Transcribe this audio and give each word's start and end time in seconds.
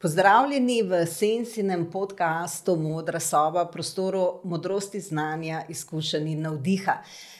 Pozdravljeni 0.00 0.82
v 0.82 1.06
Sensinem 1.06 1.82
podkastu 1.92 2.72
Modra 2.76 3.20
soba, 3.20 3.66
prostoru 3.68 4.40
modrosti, 4.48 5.00
znanja, 5.00 5.66
izkušenj 5.68 6.30
in 6.32 6.40
navdiha. 6.40 6.94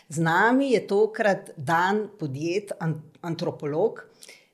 Z 0.08 0.20
nami 0.20 0.68
je 0.74 0.82
tokrat 0.86 1.50
dan 1.56 2.02
podjet, 2.18 2.74
antropolog, 3.22 4.04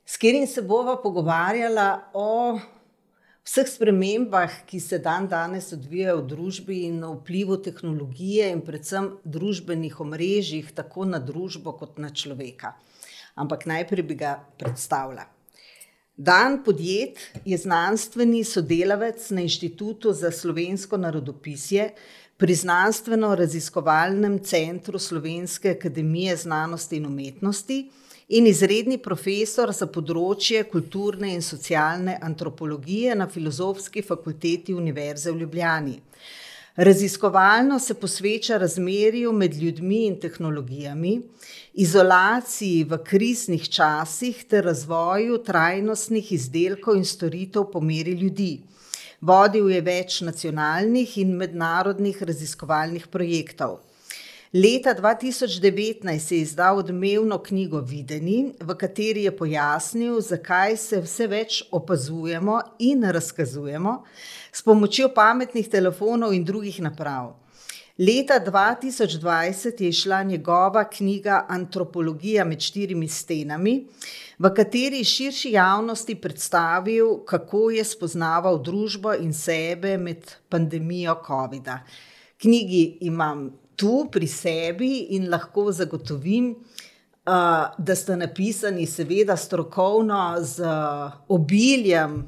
s 0.05 0.15
katerim 0.15 0.47
se 0.47 0.61
bova 0.61 0.95
pogovarjala 1.03 1.89
o 2.13 2.55
vseh 3.43 3.67
spremembah, 3.75 4.61
ki 4.65 4.79
se 4.79 5.03
dan 5.03 5.27
danes 5.27 5.73
odvijajo 5.75 6.21
v 6.21 6.27
družbi 6.31 6.81
in 6.87 7.03
o 7.03 7.13
vplivu 7.19 7.59
tehnologije 7.59 8.53
in 8.55 8.63
predvsem 8.63 9.17
družbenih 9.25 9.99
omrežjih, 9.99 10.71
tako 10.71 11.11
na 11.11 11.19
družbo 11.19 11.75
kot 11.75 11.99
na 11.99 12.15
človeka. 12.15 12.77
Ampak 13.35 13.67
najprej 13.67 14.07
bi 14.07 14.23
ga 14.23 14.37
predstavila. 14.55 15.27
Dan 16.17 16.63
podjet 16.63 17.19
je 17.45 17.57
znanstveni 17.57 18.43
sodelavec 18.43 19.29
na 19.29 19.41
Inštitutu 19.41 20.13
za 20.13 20.31
slovensko 20.31 20.97
narodopisje 20.97 21.91
pri 22.37 22.55
Znanstveno-raziskovalnem 22.55 24.39
centru 24.43 24.99
Slovenske 24.99 25.69
akademije 25.69 26.35
znanosti 26.35 26.97
in 26.97 27.05
umetnosti 27.05 27.89
in 28.27 28.47
izredni 28.47 28.97
profesor 28.97 29.69
za 29.73 29.85
področje 29.85 30.63
kulturne 30.71 31.35
in 31.35 31.45
socialne 31.45 32.17
antropologije 32.21 33.15
na 33.15 33.29
Filozofski 33.29 34.01
fakulteti 34.01 34.73
Univerze 34.73 35.31
v 35.31 35.43
Ljubljani. 35.43 35.99
Raziskovalno 36.77 37.79
se 37.79 37.93
posveča 37.93 38.57
razmerju 38.57 39.31
med 39.33 39.55
ljudmi 39.57 40.03
in 40.05 40.19
tehnologijami, 40.21 41.21
izolaciji 41.73 42.83
v 42.83 42.99
kriznih 43.03 43.63
časih 43.69 44.43
ter 44.45 44.65
razvoju 44.69 45.39
trajnostnih 45.47 46.29
izdelkov 46.37 46.99
in 46.99 47.05
storitev 47.05 47.65
po 47.71 47.81
meri 47.81 48.13
ljudi. 48.21 48.59
Vodil 49.21 49.71
je 49.73 49.81
več 49.81 50.19
nacionalnih 50.21 51.17
in 51.17 51.33
mednarodnih 51.39 52.21
raziskovalnih 52.21 53.07
projektov. 53.07 53.79
Leta 54.53 54.95
2019 54.95 56.31
je 56.31 56.39
izdal 56.39 56.77
odmevno 56.77 57.37
knjigo 57.43 57.79
Videni, 57.79 58.53
v 58.59 58.75
kateri 58.79 59.23
je 59.23 59.33
pojasnil, 59.37 60.21
zakaj 60.21 60.77
se 60.77 61.01
vse 61.03 61.27
več 61.27 61.57
opazujemo 61.71 62.61
in 62.79 63.03
razkazujemo 63.03 63.97
s 64.51 64.63
pomočjo 64.63 65.09
pametnih 65.11 65.67
telefonov 65.67 66.31
in 66.31 66.47
drugih 66.47 66.79
naprav. 66.79 67.33
Leta 67.99 68.39
2020 68.39 69.83
je 69.83 69.89
izšla 69.89 70.23
njegova 70.23 70.85
knjiga 70.89 71.43
Antropologija 71.49 72.45
med 72.45 72.63
štirimi 72.63 73.07
stenami, 73.07 73.75
v 74.39 74.55
kateri 74.55 75.03
širši 75.03 75.51
javnosti 75.59 76.15
predstavil, 76.15 77.17
kako 77.25 77.67
je 77.75 77.83
spoznaval 77.83 78.63
družbo 78.63 79.13
in 79.13 79.33
sebe 79.33 79.97
med 79.97 80.37
pandemijo 80.49 81.19
COVID-a. 81.27 81.81
Knjigi 82.37 82.97
imam 83.01 83.49
tu 83.77 84.07
pri 84.11 84.27
sebi 84.27 85.15
in 85.15 85.29
lahko 85.29 85.69
zagotovim, 85.71 86.49
uh, 86.49 87.69
da 87.77 87.95
sta 87.95 88.15
napisani, 88.17 88.87
seveda, 88.89 89.37
strokovno, 89.37 90.35
z 90.41 90.65
obiljem 91.29 92.23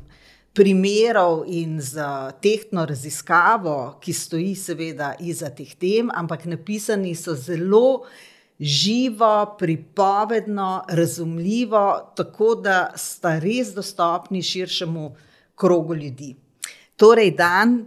primerov 0.53 1.43
in 1.47 1.79
z 1.81 2.03
tehtno 2.41 2.85
raziskavo, 2.85 3.99
ki 4.01 4.13
stoji, 4.13 4.55
seveda, 4.55 5.13
iza 5.19 5.49
teh 5.55 5.71
tem, 5.79 6.11
ampak 6.13 6.45
napisani 6.45 7.15
so 7.15 7.35
zelo. 7.35 8.05
Živo, 8.59 9.55
pripovedno, 9.55 10.83
razumljivo, 10.91 12.11
tako 12.15 12.57
da 12.59 12.89
sta 12.99 13.37
res 13.39 13.69
dostopni 13.71 14.41
širšemu 14.43 15.05
krogu 15.55 15.95
ljudi. 15.95 16.33
Torej, 16.99 17.31
dan, 17.39 17.85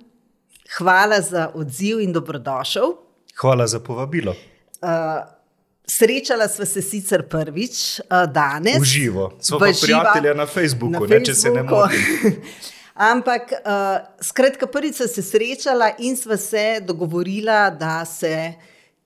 hvala 0.79 1.21
za 1.21 1.51
odziv 1.55 2.01
in 2.01 2.17
dobrodošel. 2.17 2.95
Hvala 3.43 3.67
za 3.67 3.81
povabilo. 3.81 4.33
Uh, 4.33 4.89
srečala 5.87 6.47
sva 6.49 6.67
se 6.67 6.83
sicer 6.83 7.25
prvič 7.29 8.01
uh, 8.01 8.23
danes. 8.33 8.79
V 8.81 8.85
živo, 8.85 9.33
smo 9.41 9.59
pa 9.59 9.73
prijatelji 9.83 10.35
na 10.35 10.47
Facebooku, 10.47 10.93
na 10.93 11.01
ne, 11.01 11.07
Facebooku. 11.09 11.27
če 11.27 11.35
se 11.35 11.51
ne 11.51 11.63
motim. 11.63 12.37
Ampak, 13.13 13.53
uh, 13.53 13.99
skratka, 14.23 14.67
prvič 14.71 15.03
sva 15.03 15.09
se 15.11 15.23
srečala 15.27 15.91
in 15.99 16.15
sva 16.17 16.39
se 16.39 16.81
dogovorila, 16.87 17.71
da 17.71 18.05
se 18.07 18.53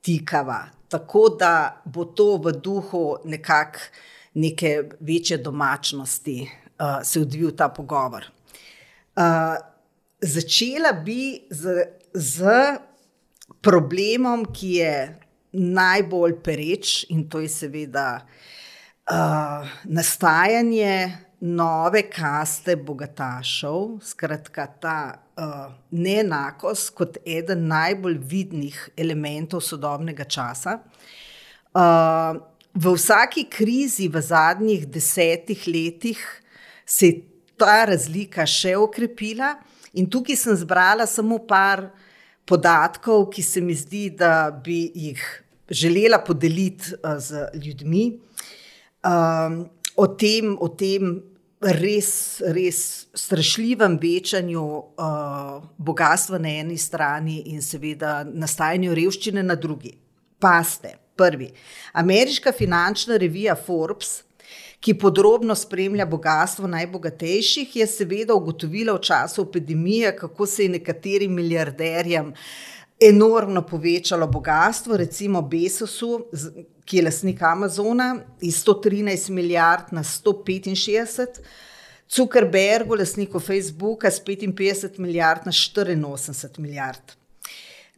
tikava. 0.04 0.66
Tako 0.88 1.28
da 1.40 1.80
bo 1.84 2.04
to 2.04 2.36
v 2.36 2.52
duhu 2.60 3.06
nekakšne 3.24 4.14
neke 4.36 4.82
večje 5.00 5.38
domačnosti 5.38 6.50
uh, 6.78 7.00
se 7.02 7.20
odvil 7.20 7.50
ta 7.56 7.68
pogovor. 7.68 8.24
Uh, 9.16 9.56
začela 10.20 10.92
bi 10.92 11.40
z. 11.50 11.84
z 12.14 12.44
problemom, 13.66 14.46
ki 14.54 14.72
je 14.78 14.96
najbolj 15.56 16.38
pereč, 16.44 17.04
in 17.10 17.26
to 17.28 17.42
je 17.42 17.50
seveda 17.50 18.08
uh, 18.22 19.66
nastajanje 19.84 21.26
nove 21.40 22.02
kaste 22.10 22.76
bogatašov, 22.80 23.98
skratka 24.04 24.66
ta 24.80 24.98
uh, 25.12 25.68
neenakost 25.90 26.94
kot 26.96 27.18
eden 27.26 27.66
najbolj 27.68 28.18
vidnih 28.30 28.78
elementov 28.96 29.64
sodobnega 29.64 30.24
časa. 30.24 30.78
Uh, 31.76 32.40
v 32.76 32.92
vsaki 32.96 33.46
krizi 33.52 34.08
v 34.08 34.20
zadnjih 34.20 34.86
desetih 34.88 35.66
letih 35.68 36.20
se 36.86 37.06
je 37.06 37.22
ta 37.56 37.84
razlika 37.88 38.44
še 38.46 38.74
okrepila, 38.76 39.56
in 39.96 40.08
tukaj 40.12 40.36
sem 40.36 40.56
zbrala 40.56 41.06
samo 41.08 41.38
par 41.48 41.88
podatkov, 42.46 43.28
ki 43.34 43.42
se 43.42 43.60
mi 43.60 43.74
zdi, 43.74 44.10
da 44.10 44.50
bi 44.50 44.86
jih 44.94 45.22
želela 45.70 46.18
podeliti 46.24 46.94
uh, 46.94 47.16
z 47.18 47.48
ljudmi. 47.54 48.20
Um, 49.06 49.64
o 49.96 50.06
tem, 50.06 50.56
o 50.60 50.68
tem 50.68 51.22
res, 51.60 52.42
res 52.52 53.06
strašljivem 53.16 53.98
večanju 54.02 54.62
uh, 54.62 55.62
bogatstva 55.78 56.38
na 56.38 56.52
eni 56.60 56.78
strani 56.78 57.40
in 57.52 57.62
seveda 57.62 58.20
nastajanju 58.26 58.94
revščine 58.94 59.42
na 59.42 59.56
drugi. 59.56 59.94
Paste, 60.38 60.96
prvi. 61.16 61.48
Ameriška 61.96 62.52
finančna 62.52 63.16
revija 63.16 63.56
Forbes 63.56 64.25
ki 64.80 64.94
podrobno 64.98 65.54
spremlja 65.54 66.06
bogatstvo 66.06 66.68
najbogatejših, 66.68 67.76
je 67.76 67.86
seveda 67.86 68.34
ugotovila 68.34 68.94
v 68.94 69.02
času 69.02 69.42
epidemije, 69.48 70.16
kako 70.16 70.46
se 70.46 70.62
je 70.62 70.68
nekaterim 70.78 71.34
milijarderjem 71.34 72.32
enormno 73.00 73.62
povečalo 73.66 74.26
bogatstvo, 74.26 74.96
recimo 74.96 75.42
Besosu, 75.42 76.26
ki 76.84 76.96
je 76.96 77.04
lasnik 77.04 77.42
Amazona, 77.42 78.16
iz 78.40 78.64
113 78.64 79.30
milijard 79.30 79.92
na 79.92 80.02
165. 80.04 81.40
Zuckerbergu, 82.08 82.94
lasniku 82.94 83.40
Facebooka, 83.40 84.10
s 84.10 84.22
55 84.24 84.98
milijard 84.98 85.46
na 85.46 85.52
84 85.52 86.58
milijard. 86.58 87.16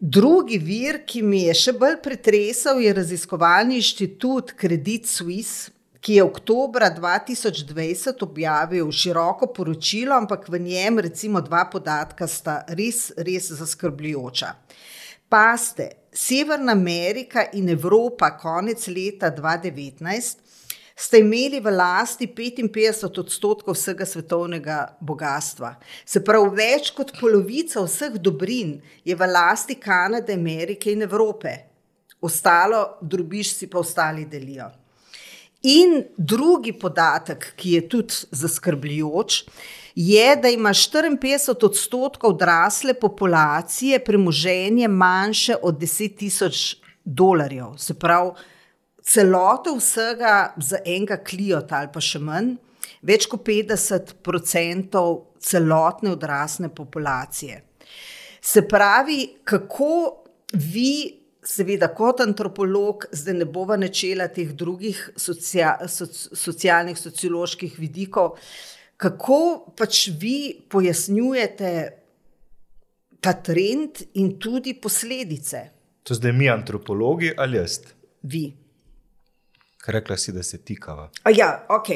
Drugi 0.00 0.59
vir, 0.59 1.03
ki 1.06 1.22
mi 1.22 1.43
je 1.43 1.55
še 1.59 1.72
bolj 1.75 1.97
pretresel, 2.03 2.78
je 2.81 2.93
raziskovalni 2.94 3.81
inštitut 3.83 4.55
Credit 4.61 5.06
Suisse, 5.11 5.72
ki 6.01 6.15
je 6.15 6.25
oktober 6.25 6.83
2020 6.95 8.23
objavil 8.23 8.93
široko 8.93 9.51
poročilo, 9.53 10.15
ampak 10.15 10.49
v 10.49 10.61
njem, 10.63 10.99
recimo, 10.99 11.41
dva 11.41 11.65
podatka 11.71 12.27
sta 12.27 12.63
res, 12.69 13.11
res 13.17 13.51
zaskrbljujoča. 13.59 14.55
Paste, 15.29 15.91
Severna 16.13 16.73
Amerika 16.73 17.45
in 17.53 17.69
Evropa 17.69 18.31
konec 18.39 18.87
leta 18.89 19.31
2019 19.31 20.49
sta 20.99 21.17
imeli 21.21 21.61
v 21.61 21.71
lasti 21.71 22.27
55 22.27 23.21
odstotkov 23.21 23.77
vsega 23.77 24.06
svetovnega 24.06 24.79
bogatstva. 25.01 25.77
Se 26.03 26.25
pravi, 26.25 26.56
več 26.59 26.91
kot 26.97 27.12
polovica 27.21 27.85
vseh 27.85 28.19
dobrin 28.19 28.81
je 29.05 29.15
v 29.15 29.31
lasti 29.31 29.79
Kanade, 29.79 30.35
Amerike 30.35 30.91
in 30.91 31.06
Evrope. 31.06 31.55
Ostalo 32.19 32.99
drobiš 33.03 33.55
si 33.55 33.71
pa 33.71 33.79
ostali 33.79 34.27
delijo. 34.27 34.73
In 35.62 36.05
drugi 36.16 36.72
podatek, 36.72 37.52
ki 37.56 37.72
je 37.72 37.88
tudi 37.88 38.14
zaskrbljujoč, 38.31 39.44
je, 39.94 40.37
da 40.37 40.49
ima 40.49 40.70
54 40.70 41.64
odstotkov 41.64 42.31
odrasle 42.31 42.94
populacije 42.94 43.99
premoženje 44.05 44.88
manjše 44.88 45.56
od 45.62 45.78
10 45.78 46.16
tisoč 46.16 46.76
dolarjev. 47.05 47.75
Se 47.76 47.94
pravi, 47.99 48.31
celoto 49.02 49.75
vsega 49.75 50.55
za 50.56 50.78
enega 50.87 51.16
kliota 51.16 51.81
ali 51.81 51.90
pa 51.93 52.00
še 52.00 52.20
manj, 52.22 52.55
več 53.02 53.26
kot 53.26 53.43
50 53.46 54.14
odstotkov 54.22 55.25
celotne 55.40 56.12
odrasle 56.12 56.69
populacije. 56.69 57.62
Se 58.40 58.62
pravi, 58.69 59.40
kako 59.44 60.22
vi 60.52 61.18
seveda, 61.49 61.89
kot 61.95 62.21
antropolog, 62.21 63.06
zdaj 63.12 63.41
ne 63.41 63.47
bova 63.49 63.77
načela 63.81 64.29
teh 64.33 64.53
drugih 64.56 64.99
socia, 65.17 65.77
soc, 65.89 66.17
socialnih, 66.37 66.99
socioloških 66.99 67.79
vidikov, 67.81 68.37
kako 68.99 69.41
pač 69.79 70.09
vi 70.21 70.59
pojasnjujete 70.69 71.73
ta 73.25 73.33
trend 73.33 74.03
in 74.21 74.35
tudi 74.39 74.75
posledice? 74.75 75.65
To 76.09 76.17
zdaj 76.17 76.33
mi, 76.33 76.50
antropologi 76.50 77.33
ali 77.37 77.59
jaz? 77.61 77.81
Vi. 78.23 78.44
Kaj 79.79 80.01
rekla 80.01 80.17
si, 80.17 80.33
da 80.33 80.43
se 80.43 80.59
tikava? 80.59 81.09
A 81.25 81.33
ja, 81.33 81.67
ok. 81.69 81.89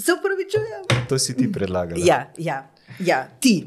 Se 0.00 0.14
upravičujem. 0.16 1.06
To 1.08 1.18
si 1.18 1.36
ti 1.36 1.50
predlagala. 1.52 2.00
Ja, 2.04 2.22
ja, 2.38 2.62
ja 2.98 3.24
ti. 3.40 3.66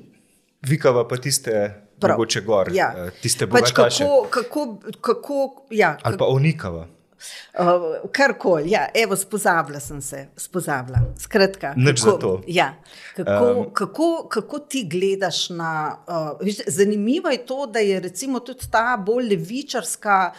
Vikava 0.66 1.06
pa 1.08 1.20
tiste. 1.22 1.83
Mogoče 2.02 2.42
gor, 2.42 2.70
ja. 2.74 2.94
Eh, 2.98 3.12
tiste 3.22 3.48
pač 3.48 3.72
bogataše. 3.74 4.04
kako, 4.04 4.28
kako, 4.30 4.78
kako, 5.02 5.66
ja, 5.70 5.98
Ali 6.04 6.18
pa 6.18 6.26
onikava. 6.26 6.88
Uh, 7.54 8.10
Karkoli, 8.12 8.72
ja, 8.72 8.88
evo, 8.94 9.16
spozabila 9.16 9.80
sem 9.80 10.02
se, 10.02 10.28
spozabila. 10.38 11.00
Skratka, 11.20 11.74
kako. 12.04 12.42
Ja, 12.48 12.74
kako, 13.16 13.46
Um, 13.60 13.74
kako, 13.74 14.28
kako 14.32 14.60
ti 14.60 14.84
gledaš 14.92 15.50
na. 15.50 15.98
Uh, 16.08 16.42
viš, 16.42 16.56
zanimivo 16.68 17.30
je 17.30 17.46
to, 17.46 17.66
da 17.66 17.80
je 17.80 18.00
recimo 18.00 18.40
tudi 18.40 18.68
ta 18.72 18.98
bolj 19.06 19.30
levičarska 19.30 20.34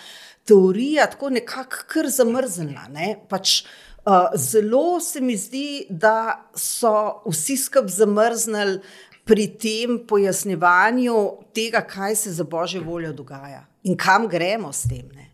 teorija 0.45 1.07
tako 1.07 1.31
nekako 1.31 1.77
kar 1.87 2.09
zamrznjena. 2.09 2.89
Ne? 2.91 3.17
Pač, 3.29 3.65
uh, 4.05 4.29
zelo 4.35 5.01
se 5.01 5.21
mi 5.21 5.37
zdi, 5.37 5.87
da 5.89 6.51
so 6.55 7.23
vsi 7.31 7.57
skupaj 7.57 7.89
zamrznili 7.89 8.81
pri 9.25 9.47
tem 9.59 9.99
pojasnjevanju 10.09 11.15
tega, 11.55 11.81
kaj 11.81 12.17
se 12.17 12.33
za 12.33 12.45
božjo 12.45 12.83
voljo 12.83 13.13
dogaja 13.13 13.67
in 13.83 13.97
kam 13.97 14.29
gremo 14.29 14.73
s 14.73 14.89
tem. 14.89 15.09
Ne? 15.15 15.31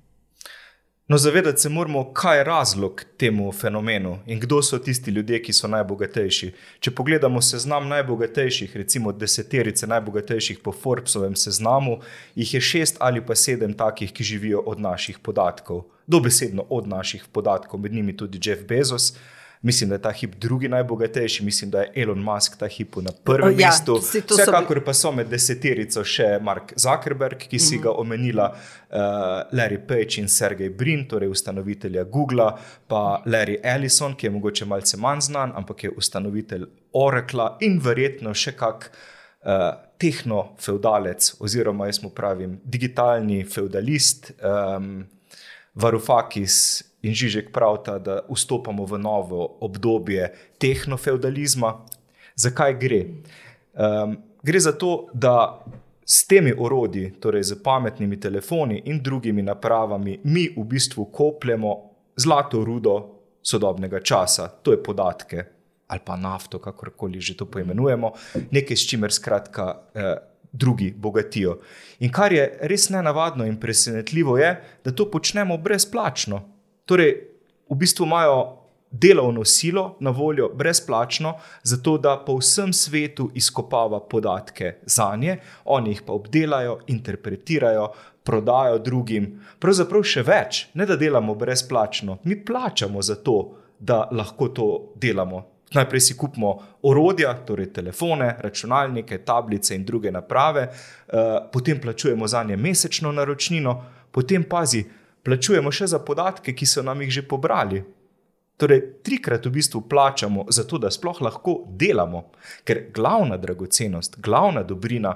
No, 1.11 1.19
zavedati 1.19 1.61
se 1.61 1.69
moramo, 1.69 2.13
kaj 2.15 2.39
je 2.39 2.45
razlog 2.45 3.05
temu 3.17 3.53
fenomenu 3.53 4.19
in 4.27 4.41
kdo 4.41 4.63
so 4.63 4.79
tisti 4.79 5.11
ljudje, 5.11 5.43
ki 5.43 5.53
so 5.53 5.67
najbogatejši. 5.69 6.53
Če 6.81 6.91
pogledamo 6.95 7.43
seznam 7.43 7.89
najbogatejših, 7.89 8.77
recimo 8.77 9.13
deseterice 9.13 9.87
najbogatejših 9.91 10.61
po 10.63 10.73
Forbesovem 10.73 11.35
seznamu, 11.37 11.99
jih 12.35 12.55
je 12.55 12.61
šest 12.61 12.97
ali 13.01 13.25
pa 13.27 13.35
sedem 13.35 13.75
takih, 13.75 14.13
ki 14.13 14.25
živijo 14.25 14.63
od 14.67 14.81
naših 14.81 15.19
podatkov. 15.19 15.83
Dobesedno 16.07 16.67
od 16.71 16.87
naših 16.89 17.27
podatkov, 17.33 17.81
med 17.81 17.93
njimi 17.93 18.17
tudi 18.17 18.39
Jeff 18.43 18.63
Bezos. 18.69 19.13
Mislim, 19.63 19.91
da 19.91 19.95
je 19.95 20.03
ta 20.03 20.11
hip 20.11 20.35
drugi 20.35 20.69
najbogatejši, 20.69 21.45
mislim, 21.45 21.71
da 21.71 21.81
je 21.81 21.93
Elon 22.03 22.19
Musk 22.19 22.57
ta 22.57 22.67
hip 22.67 22.97
na 22.97 23.11
prvem 23.25 23.61
Ja, 23.61 23.69
mestu. 23.69 23.99
so 24.01 24.19
Vsekakor 24.35 24.85
pa 24.85 24.95
so 24.95 25.13
med 25.13 25.29
deseterico 25.29 26.05
še 26.05 26.39
Mark 26.43 26.73
Zuckerberg, 26.77 27.45
ki 27.49 27.59
si 27.59 27.79
ga 27.79 27.93
omenila, 27.93 28.47
uh, 28.55 28.97
Larry 29.53 29.79
Page 29.89 30.21
in 30.23 30.29
Sergey 30.33 30.71
Brin, 30.73 31.05
torej 31.09 31.29
ustanovitelja 31.29 32.05
Google, 32.05 32.53
pa 32.89 33.23
Larry 33.27 33.59
Ellison, 33.63 34.17
ki 34.17 34.27
je 34.27 34.31
mogoče 34.31 34.65
malce 34.65 34.97
manj 34.97 35.21
znan, 35.29 35.53
ampak 35.57 35.85
je 35.85 35.91
ustanovitelj 35.91 36.65
Oracla 36.93 37.57
in 37.61 37.79
verjetno 37.85 38.35
še 38.35 38.57
kak. 38.57 38.91
Uh, 39.41 39.71
Tehno-feudalec, 40.01 41.35
oziroma 41.45 41.87
jaz 41.87 41.99
mu 42.03 42.09
pravim 42.17 42.55
digitalni 42.65 43.43
feudalist, 43.45 44.31
um, 44.41 45.05
Varufakis 45.75 46.83
in 47.03 47.15
Žižek 47.15 47.53
pravita, 47.53 47.99
da 47.99 48.21
vstopamo 48.29 48.85
v 48.85 48.99
novo 48.99 49.59
obdobje 49.61 50.33
tehnofeudalizma. 50.59 51.75
Zakaj 52.37 52.75
gre? 52.81 53.01
Um, 53.73 54.17
gre 54.43 54.61
za 54.61 54.73
to, 54.73 55.09
da 55.13 55.65
s 56.05 56.27
temi 56.27 56.53
orodji, 56.59 57.13
torej 57.21 57.43
z 57.43 57.63
pametnimi 57.63 58.21
telefoni 58.21 58.83
in 58.87 59.03
drugimi 59.03 59.43
napravami, 59.43 60.21
mi 60.25 60.49
v 60.57 60.65
bistvu 60.65 61.05
kopljemo 61.13 61.77
zlato 62.17 62.65
rudo 62.65 62.97
sodobnega 63.43 64.01
časa, 64.01 64.49
to 64.49 64.73
je 64.73 64.83
podatke 64.83 65.45
ali 65.91 66.01
pa 66.05 66.17
nafto, 66.17 66.59
kakorkoli 66.63 67.21
že 67.21 67.35
to 67.35 67.51
poimenujemo, 67.51 68.13
nekaj, 68.51 68.77
s 68.77 68.87
čimer 68.87 69.13
skratka. 69.13 69.91
Eh, 69.95 70.15
drugi 70.53 70.95
bogatijo. 70.97 71.61
In 71.99 72.11
kar 72.11 72.33
je 72.33 72.59
res 72.67 72.89
nenavadno 72.91 73.47
in 73.47 73.55
presenetljivo, 73.61 74.39
je, 74.39 74.49
da 74.85 74.93
to 74.93 75.11
počnemo 75.11 75.57
brezplačno. 75.57 76.41
Torej, 76.91 77.13
v 77.71 77.77
bistvu 77.79 78.07
imajo 78.07 78.57
delovno 78.91 79.45
silo 79.45 79.97
na 80.01 80.11
voljo 80.11 80.49
brezplačno, 80.55 81.37
zato 81.63 81.99
da 81.99 82.17
po 82.27 82.35
vsem 82.41 82.73
svetu 82.73 83.31
izkopava 83.35 84.01
podatke 84.01 84.75
za 84.83 85.17
nje, 85.17 85.37
oni 85.65 85.91
jih 85.91 86.03
pa 86.07 86.13
obdelajo, 86.13 86.81
interpretirajo, 86.87 87.87
prodajo 88.25 88.79
drugim. 88.83 89.31
Pravzaprav 89.63 90.03
še 90.03 90.27
več, 90.27 90.65
ne 90.75 90.87
da 90.87 90.99
delamo 90.99 91.39
brezplačno, 91.39 92.19
mi 92.25 92.41
plačamo 92.45 93.03
za 93.03 93.21
to, 93.23 93.39
da 93.79 94.09
lahko 94.11 94.49
to 94.49 94.69
delamo. 94.99 95.47
Najprej 95.71 96.01
si 96.01 96.19
kupimo 96.19 96.57
orodja, 96.83 97.37
torej 97.47 97.71
telefone, 97.73 98.35
računalnike, 98.43 99.23
tablice 99.23 99.79
in 99.79 99.87
druge 99.87 100.11
naprave, 100.11 100.67
potem 101.53 101.79
plačujemo 101.81 102.27
za 102.27 102.43
nje 102.43 102.57
mesečno 102.57 103.13
naročnino, 103.15 103.83
potem 104.11 104.43
pazi, 104.43 104.83
plačujemo 105.23 105.73
še 105.73 105.87
za 105.87 105.99
podatke, 105.99 106.55
ki 106.55 106.67
so 106.67 106.83
nam 106.83 107.03
jih 107.03 107.13
že 107.21 107.27
pobrali. 107.29 107.83
Torej, 108.61 109.01
trikrat 109.03 109.47
v 109.47 109.55
bistvu 109.57 109.81
plačamo 109.89 110.45
za 110.53 110.67
to, 110.69 110.79
da 110.79 110.91
sploh 110.93 111.23
lahko 111.25 111.63
delamo, 111.67 112.27
ker 112.65 112.91
glavna 112.93 113.41
dragocenost, 113.41 114.21
glavna 114.21 114.63
dobrina 114.63 115.15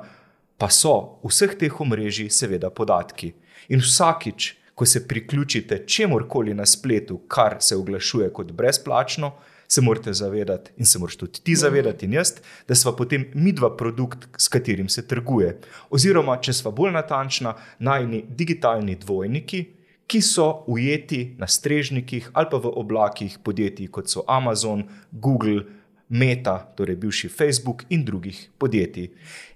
pa 0.56 0.70
so 0.72 1.20
vseh 1.24 1.56
teh 1.60 1.80
omrežij, 1.80 2.30
seveda, 2.32 2.70
podatki. 2.70 3.34
In 3.68 3.82
vsakič, 3.84 4.54
ko 4.74 4.86
se 4.86 5.04
priključite 5.08 5.84
čemorkoli 5.86 6.54
na 6.54 6.66
spletu, 6.66 7.18
kar 7.28 7.58
se 7.60 7.76
oglašuje 7.76 8.32
kot 8.32 8.52
brezplačno, 8.52 9.34
se 9.68 9.80
morate 9.80 10.12
zavedati, 10.12 10.70
in 10.76 10.86
se 10.86 10.98
moraš 10.98 11.16
tudi 11.16 11.40
ti 11.42 11.54
zavedati, 11.56 12.06
in 12.06 12.12
jaz, 12.12 12.34
da 12.68 12.74
smo 12.74 12.92
potem 12.96 13.26
mi 13.34 13.52
dva 13.52 13.76
produkt, 13.76 14.28
s 14.38 14.48
katerim 14.48 14.88
se 14.88 15.06
trguje. 15.06 15.58
Oziroma, 15.90 16.36
če 16.40 16.52
smo 16.52 16.70
bolj 16.70 16.92
natančna, 16.92 17.54
najni 17.78 18.24
digitalni 18.28 18.96
dvojniki, 18.96 19.64
ki 20.06 20.20
so 20.22 20.64
ujeti 20.68 21.34
na 21.38 21.46
strežnikih 21.46 22.30
ali 22.32 22.50
pa 22.50 22.60
v 22.60 22.72
oblakih 22.76 23.38
podjetij, 23.44 23.88
kot 23.88 24.08
so 24.08 24.24
Amazon, 24.28 24.84
Google, 25.12 25.64
Meta, 26.08 26.58
torej 26.76 26.96
bivši 27.00 27.28
Facebook 27.28 27.84
in 27.88 28.04
drugih 28.04 28.38
podjetij. 28.58 29.10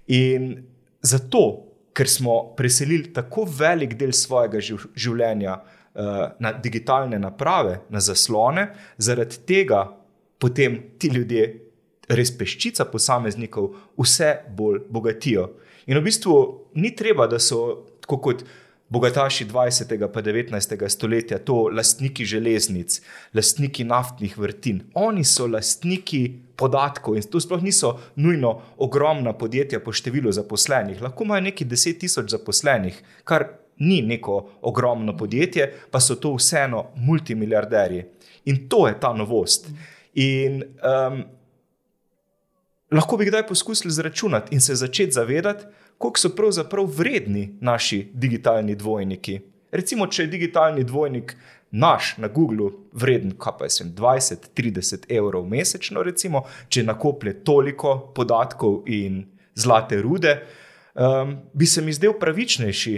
In 0.07 0.55
zato, 1.01 1.65
ker 1.93 2.09
smo 2.09 2.55
preselili 2.57 3.13
tako 3.13 3.45
velik 3.45 3.93
del 3.99 4.11
svojega 4.15 4.59
življenja 4.95 5.59
uh, 5.59 6.25
na 6.39 6.51
digitalne 6.51 7.19
naprave, 7.19 7.81
na 7.89 8.01
zaslone, 8.01 8.69
zaradi 8.97 9.43
tega 9.45 9.85
potem 10.39 10.79
ti 10.97 11.11
ljudje, 11.13 11.45
res 12.09 12.31
peščica 12.33 12.87
posameznikov, 12.89 13.73
vse 13.99 14.31
bolj 14.57 14.81
bogatijo. 14.89 15.49
In 15.89 15.99
v 15.99 16.05
bistvu 16.07 16.35
ni 16.79 16.93
treba, 16.97 17.27
da 17.29 17.37
so 17.41 17.85
kot 18.09 18.41
bogataši 18.89 19.45
20. 19.45 19.93
in 19.93 20.01
19. 20.01 20.89
stoletja, 20.89 21.39
to 21.39 21.69
lastniki 21.73 22.25
železnic, 22.25 23.01
lastniki 23.33 23.83
naftnih 23.83 24.37
vrtin. 24.37 24.81
Oni 24.93 25.23
so 25.23 25.47
lastniki 25.47 26.23
podatkov 26.55 27.15
in 27.15 27.23
to 27.23 27.39
sploh 27.39 27.61
niso 27.63 27.99
nujno 28.15 28.55
ogromna 28.77 29.33
podjetja 29.33 29.79
po 29.79 29.93
številu 29.93 30.31
zaposlenih. 30.31 31.01
Lahko 31.01 31.23
imajo 31.23 31.47
neki 31.47 31.65
10 31.65 31.99
tisoč 32.01 32.33
zaposlenih, 32.33 32.97
kar 33.23 33.47
ni 33.79 34.01
neko 34.01 34.39
ogromno 34.61 35.15
podjetje, 35.17 35.69
pa 35.91 35.99
so 35.99 36.15
to 36.19 36.33
vseeno 36.35 36.89
multimiliarderji. 36.95 38.05
In 38.45 38.65
to 38.69 38.87
je 38.87 38.97
ta 38.99 39.13
novost. 39.13 39.69
In 40.19 40.63
um, 40.83 41.21
lahko 42.91 43.17
bi 43.17 43.29
kdaj 43.29 43.45
poskusili 43.47 43.93
zračunati 43.93 44.55
in 44.55 44.61
se 44.61 44.75
začeti 44.75 45.11
zavedati, 45.11 45.65
koliko 45.99 46.19
so 46.19 46.29
pravzaprav 46.35 46.85
vredni 46.85 47.57
naši 47.61 48.07
digitalni 48.13 48.75
dvojniki. 48.75 49.39
Recimo, 49.71 50.07
če 50.07 50.23
je 50.23 50.27
digitalni 50.27 50.83
dvojnik 50.83 51.35
naš 51.71 52.15
na 52.17 52.27
Googlu 52.27 52.71
vreden, 52.93 53.35
kaj 53.37 53.53
pa 53.59 53.67
je 53.67 53.73
sem 53.75 53.91
20-30 53.95 55.09
evrov 55.11 55.45
mesečno, 55.45 56.03
recimo, 56.03 56.45
če 56.69 56.85
nakoplje 56.87 57.33
toliko 57.43 57.97
podatkov 58.15 58.87
in 58.87 59.25
zlate 59.55 59.99
rude, 60.01 60.37
um, 60.95 61.35
bi 61.53 61.67
se 61.67 61.81
mi 61.81 61.93
zdel 61.93 62.15
pravičnejši 62.19 62.95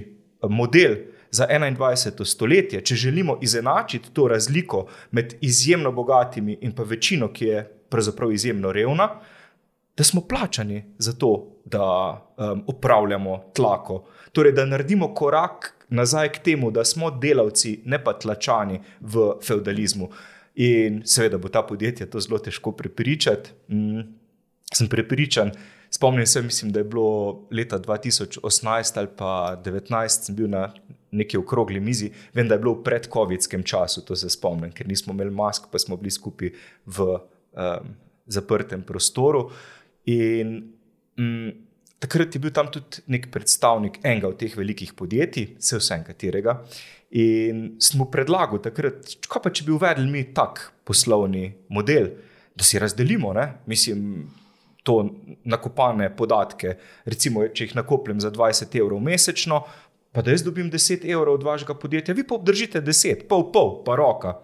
model. 0.50 0.96
Za 1.32 1.46
21. 1.48 2.26
stoletje, 2.28 2.82
če 2.84 2.96
želimo 2.96 3.38
izenačiti 3.42 4.10
to 4.14 4.26
razliko 4.28 4.82
med 5.16 5.38
izjemno 5.42 5.92
bogatimi 5.92 6.58
in 6.62 6.74
pa 6.76 6.84
večino, 6.84 7.30
ki 7.32 7.46
je 7.46 7.62
pravzaprav 7.90 8.34
izjemno 8.36 8.72
revna, 8.72 9.08
da 9.98 10.04
smo 10.04 10.22
plačani 10.28 10.84
za 10.98 11.14
to, 11.14 11.51
da 11.66 11.86
um, 12.38 12.64
upravljamo 12.68 13.44
tlako. 13.54 14.04
Torej, 14.32 14.52
da 14.52 14.66
naredimo 14.66 15.14
korak 15.16 15.74
nazaj 15.90 16.32
k 16.32 16.44
temu, 16.44 16.72
da 16.72 16.86
smo 16.86 17.12
delavci, 17.12 17.82
ne 17.86 18.04
pa 18.04 18.14
tlačani 18.14 18.80
v 19.02 19.34
feudalizmu. 19.44 20.10
In 20.56 21.02
seveda 21.06 21.38
bo 21.38 21.50
ta 21.50 21.64
podjetje 21.64 22.10
to 22.10 22.20
zelo 22.20 22.40
težko 22.40 22.72
prepričati. 22.72 23.52
Mm, 23.68 24.02
sem 24.74 24.88
prepričan. 24.88 25.52
Spomnim 25.90 26.26
se, 26.26 26.42
mislim, 26.42 26.72
da 26.72 26.80
je 26.80 26.84
bilo 26.84 27.48
leta 27.52 27.80
2018 27.80 28.98
ali 28.98 29.08
pa 29.18 29.62
2019, 29.66 30.08
sem 30.08 30.36
bil 30.36 30.50
na 30.50 30.74
neki 31.12 31.38
okrogli 31.38 31.80
mizi, 31.80 32.12
vem, 32.34 32.48
da 32.48 32.56
je 32.56 32.60
bilo 32.60 32.74
v 32.74 32.84
predkovidskem 32.84 33.64
času, 33.64 34.06
to 34.06 34.16
se 34.16 34.30
spomnim, 34.30 34.72
ker 34.72 34.88
nismo 34.88 35.14
imeli 35.14 35.32
mask, 35.32 35.68
pa 35.72 35.80
smo 35.80 35.98
bili 36.00 36.12
skupaj 36.12 36.54
v 36.86 37.08
um, 37.12 37.90
zaprtem 38.26 38.84
prostoru. 38.88 39.50
In 40.06 40.72
mm, 41.20 41.52
takrat 42.02 42.36
je 42.36 42.42
bil 42.42 42.54
tam 42.54 42.72
tudi 42.74 43.04
nek 43.14 43.30
predstavnik 43.34 44.00
enega 44.04 44.32
od 44.32 44.40
teh 44.42 44.58
velikih 44.58 44.94
podjetij, 44.98 45.56
vse 45.60 45.80
vsem 45.82 46.04
katerega. 46.08 46.58
In 47.22 47.76
smo 47.84 48.08
predlagali 48.12 48.62
takrat, 48.64 49.18
kaj 49.28 49.42
pa 49.44 49.52
če 49.52 49.66
bi 49.68 49.74
uvedli 49.76 50.08
mi 50.10 50.24
tak 50.34 50.70
poslovni 50.88 51.50
model, 51.70 52.14
da 52.56 52.64
si 52.64 52.80
razdelimo, 52.80 53.34
ne? 53.36 53.48
mislim, 53.68 54.30
to 54.84 54.98
nakopane 55.44 56.10
podatke. 56.16 56.76
Recimo, 57.06 57.46
če 57.48 57.68
jih 57.68 57.76
nakopljem 57.78 58.22
za 58.24 58.32
20 58.34 58.78
evrov 58.80 59.02
mesečno, 59.04 59.62
pa 60.12 60.24
da 60.26 60.34
jaz 60.34 60.44
dobim 60.44 60.72
10 60.72 61.06
evrov 61.08 61.38
od 61.40 61.44
vašega 61.48 61.76
podjetja, 61.80 62.16
vi 62.18 62.26
pa 62.28 62.36
obdržite 62.36 62.82
10, 62.82 63.28
pol, 63.30 63.52
pol, 63.54 63.76
pa 63.86 63.96
roka. 64.00 64.40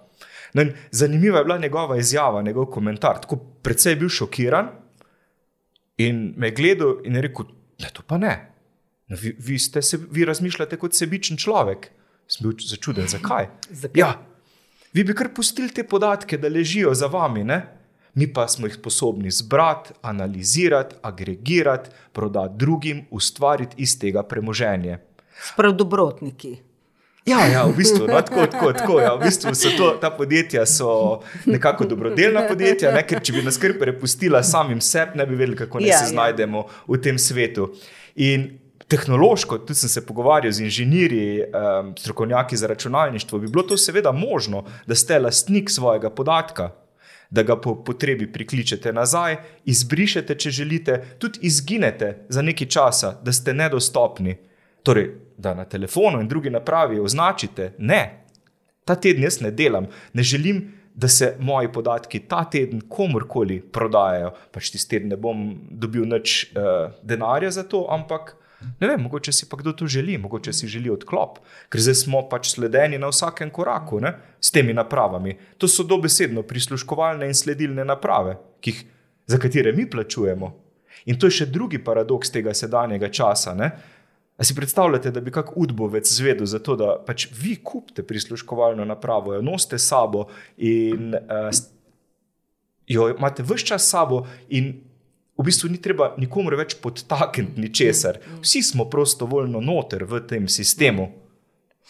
No 0.56 0.64
zanimiva 0.92 1.42
je 1.42 1.48
bila 1.48 1.58
njegova 1.58 1.98
izjava, 1.98 2.42
njegov 2.42 2.70
komentar. 2.72 3.20
Tako 3.22 3.40
predvsej 3.64 3.92
je 3.92 4.00
bil 4.04 4.10
šokiran 4.10 4.70
in 5.98 6.34
me 6.38 6.48
je 6.48 6.56
gledal 6.56 7.00
in 7.04 7.16
je 7.16 7.22
rekel: 7.22 7.46
Ne, 7.80 7.90
to 7.94 8.02
pa 8.08 8.18
ne. 8.18 8.34
No, 9.08 9.18
vi, 9.22 9.36
vi, 9.40 9.60
se, 9.60 10.00
vi 10.12 10.26
razmišljate 10.26 10.78
kot 10.78 10.96
sebičen 10.96 11.38
človek. 11.38 11.92
Sem 12.28 12.44
bil 12.44 12.58
začuden, 12.60 13.08
zakaj? 13.08 13.48
zakaj? 13.70 14.00
Ja, 14.00 14.10
vi 14.94 15.04
bi 15.04 15.16
kar 15.16 15.30
pustili 15.34 15.72
te 15.72 15.86
podatke, 15.88 16.38
da 16.38 16.52
ležijo 16.52 16.94
za 16.94 17.08
vami, 17.08 17.44
ne? 17.44 17.62
mi 18.18 18.26
pa 18.34 18.48
smo 18.48 18.66
jih 18.68 18.74
sposobni 18.74 19.32
zbrati, 19.32 19.94
analizirati, 20.02 20.96
agregirati, 21.02 21.90
prodati 22.12 22.58
drugim, 22.58 23.06
ustvariti 23.12 23.76
iz 23.78 24.00
tega 24.00 24.24
premoženje. 24.24 24.98
Sprav 25.54 25.76
dobrotniki. 25.78 26.56
Ja, 27.28 27.42
ja, 27.52 27.66
v 27.68 27.76
bistvu, 27.76 28.06
no, 28.08 28.22
tako, 28.22 28.46
tako, 28.48 28.70
tako, 28.74 29.00
ja, 29.04 29.10
v 29.16 29.28
bistvu 29.28 29.52
so 29.56 29.72
to, 29.78 29.90
ta 30.02 30.12
podjetja 30.16 30.64
so 30.66 30.92
nekako 31.46 31.86
dobrodelna 31.86 32.46
podjetja, 32.48 32.94
ne, 32.96 33.02
ker 33.04 33.20
če 33.20 33.36
bi 33.36 33.44
nas 33.44 33.60
kar 33.60 33.74
prepustila 33.80 34.40
samim 34.48 34.80
sebi, 34.82 35.20
ne 35.20 35.26
bi 35.28 35.36
vedeli, 35.36 35.58
kako 35.60 35.82
ja, 35.84 36.00
se 36.00 36.08
ja. 36.08 36.14
znajdemo 36.14 36.64
v 36.88 37.02
tem 37.04 37.20
svetu. 37.20 37.68
In 38.24 38.48
tehnološko, 38.88 39.60
tudi 39.68 39.76
sem 39.76 39.92
se 39.92 40.06
pogovarjal 40.08 40.56
z 40.56 40.64
inženirji, 40.70 41.44
um, 41.52 41.92
strokovnjaki 42.00 42.58
za 42.58 42.72
računalništvo, 42.72 43.40
bi 43.44 43.52
bilo 43.52 43.68
to 43.68 43.78
seveda 43.78 44.16
možno, 44.16 44.64
da 44.88 44.96
ste 44.96 45.20
lastnik 45.20 45.70
svojega 45.70 46.10
podatka. 46.10 46.72
Da 47.30 47.44
ga 47.44 47.58
po 47.60 47.74
potrebi 47.84 48.24
prikličete 48.32 48.94
nazaj, 48.96 49.36
izbrišete, 49.68 50.36
če 50.40 50.52
želite, 50.62 51.02
tudi 51.20 51.44
izginete 51.44 52.14
za 52.32 52.42
nekaj 52.42 52.68
časa, 52.72 53.18
da 53.20 53.34
ste 53.36 53.52
nedostopni. 53.54 54.38
Torej, 54.88 55.10
da 55.38 55.54
na 55.54 55.66
telefonu 55.66 56.22
in 56.22 56.28
drugi 56.28 56.50
napravi 56.50 57.00
označite, 57.00 57.74
ne, 57.78 58.02
ta 58.86 58.96
teden 58.96 59.24
jaz 59.24 59.42
ne 59.42 59.52
delam, 59.52 59.88
ne 60.14 60.24
želim, 60.24 60.66
da 60.98 61.08
se 61.08 61.36
moji 61.40 61.70
podatki 61.74 62.20
ta 62.20 62.44
teden 62.50 62.82
komorkoli 62.90 63.60
prodajajo. 63.62 64.32
Pač 64.52 64.72
tisti 64.74 64.96
teden 64.96 65.12
ne 65.14 65.18
bom 65.22 65.44
dobil 65.70 66.08
več 66.10 66.48
uh, 66.50 66.90
denarja 67.06 67.52
za 67.60 67.68
to, 67.70 67.86
ampak 67.94 68.34
Ne 68.80 68.88
vem, 68.88 69.02
mogoče 69.02 69.32
si 69.32 69.46
pa 69.50 69.58
kdo 69.58 69.74
to 69.74 69.88
želi, 69.88 70.18
mogoče 70.18 70.54
si 70.54 70.68
želi 70.68 70.90
odklop, 70.90 71.38
ker 71.70 71.82
zdaj 71.82 71.96
smo 72.00 72.24
pač 72.30 72.56
sledeni 72.56 72.98
na 72.98 73.12
vsakem 73.12 73.52
koraku 73.54 74.00
ne, 74.02 74.16
s 74.42 74.52
temi 74.52 74.74
napravami. 74.74 75.36
To 75.62 75.70
so 75.70 75.86
dobesedno 75.86 76.42
prisluškovalne 76.42 77.28
in 77.30 77.38
sledilne 77.38 77.86
naprave, 77.86 78.38
jih, 78.66 78.80
za 79.30 79.38
katere 79.38 79.76
mi 79.78 79.86
plačujemo. 79.90 80.50
In 81.06 81.20
to 81.20 81.30
je 81.30 81.38
še 81.38 81.48
drugi 81.54 81.78
paradoks 81.84 82.34
tega 82.34 82.54
sedanjega 82.58 83.12
časa. 83.14 83.54
Ne. 83.54 83.70
A 84.38 84.44
si 84.44 84.56
predstavljate, 84.56 85.12
da 85.12 85.22
bi 85.22 85.32
kak 85.32 85.58
udbovec 85.58 86.10
zvedel 86.14 86.46
za 86.46 86.60
to, 86.60 86.76
da 86.76 86.96
pač 87.06 87.28
vi 87.34 87.56
kupite 87.64 88.04
prisluškovalno 88.04 88.86
napravo, 88.86 89.34
jo 89.34 89.42
nosite 89.42 89.80
sabo 89.80 90.28
in 90.58 91.16
uh, 91.16 91.50
jo 92.88 93.10
imate 93.10 93.44
vse 93.44 93.66
čas 93.66 93.90
sabo 93.90 94.28
in 94.50 94.76
v 95.38 95.46
bistvu 95.46 95.70
ni 95.70 95.82
treba 95.82 96.14
nikomu 96.18 96.54
več 96.58 96.76
podtakniti 96.82 97.62
ničesar. 97.62 98.20
Mm, 98.20 98.34
mm. 98.34 98.44
Vsi 98.46 98.62
smo 98.62 98.86
prostovoljno 98.90 99.62
noter 99.62 100.06
v 100.06 100.22
tem 100.30 100.48
sistemu, 100.48 101.10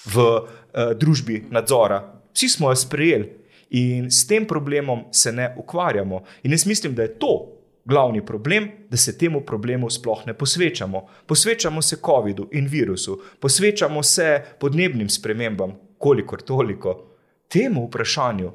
v 0.05 0.23
uh, 0.23 0.93
družbi 0.95 1.45
nadzora. 1.51 1.99
Vsi 2.33 2.49
smo 2.49 2.71
jo 2.71 2.79
sprejeli 2.79 3.33
in 3.75 4.11
s 4.11 4.23
tem 4.27 4.45
problemom 4.47 5.05
se 5.11 5.31
ne 5.31 5.51
ukvarjamo. 5.57 6.23
In 6.43 6.51
jaz 6.51 6.65
mislim, 6.65 6.95
da 6.95 7.03
je 7.03 7.19
to 7.19 7.56
glavni 7.87 8.25
problem, 8.25 8.69
da 8.89 8.97
se 8.97 9.17
temu 9.17 9.41
problemu 9.41 9.89
sploh 9.89 10.25
ne 10.25 10.33
posvečamo. 10.33 11.07
Posvečamo 11.25 11.81
se 11.81 11.97
COVID-u 12.05 12.49
in 12.51 12.67
virusu, 12.67 13.21
posvečamo 13.39 14.03
se 14.03 14.41
podnebnim 14.59 15.09
spremembam, 15.09 15.73
kolikor 15.97 16.41
toliko. 16.41 17.07
Temu 17.47 17.85
vprašanju 17.87 18.47
uh, 18.47 18.53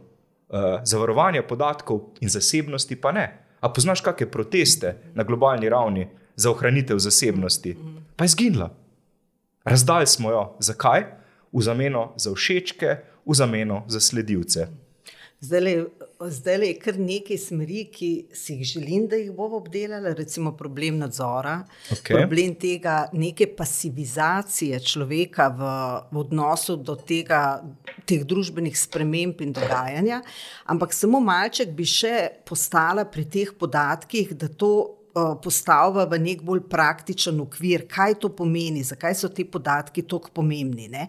zavarovanja 0.85 1.43
podatkov 1.43 2.01
in 2.21 2.29
zasebnosti 2.29 2.97
pa 3.01 3.13
ne. 3.13 3.27
A 3.61 3.69
poznaš 3.73 4.01
kakšne 4.01 4.27
proteste 4.31 4.97
na 5.15 5.25
globalni 5.25 5.69
ravni 5.69 6.09
za 6.37 6.51
ohranitev 6.51 6.99
zasebnosti? 6.99 7.77
Pa 8.17 8.25
je 8.25 8.29
zginila. 8.29 8.71
Razdali 9.65 10.07
smo 10.07 10.31
jo. 10.31 10.57
Zakaj? 10.61 11.05
V 11.53 11.63
zameno 11.63 12.13
za 12.17 12.35
všečke, 12.35 12.97
v 13.27 13.35
zameno 13.35 13.85
za 13.89 14.01
sledilce. 14.01 14.67
Zdaj 15.41 15.85
je 16.67 16.79
kar 16.79 16.99
nekaj 16.99 17.39
smeri, 17.39 17.85
ki 17.93 18.11
si 18.35 18.55
jih 18.55 18.65
želim, 18.75 19.07
da 19.09 19.17
jih 19.17 19.33
bomo 19.33 19.57
obdelali, 19.57 20.15
recimo 20.15 20.53
problem 20.57 20.99
nadzora, 20.99 21.65
okay. 21.91 22.17
problem 22.17 22.55
tega 22.55 23.09
neke 23.13 23.47
pasivizacije 23.57 24.81
človeka 24.81 25.49
v, 25.49 25.73
v 26.13 26.23
odnosu 26.23 26.77
do 26.77 26.97
tega, 26.97 27.63
teh 28.07 28.25
družbenih 28.25 28.79
sprememb 28.79 29.41
in 29.43 29.53
dogajanja. 29.53 30.23
Ampak 30.67 30.95
samo 30.95 31.21
malček 31.21 31.75
bi 31.77 31.85
še 31.85 32.43
postala 32.47 33.05
pri 33.05 33.25
teh 33.25 33.53
podatkih, 33.59 34.35
da 34.39 34.49
to 34.49 35.02
postavlja 35.15 36.07
v 36.09 36.19
nek 36.23 36.43
bolj 36.45 36.63
praktičen 36.71 37.41
okvir, 37.45 37.87
kaj 37.91 38.17
to 38.23 38.31
pomeni, 38.37 38.85
zakaj 38.85 39.15
so 39.19 39.29
ti 39.29 39.45
podatki 39.45 40.07
tako 40.09 40.33
pomembni. 40.41 40.89
Ne? 40.93 41.09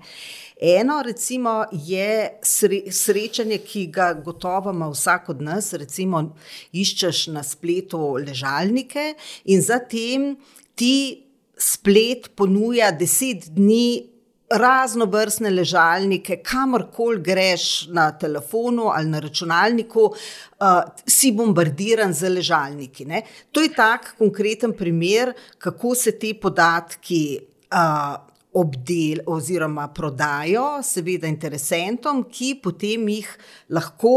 Eno, 0.59 1.01
recimo, 1.05 1.63
je 1.71 2.39
sre, 2.43 2.83
srečanje, 2.91 3.61
ki 3.63 3.87
ga 3.93 4.13
gotovo 4.13 4.71
ima 4.75 4.89
vsak 4.91 5.29
od 5.33 5.41
nas. 5.41 5.73
Recimo, 5.73 6.23
iščeš 6.71 7.27
na 7.33 7.43
spletu 7.43 8.15
ležalnike 8.19 9.13
in 9.51 9.61
zatem 9.63 10.33
ti 10.75 11.23
splet 11.57 12.33
ponuja 12.35 12.91
deset 12.91 13.47
dni 13.55 14.12
raznovrstne 14.53 15.49
ležalnike, 15.49 16.37
kamorkoli 16.45 17.21
greš 17.21 17.87
na 17.87 18.11
telefonu 18.17 18.89
ali 18.93 19.09
na 19.09 19.19
računalniku, 19.19 20.03
uh, 20.05 20.81
si 21.07 21.31
bombardiran 21.31 22.13
z 22.13 22.29
ležalniki. 22.29 23.05
Ne? 23.05 23.23
To 23.51 23.61
je 23.61 23.73
tak 23.73 24.13
konkreten 24.17 24.73
primer, 24.77 25.33
kako 25.57 25.95
se 25.95 26.19
ti 26.19 26.33
podatki. 26.33 27.39
Uh, 27.73 28.29
Obdel 28.53 29.23
oziroma 29.33 29.87
prodajo, 29.89 30.83
seveda, 30.85 31.25
interesentom, 31.25 32.19
ki 32.29 32.51
potem 32.61 33.07
jih 33.09 33.31
lahko 33.73 34.11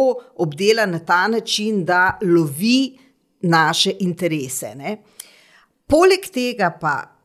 obdela 0.45 0.85
na 0.85 0.99
ta 1.01 1.23
način, 1.33 1.79
da 1.89 2.19
lovi 2.21 2.99
naše 3.49 3.95
interese. 4.05 4.75
Ne? 4.77 4.99
Poleg 5.89 6.29
tega 6.29 6.69
pa 6.81 7.16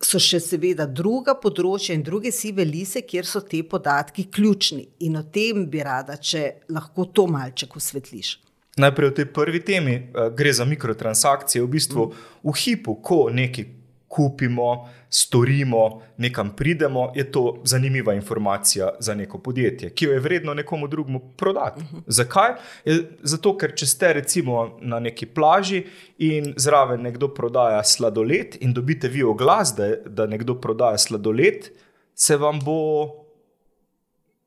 so 0.00 0.18
še 0.18 0.40
seveda 0.40 0.86
druga 0.86 1.34
področja 1.36 1.94
in 1.94 2.02
druge 2.02 2.32
sive 2.32 2.64
lise, 2.64 3.02
kjer 3.04 3.26
so 3.28 3.42
ti 3.44 3.62
podatki 3.62 4.28
ključni. 4.32 4.86
In 5.06 5.18
o 5.20 5.24
tem 5.32 5.66
bi 5.70 5.82
rada, 5.84 6.16
če 6.16 6.66
lahko 6.72 7.10
to 7.12 7.26
malček 7.28 7.76
osvetliš. 7.76 8.38
Najprej 8.80 9.10
o 9.10 9.14
tej 9.18 9.26
prvi 9.34 9.60
temi, 9.60 9.94
eh, 9.94 10.30
gre 10.36 10.52
za 10.52 10.64
mikrotransakcije. 10.64 11.62
V 11.62 11.68
bistvu 11.68 12.12
v 12.44 12.54
hipu, 12.56 12.96
ko 13.02 13.28
nekaj 13.30 13.79
kupimo, 14.10 14.88
storimo, 15.08 16.02
nekam 16.16 16.50
pridemo, 16.56 17.12
je 17.14 17.32
to 17.32 17.60
zanimiva 17.64 18.14
informacija 18.14 18.88
za 18.98 19.14
neko 19.14 19.38
podjetje, 19.38 19.90
ki 19.90 20.04
jo 20.04 20.12
je 20.12 20.20
vredno 20.20 20.54
nekomu 20.54 20.88
drugemu 20.88 21.20
prodati. 21.36 21.80
Uh 21.80 21.84
mhm. 21.84 21.96
-huh. 21.96 22.02
Zakaj? 22.06 22.50
Je 22.84 23.18
zato, 23.22 23.56
ker 23.56 23.74
če 23.74 23.86
ste 23.86 24.12
recimo 24.12 24.78
na 24.80 24.98
neki 25.00 25.26
plaži 25.26 25.84
in 26.18 26.54
zraven 26.56 27.02
nekdo 27.02 27.28
prodaja 27.28 27.84
sladoled 27.84 28.56
in 28.60 28.72
dobite 28.72 29.08
vi 29.08 29.22
oglas, 29.22 29.74
da, 29.76 29.94
da 30.06 30.26
nekdo 30.26 30.54
prodaja 30.54 30.98
sladoled, 30.98 31.70
se 32.14 32.36
vam 32.36 32.60
bo. 32.64 33.06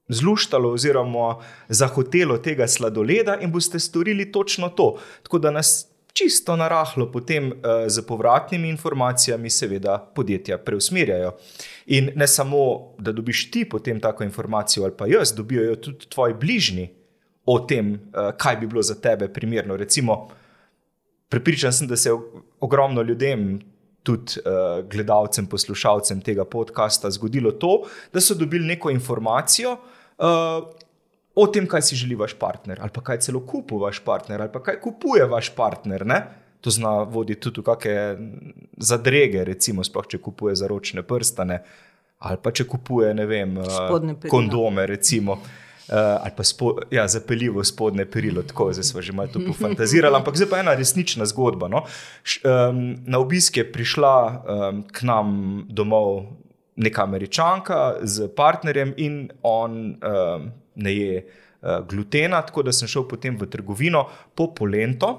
Zluštalo, 0.08 0.74
oziroma 0.74 1.38
zahotelo 1.70 2.38
tega 2.38 2.68
sladoleda, 2.68 3.38
in 3.42 3.52
boste 3.52 3.80
storili 3.80 4.32
točno 4.32 4.70
to. 4.70 5.00
Tako 5.24 5.40
da 5.40 5.52
nas 5.52 5.93
čisto 6.14 6.56
narahlo 6.56 7.12
potem 7.12 7.52
uh, 7.52 7.88
z 7.88 8.06
povratnimi 8.06 8.70
informacijami, 8.70 9.50
seveda, 9.50 9.98
podjetja 10.16 10.58
preusmerjajo. 10.58 11.34
In 11.86 12.12
ne 12.16 12.28
samo, 12.28 12.94
da 13.00 13.12
dobiš 13.12 13.52
ti 13.52 13.66
potem 13.70 14.00
tako 14.00 14.24
informacijo, 14.24 14.86
ali 14.86 14.94
pa 14.98 15.08
jaz, 15.08 15.34
dobijo 15.34 15.76
tudi 15.76 16.10
tvoji 16.10 16.34
bližnji 16.34 16.90
o 17.46 17.60
tem, 17.60 17.94
uh, 17.94 18.32
kaj 18.38 18.58
bi 18.62 18.68
bilo 18.68 18.82
za 18.82 18.96
tebe 18.96 19.28
primerno. 19.34 19.78
Recimo, 19.78 20.30
prepričan 21.30 21.74
sem, 21.74 21.88
da 21.88 21.98
se 21.98 22.12
ogromno 22.60 23.02
ljudem. 23.02 23.62
Tudi 24.04 24.36
uh, 24.44 24.84
gledalcem, 24.92 25.46
poslušalcem 25.48 26.20
tega 26.22 26.44
podcasta 26.46 27.08
zgodilo 27.12 27.54
to, 27.56 27.86
da 28.14 28.20
so 28.20 28.36
dobili 28.36 28.68
neko 28.68 28.92
informacijo, 28.92 29.78
uh, 30.18 30.68
o 31.36 31.48
tem, 31.48 31.68
kaj 31.68 31.82
si 31.82 31.96
želi 31.96 32.16
vaš 32.16 32.36
partner, 32.40 32.80
ali 32.82 32.94
pa 32.94 33.02
kaj 33.02 33.20
celo 33.26 33.42
kupuje 33.46 33.82
vaš 33.82 34.00
partner, 34.06 34.42
ali 34.42 34.52
pa 34.54 34.62
kaj 34.64 34.80
kupuje 34.82 35.26
vaš 35.26 35.50
partner. 35.56 36.06
Ne? 36.06 36.22
To 36.62 36.72
zna 36.72 37.02
voditi 37.10 37.42
tudi 37.42 37.62
v 37.62 37.66
kakšne 37.68 37.98
zadrege, 38.78 39.44
recimo, 39.44 39.84
sploh 39.84 40.08
če 40.08 40.22
kupuje 40.24 40.56
zaročne 40.56 41.04
prstane, 41.04 41.60
ali 42.24 42.40
pa 42.40 42.54
če 42.56 42.68
kupuje, 42.70 43.12
vem, 43.28 43.58
uh, 43.60 44.00
kondome, 44.32 44.88
recimo. 44.88 45.42
Uh, 45.84 46.24
ali 46.24 46.32
pa 46.38 46.46
spo, 46.48 46.78
ja, 46.96 47.04
zapeljivo 47.12 47.64
spodne 47.68 48.06
perilo, 48.08 48.46
tako 48.48 48.70
zdaj 48.72 48.86
smo 48.88 49.02
že 49.04 49.12
malo 49.12 49.42
pofantazirali, 49.48 50.16
ampak 50.16 50.38
zdaj 50.40 50.50
pa 50.50 50.62
ena 50.64 50.78
resnična 50.80 51.28
zgodba. 51.28 51.68
No? 51.68 51.84
Š, 52.24 52.40
um, 52.48 52.80
na 53.04 53.20
obisk 53.20 53.60
je 53.60 53.66
prišla 53.68 54.16
um, 54.16 54.80
k 54.88 55.04
nam 55.04 55.66
domov 55.68 56.24
neka 56.80 57.04
američanka 57.04 58.00
z 58.02 58.32
partnerjem 58.32 58.94
in 58.98 59.28
on 59.44 60.00
um, 60.00 60.48
ne 60.76 60.94
je 60.96 61.22
uh, 61.24 61.82
glutena, 61.90 62.42
tako 62.42 62.64
da 62.64 62.74
sem 62.74 62.88
šel 62.88 63.08
potem 63.10 63.38
v 63.40 63.50
trgovino 63.52 64.08
po 64.36 64.50
polento, 64.56 65.14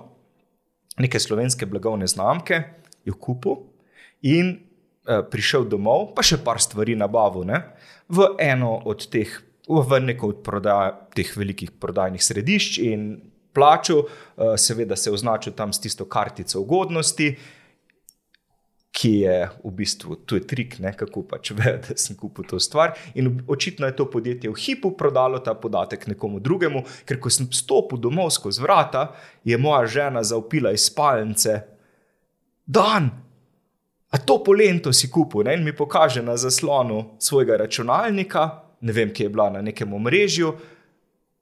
neke 0.99 1.18
slovenske 1.20 1.66
blagovne 1.66 2.06
znamke, 2.06 2.62
jo 3.04 3.16
kupil 3.20 3.64
in 4.23 4.54
uh, 4.54 5.25
prišel 5.30 5.68
domov, 5.68 6.12
pa 6.16 6.23
še 6.23 6.40
par 6.44 6.62
stvari 6.62 6.96
nabavil 6.96 7.46
ne? 7.49 7.64
v 8.08 8.34
eno 8.38 8.76
od 8.84 9.08
teh 9.08 9.30
v 9.68 10.00
neko 10.00 10.28
od 10.28 10.42
prodaj, 10.44 10.92
teh 11.16 11.30
velikih 11.37 11.73
prodajnih 11.80 12.20
središč 12.20 12.78
in 12.84 13.16
plačal, 13.54 14.04
eh, 14.04 14.58
seveda 14.58 14.96
se 14.96 15.11
označil 15.11 15.52
tam 15.52 15.73
s 15.73 15.80
tisto 15.80 16.04
kartico 16.04 16.61
ugodnosti. 16.61 17.37
Ki 18.95 19.11
je 19.25 19.39
v 19.65 19.71
bistvu 19.75 20.21
tu 20.23 20.39
je 20.39 20.45
trik, 20.47 20.77
ne, 20.79 20.93
kako 20.95 21.25
pač 21.27 21.51
ve, 21.59 21.73
da 21.83 21.97
sem 21.99 22.15
kupil 22.15 22.47
to 22.47 22.61
stvar. 22.63 22.95
In 23.19 23.33
očitno 23.51 23.89
je 23.91 23.97
to 23.99 24.07
podjetje 24.11 24.53
v 24.53 24.55
hipu 24.55 24.93
prodalo 24.95 25.41
ta 25.43 25.57
podatek 25.59 26.07
nekomu 26.13 26.39
drugemu, 26.39 26.85
ker 27.03 27.19
ko 27.19 27.33
sem 27.33 27.51
stopil 27.51 27.99
domov 27.99 28.31
skozi 28.37 28.63
vrata, 28.63 29.09
je 29.43 29.59
moja 29.59 29.83
žena 29.91 30.23
zaupila 30.23 30.71
iz 30.71 30.87
spalnice, 30.87 31.59
dan, 32.67 33.11
a 34.15 34.19
to 34.19 34.39
polento 34.47 34.93
si 34.93 35.11
kupil. 35.11 35.43
Ne, 35.43 35.59
in 35.59 35.65
mi 35.67 35.75
pokaže 35.75 36.23
na 36.23 36.37
zaslonu 36.39 37.19
svojega 37.19 37.59
računalnika, 37.67 38.47
ne 38.81 38.93
vem, 38.93 39.11
ki 39.11 39.27
je 39.27 39.33
bila 39.33 39.51
na 39.51 39.63
nekem 39.63 39.91
omrežju, 39.91 40.55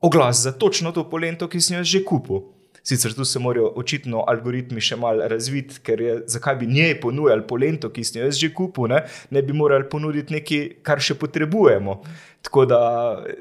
oglas 0.00 0.42
za 0.42 0.52
točno 0.56 0.92
to 0.92 1.04
polento, 1.10 1.48
ki 1.48 1.60
sem 1.60 1.76
jo 1.76 1.84
že 1.84 2.04
kupil. 2.04 2.48
Sicer 2.82 3.14
tu 3.14 3.24
se 3.24 3.38
morajo 3.38 3.68
očitno 3.78 4.24
algoritmi 4.26 4.82
še 4.82 4.96
malo 4.98 5.26
razviti, 5.30 5.78
ker 5.86 6.00
je, 6.02 6.14
zakaj 6.34 6.56
bi 6.58 6.66
njej 6.66 6.96
ponujali 7.00 7.46
polento, 7.46 7.92
ki 7.94 8.02
sem 8.04 8.24
jo 8.24 8.30
že 8.34 8.50
kupil, 8.54 8.88
ne? 8.90 9.04
ne 9.30 9.42
bi 9.42 9.54
morali 9.54 9.86
ponuditi 9.90 10.34
nekaj, 10.34 10.64
kar 10.82 10.98
še 10.98 11.14
potrebujemo. 11.14 12.00
Tako 12.42 12.64
da 12.66 12.80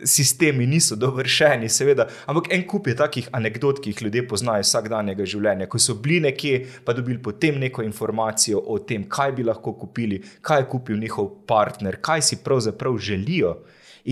sistemi 0.05 0.67
niso 0.69 0.95
dovršeni, 0.95 1.71
seveda. 1.73 2.05
Ampak 2.29 2.51
en 2.53 2.67
kup 2.69 2.85
je 2.91 2.95
takih 2.99 3.31
anegdot, 3.33 3.81
ki 3.81 3.95
jih 3.95 4.03
ljudje 4.05 4.23
poznajo 4.29 4.67
vsakdanjega 4.67 5.25
življenja. 5.25 5.65
Ko 5.65 5.81
so 5.81 5.97
bili 5.97 6.19
nekje, 6.27 6.61
pa 6.85 6.93
dobili 6.93 7.17
potem 7.17 7.57
neko 7.63 7.81
informacijo 7.81 8.61
o 8.61 8.77
tem, 8.85 9.09
kaj 9.09 9.33
bi 9.39 9.47
lahko 9.49 9.73
kupili, 9.81 10.21
kaj 10.45 10.61
je 10.61 10.69
kupil 10.75 11.01
njihov 11.01 11.33
partner, 11.49 11.97
kaj 11.97 12.27
si 12.29 12.43
pravzaprav 12.45 13.01
želijo. 13.01 13.57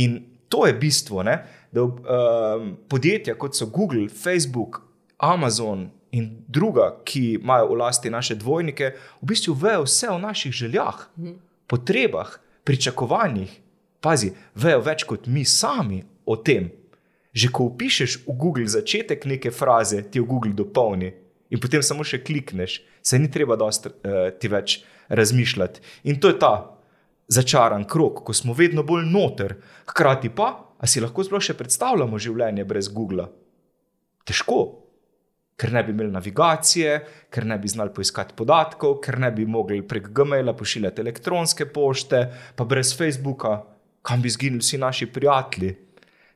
In 0.02 0.24
to 0.50 0.66
je 0.66 0.74
bistvo, 0.74 1.22
ne? 1.24 1.38
da 1.70 1.84
um, 1.86 2.72
podjetja 2.90 3.36
kot 3.38 3.54
so 3.54 3.68
Google, 3.70 4.08
Facebook, 4.10 4.89
Amazon 5.20 5.90
in 6.12 6.44
druga, 6.48 6.96
ki 7.06 7.38
imajo 7.38 7.70
v 7.70 7.78
lasti 7.78 8.10
naše 8.10 8.36
dvojnike, 8.36 8.94
v 9.22 9.26
bistvu 9.26 9.54
vejo 9.54 9.84
vse 9.86 10.10
o 10.10 10.18
naših 10.18 10.52
željah, 10.52 11.08
potrebah, 11.68 12.40
pričakovanjih. 12.64 13.60
Pazi, 14.00 14.32
vejo 14.56 14.80
več 14.82 15.04
kot 15.04 15.28
mi 15.28 15.44
sami 15.46 16.00
o 16.26 16.38
tem. 16.40 16.72
Že 17.36 17.52
ko 17.52 17.68
upišeš 17.70 18.24
v 18.26 18.34
Google 18.40 18.68
začetek 18.68 19.26
neke 19.28 19.52
fraze, 19.52 20.02
ti 20.10 20.20
v 20.20 20.26
Google 20.26 20.56
dopolni 20.56 21.12
in 21.50 21.60
potem 21.60 21.84
samo 21.84 22.06
še 22.06 22.22
klikneš, 22.24 22.80
se 23.02 23.20
ni 23.20 23.30
treba 23.32 23.58
dosti 23.58 23.90
uh, 23.90 24.30
ti 24.40 24.48
več 24.48 24.80
razmišljati. 25.10 25.82
In 26.10 26.20
to 26.22 26.30
je 26.30 26.40
ta 26.40 26.54
začaran 27.30 27.86
krok, 27.90 28.24
ko 28.26 28.34
smo 28.34 28.54
vedno 28.54 28.84
bolj 28.86 29.06
noter, 29.10 29.58
hkrati 29.90 30.30
pa, 30.34 30.50
a 30.80 30.88
si 30.88 31.02
lahko 31.02 31.26
sploh 31.26 31.44
še 31.44 31.58
predstavljamo 31.58 32.18
življenje 32.22 32.66
brez 32.66 32.90
Google? 32.94 33.28
Težko, 34.26 34.79
ker 35.60 35.74
ne 35.76 35.84
bi 35.84 35.92
imeli 35.92 36.12
navigacije, 36.12 36.94
ker 37.30 37.46
ne 37.46 37.58
bi 37.60 37.68
znali 37.68 37.92
poiskati 37.96 38.34
podatkov, 38.36 39.00
ker 39.04 39.20
ne 39.20 39.32
bi 39.32 39.46
mogli 39.46 39.82
prek 39.88 40.08
Gmaila 40.16 40.54
pošiljati 40.56 41.02
elektronske 41.02 41.68
pošte, 41.74 42.24
pa 42.56 42.66
brez 42.66 42.96
Facebooka, 42.98 43.60
kam 44.02 44.22
bi 44.22 44.32
izginili 44.32 44.64
vsi 44.64 44.78
naši 44.78 45.06
prijatelji. 45.12 45.76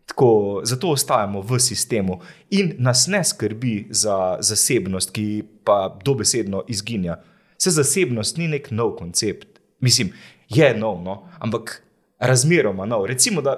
Tako, 0.05 0.61
zato 0.63 0.89
ostajamo 0.91 1.41
v 1.41 1.59
sistemu 1.59 2.19
in 2.51 2.73
nas 2.77 3.07
ne 3.07 3.23
skrbi 3.23 3.87
za 3.89 4.37
zasebnost, 4.39 5.13
ki 5.15 5.43
pa 5.63 5.99
dobesedno 6.05 6.65
izginja. 6.67 7.15
Se 7.57 7.71
zasebnost 7.71 8.37
ni 8.37 8.47
nek 8.51 8.67
nov 8.71 8.97
koncept. 8.99 9.47
Mislim, 9.79 10.11
je 10.49 10.73
nov, 10.77 10.99
no, 11.03 11.29
ampak 11.39 11.81
razmeroma 12.19 12.85
nov. 12.85 13.05
Recimo, 13.05 13.41
da 13.41 13.55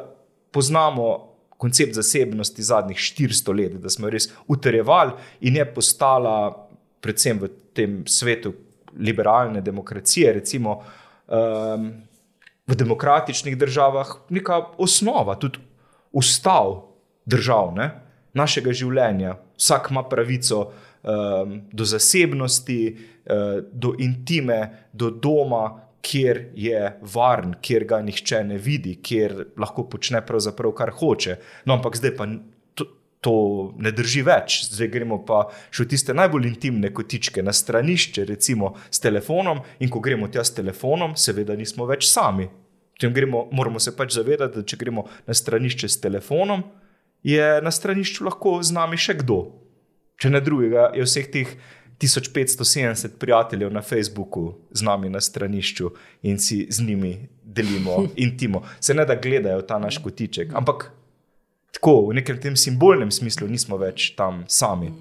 poznamo 0.51 1.35
koncept 1.58 1.96
zasebnosti 1.96 2.63
zadnjih 2.63 2.98
400 2.98 3.56
let, 3.58 3.78
da 3.82 3.89
smo 3.89 4.08
jo 4.08 4.15
res 4.15 4.30
utrjevali 4.48 5.15
in 5.41 5.56
je 5.56 5.65
postala, 5.74 6.68
predvsem 7.02 7.39
v 7.39 7.50
tem 7.74 8.02
svetu 8.08 8.54
liberalne 8.98 9.62
demokracije, 9.62 10.34
recimo 10.34 10.80
um, 11.28 11.91
v 12.68 12.76
demokratičnih 12.76 13.58
državah, 13.58 14.15
neka 14.30 14.62
osnova, 14.78 15.36
tudi 15.39 15.60
ustav 16.12 16.82
držav, 17.26 17.74
ne, 17.76 17.89
našega 18.34 18.74
življenja. 18.74 19.36
Vsak 19.60 19.91
ima 19.91 20.04
pravico 20.10 20.62
um, 20.65 21.60
do 21.72 21.86
zasebnosti, 21.86 22.80
uh, 22.91 23.60
do 23.72 23.94
intime, 24.00 24.89
do 24.94 25.10
doma, 25.10 25.85
kjer 26.06 26.41
je 26.56 26.82
varen, 27.13 27.56
kjer 27.62 27.86
ga 27.89 28.02
nihče 28.06 28.44
ne 28.46 28.58
vidi, 28.62 28.96
kjer 29.02 29.34
lahko 29.58 29.88
počne 29.89 30.22
pravzaprav 30.26 30.76
kar 30.78 30.91
hoče. 31.00 31.38
No, 31.65 31.78
ampak 31.78 31.98
zdaj 31.98 32.13
pa 32.18 32.28
to, 32.78 32.88
to 33.26 33.36
ne 33.82 33.91
drži 33.96 34.22
več. 34.28 34.60
Zdaj 34.70 34.91
gremo 34.94 35.20
pa 35.26 35.48
še 35.72 35.86
v 35.86 35.89
tiste 35.96 36.13
najbolj 36.13 36.50
intimne 36.52 36.94
kotičke, 36.94 37.44
na 37.46 37.54
stranišče, 37.56 38.28
recimo 38.30 38.76
s 38.89 39.02
telefonom. 39.02 39.63
In 39.82 39.89
ko 39.94 40.04
gremo 40.06 40.30
tja 40.30 40.46
s 40.46 40.54
telefonom, 40.58 41.18
seveda 41.18 41.58
nismo 41.58 41.89
več 41.89 42.06
sami. 42.12 42.48
Gremo, 43.02 43.48
moramo 43.52 43.82
se 43.82 43.91
pač 43.96 44.13
zavedati, 44.15 44.62
da 44.62 44.63
če 44.63 44.78
gremo 44.80 45.08
na 45.28 45.36
stranišče 45.36 45.89
s 45.89 46.00
telefonom, 46.00 46.63
je 47.26 47.48
na 47.65 47.72
stranišču 47.74 48.24
lahko 48.30 48.60
z 48.63 48.76
nami 48.78 49.02
še 49.02 49.18
kdo. 49.20 49.41
Če 50.22 50.30
ne 50.32 50.39
drugega, 50.39 50.94
je 50.96 51.04
vseh 51.04 51.28
teh 51.34 51.50
1570 51.99 53.08
prijateljev 53.19 53.73
na 53.73 53.81
Facebooku 53.81 54.53
z 54.71 54.81
nami 54.81 55.10
na 55.10 55.21
stranišču 55.21 55.89
in 56.23 56.39
si 56.39 56.67
z 56.69 56.81
njimi 56.81 57.27
delimo 57.43 58.08
intimo. 58.25 58.63
Se 58.79 58.93
ne 58.93 59.05
da 59.05 59.15
gledajo 59.15 59.62
ta 59.62 59.79
naš 59.79 59.97
kotiček, 59.97 60.53
ampak 60.53 60.91
tako 61.75 62.08
v 62.08 62.13
nekem 62.15 62.38
tem 62.39 62.55
simbolnem 62.55 63.12
smislu 63.12 63.47
nismo 63.51 63.77
več 63.77 64.13
tam 64.15 64.43
sami. 64.47 64.93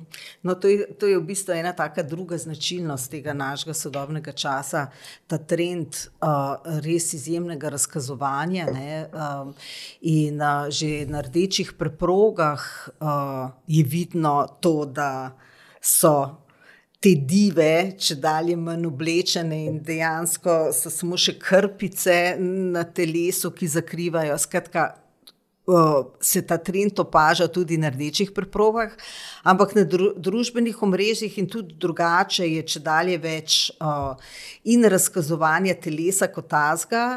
No, 0.43 0.57
to, 0.59 0.69
je, 0.69 0.89
to 0.99 1.07
je 1.07 1.17
v 1.17 1.23
bistvu 1.23 1.55
ena 1.55 1.71
taka 1.73 2.03
druga 2.03 2.39
značilnost 2.39 3.11
tega 3.13 3.33
našega 3.33 3.77
sodobnega 3.79 4.35
časa, 4.35 4.89
ta 5.31 5.39
trend 5.39 5.95
uh, 6.19 6.59
res 6.83 7.13
izjemnega 7.15 7.71
razkazovanja. 7.73 8.67
Ne, 8.75 9.07
um, 9.15 9.55
in 10.03 10.43
uh, 10.43 10.67
že 10.69 11.07
na 11.07 11.23
rdečih 11.23 11.75
preprogah 11.79 12.63
uh, 12.99 13.55
je 13.71 13.85
vidno 13.87 14.43
to, 14.61 14.83
da 14.85 15.37
so 15.81 16.44
te 17.05 17.13
dive, 17.21 17.95
če 18.01 18.17
dalje 18.17 18.57
manj 18.57 18.87
oblečene 18.89 19.59
in 19.67 19.81
dejansko 19.85 20.71
so 20.73 20.93
samo 20.93 21.19
še 21.21 21.37
krpice 21.37 22.37
na 22.41 22.85
telesu, 22.97 23.51
ki 23.53 23.69
zakrivajo. 23.75 24.39
Skratka, 24.41 24.87
se 26.21 26.43
ta 26.45 26.59
trend 26.61 26.99
opaža 27.01 27.49
tudi 27.49 27.79
na 27.81 27.89
rdečih 27.93 28.33
preprogah, 28.37 28.93
ampak 29.45 29.73
na 29.77 29.85
družbenih 29.85 30.83
omrežjih 30.85 31.39
in 31.41 31.49
tudi 31.49 31.77
drugače 31.81 32.49
je 32.49 32.67
če 32.73 32.85
dalje 32.85 33.17
več 33.21 33.57
in 34.69 34.85
razkazovanja 34.85 35.77
telesa 35.81 36.29
kot 36.33 36.53
tazga. 36.53 37.09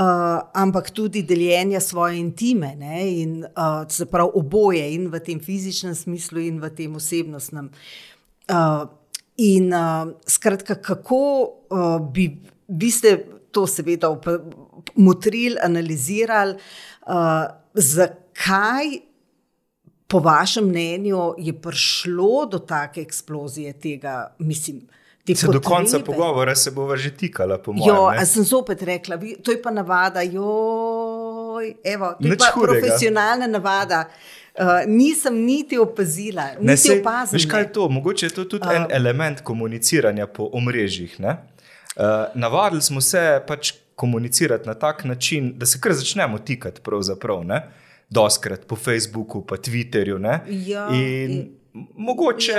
Uh, 0.00 0.38
ampak 0.56 0.86
tudi 0.96 1.20
deljenje 1.26 1.80
svoje 1.82 2.16
intime, 2.16 2.70
ne, 2.78 3.00
in 3.20 3.32
uh, 3.42 3.82
se 3.90 4.06
pravi 4.08 4.30
oboje, 4.38 4.84
in 4.94 5.10
v 5.12 5.18
tem 5.20 5.42
fizičnem 5.42 5.92
smislu, 5.98 6.40
in 6.40 6.60
v 6.62 6.70
tem 6.72 6.94
osebnostnem. 6.96 7.68
Uh, 8.48 8.86
In 9.40 9.72
uh, 9.72 10.10
skratka, 10.28 10.74
kako 10.84 11.20
uh, 11.70 11.96
bi 12.12 12.28
vi 12.70 12.90
ste 12.90 13.26
to 13.50 13.66
seveda 13.66 14.10
motrili, 14.94 15.56
analizirali, 15.62 16.54
uh, 16.54 17.46
zakaj, 17.74 18.98
po 20.06 20.18
vašem 20.18 20.66
mnenju, 20.66 21.34
je 21.38 21.52
prišlo 21.62 22.46
do 22.50 22.58
take 22.58 23.00
eksplozije 23.00 23.72
tega, 23.72 24.34
mislim. 24.38 24.80
Se 25.34 25.46
do 25.46 25.60
konca 25.60 26.00
pogovora 26.00 26.54
se 26.56 26.70
bo 26.70 26.96
že 26.96 27.10
tikala, 27.16 27.58
po 27.58 27.72
mojem. 27.72 28.18
Ja, 28.18 28.26
sem 28.26 28.44
zopet 28.44 28.82
rekla, 28.82 29.18
to 29.44 29.52
je 29.52 29.62
pa 29.62 29.70
navada, 29.70 30.22
joj, 30.22 31.74
evo, 31.84 32.14
to 32.20 32.26
je 32.26 32.38
pa 32.38 32.50
hudega. 32.54 32.80
profesionalna 32.80 33.46
navada. 33.46 34.00
Uh, 34.08 34.39
nisem 34.86 35.34
niti 35.36 35.78
opazila, 35.78 36.42
Ne, 36.54 36.72
niti 36.72 36.76
sej, 36.82 37.00
opazila. 37.00 37.32
veš, 37.32 37.46
kaj 37.46 37.62
je 37.62 37.72
to? 37.72 37.88
Mogoče 37.88 38.26
je 38.26 38.30
to 38.32 38.44
tudi 38.46 38.66
uh, 38.66 38.74
en 38.74 38.86
element 38.90 39.40
komuniciranja 39.40 40.26
po 40.26 40.50
omrežjih. 40.52 41.20
ne? 41.20 41.36
Uh, 41.96 42.02
navadili 42.34 42.82
smo 42.82 43.00
se 43.00 43.20
pač 43.46 43.72
komunicirati 43.94 44.66
na 44.66 44.74
tak 44.74 45.04
način, 45.04 45.52
da 45.56 45.66
se 45.66 45.78
kar 45.80 45.92
začnemo 45.92 46.38
tikati, 46.38 46.80
pravzaprav, 46.80 47.44
ne? 47.44 47.62
doskrat 48.10 48.66
po 48.66 48.76
Facebooku, 48.76 49.42
pa 49.42 49.56
Twitterju. 49.56 50.18
ne. 50.18 50.40
Ja, 50.48 50.88
in 50.88 51.30
in- 51.30 51.48
mogoče. 51.96 52.54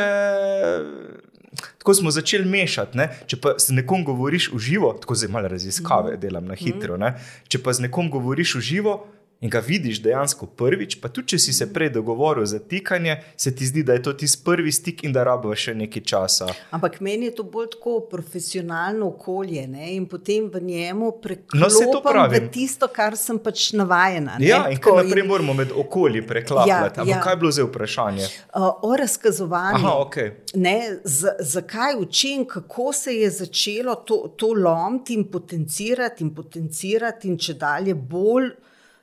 Tako 1.78 1.94
smo 1.94 2.12
začeli 2.12 2.46
mešati. 2.46 2.98
Ne? 2.98 3.10
Če 3.28 3.38
pa 3.38 3.54
z 3.58 3.72
nekom 3.72 4.06
govoriš 4.06 4.52
v 4.54 4.60
živo, 4.60 4.94
tako 4.94 5.16
zdaj 5.16 5.30
malo 5.30 5.48
raziskave 5.48 6.18
delam 6.18 6.46
na 6.46 6.56
hitro. 6.56 6.98
Ne? 6.98 7.14
Če 7.48 7.60
pa 7.60 7.74
z 7.74 7.82
nekom 7.82 8.10
govoriš 8.10 8.56
v 8.56 8.62
živo 8.62 8.94
in 9.42 9.50
ga 9.50 9.60
vidiš 9.60 10.02
dejansko 10.02 10.46
prvič, 10.48 11.00
pa 11.02 11.10
tudi 11.10 11.28
če 11.28 11.40
si 11.40 11.54
se 11.54 11.66
prej 11.68 11.90
dogovoril 11.90 12.46
za 12.46 12.60
tikanje, 12.60 13.16
se 13.36 13.56
ti 13.56 13.66
zdi, 13.66 13.84
da 13.84 13.94
je 13.94 14.02
to 14.02 14.14
tisti 14.14 14.44
prvi 14.46 14.72
stik 14.72 15.04
in 15.04 15.14
da 15.14 15.24
rabiš 15.24 15.60
še 15.60 15.74
nekaj 15.76 16.04
časa. 16.04 16.48
Ampak 16.72 17.00
meni 17.00 17.26
je 17.26 17.36
to 17.36 17.44
bolj 17.46 17.72
tako 17.72 18.00
profesionalno 18.02 19.08
okolje 19.08 19.68
ne? 19.68 19.96
in 19.96 20.06
potem 20.06 20.46
v 20.48 20.62
njemu 20.62 21.06
No, 21.06 21.12
preklopim 21.14 22.02
pravim. 22.04 22.46
v 22.46 22.52
tisto, 22.52 22.88
kar 22.88 23.18
sem 23.18 23.40
pač 23.40 23.72
navajena. 23.74 24.38
ne. 24.40 24.46
Ja, 24.46 24.70
in 24.70 24.78
Tako 24.78 24.96
naprej 24.98 25.24
moramo 25.24 25.54
med 25.54 25.72
okolji 25.74 26.22
preklapljati. 26.22 26.70
Ja, 26.94 27.02
Ampak 27.02 27.08
ja. 27.08 27.22
kaj 27.22 27.34
je 27.34 27.38
bilo 27.38 27.52
zdaj 27.52 27.66
vprašanje? 27.66 28.26
Uh, 28.56 28.62
o 28.84 28.96
razkazovanju. 28.96 29.76
Aha, 29.78 29.94
ok. 29.98 30.16
Ne, 30.56 30.76
z, 31.04 31.28
zakaj 31.42 31.96
učim, 31.98 32.46
kako 32.46 32.94
se 32.94 33.16
je 33.16 33.30
začelo 33.32 33.96
to, 33.98 34.34
to 34.38 34.54
lomiti 34.56 35.14
in 35.14 35.24
potencirati, 35.26 36.24
in 36.24 36.36
potencirati, 36.36 37.28
in 37.28 37.38
če 37.38 37.54
dalje 37.56 37.96
bolj, 37.96 38.52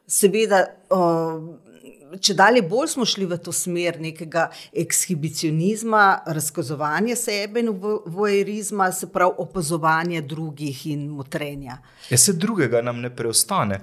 seveda, 0.08 0.64
uh, 0.90 2.18
če 2.20 2.34
dalje 2.34 2.62
bolj 2.64 2.94
smo 2.94 3.06
šli 3.08 3.26
v 3.28 3.38
to 3.44 3.52
smer 3.52 4.00
nekega 4.00 4.48
ekshibicionizma, 4.72 6.04
razkazovanja 6.26 7.16
sebe 7.16 7.60
in 7.60 7.72
vo- 7.76 8.02
vojerizma, 8.06 8.90
se 8.92 9.10
pravi 9.12 9.36
opazovanja 9.38 10.20
drugih 10.20 10.86
in 10.86 11.08
motrenja. 11.08 11.78
Ja, 12.10 12.18
se 12.18 12.32
drugega 12.32 12.82
nam 12.82 13.00
ne 13.04 13.10
preostane. 13.14 13.80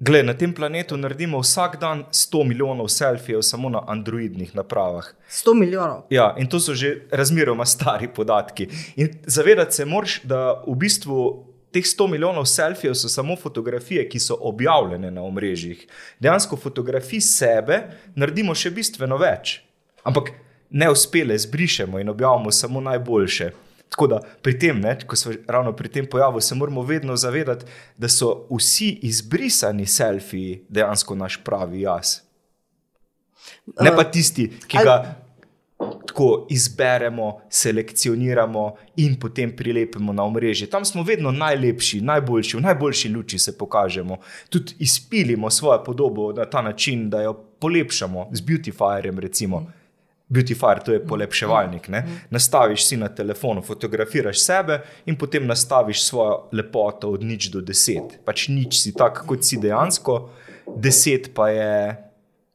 Glej, 0.00 0.22
na 0.28 0.34
tem 0.36 0.52
planetu 0.52 0.96
naredimo 0.96 1.38
vsak 1.40 1.78
dan 1.80 2.04
100 2.12 2.44
milijonov 2.44 2.88
selfijev 2.92 3.40
samo 3.42 3.68
na 3.72 3.80
androidnih 3.86 4.54
napravah. 4.54 5.06
100 5.30 5.54
milijonov. 5.54 6.02
Ja, 6.10 6.34
in 6.38 6.48
to 6.52 6.60
so 6.60 6.74
že 6.74 7.08
razmeroma 7.10 7.64
stari 7.64 8.08
podatki. 8.08 8.68
In 8.96 9.08
zavedati 9.26 9.74
se 9.74 9.84
moraš, 9.84 10.20
da 10.24 10.62
v 10.66 10.74
bistvu 10.76 11.45
teh 11.76 11.84
100 11.84 12.08
milijonov 12.10 12.46
selfijev 12.48 12.94
so 12.94 13.08
samo 13.08 13.36
fotografije, 13.36 14.08
ki 14.08 14.18
so 14.18 14.36
objavljene 14.40 15.10
na 15.10 15.22
omrežjih. 15.22 15.86
Dejansko 16.20 16.56
fotografij 16.56 17.20
sebe 17.20 17.82
naredimo 18.16 18.54
še 18.56 18.72
bistveno 18.72 19.18
več, 19.20 19.60
ampak 20.04 20.32
neuspele 20.70 21.36
zbrišemo 21.38 22.00
in 22.00 22.08
objavimo 22.08 22.52
samo 22.52 22.80
najboljše. 22.80 23.50
Tako 23.92 24.06
da 24.06 24.20
pri 24.42 24.58
tem, 24.58 24.80
ne, 24.80 24.96
ko 25.06 25.16
smo 25.16 25.32
ravno 25.48 25.72
pri 25.76 25.88
tem 25.88 26.06
pojavu, 26.10 26.40
se 26.40 26.54
moramo 26.54 26.82
vedno 26.82 27.16
zavedati, 27.16 27.66
da 27.96 28.08
so 28.08 28.46
vsi 28.50 28.88
izbrisani 29.06 29.86
selfiji 29.86 30.64
dejansko 30.68 31.14
naš 31.14 31.38
pravi 31.44 31.84
jaz. 31.84 32.18
Ne 33.80 33.92
pa 33.96 34.04
tisti, 34.04 34.48
ki 34.66 34.82
ga 34.84 34.96
tako 35.78 36.46
izberemo, 36.50 37.40
selekcioniramo 37.48 38.76
in 38.96 39.20
potem 39.20 39.56
prilepimo 39.56 40.12
na 40.12 40.24
omrežje. 40.24 40.70
Tam 40.70 40.84
smo 40.84 41.02
vedno 41.02 41.30
najlepši, 41.30 42.00
najboljši, 42.00 42.56
v 42.56 42.60
najboljši 42.60 43.08
luči 43.08 43.38
se 43.38 43.58
pokažemo. 43.58 44.16
Tudi 44.48 44.74
izpilimo 44.78 45.50
svojo 45.50 45.84
podobo 45.84 46.32
na 46.32 46.44
ta 46.44 46.62
način, 46.62 47.10
da 47.10 47.22
jo 47.22 47.34
polepšamo 47.34 48.28
z 48.32 48.40
beautifierjem. 48.40 49.18
Recimo. 49.18 49.66
Beautifier, 50.28 50.82
to 50.82 50.92
je 50.92 51.06
polepševalnik. 51.06 51.88
Ne? 51.88 52.02
Nastaviš 52.30 52.84
si 52.84 52.96
na 52.96 53.08
telefonu, 53.08 53.62
fotografiraš 53.62 54.40
sebe 54.40 54.80
in 55.06 55.16
potem 55.16 55.46
nastaviš 55.46 56.02
svojo 56.02 56.48
lepoto 56.52 57.10
od 57.10 57.22
nič 57.22 57.46
do 57.54 57.60
deset. 57.60 58.18
Pač 58.24 58.48
nič 58.48 58.80
si 58.80 58.92
tak, 58.92 59.22
kot 59.26 59.44
si 59.44 59.60
dejansko, 59.62 60.30
deset 60.76 61.30
pa 61.34 61.48
je 61.48 61.94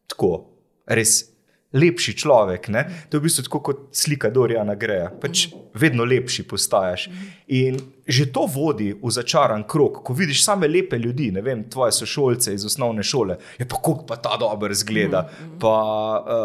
tako, 0.07 0.49
res 0.85 1.30
lepši 1.73 2.13
človek. 2.17 2.67
Ne? 2.67 2.83
To 3.09 3.17
je 3.17 3.19
v 3.19 3.23
bistvu 3.23 3.45
tako 3.47 3.59
kot 3.63 3.79
slika 3.95 4.29
Dorijana 4.29 4.75
Greja. 4.75 5.09
Pač 5.21 5.47
vedno 5.73 6.03
lepši 6.03 6.43
postajaš. 6.47 7.07
In 7.55 7.79
že 8.11 8.27
to 8.33 8.43
vodi 8.43 8.91
v 8.91 9.11
začaran 9.11 9.63
krog, 9.63 10.01
ko 10.03 10.13
vidiš 10.13 10.43
same 10.43 10.67
lepe 10.67 10.99
ljudi, 10.99 11.29
ne 11.31 11.41
vem, 11.41 11.63
tvoje 11.71 11.95
sošolce 11.95 12.53
iz 12.53 12.65
osnovne 12.67 13.03
šole. 13.03 13.37
Je 13.59 13.67
pa 13.67 13.79
kako 13.79 14.03
pa 14.07 14.19
ta 14.19 14.35
dobro 14.39 14.73
zgleda. 14.75 15.29
Pa 15.59 15.75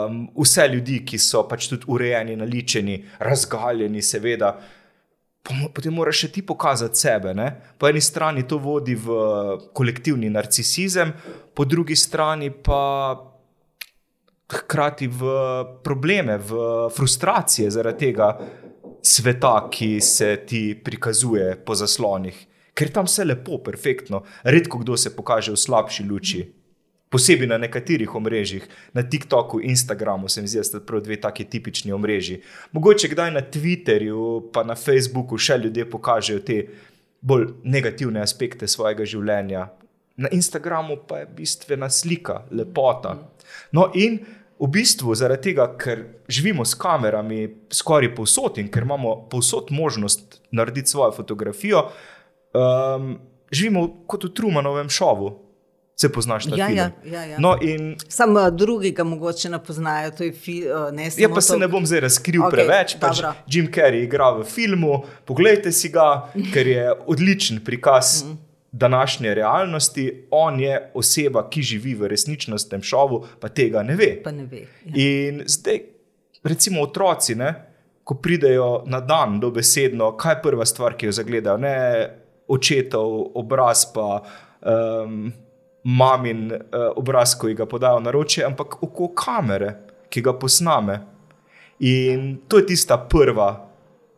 um, 0.07 0.29
vse 0.37 0.69
ljudi, 0.71 1.03
ki 1.03 1.19
so 1.19 1.43
pač 1.49 1.67
tudi 1.73 1.91
urejeni, 1.91 2.37
naličeni, 2.39 3.01
razgaljeni, 3.19 4.03
seveda. 4.03 4.55
Potem 5.47 5.95
moraš 5.95 6.27
še 6.27 6.29
ti 6.39 6.43
pokazati 6.47 6.99
sebe. 6.99 7.35
Ne? 7.35 7.51
Po 7.79 7.91
eni 7.91 8.03
strani 8.03 8.47
to 8.47 8.59
vodi 8.63 8.95
v 8.95 9.19
kolektivni 9.75 10.31
narcisizem, 10.31 11.13
po 11.55 11.65
drugi 11.65 11.97
strani 11.99 12.51
pa 12.51 13.35
hkrati 14.53 15.09
v 15.09 15.23
probleme, 15.83 16.39
v 16.39 16.53
frustracije 16.95 17.71
zaradi 17.71 18.07
tega 18.07 18.31
sveta, 19.03 19.69
ki 19.71 20.01
se 20.01 20.37
ti 20.47 20.75
prikazuje 20.85 21.57
po 21.65 21.75
zaslonih. 21.75 22.47
Ker 22.77 22.93
tam 22.93 23.07
vse 23.09 23.25
lepo, 23.25 23.59
perfektno. 23.65 24.23
Redko 24.45 24.79
kdo 24.79 24.97
se 24.97 25.15
pokaže 25.17 25.55
v 25.55 25.57
slabši 25.57 26.05
luči. 26.05 26.43
Posebej 27.09 27.47
na 27.49 27.57
nekaterih 27.59 28.15
omrežjih, 28.15 28.67
na 28.93 29.03
TikToku, 29.03 29.61
Instagramu, 29.63 30.29
se 30.29 30.43
mi 30.43 30.51
zdi, 30.51 30.59
da 30.59 30.65
sta 30.65 30.81
prav 30.83 31.01
dve 31.07 31.17
taki 31.21 31.45
tipični 31.45 31.93
omrežji. 31.95 32.43
Mogoče 32.73 33.09
kdaj 33.09 33.31
na 33.31 33.43
Twitterju, 33.47 34.51
pa 34.53 34.67
na 34.67 34.75
Facebooku 34.75 35.39
še 35.39 35.57
ljudje 35.63 35.87
pokažejo 35.91 36.43
te 36.43 36.59
bolj 37.23 37.47
negativne 37.65 38.21
aspekte 38.21 38.69
svojega 38.69 39.07
življenja. 39.07 39.69
Na 40.17 40.29
Instagramu 40.29 40.97
pa 41.07 41.19
je 41.19 41.27
bistvena 41.27 41.91
slika, 41.91 42.43
lepota. 42.51 43.19
No, 43.73 43.91
in 43.95 44.19
v 44.59 44.69
bistvu 44.69 45.15
zaradi 45.15 45.51
tega, 45.51 45.67
ker 45.77 46.01
živimo 46.29 46.65
s 46.65 46.75
kamerami 46.75 47.43
skoraj 47.71 48.15
povsod 48.15 48.59
in 48.59 48.69
ker 48.69 48.83
imamo 48.83 49.29
povsod 49.29 49.69
možnost 49.71 50.41
narediti 50.51 50.89
svojo 50.89 51.13
fotografijo, 51.13 51.91
um, 52.55 53.19
živimo 53.51 53.89
kot 54.07 54.25
v 54.25 54.29
Trumanovem 54.31 54.89
šovu. 54.89 55.43
Se 55.99 56.13
poznaš 56.13 56.47
na 56.47 56.57
Ja, 56.57 56.67
film. 56.67 56.77
ja, 56.77 56.91
ja, 57.05 57.25
ja. 57.25 57.37
No, 57.39 57.57
in 57.57 57.97
Sam 58.09 58.37
uh, 58.37 58.49
drugi 58.49 58.91
ga 58.91 59.05
mogoče 59.05 59.49
ne 59.49 59.65
poznajo, 59.65 60.11
to 60.11 60.25
je 60.25 60.33
fi, 60.33 60.63
uh, 60.63 60.89
samo 60.91 61.17
Ja, 61.19 61.29
pa 61.29 61.41
se 61.41 61.53
to- 61.53 61.59
ne 61.59 61.69
bom 61.69 61.87
zdaj 61.87 62.01
razkril 62.01 62.43
okay, 62.43 62.51
preveč. 62.51 62.97
Pač. 63.01 63.23
Jim 63.47 63.69
Carrey 63.69 64.03
igra 64.05 64.31
v 64.31 64.45
filmu, 64.45 64.99
poglejte 65.25 65.73
si 65.73 65.89
ga, 65.89 66.29
ker 66.53 66.67
je 66.67 66.93
odličen 67.07 67.61
prikaz 67.65 68.25
današnje 68.79 69.35
realnosti. 69.35 70.27
On 70.31 70.61
je 70.61 70.91
oseba, 70.95 71.49
ki 71.51 71.63
živi 71.63 71.95
v 71.95 72.09
resničnostnem 72.13 72.83
šovu, 72.83 73.25
pa 73.41 73.49
tega 73.49 73.83
ne 73.83 73.97
ve. 73.97 74.11
Pa 74.25 74.33
ne 74.33 74.45
ve. 74.45 74.67
Ja. 74.85 74.93
In 74.95 75.43
zdaj, 75.47 75.81
recimo, 76.45 76.83
otroci, 76.83 77.35
ne, 77.35 77.55
ko 78.05 78.15
pridejo 78.15 78.85
na 78.87 79.01
dan, 79.01 79.41
dobesedno, 79.41 80.13
kaj 80.17 80.35
je 80.35 80.43
prva 80.43 80.67
stvar, 80.67 80.97
ki 80.97 81.09
jo 81.09 81.13
zagledajo? 81.13 81.59
Ne 81.59 81.77
očetov 82.49 83.33
obraz, 83.35 83.87
pa 83.95 84.21
um, 84.61 85.33
mamin 85.83 86.53
uh, 86.53 86.93
obraz, 86.97 87.35
ko 87.35 87.49
jih 87.49 87.59
ga 87.59 87.67
podajo 87.67 88.01
na 88.01 88.13
roče, 88.15 88.45
ampak 88.47 88.83
oko 88.83 89.11
kamere, 89.15 89.73
ki 90.11 90.23
ga 90.23 90.37
posname. 90.39 91.01
In 91.81 92.37
to 92.49 92.61
je 92.61 92.67
tista 92.71 92.99
prva, 93.11 93.51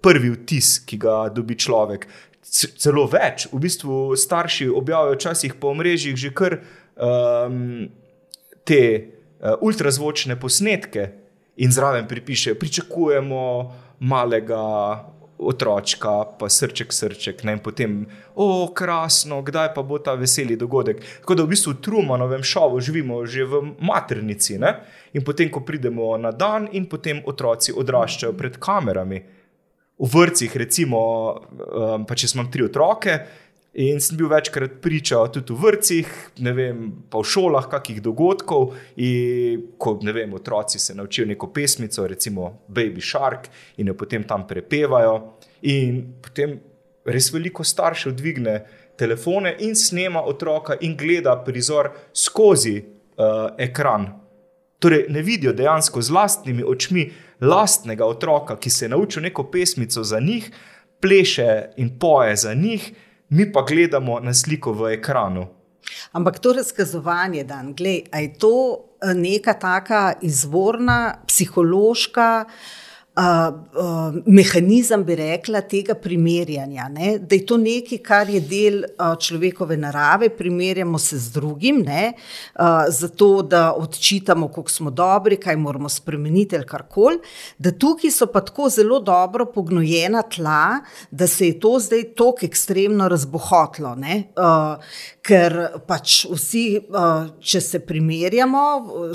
prvi 0.03 0.31
vtis, 0.35 0.79
ki 0.87 0.99
ga 1.01 1.17
dobi 1.33 1.57
človek. 1.57 2.07
Celo 2.49 3.05
več, 3.11 3.47
v 3.53 3.61
bistvu 3.61 4.17
starši 4.17 4.71
objavijo 4.73 5.19
včasih 5.19 5.59
po 5.61 5.75
mrežjih 5.77 6.17
že 6.17 6.31
kar 6.33 6.57
um, 6.97 7.91
te 8.65 8.83
uh, 8.97 9.61
ultrazvočne 9.61 10.39
posnetke 10.41 11.05
in 11.61 11.75
zraven 11.75 12.09
pripišejo, 12.09 12.57
pričakujemo 12.57 13.45
malega 14.01 14.65
otročka, 15.39 16.25
pa 16.39 16.49
srček, 16.51 16.93
srček, 16.93 17.45
ne, 17.47 17.55
in 17.57 17.63
potem, 17.63 17.99
o, 18.35 18.69
krasno, 18.75 19.41
kdaj 19.43 19.71
pa 19.75 19.83
bo 19.87 20.01
ta 20.03 20.17
veseli 20.19 20.57
dogodek. 20.59 21.03
Tako 21.23 21.39
da 21.39 21.47
v 21.47 21.53
bistvu 21.55 21.77
v 21.77 21.83
Trumanovem 21.85 22.43
šovu 22.43 22.81
živimo 22.83 23.23
že 23.27 23.47
v 23.47 23.63
maternici, 23.79 24.59
ne? 24.59 24.75
in 25.15 25.25
potem, 25.25 25.51
ko 25.51 25.63
pridemo 25.63 26.17
na 26.19 26.33
dan, 26.35 26.69
in 26.73 26.89
potem 26.91 27.23
otroci 27.25 27.73
odraščajo 27.73 28.35
pred 28.35 28.59
kamerami. 28.59 29.23
V 29.99 30.07
vrtcih, 30.07 30.57
recimo, 30.57 31.01
um, 31.51 32.05
pa 32.07 32.15
če 32.15 32.31
imel 32.35 32.51
tri 32.53 32.63
otroke. 32.63 33.19
In 33.79 34.01
sem 34.03 34.17
bil 34.19 34.31
večkrat 34.31 34.79
priča 34.83 35.21
tudi 35.31 35.55
v 35.55 35.63
vrtcih, 35.63 36.13
ne 36.43 36.53
vem, 36.57 36.79
pa 37.11 37.21
v 37.21 37.27
šolah, 37.27 37.69
kakih 37.71 38.01
dogodkov. 38.03 38.73
In 39.05 39.67
ko 39.79 39.97
ne 40.03 40.15
vem, 40.15 40.33
otroci 40.35 40.81
se 40.83 40.97
naučijo 40.99 41.27
neko 41.29 41.51
pesmico, 41.55 42.07
recimo 42.07 42.51
Baby 42.67 43.03
Shark, 43.03 43.51
in 43.79 43.91
jo 43.91 43.95
potem 43.99 44.25
tam 44.27 44.47
prepevajo. 44.47 45.15
In 45.71 46.01
potem 46.23 46.57
res 47.07 47.31
veliko 47.35 47.67
staršev 47.67 48.15
dvigne 48.19 48.57
telefone 48.99 49.55
in 49.67 49.77
snema 49.79 50.25
otroka 50.27 50.79
in 50.81 50.97
gleda 50.99 51.37
prizor 51.45 51.93
skozi 52.15 52.79
uh, 52.81 53.55
ekran 53.59 54.09
Torej, 54.79 55.07
ne 55.09 55.23
vidijo 55.23 55.53
dejansko 55.53 56.03
z 56.03 56.11
lastnimi 56.11 56.63
očmi 56.63 57.11
lastnega 57.41 58.07
otroka, 58.07 58.57
ki 58.57 58.71
se 58.71 58.85
je 58.85 58.89
naučil 58.89 59.23
neko 59.23 59.51
pesmico 59.51 60.05
za 60.05 60.21
njih, 60.21 60.51
pleše 61.01 61.71
in 61.77 61.99
poje 61.99 62.37
za 62.37 62.55
njih, 62.55 62.93
mi 63.29 63.53
pa 63.53 63.63
gledamo 63.63 64.21
na 64.21 64.35
sliko 64.35 64.73
v 64.73 64.93
ekranu. 64.93 65.47
Ampak 66.13 66.39
to 66.39 66.53
razkazovanje, 66.53 67.45
da 67.45 67.63
je 68.19 68.35
to 68.39 68.85
eh, 69.03 69.15
neka 69.15 69.53
taka 69.53 70.13
izvorna, 70.23 71.23
psihološka 71.27 72.45
uh, 72.47 72.53
mehanizem, 74.27 75.03
bi 75.05 75.17
rekla, 75.19 75.63
tega 75.67 75.95
primerjanja. 75.99 76.89
Ne? 76.93 77.09
Da 77.19 77.35
je 77.35 77.45
to 77.47 77.57
nekaj, 77.59 77.99
kar 78.05 78.31
je 78.31 78.41
del 78.41 78.83
uh, 78.85 79.17
človekove 79.19 79.77
narave, 79.77 80.29
primerjamo 80.31 80.99
se 80.99 81.19
z 81.19 81.33
drugim, 81.35 81.81
uh, 81.83 82.85
zato 82.89 83.43
da 83.43 83.73
odčitamo, 83.75 84.49
kako 84.49 84.71
smo 84.71 84.91
dobri, 84.91 85.37
kaj 85.37 85.57
moramo 85.57 85.89
spremeniti 85.89 86.57
ali 86.57 86.67
karkoli. 86.67 87.19
Da 87.59 87.73
tukaj 87.73 88.11
so 88.15 88.29
pa 88.31 88.41
tako 88.41 88.69
zelo 88.71 89.01
dobro 89.01 89.47
pognojena 89.55 90.23
tla, 90.23 90.81
da 91.11 91.27
se 91.27 91.49
je 91.49 91.59
to 91.61 91.79
zdaj 91.79 92.05
tako 92.15 92.47
ekstremno 92.47 93.09
razbohotlo. 93.09 93.97
Uh, 93.99 94.79
ker 95.27 95.59
pač 95.87 96.23
vsi, 96.31 96.65
uh, 96.89 97.29
če 97.41 97.61
se 97.61 97.81
primerjamo, 97.81 98.63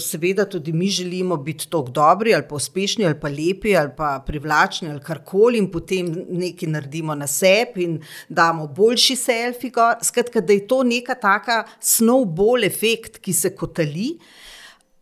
seveda 0.04 0.46
tudi 0.50 0.74
mi 0.74 0.90
želimo 0.92 1.38
biti 1.38 1.70
tako 1.70 1.92
dobri 1.94 2.34
ali 2.36 2.44
pa 2.50 2.56
uspešni 2.56 3.06
ali 3.06 3.20
pa 3.20 3.32
lepi. 3.32 3.78
Ali 3.78 3.93
pa 3.96 4.24
privlačni 4.26 4.90
ali 4.90 5.02
karkoli, 5.04 5.58
in 5.58 5.72
potem 5.72 6.12
nekaj 6.30 6.70
naredimo 6.70 7.16
na 7.16 7.28
sebi 7.28 7.84
in 7.84 7.98
damo 8.30 8.68
boljši 8.68 9.16
selfi. 9.16 9.72
Skratka, 10.04 10.42
da 10.42 10.54
je 10.54 10.68
to 10.68 10.84
neka 10.84 11.16
taka 11.16 11.64
snowball 11.82 12.66
efekt, 12.66 13.18
ki 13.18 13.34
se 13.34 13.56
kotali, 13.56 14.18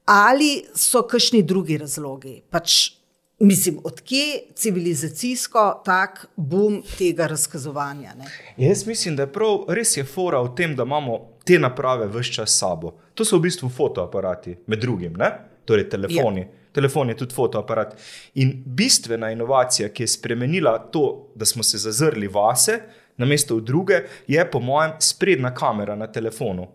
ali 0.05 0.63
so 0.75 1.03
kakšni 1.07 1.43
drugi 1.43 1.77
razlogi. 1.77 2.41
Pač, 2.49 3.01
Mislim, 3.41 3.79
odkje 3.83 4.53
civilizacijsko 4.55 5.81
tak 5.85 6.25
boom 6.35 6.83
tega 6.97 7.25
razkazovanja? 7.27 8.13
Ne? 8.17 8.25
Jaz 8.57 8.85
mislim, 8.85 9.15
da 9.15 9.23
je 9.23 9.31
prav, 9.33 9.63
res 9.73 9.95
je 9.97 10.03
fora 10.05 10.43
v 10.45 10.51
tem, 10.55 10.75
da 10.77 10.85
imamo 10.85 11.17
te 11.45 11.57
naprave 11.59 12.05
vse 12.13 12.35
čas 12.35 12.53
s 12.53 12.59
sabo. 12.61 12.91
To 13.17 13.25
so 13.25 13.39
v 13.39 13.47
bistvu 13.47 13.69
fotoaparati, 13.69 14.59
med 14.67 14.79
drugim, 14.85 15.17
ne? 15.17 15.31
torej 15.65 15.89
telefoni. 15.89 16.41
Ja 16.41 16.60
telefon 16.71 17.09
je 17.09 17.17
tudi 17.17 17.35
fotoaparat. 17.35 17.95
In 18.35 18.53
bistvena 18.65 19.31
inovacija, 19.31 19.89
ki 19.89 20.03
je 20.03 20.07
spremenila 20.07 20.77
to, 20.91 21.31
da 21.35 21.45
smo 21.45 21.63
se 21.63 21.77
zazrli 21.77 22.27
vase, 22.27 22.79
na 23.17 23.25
mesto 23.25 23.55
v 23.55 23.61
druge, 23.61 24.03
je 24.27 24.51
po 24.51 24.59
mojem 24.59 24.95
sprednja 24.99 25.53
kamera 25.53 25.95
na 25.95 26.07
telefonu. 26.07 26.67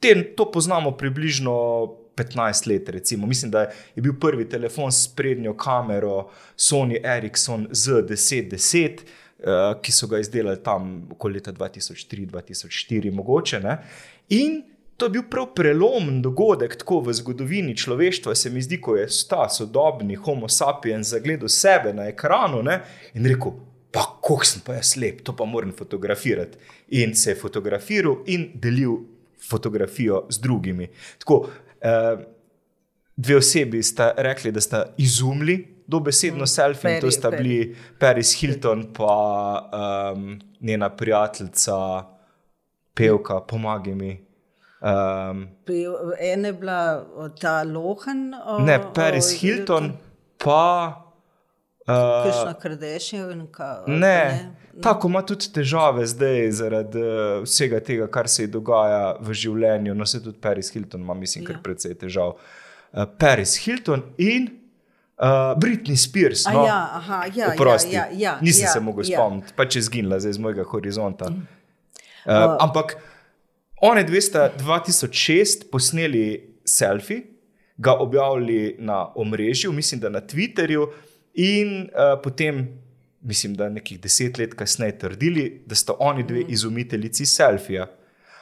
Te, 0.00 0.14
to 0.36 0.46
poznamo 0.52 0.94
približno 0.96 1.52
15 2.16 2.68
let. 2.68 2.88
Recimo. 2.88 3.26
Mislim, 3.26 3.50
da 3.50 3.60
je 3.96 4.02
bil 4.02 4.14
prvi 4.20 4.48
telefon 4.48 4.92
s 4.92 5.04
sprednjo 5.04 5.56
kamero 5.56 6.30
Sony 6.56 7.00
Ericsson 7.04 7.68
Z1010. 7.70 9.04
Uh, 9.44 9.74
ki 9.82 9.92
so 9.92 10.06
ga 10.08 10.16
izdelali 10.22 10.56
tam 10.64 11.08
okoli 11.12 11.34
leta 11.34 11.52
2003-2004, 11.52 13.10
mogoče. 13.12 13.58
Ne? 13.60 13.74
In 14.32 14.62
To 14.96 15.06
je 15.06 15.10
bil 15.10 15.22
prav 15.30 15.48
prelomen 15.54 16.22
dogodek 16.22 16.76
tako 16.78 17.00
v 17.00 17.12
zgodovini 17.12 17.76
človeštva, 17.76 18.34
se 18.34 18.50
mi 18.50 18.62
zdi, 18.62 18.78
ko 18.80 18.96
je 18.96 19.08
ta 19.28 19.48
sodobni 19.50 20.14
Homo 20.14 20.48
sapiens 20.48 21.10
zagledal 21.10 21.48
sebe 21.48 21.92
na 21.92 22.06
ekranu 22.12 22.62
ne, 22.62 22.80
in 23.14 23.26
rekel: 23.26 23.56
Pa, 23.94 24.02
kako 24.02 24.40
sem 24.42 24.62
pa 24.66 24.74
jaz 24.74 24.94
slep, 24.94 25.20
to 25.22 25.36
pa 25.36 25.44
moram 25.46 25.72
fotografirati. 25.72 26.58
In 26.98 27.14
se 27.14 27.30
je 27.30 27.38
fotografiral 27.38 28.24
in 28.26 28.48
delil 28.54 28.96
fotografijo 29.48 30.24
z 30.30 30.40
drugimi. 30.40 30.88
Tako, 31.18 31.48
eh, 31.80 32.16
dve 33.16 33.36
osebi 33.36 33.82
sta 33.82 34.12
rekli, 34.16 34.52
da 34.52 34.60
sta 34.60 34.84
izumili 34.98 35.74
dobesedno 35.86 36.42
mm, 36.42 36.46
selfie, 36.46 36.94
in 36.94 37.00
to 37.00 37.10
sta 37.10 37.30
bili 37.30 37.76
Paris 37.98 38.40
Hilton 38.40 38.80
in 38.80 38.92
um, 38.98 40.40
njena 40.60 40.90
prijateljica, 40.96 42.04
pevka, 42.94 43.40
pomagaj 43.40 43.94
mi. 43.94 44.33
Um, 44.80 45.48
Ena 46.20 46.48
je 46.48 46.52
bila 46.52 47.06
ta 47.40 47.62
Lohan. 47.62 48.34
Ne, 48.60 48.80
Paris 48.94 49.32
o, 49.32 49.38
Hilton, 49.40 49.92
pa. 50.44 51.00
Kršna 51.86 52.54
uh, 52.56 52.62
Kardashianka. 52.62 53.84
Ne, 53.86 53.96
ne, 53.96 54.54
tako 54.82 55.08
ima 55.08 55.22
tudi 55.22 55.52
težave 55.52 56.06
zdaj 56.06 56.50
zaradi 56.50 56.98
uh, 56.98 57.42
vsega 57.44 57.80
tega, 57.80 58.06
kar 58.08 58.28
se 58.28 58.42
ji 58.42 58.52
dogaja 58.52 59.16
v 59.20 59.36
življenju. 59.36 59.94
No, 59.94 60.06
se 60.06 60.22
tudi 60.24 60.38
Paris 60.40 60.72
Hilton 60.72 61.04
ima, 61.04 61.14
mislim, 61.14 61.44
kar 61.44 61.58
ja. 61.58 61.62
precej 61.62 61.96
težav. 62.00 62.36
Uh, 62.92 63.04
Paris 63.20 63.56
Hilton 63.64 64.02
in 64.16 64.48
uh, 64.48 65.52
Britney 65.60 65.96
Spears. 65.96 66.46
No, 66.48 66.64
ja, 66.64 66.78
aha, 67.00 67.24
ja, 67.34 67.52
Oprosti, 67.52 67.92
ja, 67.96 68.06
ja, 68.12 68.18
ja, 68.18 68.38
nisem 68.40 68.64
ja, 68.64 68.72
se 68.72 68.80
mogel 68.80 69.04
ja. 69.04 69.18
spomniti, 69.18 69.56
pa 69.56 69.68
če 69.68 69.84
zginila 69.84 70.20
zdaj 70.24 70.38
z 70.38 70.44
mojega 70.44 70.64
horizonta. 70.72 71.32
Uh, 71.32 71.42
uh, 72.28 72.56
ampak. 72.64 72.96
Oni 73.80 74.04
dve 74.04 74.20
sta 74.20 74.52
2006 74.58 75.70
posneli 75.72 76.54
selfie, 76.64 77.22
ga 77.76 77.94
objavili 77.98 78.76
na 78.78 79.12
omrežju, 79.14 79.72
mislim, 79.72 80.00
da 80.00 80.08
na 80.08 80.20
Twitterju, 80.20 80.86
in 81.34 81.82
uh, 81.82 82.20
potem, 82.22 82.68
mislim, 83.20 83.54
da 83.54 83.68
nekih 83.68 84.00
deset 84.00 84.38
let 84.38 84.54
kasneje 84.54 84.98
trdili, 84.98 85.62
da 85.66 85.74
sta 85.74 85.94
oni 85.98 86.22
dve 86.22 86.40
mhm. 86.40 86.52
izumiteljici 86.52 87.26
selfija. 87.26 87.86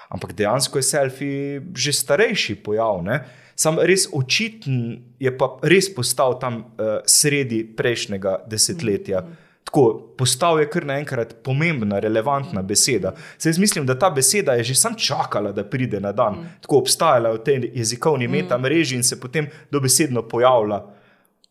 Ampak 0.09 0.33
dejansko 0.33 0.79
je 0.79 0.83
selfie 0.83 1.63
že 1.75 1.93
starejši 1.93 2.55
pojav. 2.55 3.01
Ne? 3.05 3.23
Sam 3.57 3.79
res 3.81 4.05
očiten 4.13 5.01
je 5.21 5.33
pa 5.39 5.57
res 5.63 5.89
postal 5.95 6.37
tam 6.41 6.59
uh, 6.59 6.99
sredi 7.07 7.65
prejšnjega 7.77 8.45
desetletja. 8.47 9.21
Mm 9.21 9.25
-hmm. 9.25 9.42
Tako 9.73 10.15
postal 10.19 10.61
je 10.61 10.67
kar 10.69 10.85
naenkrat 10.85 11.31
pomembna, 11.45 11.99
relevantna 11.99 12.63
beseda. 12.63 13.15
Se 13.39 13.49
jaz 13.49 13.59
mislim, 13.59 13.87
da 13.87 13.99
ta 13.99 14.11
beseda 14.11 14.53
je 14.53 14.65
že 14.65 14.75
sam 14.75 14.95
čakala, 14.95 15.53
da 15.53 15.65
pride 15.65 16.01
na 16.01 16.13
dan. 16.13 16.35
Mm. 16.35 16.49
Tako 16.61 16.79
obstajala 16.79 17.33
v 17.33 17.39
tej 17.45 17.71
jezikovni 17.75 18.29
mm. 18.29 18.31
metamreži 18.31 18.97
in 18.97 19.03
se 19.03 19.21
potem 19.21 19.49
dobesedno 19.71 20.23
pojavila 20.29 20.95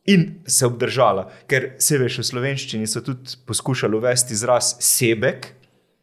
in 0.05 0.43
se 0.45 0.65
obdržala. 0.65 1.31
Ker 1.47 1.71
se 1.79 1.97
veš, 1.97 2.19
v 2.21 2.27
slovenščini 2.29 2.87
so 2.87 3.01
tudi 3.01 3.41
poskušali 3.45 3.97
uvesti 3.97 4.37
izraz 4.37 4.75
sebek, 4.79 5.47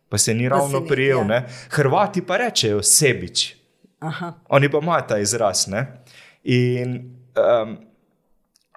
pa 0.09 0.19
se 0.19 0.35
ni 0.35 0.49
ravno 0.49 0.83
prijel. 0.87 1.23
Ja. 1.31 1.45
Hrvati 1.71 2.27
pa 2.27 2.37
rečejo 2.37 2.83
sebič. 2.83 3.55
Aha. 3.99 4.35
Oni 4.49 4.71
pa 4.71 4.83
imajo 4.83 5.07
ta 5.09 5.19
izraz. 5.19 5.69
Ne? 5.71 5.87
In 6.43 6.99
um, 7.39 7.79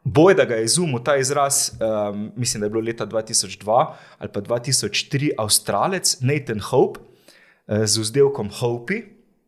Boj, 0.03 0.33
da 0.33 0.45
ga 0.49 0.55
je 0.55 0.65
izumil 0.65 1.03
ta 1.05 1.15
izraz, 1.17 1.71
um, 1.77 2.31
mislim, 2.35 2.61
da 2.61 2.65
je 2.65 2.69
bilo 2.69 2.81
leta 2.81 3.05
2002 3.05 3.85
ali 4.17 4.29
pa 4.33 4.41
2003, 4.41 5.29
avstralec 5.37 6.17
Nathan 6.21 6.59
Hope 6.59 6.99
uh, 6.99 7.85
z 7.85 8.01
vzdelkom 8.01 8.49
Hopi, 8.59 9.03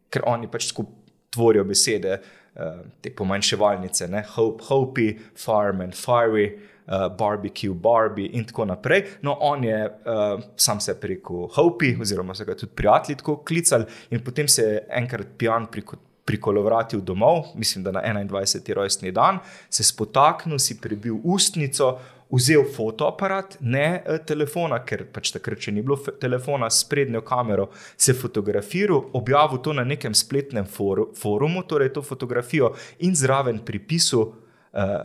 ker 0.09 0.21
oni 0.25 0.47
pač 0.47 0.67
skupaj 0.69 1.01
tvorijo 1.33 1.63
besede, 1.65 2.19
uh, 2.21 2.83
te 3.01 3.09
pomanjševalnice, 3.09 4.07
ne? 4.07 4.21
Hope, 4.35 4.63
Hopi, 4.69 5.15
Farm 5.35 5.81
and 5.81 5.97
Fiery. 5.97 6.53
Uh, 6.83 7.07
barbecue, 7.15 7.71
Barbie, 7.71 8.27
in 8.35 8.43
tako 8.43 8.65
naprej. 8.67 9.05
No, 9.21 9.37
on 9.39 9.63
je 9.63 9.77
uh, 9.87 10.41
sam 10.59 10.81
se 10.83 10.97
preko 10.99 11.45
Hopi, 11.55 11.93
oziroma 12.01 12.35
so 12.35 12.43
ga 12.43 12.57
tudi 12.59 12.75
prijatelji 12.75 13.21
tako 13.21 13.37
klicali, 13.47 13.85
in 14.11 14.19
potem 14.19 14.47
se 14.51 14.61
je 14.61 14.81
enkrat 14.91 15.27
pijan 15.37 15.69
preko 15.71 15.95
prikolovratil 16.25 17.01
domov, 17.01 17.51
mislim, 17.55 17.83
da 17.83 17.91
na 17.91 18.01
21. 18.01 18.73
rojstni 18.73 19.11
dan, 19.11 19.39
se 19.69 19.83
spotaknil, 19.83 20.59
si 20.59 20.77
prebil 20.81 21.17
ustnico, 21.23 21.97
vzel 22.33 22.63
fotoaparat, 22.75 23.57
ne 23.61 24.01
eh, 24.05 24.19
telefona, 24.25 24.79
ker 24.85 25.05
pač 25.13 25.33
takrat, 25.35 25.61
če 25.61 25.73
ni 25.75 25.83
bilo 25.85 25.99
telefona 26.21 26.69
s 26.71 26.85
prednjo 26.89 27.21
kamero, 27.25 27.69
se 27.97 28.15
fotografiral, 28.17 29.03
objavil 29.19 29.61
to 29.61 29.75
na 29.77 29.85
nekem 29.85 30.15
spletnem 30.17 30.65
foru, 30.65 31.11
forumu, 31.19 31.65
torej 31.69 31.93
to 31.93 32.01
fotografijo 32.01 32.73
in 33.05 33.15
zraven 33.15 33.61
pripisal, 33.65 34.31
uh, 34.73 34.95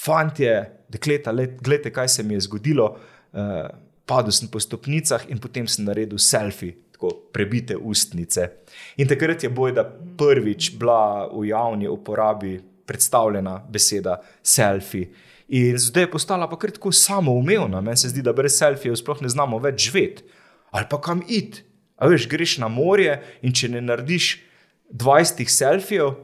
fantje, 0.00 0.54
dekleta, 0.88 1.34
gledajte, 1.36 1.92
kaj 1.92 2.08
se 2.08 2.24
mi 2.24 2.38
je 2.38 2.46
zgodilo. 2.48 2.94
Uh, 3.32 3.68
Padel 4.10 4.32
sem 4.34 4.48
po 4.50 4.58
stopnicah 4.58 5.28
in 5.30 5.38
potem 5.38 5.68
sem 5.70 5.84
naredil 5.86 6.18
selfie, 6.18 6.72
tako 7.00 7.16
prebite 7.32 7.76
ustnice. 7.76 8.48
In 8.96 9.08
takrat 9.08 9.42
je 9.42 9.48
bojda 9.48 9.84
prvič 10.18 10.76
bila 10.76 11.28
v 11.32 11.48
javni 11.48 11.88
uporabi 11.88 12.60
predstavljena 12.86 13.64
beseda 13.68 14.20
selfie. 14.42 15.08
In 15.48 15.78
zdaj 15.78 16.02
je 16.02 16.10
postala 16.10 16.48
pa 16.48 16.58
kar 16.58 16.70
tako 16.70 16.92
samoumevna. 16.92 17.80
Meni 17.80 17.96
se 17.96 18.08
zdi, 18.08 18.22
da 18.22 18.32
brez 18.32 18.58
selfijev 18.58 18.94
sploh 18.96 19.22
ne 19.22 19.28
znamo 19.28 19.58
več 19.58 19.88
živeti. 19.88 20.22
Ali 20.70 20.86
pa 20.90 21.00
kam 21.00 21.22
iti. 21.28 21.64
A 21.96 22.08
veš, 22.08 22.28
greš 22.28 22.58
na 22.58 22.68
morje 22.68 23.16
in 23.42 23.52
če 23.52 23.68
ne 23.68 23.80
narediš 23.80 24.38
20 24.92 25.48
selfijev, 25.48 26.14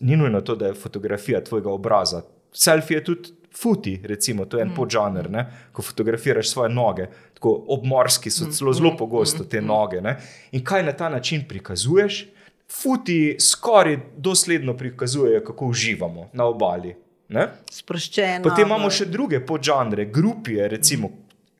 ni 0.00 0.16
nujno 0.16 0.40
to, 0.40 0.54
da 0.54 0.66
je 0.66 0.74
fotografija 0.74 1.40
tvojega 1.44 1.70
obraza. 1.70 2.22
Selfie 2.52 2.98
je 2.98 3.04
tudi 3.04 3.32
futi, 3.56 4.00
recimo, 4.04 4.44
to 4.44 4.58
je 4.58 4.62
en 4.62 4.68
mm. 4.70 4.76
podžanr, 4.76 5.30
ne? 5.30 5.46
ko 5.72 5.82
fotografiraš 5.82 6.50
svoje 6.50 6.70
noge. 6.74 7.08
Tako 7.34 7.52
obmorski 7.76 8.30
so 8.30 8.50
celo 8.52 8.72
zelo 8.72 8.92
mm. 8.92 8.96
pogosto 8.96 9.44
te 9.44 9.60
mm. 9.60 9.66
noge. 9.66 10.00
Ne? 10.00 10.16
In 10.52 10.64
kaj 10.64 10.84
na 10.84 10.92
ta 10.92 11.08
način 11.08 11.44
prikazuješ? 11.48 12.26
futi 12.72 13.36
skoraj 13.40 13.98
dosledno 14.16 14.76
prikazujejo, 14.76 15.44
kako 15.44 15.66
uživamo 15.66 16.30
na 16.32 16.44
obali. 16.44 16.96
Ne? 17.28 17.48
Sproščeno. 17.70 18.42
Potem 18.42 18.66
imamo 18.66 18.90
še 18.90 19.06
druge 19.10 19.40
podžanre, 19.46 20.06
grupije, 20.06 20.68
recimo, 20.68 21.10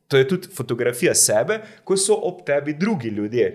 to 0.09 0.19
je 0.19 0.29
tudi 0.29 0.51
fotografija 0.55 1.15
sebe, 1.15 1.61
ko 1.85 1.97
so 1.99 2.15
ob 2.29 2.45
tebi 2.47 2.75
drugi 2.75 3.09
ljudje. 3.09 3.49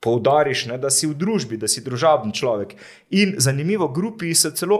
Poudariš, 0.00 0.68
ne, 0.70 0.78
da 0.78 0.90
si 0.94 1.08
v 1.10 1.16
družbi, 1.18 1.58
da 1.58 1.68
si 1.68 1.82
družaben 1.84 2.32
človek. 2.32 2.76
In 3.10 3.34
zanimivo, 3.42 3.88
grupi 3.92 4.30
so 4.34 4.52
celo 4.54 4.78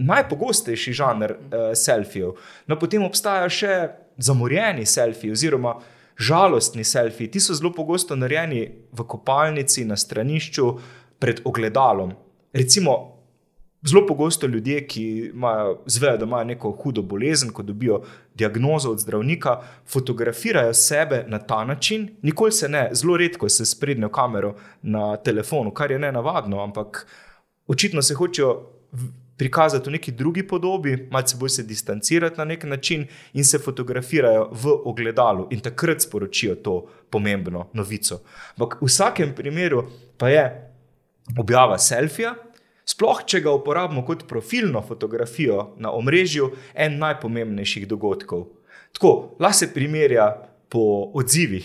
najpogostejši 0.00 0.92
žanr 0.96 1.36
uh, 1.36 1.70
selfijev. 1.76 2.34
No, 2.66 2.78
potem 2.80 3.04
obstajajo 3.04 3.52
še 3.52 3.76
zamorjeni 4.20 4.86
selfiji, 4.88 5.36
oziroma 5.36 5.76
žalostni 6.20 6.84
selfiji. 6.84 7.30
Ti 7.36 7.40
so 7.40 7.56
zelo 7.56 7.72
pogosto 7.76 8.16
narejeni 8.16 8.64
v 8.92 9.06
kopalnici, 9.08 9.84
na 9.88 9.96
stranišču, 9.96 10.72
pred 11.20 11.40
ogledalom. 11.44 12.14
Recimo, 12.56 13.20
Zelo 13.82 14.06
pogosto 14.06 14.46
ljudje, 14.46 14.86
ki 14.86 15.30
imajo, 15.34 15.78
zvejo, 15.86 16.16
da 16.16 16.24
imajo 16.24 16.44
neko 16.44 16.70
hudo 16.70 17.02
bolezen, 17.02 17.50
ko 17.50 17.62
dobijo 17.62 18.02
diagnozo 18.34 18.90
od 18.90 18.98
zdravnika, 18.98 19.60
fotografirajo 19.88 20.74
sebe 20.74 21.24
na 21.28 21.38
ta 21.38 21.64
način, 21.64 22.10
nikoli 22.22 22.52
se 22.52 22.68
ne, 22.68 22.88
zelo 22.92 23.16
redko 23.16 23.48
se 23.48 23.64
s 23.66 23.80
prednjo 23.80 24.08
kamero 24.08 24.54
na 24.82 25.16
telefonu, 25.16 25.70
kar 25.70 25.90
je 25.90 25.98
ne 25.98 26.12
navadno, 26.12 26.62
ampak 26.62 27.06
očitno 27.66 28.02
se 28.02 28.14
hočejo 28.14 28.66
prikazati 29.40 29.88
v 29.88 29.92
neki 29.92 30.12
drugi 30.12 30.42
podobi, 30.46 31.08
malce 31.10 31.36
bolj 31.40 31.48
se 31.48 31.62
distancirati 31.62 32.36
na 32.38 32.44
nek 32.44 32.64
način 32.68 33.06
in 33.32 33.44
se 33.44 33.58
fotografirajo 33.58 34.50
v 34.52 34.74
ogledalu 34.84 35.46
in 35.50 35.62
takrat 35.64 36.02
sporočijo 36.04 36.58
to 36.60 36.74
pomembno 37.10 37.70
novico. 37.72 38.20
Ampak 38.58 38.76
v 38.82 38.88
vsakem 38.90 39.32
primeru 39.34 39.86
pa 40.20 40.28
je 40.28 40.44
objava 41.38 41.78
selfija. 41.78 42.34
Sploh, 42.84 43.22
če 43.24 43.40
ga 43.40 43.54
uporabimo 43.56 44.02
kot 44.04 44.26
profilno 44.28 44.82
fotografijo 44.84 45.70
na 45.80 45.92
omrežju, 45.96 46.50
en 46.74 46.98
najpomembnejših 47.00 47.86
dogodkov. 47.88 48.44
Tako, 48.92 49.36
lahko 49.40 49.56
se 49.56 49.70
primerja 49.72 50.26
po 50.68 50.82
odzivih, 51.14 51.64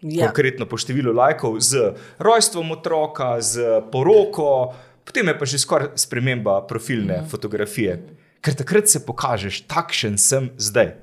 ja. 0.00 0.30
konkretno 0.30 0.64
po 0.70 0.80
številu 0.80 1.12
lajkov, 1.12 1.60
z 1.60 1.92
rojstvom 2.22 2.72
otroka, 2.78 3.34
z 3.42 3.82
poroko, 3.92 4.72
potem 5.04 5.28
je 5.28 5.38
pa 5.38 5.44
že 5.44 5.58
skoraj 5.58 5.94
sprememba 5.96 6.60
profilne 6.66 7.22
mhm. 7.22 7.30
fotografije. 7.30 8.00
Ker 8.42 8.54
takrat 8.58 8.90
se 8.90 8.98
pokažeš, 9.06 9.62
takšen 9.70 10.18
sem 10.18 10.50
zdaj. 10.58 10.96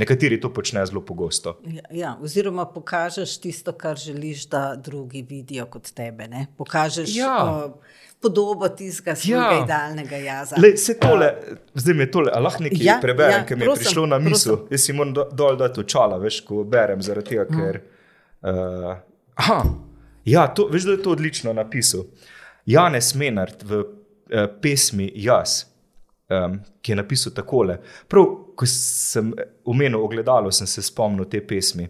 Nekateri 0.00 0.40
to 0.40 0.48
počnejo 0.52 0.86
zelo 0.86 1.00
pogosto. 1.04 1.58
Ja, 1.66 1.82
ja, 1.90 2.10
oziroma, 2.22 2.64
pokažeš 2.66 3.36
tisto, 3.40 3.72
kar 3.72 3.96
želiš, 3.96 4.46
da 4.48 4.74
drugi 4.76 5.22
vidijo 5.22 5.66
kot 5.66 5.90
tebe. 5.94 6.28
Ne? 6.28 6.46
Pokažeš. 6.56 7.16
Ja. 7.16 7.36
Uh, 7.44 7.98
podobo 8.20 8.68
tistega 8.68 9.16
svojega 9.16 9.52
ja. 9.52 9.64
idealnega 9.64 10.16
jaza. 10.16 10.56
Le, 10.60 10.72
tole, 11.00 11.28
uh, 11.52 11.58
zdaj 11.74 11.94
mi 11.94 12.02
je 12.02 12.10
tole, 12.10 12.32
lahko 12.32 12.62
nekaj 12.62 12.84
ja, 12.84 12.96
preberem, 13.02 13.42
ja, 13.42 13.44
ker 13.46 13.56
mi 13.56 13.64
je 13.64 13.68
prosim, 13.68 13.84
prišlo 13.84 14.06
na 14.06 14.18
misel. 14.18 14.56
Prosim. 14.56 14.74
Jaz 14.76 14.86
si 14.86 14.96
moram 14.96 15.14
do, 15.14 15.28
dol 15.32 15.60
dati 15.60 15.80
očala, 15.84 16.18
veš, 16.20 16.40
ko 16.48 16.64
berem, 16.64 17.02
zaradi 17.04 17.34
tega, 17.34 17.46
ker. 17.50 17.80
Uh, 18.40 18.90
aha, 19.40 19.62
ja, 20.28 20.48
to, 20.54 20.68
veš, 20.72 20.88
da 20.88 20.96
je 20.96 21.02
to 21.04 21.16
odlično 21.16 21.56
napisal. 21.56 22.06
Janez 22.70 23.14
Menard 23.18 23.62
v 23.66 23.80
uh, 23.80 24.46
pesmi 24.62 25.10
Jaz, 25.14 25.64
um, 26.30 26.60
ki 26.82 26.92
je 26.92 26.96
napisal 26.96 27.34
takole. 27.34 27.80
Prav, 28.08 28.28
ko 28.54 28.66
sem 28.68 29.32
omenil 29.66 30.02
ogledalo, 30.04 30.52
sem 30.54 30.68
se 30.70 30.84
spomnil 30.86 31.26
te 31.30 31.40
pesmi. 31.42 31.88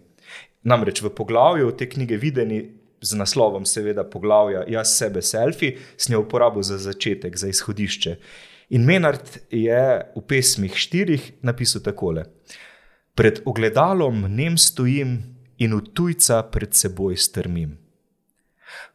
Namreč 0.64 1.02
v 1.04 1.12
poglavju 1.16 1.72
te 1.76 1.88
knjige 1.88 2.16
Videni 2.20 2.60
z 3.00 3.16
naslovom, 3.16 3.64
seveda, 3.68 4.04
poglavja 4.04 4.64
Jaz 4.68 4.94
sebe 4.96 5.22
selfi, 5.24 5.74
s 5.96 6.08
njo 6.08 6.22
uporabo 6.24 6.62
za 6.62 6.78
začetek, 6.78 7.36
za 7.36 7.48
izhodišče. 7.48 8.16
In 8.76 8.84
Menard 8.86 9.36
je 9.50 9.82
v 10.16 10.24
pesmih 10.28 10.76
štirih 10.76 11.32
napisal 11.42 11.82
takole: 11.82 12.24
Pred 13.14 13.42
ogledalom 13.44 14.24
nem 14.28 14.56
stojim 14.58 15.18
in 15.58 15.76
v 15.76 15.82
tujca 15.92 16.42
pred 16.52 16.72
seboj 16.76 17.16
strmim. 17.16 17.76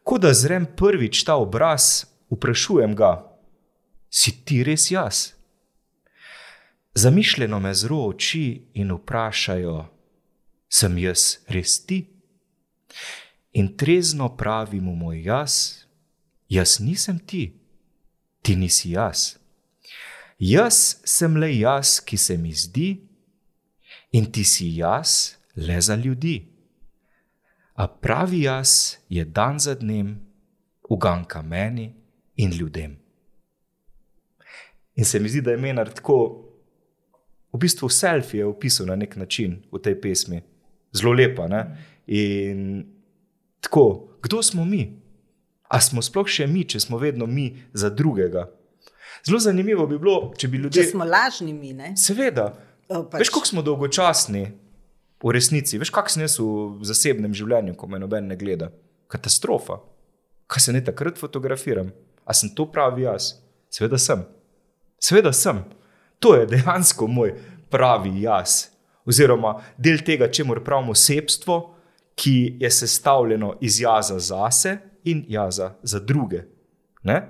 Ko 0.02 0.18
da 0.18 0.34
zrem 0.34 0.66
prvič 0.76 1.24
ta 1.24 1.36
obraz, 1.36 2.04
vprašujem 2.30 2.94
ga: 2.94 3.26
Si 4.10 4.44
ti 4.44 4.62
res 4.64 4.90
jaz? 4.90 5.32
Zamišljeno 6.94 7.60
me 7.60 7.74
zro 7.74 8.06
oči 8.08 8.70
in 8.74 8.92
vprašajo: 8.92 9.78
Sem 10.68 10.98
jaz 10.98 11.38
res 11.48 11.80
ti? 11.86 12.16
in 13.56 13.76
trezno 13.76 14.36
pravi 14.36 14.80
mu 14.80 14.94
moj 14.94 15.22
jaz, 15.22 15.52
jaz 16.48 16.78
nisem 16.80 17.18
ti, 17.18 17.52
ti 18.42 18.56
nisi 18.56 18.92
jaz. 18.92 19.36
Jaz 20.38 21.00
sem 21.08 21.36
le 21.40 21.48
jaz, 21.56 21.96
ki 22.04 22.18
se 22.20 22.36
mi 22.36 22.52
zdi, 22.52 22.90
in 24.12 24.28
ti 24.32 24.44
si 24.44 24.74
jaz 24.76 25.36
le 25.56 25.80
za 25.80 25.96
ljudi. 25.96 26.36
A 27.76 27.88
pravi 27.88 28.42
jaz 28.42 28.96
je 29.08 29.24
dan 29.24 29.58
za 29.58 29.74
dnem, 29.74 30.16
uganka 30.88 31.42
meni 31.42 31.92
in 32.36 32.50
ljudem. 32.52 32.96
In 34.96 35.04
se 35.04 35.20
mi 35.20 35.28
zdi, 35.28 35.40
da 35.40 35.50
je 35.50 35.60
menar 35.60 35.92
tako, 35.92 36.18
v 37.52 37.58
bistvu 37.60 37.88
selfie 37.88 38.40
je 38.40 38.46
opisal 38.46 38.86
na 38.86 38.96
nek 38.96 39.16
način 39.16 39.60
v 39.72 39.80
tej 39.82 40.00
pesmi, 40.00 40.40
zelo 40.92 41.12
lepa. 41.12 41.48
Ne? 41.48 41.62
In 42.06 42.84
Tako, 43.66 44.08
kdo 44.22 44.42
smo 44.42 44.64
mi? 44.64 45.02
A 45.68 45.80
smo 45.80 46.02
sploh 46.02 46.28
še 46.30 46.46
mi, 46.46 46.62
če 46.62 46.78
smo 46.80 47.00
vedno 47.02 47.26
mi 47.26 47.48
za 47.74 47.90
drugega? 47.90 48.46
Zelo 49.26 49.40
zanimivo 49.42 49.88
bi 49.90 49.98
bilo, 49.98 50.30
če 50.38 50.48
bi 50.48 50.60
ljudje. 50.62 50.84
Če 50.84 50.92
smo 50.92 51.04
lažni, 51.04 51.50
mi 51.50 51.72
ne. 51.74 51.90
Seveda. 51.98 52.52
O, 52.86 53.02
pač. 53.10 53.24
Veš, 53.24 53.32
kako 53.34 53.50
smo 53.50 53.64
dolgočasni 53.66 54.44
v 55.26 55.34
resnici, 55.34 55.78
veš, 55.80 55.90
kak 55.90 56.10
sem 56.12 56.22
jaz 56.22 56.38
v 56.38 56.86
zasebnem 56.86 57.34
življenju, 57.34 57.74
ko 57.74 57.88
me 57.90 57.98
noben 57.98 58.28
ne 58.30 58.38
gleda. 58.38 58.70
Katastrofa. 59.10 59.80
Kaj 60.46 60.62
se 60.68 60.74
ne 60.74 60.82
takrat 60.86 61.18
fotografiram? 61.18 61.90
A 62.26 62.34
sem 62.34 62.50
to 62.54 62.68
pravi 62.70 63.06
jaz? 63.06 63.34
Seveda 63.70 63.98
sem. 63.98 64.22
Seveda 65.02 65.32
sem. 65.34 65.64
To 66.22 66.36
je 66.38 66.46
dejansko 66.50 67.08
moj 67.10 67.34
pravi 67.70 68.22
jaz. 68.22 68.68
Oziroma 69.06 69.56
del 69.78 70.00
tega, 70.06 70.30
če 70.30 70.46
moramo 70.46 70.66
pravimo 70.66 70.94
sebstvo 70.94 71.76
ki 72.16 72.56
je 72.60 72.70
sestavljeno 72.70 73.54
iz 73.60 73.80
jaza 73.80 74.18
zase 74.18 74.78
in 75.04 75.24
jaza 75.28 75.74
za 75.82 75.98
druge. 75.98 76.42
Ne? 77.02 77.28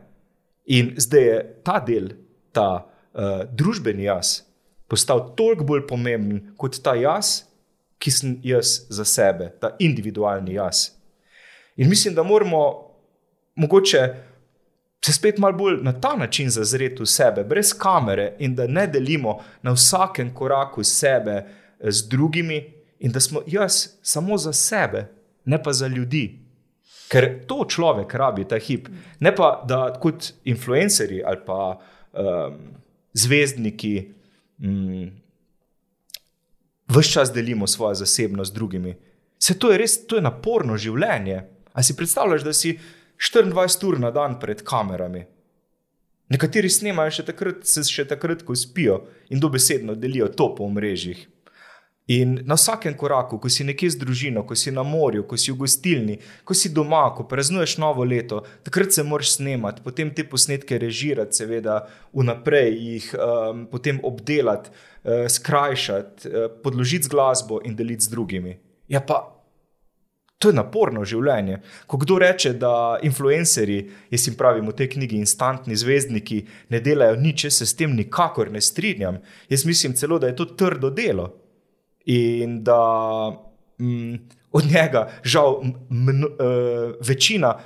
In 0.64 0.94
zdaj 0.96 1.22
je 1.22 1.60
ta 1.64 1.80
del, 1.80 2.08
ta 2.52 2.86
uh, 2.86 3.22
družbeni 3.52 4.06
jaz, 4.06 4.42
postal 4.88 5.34
toliko 5.36 5.64
bolj 5.64 5.86
pomemben 5.86 6.54
kot 6.56 6.78
ta 6.82 6.94
jaz, 6.94 7.42
ki 7.98 8.10
sem 8.10 8.40
jaz 8.44 8.86
za 8.88 9.04
sebe, 9.04 9.50
ta 9.60 9.76
individualni 9.78 10.54
jaz. 10.54 10.90
In 11.76 11.88
mislim, 11.88 12.14
da 12.14 12.22
moramo 12.22 12.90
mogoče 13.54 14.14
se 15.06 15.12
spet 15.12 15.38
malo 15.38 15.56
bolj 15.56 15.82
na 15.82 15.92
ta 16.00 16.16
način 16.16 16.50
zazreti 16.50 17.02
v 17.02 17.06
sebe, 17.06 17.44
brez 17.44 17.72
kamere, 17.78 18.32
in 18.38 18.54
da 18.54 18.66
ne 18.66 18.86
delimo 18.86 19.38
na 19.62 19.72
vsakem 19.72 20.34
koraku 20.34 20.84
sebe 20.84 21.32
eh, 21.32 21.90
z 21.90 22.08
drugimi, 22.08 22.72
in 22.98 23.12
da 23.12 23.20
smo 23.20 23.42
jaz 23.46 23.88
samo 24.02 24.38
za 24.38 24.52
sebe, 24.52 25.06
ne 25.44 25.62
pa 25.62 25.72
za 25.72 25.86
ljudi. 25.86 26.38
Ker 27.08 27.46
to 27.46 27.64
človek 27.68 28.14
rabi 28.14 28.44
ta 28.44 28.58
hip. 28.58 28.88
Ne 29.20 29.34
pa 29.34 29.62
da 29.68 29.92
kot 30.00 30.32
influencerji 30.44 31.22
ali 31.24 31.38
pa 31.46 31.78
um, 32.12 32.56
zvezdniki 33.12 34.10
um, 34.58 35.10
vse 36.88 37.12
čas 37.12 37.32
delimo 37.32 37.66
svojo 37.66 37.94
zasebnost 37.94 38.50
z 38.50 38.54
drugimi. 38.54 38.94
Se 39.38 39.58
to 39.58 39.72
je 39.72 39.78
res, 39.78 40.06
to 40.06 40.16
je 40.16 40.22
naporno 40.22 40.76
življenje. 40.76 41.44
A 41.72 41.82
si 41.82 41.96
predstavljaš, 41.96 42.42
da 42.42 42.52
si 42.52 42.78
24 43.20 43.84
ur 43.86 43.98
na 44.00 44.10
dan 44.10 44.38
pred 44.40 44.62
kamerami? 44.64 45.26
Nekateri 46.32 46.70
snemajo 46.72 47.12
še 47.18 47.24
takrat, 47.28 47.66
se 47.68 47.84
še 47.86 48.06
takrat, 48.08 48.42
ko 48.42 48.56
spijo 48.56 49.02
in 49.30 49.40
dobesedno 49.40 49.94
delijo 49.94 50.28
to 50.32 50.48
po 50.56 50.66
mrežjih. 50.68 51.26
In 52.06 52.38
na 52.46 52.54
vsakem 52.54 52.94
koraku, 52.94 53.40
ko 53.42 53.50
si 53.50 53.64
nekje 53.66 53.90
z 53.90 53.98
družino, 53.98 54.44
ko 54.46 54.54
si 54.54 54.70
na 54.70 54.84
morju, 54.86 55.24
ko 55.26 55.34
si 55.34 55.50
v 55.50 55.58
gostilni, 55.58 56.14
ko 56.46 56.54
si 56.54 56.70
doma, 56.70 57.02
ko 57.10 57.24
praznuješ 57.26 57.78
novo 57.82 58.04
leto, 58.06 58.44
takrat 58.62 58.92
se 58.94 59.02
moraš 59.02 59.32
snemati, 59.40 59.82
potem 59.82 60.12
te 60.14 60.22
posnetke 60.22 60.78
režirati, 60.78 61.34
seveda, 61.34 61.80
vnaprej 62.14 62.76
jih 62.78 63.08
um, 63.16 63.64
potem 63.72 63.98
obdelati, 64.06 64.70
uh, 64.70 65.24
skrajšati, 65.26 66.30
uh, 66.30 66.44
podložiti 66.62 67.08
z 67.08 67.10
glasbo 67.10 67.58
in 67.66 67.74
deliti 67.74 68.06
z 68.06 68.12
drugimi. 68.14 68.54
Ja, 68.86 69.00
pa 69.02 69.24
to 70.38 70.52
je 70.52 70.54
naporno 70.54 71.02
življenje. 71.02 71.56
Ko 71.90 71.98
kdo 71.98 72.20
reče, 72.22 72.52
da 72.54 73.00
influencerji, 73.02 73.80
jaz 74.14 74.28
jim 74.28 74.36
pravim 74.38 74.68
v 74.70 74.76
tej 74.78 74.92
knjigi, 74.94 75.18
instantni 75.24 75.74
zvezdniki, 75.74 76.38
ne 76.70 76.80
delajo 76.84 77.18
nič, 77.18 77.48
jaz 77.48 77.58
se 77.64 77.66
s 77.66 77.74
tem 77.74 77.98
nikakor 77.98 78.52
ne 78.54 78.62
strinjam. 78.62 79.18
Jaz 79.50 79.66
mislim 79.66 79.98
celo, 79.98 80.20
da 80.22 80.30
je 80.30 80.36
to 80.38 80.46
trdo 80.54 80.92
delo 80.94 81.26
in 82.06 82.62
da 82.62 82.80
mm, 83.78 84.14
od 84.52 84.64
njega, 84.66 85.10
žal, 85.22 85.60
mn, 85.90 86.24
uh, 86.24 86.30
večina 87.00 87.58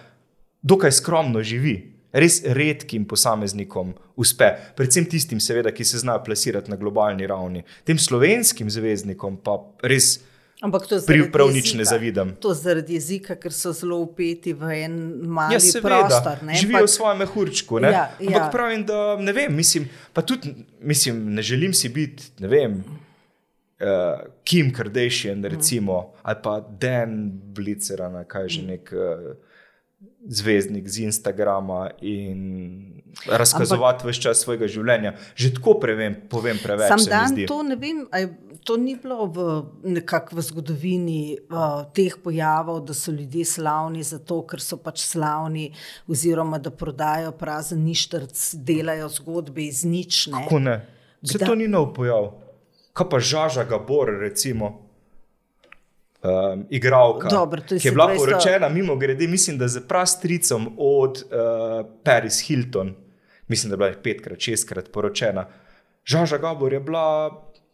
dokaj 0.62 0.92
skromno 0.92 1.42
živi. 1.42 1.78
Res 2.12 2.40
redkim 2.44 3.04
posameznikom 3.04 3.92
uspe, 4.16 4.44
predvsem 4.74 5.04
tistim, 5.06 5.38
seveda, 5.38 5.70
ki 5.70 5.84
se 5.84 5.98
znajo 5.98 6.24
plasirati 6.24 6.70
na 6.70 6.76
globalni 6.76 7.26
ravni. 7.26 7.62
Tem 7.84 7.98
slovenskim 7.98 8.66
zvezdnikom 8.66 9.36
pa 9.36 9.54
res 9.82 10.16
Ampak 10.60 10.84
to 10.84 10.98
zaradi 10.98 11.30
prav 11.32 11.48
nič 11.48 11.70
ne 11.72 11.78
jezika. 11.78 11.90
zavidam. 11.90 12.34
To 12.36 12.50
zaradi 12.52 12.94
jezika, 12.94 13.32
ker 13.34 13.48
so 13.50 13.70
zelo 13.72 13.96
upeti 13.98 14.52
v 14.52 14.72
en 14.80 14.96
mali 15.24 15.54
Ja, 15.54 15.60
seveda, 15.60 16.02
prostor. 16.02 16.42
ne, 16.42 16.54
živijo 16.54 16.76
ampak- 16.76 16.84
v 16.84 16.90
svojem 16.90 17.18
mehurčku. 17.18 17.78
Ne? 17.78 17.90
Ja, 17.90 18.02
Ampak 18.18 18.34
ja. 18.36 18.50
pravim, 18.50 18.82
da 18.84 18.98
ne 19.16 19.32
vem, 19.32 19.54
mislim, 19.54 19.86
pa 20.12 20.20
tudi 20.22 20.50
mislim, 20.82 21.30
ne 21.30 21.42
želim 21.42 21.72
si 21.72 21.88
biti, 21.88 22.24
ne 22.38 22.48
vem. 22.48 22.82
Uh, 23.80 24.26
Kim 24.44 24.74
Kardashian, 24.76 25.40
recimo, 25.44 26.12
ali 26.22 26.36
pa 26.42 26.60
Dan 26.60 27.30
Blitzer, 27.32 28.02
ali 28.02 28.26
kaj 28.28 28.48
že 28.48 28.62
nek 28.62 28.92
uh, 28.92 29.30
zvezdnik 30.28 30.88
z 30.88 31.06
Instagrama 31.08 31.90
in 32.00 33.00
razkazovati 33.26 34.04
vse 34.08 34.20
čas 34.20 34.42
svojega 34.44 34.68
življenja. 34.68 35.14
Že 35.34 35.54
tako 35.56 35.78
prevem, 35.80 36.16
povem 36.28 36.60
preveč. 36.60 36.92
Sam 36.92 37.06
dan 37.08 37.40
to 37.48 37.62
ne 37.64 37.76
vem, 37.80 38.04
to 38.64 38.76
ni 38.76 38.94
bilo 39.00 39.26
v, 39.26 39.46
nekako 39.96 40.36
v 40.36 40.44
zgodovini 40.44 41.22
uh, 41.48 41.88
teh 41.96 42.16
pojavov, 42.20 42.82
da 42.84 42.96
so 42.96 43.12
ljudje 43.12 43.44
slavni 43.48 44.04
zato, 44.04 44.42
ker 44.48 44.60
so 44.60 44.76
pač 44.76 45.04
slavni, 45.08 45.70
oziroma 46.08 46.60
da 46.60 46.72
prodajo 46.72 47.32
prazen 47.32 47.84
ništrc, 47.88 48.60
delajo 48.60 49.08
zgodbe 49.16 49.64
iz 49.64 49.84
nič. 49.88 50.26
Ne? 50.28 50.44
Kako 50.44 50.60
ne? 50.68 50.76
Se 51.24 51.36
Kdaj- 51.38 51.48
to 51.48 51.54
ni 51.54 51.68
nov 51.68 51.92
pojav. 51.96 52.32
Kaj 52.92 53.08
pa 53.10 53.20
Žaža 53.20 53.64
Gabor, 53.64 54.08
recimo. 54.20 54.90
Um, 56.22 56.66
igralka, 56.70 57.28
Dobro, 57.28 57.62
to 57.64 57.74
je 57.74 57.80
ki 57.80 57.88
je 57.88 57.92
bila 57.92 58.10
poročena, 58.16 58.68
mimo 58.68 58.96
grede, 58.96 59.24
mislim, 59.26 59.58
da 59.58 59.68
z 59.68 59.80
prastricom 59.88 60.66
od 60.76 61.22
uh, 61.24 61.86
Paris 62.04 62.42
Hilton, 62.44 62.94
mislim, 63.48 63.70
da 63.70 63.74
je 63.74 63.78
bila 63.78 64.02
petkrat, 64.02 64.40
šestkrat 64.40 64.90
poročena. 64.92 65.46
Žaža 66.04 66.38
Gabor 66.38 66.72
je 66.72 66.80
bila 66.80 67.30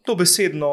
dobesedno 0.06 0.68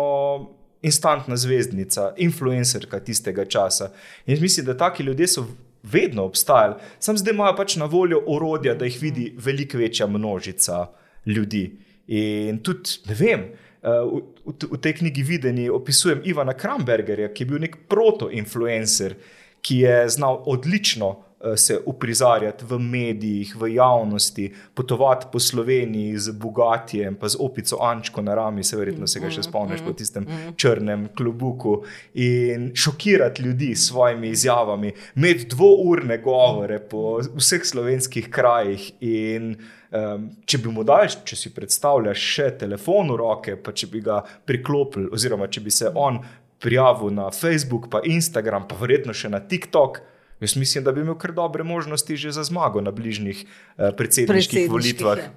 instantna 0.81 1.37
zvezdnica, 1.37 2.13
influencerka 2.17 2.99
tistega 2.99 3.45
časa. 3.45 3.89
In 4.25 4.41
mislim, 4.41 4.65
da 4.65 4.77
taki 4.77 5.03
ljudje 5.03 5.27
so 5.27 5.45
vedno 5.83 6.23
obstajali, 6.23 6.75
sam 6.99 7.17
zdaj 7.17 7.33
imajo 7.33 7.55
pač 7.55 7.75
na 7.75 7.85
voljo 7.85 8.21
orodja, 8.27 8.75
da 8.75 8.85
jih 8.85 9.01
vidi 9.01 9.33
veliko 9.37 9.77
večja 9.77 10.07
množica 10.07 10.85
ljudi. 11.25 11.79
In 12.07 12.59
tudi, 12.63 12.89
ne 13.07 13.15
vem, 13.15 13.45
v, 13.83 14.21
v, 14.47 14.77
tej 14.79 14.93
knjigi 15.01 15.23
Videni 15.27 15.69
opisujem 15.69 16.21
Ivana 16.23 16.55
Krambergerja, 16.55 17.33
ki 17.35 17.43
je 17.43 17.49
bil 17.49 17.63
nek 17.65 17.75
proto-influencer, 17.91 19.17
ki 19.63 19.79
je 19.83 19.97
znal 20.15 20.43
odlično 20.47 21.15
se 21.55 21.79
uprizarjati 21.85 22.65
v 22.65 22.79
medijih, 22.79 23.55
v 23.59 23.73
javnosti, 23.73 24.53
potovati 24.73 25.27
po 25.31 25.39
Sloveniji 25.39 26.17
z 26.17 26.31
Bugatijem, 26.31 27.15
pa 27.15 27.27
z 27.27 27.35
opico 27.39 27.77
Ančko 27.81 28.21
na 28.21 28.35
rami, 28.35 28.63
se 28.63 28.77
verjetno 28.77 29.07
se 29.07 29.19
ga 29.19 29.31
še 29.31 29.43
spomniš 29.43 29.83
po 29.83 29.93
tistem 29.93 30.27
črnem 30.55 31.09
klubuku 31.17 31.81
in 32.13 32.71
šokirati 32.75 33.43
ljudi 33.43 33.73
s 33.75 33.89
svojimi 33.89 34.29
izjavami, 34.29 34.93
imeti 35.15 35.49
dvourne 35.51 36.17
govore 36.23 36.79
po 36.79 37.19
vseh 37.35 37.65
slovenskih 37.65 38.29
krajih. 38.31 38.91
In, 39.03 39.55
um, 39.91 40.29
če 40.45 40.61
bi 40.63 40.71
mu 40.71 40.85
dal, 40.87 41.11
če 41.25 41.35
si 41.35 41.51
predstavljaš, 41.53 42.29
še 42.37 42.47
telefon 42.63 43.11
v 43.11 43.19
roke, 43.19 43.57
pa 43.59 43.75
če 43.75 43.91
bi 43.91 43.99
ga 44.05 44.21
priklopili, 44.47 45.11
oziroma 45.11 45.49
če 45.51 45.65
bi 45.65 45.73
se 45.73 45.91
on 45.91 46.21
prijavil 46.63 47.11
na 47.11 47.27
Facebook, 47.35 47.89
pa 47.91 47.99
Instagram, 48.07 48.67
pa 48.69 48.79
verjetno 48.79 49.13
še 49.13 49.33
na 49.33 49.43
TikTok. 49.43 49.99
Jaz 50.43 50.57
mislim, 50.59 50.83
da 50.83 50.91
bi 50.91 51.01
imel 51.01 51.15
kar 51.15 51.31
dobre 51.31 51.63
možnosti 51.63 52.17
že 52.19 52.31
za 52.35 52.43
zmago 52.43 52.81
na 52.81 52.91
bližnjih 52.91 53.45
eh, 53.77 53.91
predsedniških 53.97 54.71
volitvah. 54.71 55.17
je. 55.17 55.31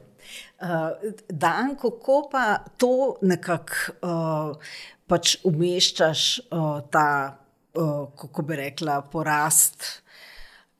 Uh, 0.56 1.12
Dan, 1.28 1.76
kako 1.76 2.28
pa 2.32 2.58
to 2.80 3.16
nekako 3.22 3.74
uh, 4.02 4.56
pač 5.06 5.36
umeščaš, 5.44 6.22
uh, 6.50 6.80
ta, 6.90 7.36
uh, 7.76 8.08
kako 8.18 8.42
bi 8.42 8.56
rekla, 8.56 9.02
porast 9.12 9.84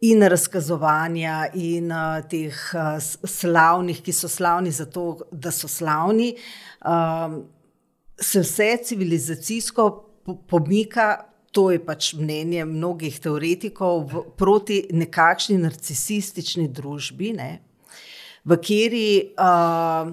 in 0.01 0.25
razkazovanja, 0.25 1.53
in 1.55 1.93
uh, 1.93 2.25
teh 2.29 2.57
uh, 2.75 2.97
slavnih, 3.25 4.01
ki 4.03 4.17
so 4.17 4.33
slavni 4.33 4.73
zato, 4.73 5.07
da 5.31 5.53
so 5.55 5.69
slavni, 5.69 6.33
um, 6.81 7.45
se 8.17 8.43
vse 8.43 8.71
civilizacijsko 8.91 9.89
po- 10.25 10.41
pomika. 10.49 11.11
To 11.57 11.71
je 11.73 11.81
pač 11.81 12.13
mnenje 12.19 12.67
mnogih 12.69 13.17
teoretikov 13.17 14.03
v, 14.13 14.25
proti 14.37 14.83
nekakšni 14.93 15.57
narcisistični 15.63 16.69
družbi, 16.69 17.33
ne, 17.33 17.51
v 18.47 18.59
kateri 18.61 19.33
uh, 19.35 20.13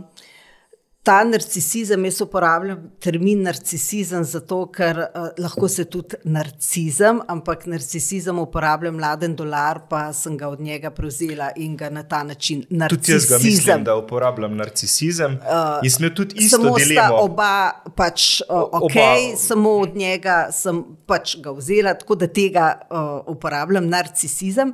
ta 1.04 1.24
narcisizem, 1.28 2.06
jaz 2.06 2.22
uporabljam 2.24 2.78
termin 3.04 3.41
narcisizem, 3.43 4.24
zato 4.24 4.62
ker 4.72 5.01
uh, 5.01 5.26
lahko 5.38 5.68
se 5.68 5.84
tudi 5.86 6.16
narcizem, 6.24 7.20
ampak 7.28 7.66
narcisizem 7.68 8.39
uporabljam 8.39 8.95
mladen 8.95 9.36
dolar, 9.36 9.82
pa 9.89 10.14
sem 10.14 10.38
ga 10.38 10.47
od 10.47 10.62
njega 10.64 10.91
prevzela 10.91 11.49
in 11.56 11.76
ga 11.78 11.89
na 11.89 12.04
ta 12.04 12.22
način 12.24 12.62
Tudi 12.89 13.12
jaz 13.12 13.26
ga 13.26 13.36
mislim, 13.36 13.51
narcisizem. 13.51 13.84
da 13.84 13.95
uporabljam 13.95 14.56
narcisizem. 14.56 15.34
Uh, 15.34 15.84
in 15.84 15.91
imel 15.99 16.16
tudi 16.16 16.36
isto 16.38 16.58
Samo 16.58 16.80
sta 16.80 16.86
dilemo. 16.86 17.18
oba, 17.18 17.51
pač, 17.95 18.41
uh, 18.41 18.56
Oba- 18.56 18.80
ok, 18.82 19.38
samo 19.38 19.70
od 19.72 19.95
njega 19.95 20.47
sem 20.51 20.84
pač 21.06 21.36
ga 21.38 21.51
vzela, 21.51 21.93
tako 21.93 22.16
da 22.16 22.28
tega 22.28 22.80
uh, 22.89 22.97
uporabljam, 23.28 23.89
narcisizem. 23.89 24.74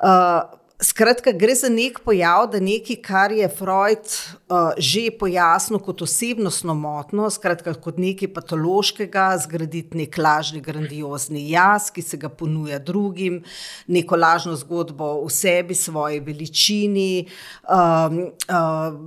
Uh, 0.00 0.61
Skratka, 0.82 1.30
gre 1.32 1.54
za 1.54 1.68
nek 1.70 2.00
pojav, 2.02 2.48
da 2.50 2.58
nekaj, 2.60 2.96
kar 3.06 3.30
je 3.32 3.46
Freud 3.48 4.02
uh, 4.02 4.72
že 4.82 5.04
pojasnil 5.14 5.78
kot 5.78 6.02
osebnostno 6.02 6.74
motno, 6.74 7.28
skratka, 7.30 7.74
kot 7.78 8.00
nekaj 8.02 8.32
patološkega, 8.34 9.28
zgraditi 9.44 10.00
nek 10.00 10.18
lažni, 10.18 10.58
grandiozni 10.64 11.44
jaz, 11.52 11.92
ki 11.94 12.02
se 12.02 12.18
ga 12.18 12.26
ponuja 12.28 12.80
drugim, 12.82 13.44
neko 13.86 14.18
lažno 14.18 14.56
zgodbo 14.58 15.12
o 15.22 15.30
sebi, 15.30 15.76
svoji 15.78 16.18
veličini, 16.26 17.28
um, 17.70 18.18
um, 18.50 18.98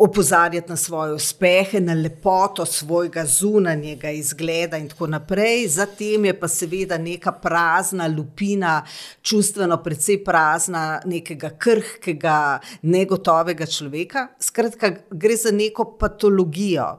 opozarjati 0.00 0.70
na 0.70 0.76
svoje 0.76 1.12
uspehe, 1.12 1.80
na 1.80 1.94
lepoto 1.94 2.66
svojega 2.66 3.24
zunanjega 3.26 4.10
izgleda 4.10 4.76
in 4.76 4.88
tako 4.88 5.06
naprej. 5.06 5.68
Zatem 5.68 6.24
je 6.24 6.40
pa 6.40 6.48
seveda 6.48 6.98
neka 6.98 7.32
prazna 7.32 8.06
lupina, 8.06 8.84
čustveno 9.22 9.76
precej 9.82 10.24
prazna, 10.24 11.00
nekega 11.04 11.50
krhkega, 11.50 12.60
negotovega 12.82 13.66
človeka. 13.66 14.26
Skratka, 14.38 14.94
gre 15.10 15.36
za 15.36 15.52
neko 15.52 15.84
patologijo. 16.00 16.98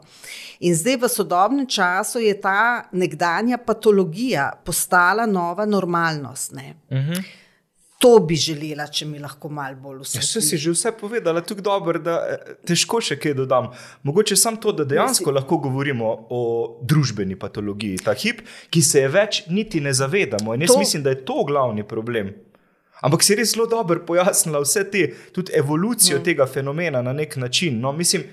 In 0.59 0.75
zdaj 0.75 0.97
v 1.01 1.09
sodobnem 1.09 1.65
času 1.65 2.19
je 2.19 2.37
ta 2.41 2.83
nekdanja 2.91 3.57
patologija 3.57 4.51
postala 4.65 5.25
nova 5.25 5.65
normalnost. 5.65 6.53
Ne? 6.53 6.75
To 8.01 8.15
bi 8.25 8.35
želela, 8.35 8.87
če 8.89 9.05
mi 9.05 9.19
lahko 9.21 9.49
malo 9.53 9.77
bolj 9.77 9.99
Ja, 9.99 10.01
usmeri. 10.01 10.25
Vse 10.25 10.41
si 10.41 10.57
že 10.57 10.71
vse 10.73 10.91
povedala, 10.97 11.43
tako 11.45 11.61
dobro, 11.61 11.99
da 12.01 12.15
eh, 12.25 12.53
težko 12.65 12.97
še 13.01 13.19
kaj 13.21 13.35
dodam. 13.37 13.69
Mogoče 14.03 14.35
samo 14.35 14.57
to, 14.57 14.73
da 14.73 14.87
dejansko 14.89 15.31
lahko 15.31 15.59
govorimo 15.61 16.09
o 16.33 16.41
družbeni 16.81 17.37
patologiji, 17.39 18.01
ta 18.01 18.15
hip, 18.17 18.41
ki 18.73 18.81
se 18.81 19.03
je 19.05 19.11
več 19.13 19.43
niti 19.53 19.81
ne 19.85 19.93
zavedamo. 19.93 20.55
In 20.57 20.65
jaz 20.65 20.73
To- 20.73 20.79
to... 20.79 20.85
mislim, 20.85 21.03
da 21.05 21.13
je 21.13 21.21
to 21.25 21.43
glavni 21.45 21.85
problem. 21.87 22.33
Ampak 23.01 23.23
si 23.25 23.35
res 23.37 23.53
zelo 23.53 23.65
dobro 23.69 24.01
pojasnila 24.05 24.61
vse 24.61 24.83
te, 24.91 25.07
tudi 25.33 25.53
evolucijo 25.57 26.19
mm. 26.19 26.23
tega 26.23 26.45
fenomena 26.45 27.01
na 27.01 27.13
nek 27.13 27.37
način. 27.37 27.79
No, 27.81 27.91
mislim, 27.93 28.25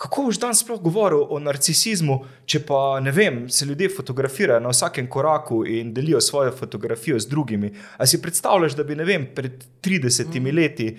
kako 0.00 0.22
boš 0.22 0.38
danes 0.40 0.62
sploh 0.62 0.80
govoril 0.80 1.26
o 1.28 1.38
narcisizmu, 1.44 2.14
če 2.48 2.62
pa 2.64 2.78
ne 3.04 3.12
vem, 3.12 3.42
se 3.52 3.66
ljudje 3.68 3.90
fotografirajo 3.92 4.62
na 4.64 4.72
vsakem 4.72 5.08
koraku 5.12 5.60
in 5.68 5.92
delijo 5.94 6.20
svojo 6.24 6.54
fotografijo 6.56 7.18
z 7.20 7.28
drugimi. 7.28 7.74
A 7.96 8.06
si 8.06 8.22
predstavljaš, 8.22 8.78
da 8.78 8.84
bi 8.84 8.96
vem, 8.96 9.28
pred 9.34 9.64
30 9.84 10.40
mm. 10.40 10.56
leti 10.56 10.96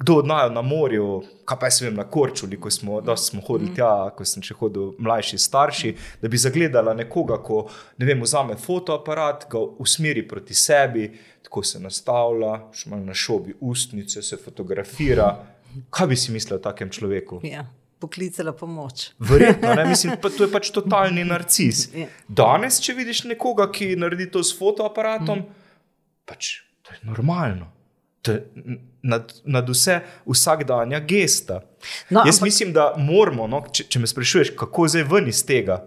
kdo 0.00 0.14
od 0.14 0.26
naju 0.26 0.50
na 0.50 0.62
morju, 0.62 1.22
kaj 1.44 1.58
pa 1.60 1.66
jaz 1.66 1.82
vem, 1.82 1.94
na 1.94 2.06
Korčuli, 2.10 2.56
ko 2.60 2.70
smo, 2.70 3.00
dosti 3.00 3.30
smo 3.30 3.42
hodili 3.46 3.74
tja, 3.76 4.10
ko 4.16 4.24
sem 4.24 4.42
še 4.42 4.54
hodil 4.56 4.94
mlajši, 4.98 5.38
starši, 5.38 5.90
da 6.22 6.28
bi 6.28 6.40
zagledala 6.40 6.94
nekoga, 6.96 7.36
ko 7.44 7.66
ne 8.00 8.08
vem, 8.08 8.22
vzame 8.24 8.56
fotoaparat, 8.58 9.44
ga 9.52 9.60
usmeri 9.78 10.24
proti 10.28 10.56
sebi, 10.56 11.10
tako 11.44 11.62
se 11.62 11.78
nastavlja, 11.84 12.54
še 12.72 12.90
malo 12.90 13.04
na 13.12 13.14
šobi 13.14 13.54
ustnice, 13.60 14.24
se 14.24 14.40
fotografira. 14.40 15.34
Kaj 15.94 16.08
bi 16.10 16.16
si 16.16 16.32
mislil 16.32 16.56
o 16.56 16.64
takem 16.64 16.88
človeku? 16.90 17.44
Ja, 17.44 17.68
poklicala 18.00 18.52
pomoč. 18.56 19.10
Verjetno, 19.18 19.74
ne? 19.74 19.84
mislim, 19.84 20.16
pa 20.22 20.30
to 20.32 20.46
je 20.46 20.50
pač 20.52 20.70
totalni 20.74 21.24
narcis. 21.24 21.86
Ja. 21.94 22.06
Danes, 22.28 22.80
če 22.80 22.96
vidiš 22.96 23.24
nekoga, 23.28 23.68
ki 23.72 23.92
naredi 24.00 24.30
to 24.32 24.42
s 24.44 24.54
fotoaparatom, 24.56 25.44
pač 26.24 26.54
to 26.82 26.96
je 26.96 27.04
normalno. 27.04 27.68
nad, 29.02 29.32
nad 29.44 29.68
vse 29.68 30.00
vsakdanja 30.28 31.00
gesta. 31.00 31.62
No, 32.10 32.20
Jaz 32.26 32.36
ampak- 32.36 32.44
mislim, 32.44 32.72
da 32.72 32.90
moramo, 32.98 33.46
no, 33.46 33.62
če, 33.72 33.84
če 33.88 33.98
me 33.98 34.06
sprašuješ, 34.06 34.50
kako 34.60 34.88
zdaj 34.88 35.06
ven 35.08 35.28
iz 35.28 35.40
tega. 35.46 35.78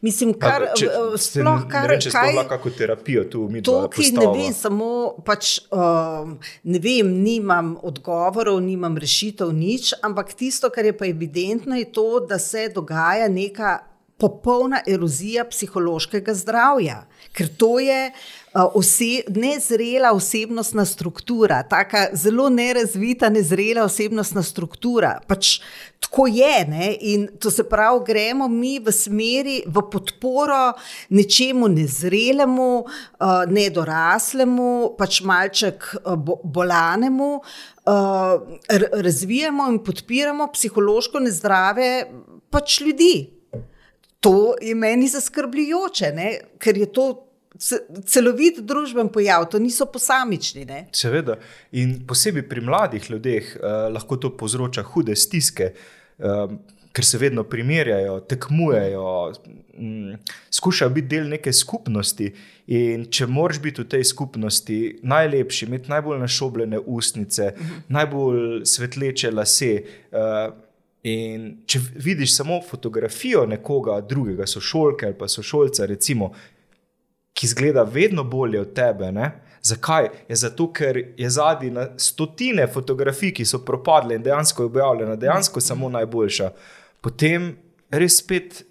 Mislim, 0.00 0.32
kar, 0.38 0.68
Pa, 0.68 0.76
če, 0.78 0.88
sploh 1.20 1.66
kar, 1.70 1.88
ne 1.88 1.94
vem, 1.94 2.02
če 2.04 2.12
kaj, 2.14 2.32
sploh 2.32 2.48
kako 2.52 2.72
terapijo 2.78 3.24
tu 3.32 3.44
mi 3.52 3.62
To, 3.66 3.76
ki 3.92 4.10
ne 4.16 4.28
vem, 4.34 4.54
samo 4.56 4.90
pač, 5.26 5.58
um, 5.74 6.36
ne 6.64 6.82
vem, 6.82 7.10
nimam 7.24 7.74
odgovorov, 7.88 8.60
nimam 8.64 8.98
rešitev, 8.98 9.52
nič, 9.54 9.92
ampak 10.06 10.34
tisto, 10.38 10.70
kar 10.74 10.88
je 10.88 10.96
pa 10.96 11.08
evidentno, 11.10 11.78
je 11.78 11.90
to, 11.92 12.08
da 12.28 12.40
se 12.42 12.68
dogaja 12.74 13.28
neka 13.32 13.78
popolna 14.18 14.80
erozija 14.86 15.44
psihološkega 15.46 16.34
zdravja, 16.34 17.04
ker 17.32 17.50
to 17.54 17.78
je 17.78 18.08
ose, 18.74 19.22
nezrela 19.28 20.12
osebnostna 20.12 20.84
struktura, 20.84 21.62
tako 21.62 21.96
zelo 22.12 22.48
nerazvita, 22.48 23.28
nezrela 23.28 23.84
osebnostna 23.84 24.42
struktura. 24.42 25.18
Pač 25.28 25.58
tako 26.00 26.26
je. 26.26 26.64
Ne? 26.68 26.96
In 27.00 27.28
to 27.40 27.50
se 27.50 27.64
pravi, 27.68 28.00
gremo 28.06 28.48
mi 28.48 28.78
v 28.78 28.92
smeri, 28.92 29.62
v 29.66 29.82
podporo 29.90 30.72
nečemu 31.10 31.68
nezrelemu, 31.68 32.84
nedoraslemu, 33.48 34.94
pač 34.98 35.20
malček 35.20 35.94
bo, 36.16 36.40
bolanemu. 36.44 37.40
Razvijamo 38.92 39.68
in 39.72 39.78
podpiramo 39.84 40.50
psihološko 40.52 41.20
nezdrave 41.20 41.90
pač 42.50 42.80
ljudi. 42.80 43.14
To 44.20 44.54
je 44.60 44.74
meni 44.74 45.08
zaskrbljujoče, 45.08 46.12
ne? 46.12 46.30
ker 46.58 46.76
je 46.76 46.92
to 46.92 47.27
celovit 48.06 48.60
družben 48.62 49.10
pojav, 49.12 49.48
to 49.50 49.58
niso 49.58 49.86
posamični. 49.92 50.64
Ne? 50.68 50.80
Seveda. 50.94 51.38
In 51.72 51.98
posebej 52.06 52.46
pri 52.48 52.64
mladih 52.64 53.10
ljudeh 53.10 53.54
uh, 53.56 53.86
lahko 53.94 54.16
to 54.16 54.32
povzroča 54.36 54.84
hude 54.92 55.16
stiske, 55.16 55.72
uh, 56.18 56.52
ker 56.92 57.06
se 57.06 57.18
vedno 57.18 57.44
primerjajo, 57.44 58.20
tekmujejo, 58.30 59.32
mm, 59.78 60.14
skušajo 60.50 60.90
biti 60.94 61.08
del 61.16 61.28
neke 61.30 61.52
skupnosti. 61.52 62.30
In 62.74 63.06
če 63.10 63.26
moraš 63.26 63.60
biti 63.64 63.82
v 63.82 63.88
tej 63.88 64.04
skupnosti 64.04 64.78
najlepši, 65.02 65.66
imeti 65.66 65.90
najbolj 65.90 66.18
našobljene 66.20 66.78
ustnice, 66.78 67.52
uh 67.54 67.60
-huh. 67.60 67.82
najbolj 67.88 68.64
svetleče 68.64 69.30
lase. 69.30 69.82
Uh, 70.12 70.54
In 71.02 71.62
če 71.66 71.78
vidiš 71.94 72.34
samo 72.36 72.58
fotografijo 72.70 73.46
nekoga 73.46 74.00
drugega, 74.00 74.46
sošolke 74.46 75.06
ali 75.06 75.14
pa 75.18 75.28
sošolca, 75.28 75.86
recimo, 75.86 76.32
ki 77.38 77.46
izgleda 77.46 77.84
vedno 77.86 78.24
bolje 78.24 78.60
od 78.60 78.72
tebe. 78.74 79.12
Ne? 79.14 79.28
Zakaj? 79.62 80.08
Je 80.28 80.36
zato, 80.36 80.66
ker 80.72 80.96
je 81.16 81.30
zadnji 81.30 81.70
na 81.70 81.84
stotine 81.96 82.66
fotografij, 82.66 83.30
ki 83.36 83.46
so 83.46 83.60
propadle 83.62 84.16
in 84.18 84.22
dejansko 84.26 84.62
je 84.62 84.70
objavljena, 84.72 85.16
dejansko 85.16 85.60
samo 85.60 85.88
najboljša. 85.88 86.50
Potem 87.00 87.52
res 87.90 88.18
spet 88.18 88.64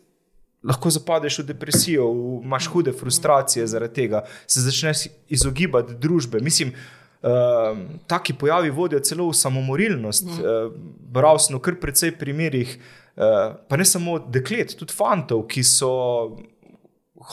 lahko 0.68 0.90
zapadeš 0.92 1.40
v 1.40 1.48
depresijo, 1.54 2.10
v- 2.12 2.44
imaš 2.44 2.68
hude 2.74 2.92
frustracije 2.92 3.68
zaradi 3.68 3.94
tega, 3.94 4.24
se 4.48 4.62
začneš 4.62 5.08
izogibati 5.30 5.96
družbe. 5.96 6.44
Mislim, 6.44 6.76
Uh, 7.18 7.78
taki 8.08 8.34
pojavi 8.34 8.70
vodijo 8.70 9.00
celo 9.00 9.26
v 9.30 9.34
samomorilnost. 9.34 10.28
Uh, 10.30 10.72
Bral 11.10 11.40
sem 11.42 11.58
kar 11.60 11.74
precej 11.82 12.12
primerih, 12.14 12.76
uh, 13.18 13.56
pa 13.68 13.78
ne 13.78 13.86
samo 13.86 14.20
deklet, 14.20 14.76
tudi 14.78 14.94
fantov, 14.94 15.48
ki 15.50 15.64
so 15.66 15.90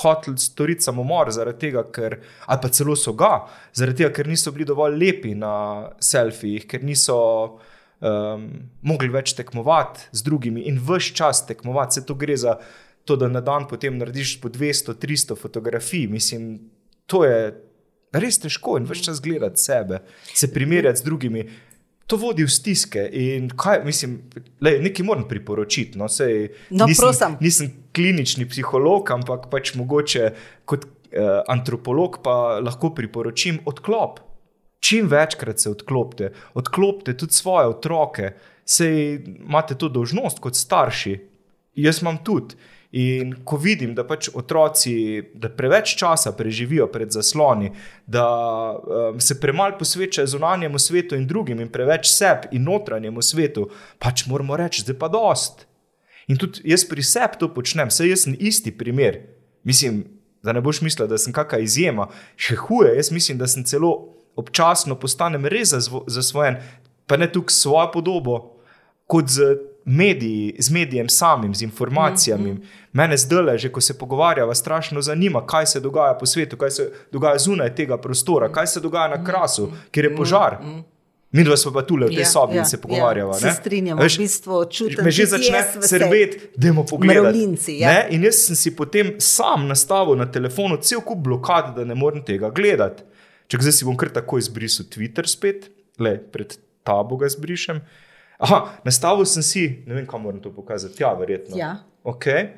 hoteli 0.02 0.38
storiti 0.38 0.82
samomor 0.82 1.30
tega, 1.58 1.84
ker, 1.92 2.18
ali 2.46 2.60
pa 2.62 2.68
celo 2.68 2.96
so 2.96 3.12
ga, 3.12 3.46
zaradi 3.74 4.02
tega, 4.02 4.12
ker 4.14 4.28
niso 4.28 4.52
bili 4.52 4.64
dovolj 4.64 4.96
lepi 4.98 5.34
na 5.34 5.90
selfijih, 6.00 6.66
ker 6.66 6.82
niso 6.82 7.18
um, 8.00 8.48
mogli 8.82 9.08
več 9.08 9.34
tekmovati 9.38 10.08
z 10.12 10.26
drugimi 10.26 10.66
in 10.68 10.80
vse 10.82 11.14
čas 11.14 11.44
tekmovati. 11.46 12.00
Se 12.00 12.06
to 12.06 12.14
gre 12.14 12.36
za 12.36 12.58
to, 13.04 13.16
da 13.16 13.28
na 13.28 13.40
dan 13.44 13.68
potem 13.68 13.98
narediš 13.98 14.40
po 14.40 14.48
200-300 14.48 15.36
fotografij. 15.38 16.08
Mislim, 16.08 16.58
to 17.06 17.24
je 17.24 17.52
res 18.14 18.38
težko 18.40 18.78
in 18.78 18.88
več 18.88 19.04
čas 19.06 19.20
gledati 19.22 19.60
sebe, 19.60 20.02
se 20.34 20.50
primerjati 20.52 21.02
z 21.02 21.08
drugimi. 21.10 21.46
To 22.06 22.18
vodi 22.20 22.44
v 22.44 22.52
stiske. 22.52 23.00
In 23.16 23.48
kaj, 23.56 23.80
mislim, 23.86 24.18
lej, 24.60 24.80
nekaj 24.84 25.06
moram 25.06 25.24
priporočiti. 25.28 25.98
No, 25.98 26.08
sej, 26.12 26.50
No, 26.70 26.84
nisem, 26.86 27.02
prosim. 27.02 27.36
nisem 27.40 27.70
klinični 27.96 28.44
psiholog, 28.48 29.10
ampak 29.14 29.48
pač 29.52 29.72
mogoče 29.78 30.30
kot 30.68 30.84
eh, 30.84 31.40
antropolog 31.48 32.20
pa 32.24 32.60
lahko 32.60 32.92
priporočim 32.94 33.62
odklop. 33.64 34.20
Čim 34.84 35.08
večkrat 35.08 35.62
se 35.62 35.70
odklopite, 35.70 36.32
odklopite 36.60 37.16
tudi 37.16 37.32
svoje 37.32 37.70
otroke, 37.72 38.34
sej 38.68 39.22
imate 39.40 39.78
to 39.80 39.88
dožnost 39.88 40.42
kot 40.44 40.56
starši. 40.60 41.14
Jaz 41.80 42.02
imam 42.02 42.20
tudi. 42.24 42.54
In 42.94 43.32
ko 43.42 43.56
vidim, 43.58 43.90
da 43.94 44.04
pač 44.06 44.28
otroci 44.38 44.92
da 45.34 45.48
preveč 45.50 45.96
časa 45.98 46.30
preživijo 46.38 46.86
pred 46.92 47.10
zasloni, 47.10 47.72
da 48.06 48.22
um, 48.78 49.18
se 49.20 49.34
premalo 49.40 49.74
posvečajo 49.80 50.30
zunanjemu 50.30 50.78
svetu 50.78 51.18
in 51.18 51.26
drugim, 51.26 51.58
in 51.60 51.72
preveč 51.74 52.06
sebi 52.12 52.54
in 52.54 52.62
notranjemu 52.68 53.22
svetu, 53.22 53.66
pač 53.98 54.28
moramo 54.30 54.54
reči, 54.56 54.84
zdaj 54.86 54.98
pa 55.00 55.10
dost. 55.10 55.66
In 56.30 56.38
tudi 56.38 56.62
jaz 56.70 56.86
pri 56.86 57.02
sebi 57.02 57.40
to 57.40 57.50
počnem, 57.56 57.90
saj 57.90 58.12
jaz 58.12 58.28
sem 58.28 58.38
isti 58.38 58.70
primer. 58.78 59.24
Mislim, 59.66 60.04
da 60.44 60.54
ne 60.54 60.62
boš 60.62 60.84
mislil, 60.86 61.10
da 61.10 61.18
sem 61.18 61.34
kakšna 61.34 61.64
izjema. 61.66 62.06
Še 62.38 62.60
huje, 62.62 62.94
jaz 62.94 63.10
mislim, 63.10 63.42
da 63.42 63.50
sem 63.50 63.66
celo 63.66 63.90
občasno 64.38 64.94
postanem 64.94 65.50
res 65.50 65.74
zasvojen, 65.74 66.62
pa 67.10 67.18
ne 67.18 67.26
tukaj 67.26 67.58
svojo 67.58 67.90
podobo, 67.90 68.38
kot 69.10 69.34
z 69.34 69.56
mediji, 69.84 70.56
z 70.58 70.70
medijem 70.70 71.08
samim, 71.08 71.54
z 71.54 71.62
informacijami. 71.62 72.52
Mm 72.52 72.56
-hmm. 72.56 72.66
Mene 72.92 73.16
zdaj, 73.16 73.58
že 73.58 73.72
ko 73.72 73.80
se 73.80 73.98
pogovarjava, 73.98 74.54
strašno 74.54 75.02
zanima, 75.02 75.46
kaj 75.46 75.66
se 75.66 75.80
dogaja 75.80 76.14
po 76.14 76.26
svetu, 76.26 76.56
kaj 76.56 76.70
se 76.70 76.92
dogaja 77.12 77.38
zunaj 77.38 77.74
tega 77.74 77.98
prostora, 77.98 78.52
kaj 78.52 78.66
se 78.66 78.80
dogaja 78.80 79.08
na 79.08 79.24
krasu, 79.24 79.72
kjer 79.90 80.04
je 80.04 80.16
požar. 80.16 80.58
Mi 81.34 81.44
dva 81.44 81.56
smo 81.56 81.72
pa 81.72 81.82
tu 81.82 81.96
v 81.96 82.06
tej 82.08 82.18
Ja, 82.18 82.26
sobi 82.26 82.54
ja, 82.54 82.62
in 82.62 82.66
se 82.66 82.80
pogovarjava. 82.80 83.34
ja, 83.34 83.38
se 83.38 83.60
strinjamo, 83.60 84.02
Veš, 84.02 84.14
v 84.14 84.22
bistvu 84.22 84.64
čutim 84.70 85.04
Me 85.04 85.10
že 85.10 85.26
tudi 85.26 85.30
začne 85.30 85.58
jaz 85.58 85.66
v 85.76 85.82
sebi. 85.82 86.04
srbeti, 86.04 86.38
da 86.56 86.68
ja. 87.72 87.88
Ne? 87.90 88.06
In 88.10 88.24
jaz 88.24 88.34
sem 88.46 88.56
si 88.56 88.76
potem 88.76 89.14
sam 89.18 89.66
nastavil 89.66 90.14
na 90.14 90.30
telefonu 90.30 90.76
cel 90.76 91.00
kup 91.00 91.18
blokad, 91.18 91.74
da 91.76 91.84
ne 91.84 91.94
morem 91.94 92.22
tega 92.22 92.50
gledati. 92.50 93.02
Če 93.50 93.58
zdaj 93.60 93.72
si 93.72 93.84
bom 93.84 93.96
kar 93.96 94.08
tako 94.14 94.38
izbrisal 94.38 94.86
Twitter 94.86 95.26
spet, 95.26 95.70
le 95.98 96.18
pred 96.32 96.54
tabo 96.86 97.16
ga 97.16 97.26
izbrišem. 97.26 97.82
Aha, 98.38 98.80
nastavil 98.84 99.26
sem 99.26 99.42
si, 99.42 99.64
ne 99.86 99.94
vem, 99.94 100.06
kam 100.06 100.24
moram 100.26 100.40
to 100.42 100.50
pokazati, 100.52 101.02
ja, 101.02 101.12
verjetno. 101.14 101.56
Ja. 101.56 101.76
Okay. 102.04 102.48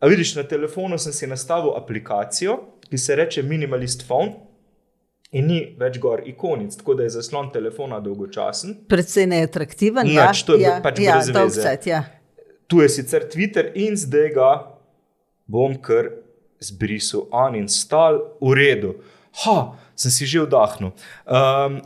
A 0.00 0.08
vidiš, 0.08 0.34
na 0.36 0.42
telefonu 0.42 0.98
sem 0.98 1.12
si 1.12 1.26
nastavil 1.26 1.76
aplikacijo, 1.76 2.58
ki 2.90 2.98
se 2.98 3.16
reče 3.16 3.42
Minimalist 3.42 4.06
Phone. 4.06 4.42
In 5.34 5.48
ni 5.50 5.58
več 5.78 5.98
gor 6.00 6.22
ikonic, 6.24 6.76
tako 6.78 6.94
da 6.96 7.02
je 7.04 7.16
zaslon 7.16 7.48
telefona 7.52 7.98
dolgočasen. 8.00 8.76
Predvsej 8.88 9.26
neatraktiven. 9.32 10.06
Nič, 10.06 10.14
ja, 10.14 10.28
to 10.46 10.54
je 10.54 10.62
ja, 10.62 10.76
pač 10.84 11.00
ja, 11.02 11.16
dolgcajt, 11.34 11.88
Ja. 11.90 12.04
Tu 12.70 12.80
je 12.82 12.88
sicer 12.90 13.26
Twitter 13.30 13.68
in 13.78 13.98
zdaj 13.98 14.30
ga 14.34 14.52
bom 15.46 15.74
kar 15.82 16.08
zbrisal, 16.62 17.26
uninstall, 17.30 18.22
v 18.40 18.54
redu. 18.58 18.94
Ha, 19.44 19.76
sem 19.98 20.14
si 20.14 20.26
že 20.30 20.46
vdahnil. 20.46 20.94
Um, 21.26 21.78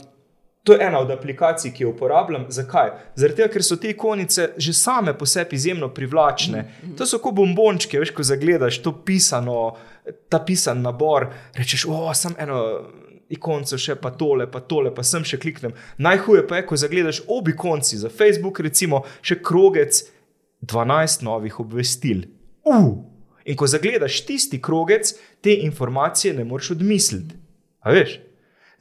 to 0.63 0.73
je 0.73 0.87
ena 0.87 0.99
od 0.99 1.11
aplikacij, 1.11 1.71
ki 1.73 1.83
jo 1.83 1.89
uporabljam. 1.89 2.45
Zakaj? 2.49 2.91
Tega, 3.17 3.47
ker 3.49 3.63
so 3.65 3.79
te 3.81 3.89
ikonice 3.89 4.51
že 4.57 4.73
same 4.77 5.13
po 5.17 5.25
sebi 5.25 5.55
izjemno 5.55 5.89
privlačne. 5.93 6.65
To 6.97 7.05
so 7.05 7.17
kot 7.19 7.33
bombončke, 7.35 7.99
veš, 7.99 8.13
ko 8.13 8.23
zagledaš 8.23 8.81
to 8.85 8.93
pisano, 9.05 9.75
ta 10.29 10.39
pisan 10.45 10.83
nabor, 10.85 11.31
rečeš, 11.57 11.87
o, 11.89 12.03
sem 12.13 12.37
eno. 12.39 12.63
Ikonco 13.31 13.77
še 13.79 13.93
pa 13.95 14.09
tole, 14.11 14.43
pa 14.51 14.59
tole, 14.59 14.89
pa 14.91 15.05
sem 15.07 15.23
še 15.23 15.37
kliknem. 15.39 15.71
Najhuje 16.03 16.41
pa 16.49 16.57
je, 16.57 16.65
ko 16.67 16.75
zagledaš 16.75 17.21
obi 17.31 17.53
konci 17.55 17.95
za 17.95 18.09
Facebook, 18.11 18.59
recimo 18.59 19.05
še 19.23 19.37
krogec 19.39 20.01
12 20.67 21.23
novih 21.23 21.61
obvestil. 21.63 22.25
Uh! 22.67 22.89
In 23.47 23.55
ko 23.55 23.69
zagledaš 23.71 24.19
tisti 24.27 24.59
krogec, 24.61 25.13
te 25.39 25.55
informacije 25.63 26.33
ne 26.33 26.43
moreš 26.43 26.73
odmisliti. 26.75 27.39
A 27.87 27.95
veš? 27.95 28.19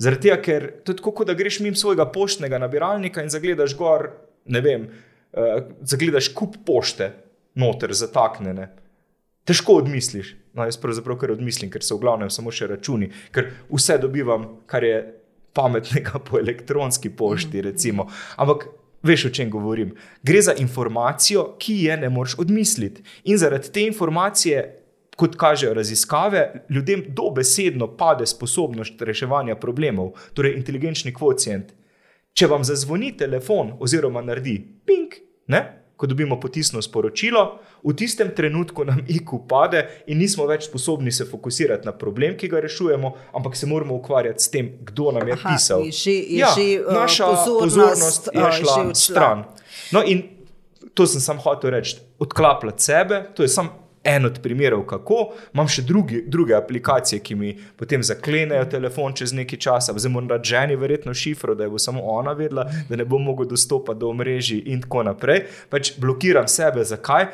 Zaradi 0.00 0.28
tega, 0.28 0.40
ker 0.40 0.66
to 0.84 0.94
je 0.94 1.00
tako, 1.00 1.12
kot 1.20 1.28
da 1.28 1.36
greš 1.36 1.60
mimo 1.60 1.76
svojega 1.76 2.06
poštnega 2.12 2.58
nabiralnika 2.58 3.22
in 3.22 3.32
zagledaš 3.32 3.76
gor, 3.76 4.08
ne 4.48 4.62
vem, 4.64 4.86
uh, 4.88 5.58
zagledaš 5.84 6.30
kup 6.36 6.56
pošte, 6.66 7.10
noter 7.60 7.92
zataknjene. 7.92 8.70
Težko 9.44 9.80
odmisliš. 9.82 10.34
No, 10.56 10.64
jaz 10.66 10.78
pravzaprav 10.80 11.18
kar 11.20 11.34
odmislim, 11.34 11.70
ker 11.70 11.84
so 11.84 11.98
v 11.98 12.04
glavnem 12.04 12.30
samo 12.32 12.52
še 12.54 12.70
računi, 12.72 13.10
ker 13.34 13.52
vse 13.70 13.98
dobivam, 14.02 14.46
kar 14.70 14.84
je 14.86 14.98
pametnega 15.54 16.22
po 16.26 16.40
elektronski 16.40 17.12
pošti. 17.16 17.62
Recimo. 17.68 18.08
Ampak 18.40 18.66
veš, 19.06 19.28
o 19.28 19.34
čem 19.34 19.50
govorim. 19.50 19.94
Gre 20.22 20.42
za 20.42 20.54
informacijo, 20.58 21.56
ki 21.60 21.76
je 21.84 21.96
ne 21.96 22.10
moreš 22.10 22.38
odmisliti. 22.42 23.04
In 23.24 23.38
zaradi 23.38 23.72
te 23.72 23.84
informacije, 23.86 24.64
kot 25.20 25.36
kažejo 25.36 25.74
raziskave, 25.74 26.40
ljudem 26.68 27.02
dobesedno 27.10 27.90
pade 27.94 28.24
sposobnost 28.26 29.02
reševanja 29.02 29.56
problemov, 29.56 30.14
torej 30.34 30.56
inteligenčni 30.56 31.12
kvocijent. 31.12 31.74
Če 32.32 32.46
vam 32.46 32.64
zazvoni 32.64 33.12
telefon, 33.14 33.74
oziroma 33.78 34.22
naredi 34.22 34.54
ping, 34.86 35.14
ne, 35.46 35.60
ko 35.94 36.06
dobimo 36.06 36.38
potisno 36.40 36.80
sporočilo, 36.80 37.42
v 37.82 37.92
tistem 37.94 38.30
trenutku 38.30 38.84
nam 38.84 39.02
IQ 39.10 39.42
pade 39.46 39.82
in 40.06 40.16
nismo 40.18 40.46
več 40.46 40.64
sposobni 40.64 41.12
se 41.12 41.26
fokusirati 41.26 41.84
na 41.84 41.92
problem, 41.94 42.36
ki 42.36 42.48
ga 42.48 42.60
rešujemo, 42.60 43.10
ampak 43.34 43.52
se 43.54 43.66
moramo 43.66 43.94
ukvarjati 43.94 44.40
s 44.40 44.48
tem, 44.48 44.70
kdo 44.82 45.10
nam 45.12 45.28
je 45.28 45.34
Aha, 45.34 45.50
pisal. 45.50 45.84
je 45.84 45.92
že- 45.94 46.10
je 46.12 46.38
ja, 46.38 46.48
že, 46.50 46.64
uh, 46.80 46.94
naša 46.94 47.26
pozornost, 47.26 47.66
pozornost 47.66 48.28
je 48.30 48.40
že 48.42 48.62
šla 48.62 48.76
odšla. 48.78 48.94
stran. 48.96 49.44
No, 49.92 50.00
in 50.02 50.22
to 50.94 51.04
sem 51.06 51.20
sam 51.20 51.38
hotel 51.38 51.70
reči, 51.70 51.98
odklapljati 52.18 52.82
sebe, 52.82 53.26
to 53.34 53.42
je 53.42 53.48
samo 53.50 53.79
en 54.04 54.24
od 54.24 54.38
primerov, 54.42 54.86
kako. 54.88 55.18
Imam 55.54 55.68
še 55.68 55.82
drugi, 55.82 56.22
druge 56.26 56.54
aplikacije, 56.56 57.20
ki 57.20 57.34
mi 57.34 57.52
potem 57.76 58.02
zaklenejo 58.02 58.64
telefon 58.72 59.14
čez 59.16 59.34
nekaj 59.36 59.60
časa, 59.60 59.94
zdaj 59.96 60.12
moram 60.12 60.30
dati 60.30 60.48
ženi 60.48 60.76
verjetno 60.76 61.14
šifro, 61.14 61.54
da 61.54 61.64
jo 61.64 61.74
bo 61.76 61.78
samo 61.78 62.02
ona 62.02 62.32
vedela, 62.32 62.64
da 62.88 62.96
ne 62.96 63.04
bom 63.04 63.22
mogel 63.22 63.48
dostopati 63.50 64.00
do 64.00 64.08
omrežij 64.08 64.62
in 64.72 64.80
tako 64.80 65.04
naprej. 65.10 65.44
Pač 65.70 65.92
blokiram 66.00 66.48
sebe, 66.48 66.84
zakaj? 66.84 67.28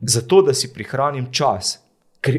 Zato, 0.00 0.42
da 0.42 0.54
si 0.54 0.72
prihranim 0.72 1.28
čas. 1.32 1.78
Ker 2.20 2.38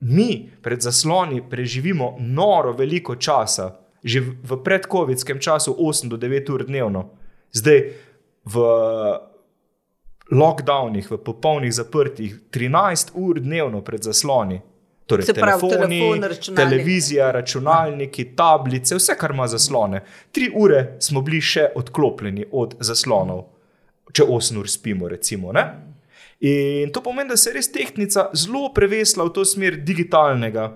mi 0.00 0.50
pred 0.62 0.82
zasloni 0.82 1.42
preživimo 1.50 2.16
noro 2.18 2.72
veliko 2.72 3.16
časa, 3.16 3.76
že 4.04 4.20
v 4.20 4.62
predkovidskem 4.64 5.38
času 5.38 5.76
8 5.78 6.08
do 6.08 6.16
9 6.16 6.52
ur 6.52 6.64
dnevno, 6.64 7.10
zdaj 7.52 7.92
v 8.44 8.54
lockdownih, 10.30 11.10
v 11.10 11.18
popolnih 11.18 11.72
zaprtih 11.74 12.36
13 12.50 13.10
ur 13.14 13.40
dnevno 13.40 13.82
pred 13.84 14.02
zasloni. 14.02 14.60
Torej, 15.06 15.26
Se 15.26 15.34
pravi, 15.34 15.60
telefoni, 15.60 15.98
telefon, 16.00 16.22
računalnik. 16.22 16.70
televizija, 16.70 17.30
računalniki, 17.30 18.24
tablice, 18.36 18.94
vse, 18.94 19.16
kar 19.18 19.30
ima 19.30 19.48
zaslone. 19.48 20.04
Tri 20.32 20.50
ure 20.54 20.96
smo 21.02 21.22
bili 21.22 21.40
še 21.40 21.72
odklopljeni 21.74 22.46
od 22.52 22.76
zaslonov, 22.80 23.48
če 24.12 24.22
8 24.24 24.58
ur 24.58 24.70
spimo, 24.70 25.08
recimo. 25.08 25.52
Ne? 25.52 25.64
In 26.40 26.92
to 26.94 27.02
pomeni, 27.02 27.28
da 27.28 27.36
se 27.36 27.50
je 27.50 27.54
res 27.54 27.72
tehnika 27.72 28.30
zelo 28.34 28.70
prevesla 28.74 29.26
v 29.26 29.34
to 29.34 29.44
smer 29.44 29.76
digitalnega, 29.82 30.70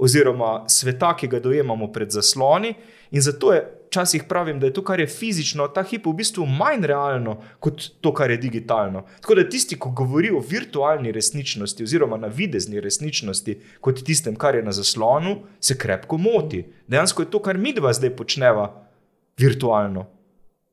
oziroma 0.00 0.64
sveta, 0.70 1.12
ki 1.16 1.28
ga 1.28 1.40
dojemamo 1.40 1.90
pred 1.92 2.10
zasloni. 2.10 2.74
In 3.10 3.20
zato 3.20 3.52
je 3.52 3.64
včasih 3.90 4.24
pravim, 4.28 4.60
da 4.60 4.66
je 4.66 4.72
to, 4.72 4.84
kar 4.86 5.00
je 5.00 5.06
fizično, 5.06 5.66
ta 5.74 5.82
hip 5.82 6.06
v 6.06 6.14
bistvu 6.22 6.46
manj 6.46 6.86
realno 6.86 7.40
kot 7.58 7.82
to, 8.00 8.12
kar 8.14 8.30
je 8.30 8.36
digitalno. 8.38 9.02
Tako 9.20 9.34
da 9.34 9.48
tisti, 9.48 9.74
ki 9.74 9.90
govori 9.96 10.30
o 10.30 10.42
virtualni 10.48 11.12
resničnosti, 11.12 11.84
oziroma 11.84 12.16
navidezni 12.16 12.80
resničnosti, 12.80 13.56
kot 13.80 14.04
tistem, 14.06 14.36
kar 14.38 14.54
je 14.54 14.62
na 14.62 14.72
zaslonu, 14.72 15.40
se 15.60 15.74
krepko 15.78 16.18
moti. 16.18 16.62
Dejansko 16.86 17.26
je 17.26 17.30
to, 17.30 17.42
kar 17.42 17.58
mi 17.58 17.74
dva 17.74 17.92
zdaj 17.92 18.14
počneva, 18.16 18.68
virtualno. 19.38 20.06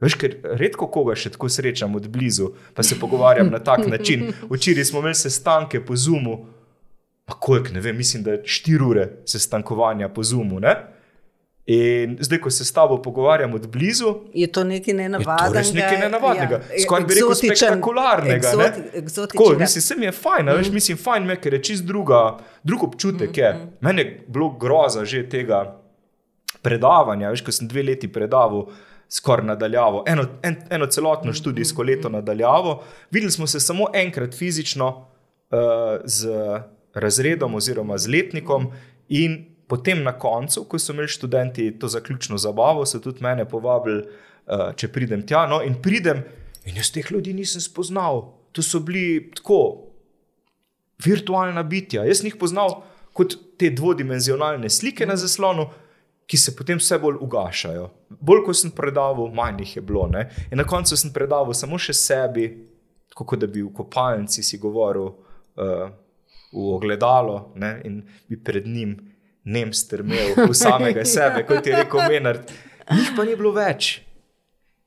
Veš, 0.01 0.13
ker 0.21 0.35
redko 0.59 0.85
koga 0.93 1.15
še 1.17 1.31
tako 1.33 1.49
srečam 1.49 1.95
od 1.97 2.05
blizu, 2.13 2.51
pa 2.77 2.85
se 2.85 2.99
pogovarjam 3.01 3.49
na 3.49 3.59
tak 3.59 3.87
način. 3.89 4.27
Včeraj 4.51 4.91
smo 4.91 5.01
imeli 5.01 5.17
sestanke 5.17 5.81
po 5.81 5.97
Zoomu, 5.97 6.37
pa 7.25 7.33
koliko, 7.33 7.73
ne 7.73 7.81
vem, 7.81 7.97
mislim, 7.97 8.21
da 8.23 8.37
je 8.37 8.43
4 8.45 8.85
ure 8.85 9.07
sestankovanja 9.25 10.09
po 10.13 10.23
Zoomu. 10.23 10.61
Ne? 10.61 10.75
In 11.67 12.17
zdaj, 12.19 12.39
ko 12.39 12.49
se 12.49 12.65
s 12.65 12.71
tabo 12.71 13.01
pogovarjam 13.01 13.53
od 13.53 13.67
blizu, 13.67 14.15
Je 14.33 14.47
to 14.47 14.63
nekaj 14.63 14.91
je 14.91 14.97
nenavadnega? 14.97 15.47
to 15.47 15.53
res 15.53 15.73
nekaj 15.73 15.97
nenavadnega. 15.99 16.55
ja, 16.55 16.83
Skoraj 16.83 17.05
bi 17.05 17.13
rekel 17.13 17.33
spektakularnega. 17.35 18.51
Tako, 19.15 19.49
mislim, 19.59 19.81
se 19.81 19.95
mi 19.95 20.05
je 20.05 20.11
fajn, 20.11 20.45
mm. 20.45 20.55
veš, 20.57 20.69
mislim, 20.71 20.97
fajn 20.97 21.25
me, 21.27 21.35
ker 21.35 21.53
je 21.53 21.63
čist 21.63 21.83
druga, 21.83 22.37
drug 22.63 22.83
občutek. 22.83 23.35
Mm. 23.35 23.39
Je. 23.39 23.67
Mene 23.81 24.01
je 24.01 24.25
bilo 24.27 24.49
groza 24.49 25.03
že 25.05 25.25
tega 25.29 25.75
predavanja, 26.61 27.33
veš, 27.35 27.43
ko 27.43 27.51
sem 27.51 27.67
dve 27.67 27.83
leti 27.83 28.07
predaval. 28.07 28.69
Skoraj 29.09 29.45
nadaljavo, 29.45 30.03
eno, 30.07 30.23
en, 30.43 30.55
eno 30.69 30.85
celotno 30.87 31.33
študijsko 31.33 31.83
leto 31.83 32.09
nadaljavo. 32.09 32.83
Videli 33.11 33.31
smo 33.31 33.47
se 33.47 33.59
samo 33.59 33.87
enkrat 33.93 34.35
fizično 34.35 34.87
uh, 34.87 35.57
z 36.03 36.31
razredom 36.93 37.55
oziroma 37.55 37.97
z 37.97 38.07
letnikom, 38.07 38.71
in 39.09 39.56
potem 39.67 40.03
na 40.03 40.13
koncu, 40.19 40.63
ko 40.69 40.79
so 40.79 40.93
imeli 40.93 41.11
študenti 41.11 41.71
to 41.79 41.87
zaključno 41.87 42.37
zabavo, 42.37 42.85
so 42.85 42.99
tudi 43.03 43.23
mene 43.23 43.45
povabili, 43.49 44.03
uh, 44.47 44.69
če 44.75 44.91
pridem 44.91 45.25
tja. 45.27 45.45
No, 45.49 45.59
in 45.63 45.81
pridem, 45.83 46.23
in 46.65 46.79
jaz 46.79 46.91
teh 46.95 47.11
ljudi 47.11 47.33
nisem 47.35 47.61
spoznal. 47.61 48.23
To 48.55 48.63
so 48.63 48.79
bili 48.79 49.31
tako 49.35 49.87
virtualna 51.03 51.63
bitja. 51.63 52.05
Jaz 52.07 52.21
sem 52.21 52.31
jih 52.31 52.39
poznal 52.39 52.81
kot 53.17 53.35
te 53.57 53.69
dvodimenzionalne 53.73 54.69
slike 54.69 55.05
na 55.05 55.17
zaslonu, 55.17 55.67
ki 56.27 56.37
se 56.37 56.53
potem 56.55 56.79
vse 56.79 56.97
bolj 56.99 57.19
ugašajo. 57.23 57.85
Bolj 58.09 58.43
ko 58.45 58.55
sem 58.55 58.71
predaval, 58.75 59.29
manj 59.33 59.63
jih 59.63 59.77
je 59.77 59.83
bilo. 59.83 60.07
Ne? 60.11 60.27
In 60.51 60.59
na 60.59 60.65
koncu 60.67 60.97
sem 60.99 61.13
predaval 61.15 61.55
samo 61.55 61.79
še 61.79 61.95
sebi, 61.95 62.49
kot 63.15 63.39
da 63.39 63.47
bi 63.49 63.63
v 63.63 63.71
kopalnici 63.73 64.43
si 64.43 64.59
govoril 64.61 65.07
uh, 65.07 65.87
v 66.51 66.65
ogledalo 66.75 67.53
ne? 67.55 67.71
in 67.87 68.01
bi 68.27 68.37
pred 68.37 68.67
njim 68.67 68.97
nem 69.47 69.71
strmel 69.73 70.35
v 70.35 70.51
samega 70.53 71.05
sebe, 71.07 71.45
kot 71.47 71.63
je 71.63 71.75
rekel 71.77 72.03
Menard. 72.09 72.51
Njih 72.91 73.13
pa 73.15 73.23
ni 73.23 73.35
bilo 73.35 73.53
več. 73.55 74.01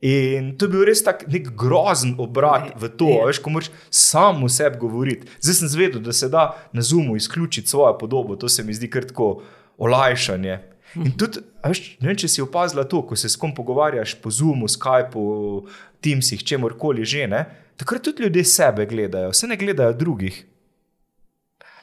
In 0.00 0.54
to 0.56 0.64
je 0.64 0.72
bil 0.72 0.84
res 0.88 1.02
tak 1.04 1.26
nek 1.28 1.50
grozen 1.52 2.14
obrat 2.16 2.70
v 2.72 2.88
to, 2.88 3.08
Ja. 3.11 3.26
veš, 3.28 3.40
ko 3.40 3.52
moraš 3.52 3.68
sam 3.92 4.40
v 4.40 4.48
sebi 4.48 4.78
govoriti. 4.80 5.28
Zdaj 5.40 5.54
sem 5.54 5.68
zvedel, 5.68 6.00
da 6.00 6.12
se 6.12 6.28
da 6.28 6.44
na 6.72 6.80
Zoomu 6.80 7.16
izključiti 7.16 7.68
svojo 7.68 7.98
podobo, 7.98 8.36
to 8.36 8.48
se 8.48 8.64
mi 8.64 8.72
zdi 8.72 8.88
kar 8.88 9.04
tako 9.04 9.42
olajšanje. 9.76 10.58
In 10.96 11.12
tudi, 11.12 11.38
veš, 11.62 11.82
ne 12.00 12.08
vem, 12.08 12.16
če 12.16 12.28
si 12.28 12.40
opazila 12.42 12.84
to, 12.84 13.02
ko 13.02 13.16
se 13.16 13.28
s 13.28 13.36
kom 13.36 13.52
pogovarjaš 13.54 14.16
po 14.16 14.32
Zoomu, 14.32 14.66
Skypeu, 14.66 15.68
Teamsih, 16.00 16.40
čemorkoli 16.42 17.04
že, 17.04 17.28
ne, 17.28 17.44
takrat 17.76 18.02
tudi 18.02 18.24
ljudje 18.24 18.44
sebe 18.44 18.86
gledajo, 18.86 19.32
se 19.32 19.46
ne 19.46 19.56
gledajo 19.56 19.92
drugih. 19.92 20.40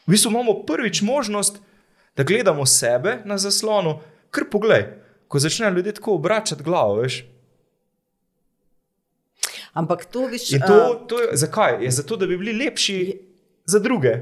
V 0.07 0.11
bistvu 0.11 0.31
imamo 0.31 0.63
prvič 0.65 1.01
možnost, 1.01 1.61
da 2.17 2.23
gledamo 2.23 2.65
sebe 2.65 3.21
na 3.25 3.37
zaslonu, 3.37 3.99
kar 4.31 4.43
poglej, 4.51 4.85
ko 5.27 5.39
začnejo 5.39 5.71
ljudje 5.71 5.93
tako 5.93 6.15
obračati 6.15 6.63
glavo, 6.63 6.95
veš. 6.95 7.25
Ampak 9.73 10.05
to 10.05 10.25
viš. 10.25 10.51
In 10.51 10.61
to, 10.67 11.05
to 11.07 11.19
je 11.21 11.37
zakaj? 11.37 11.83
Je 11.83 11.91
zato, 11.91 12.15
da 12.15 12.27
bi 12.27 12.37
bili 12.37 12.65
lepši 12.65 13.21
za 13.65 13.79
druge. 13.79 14.17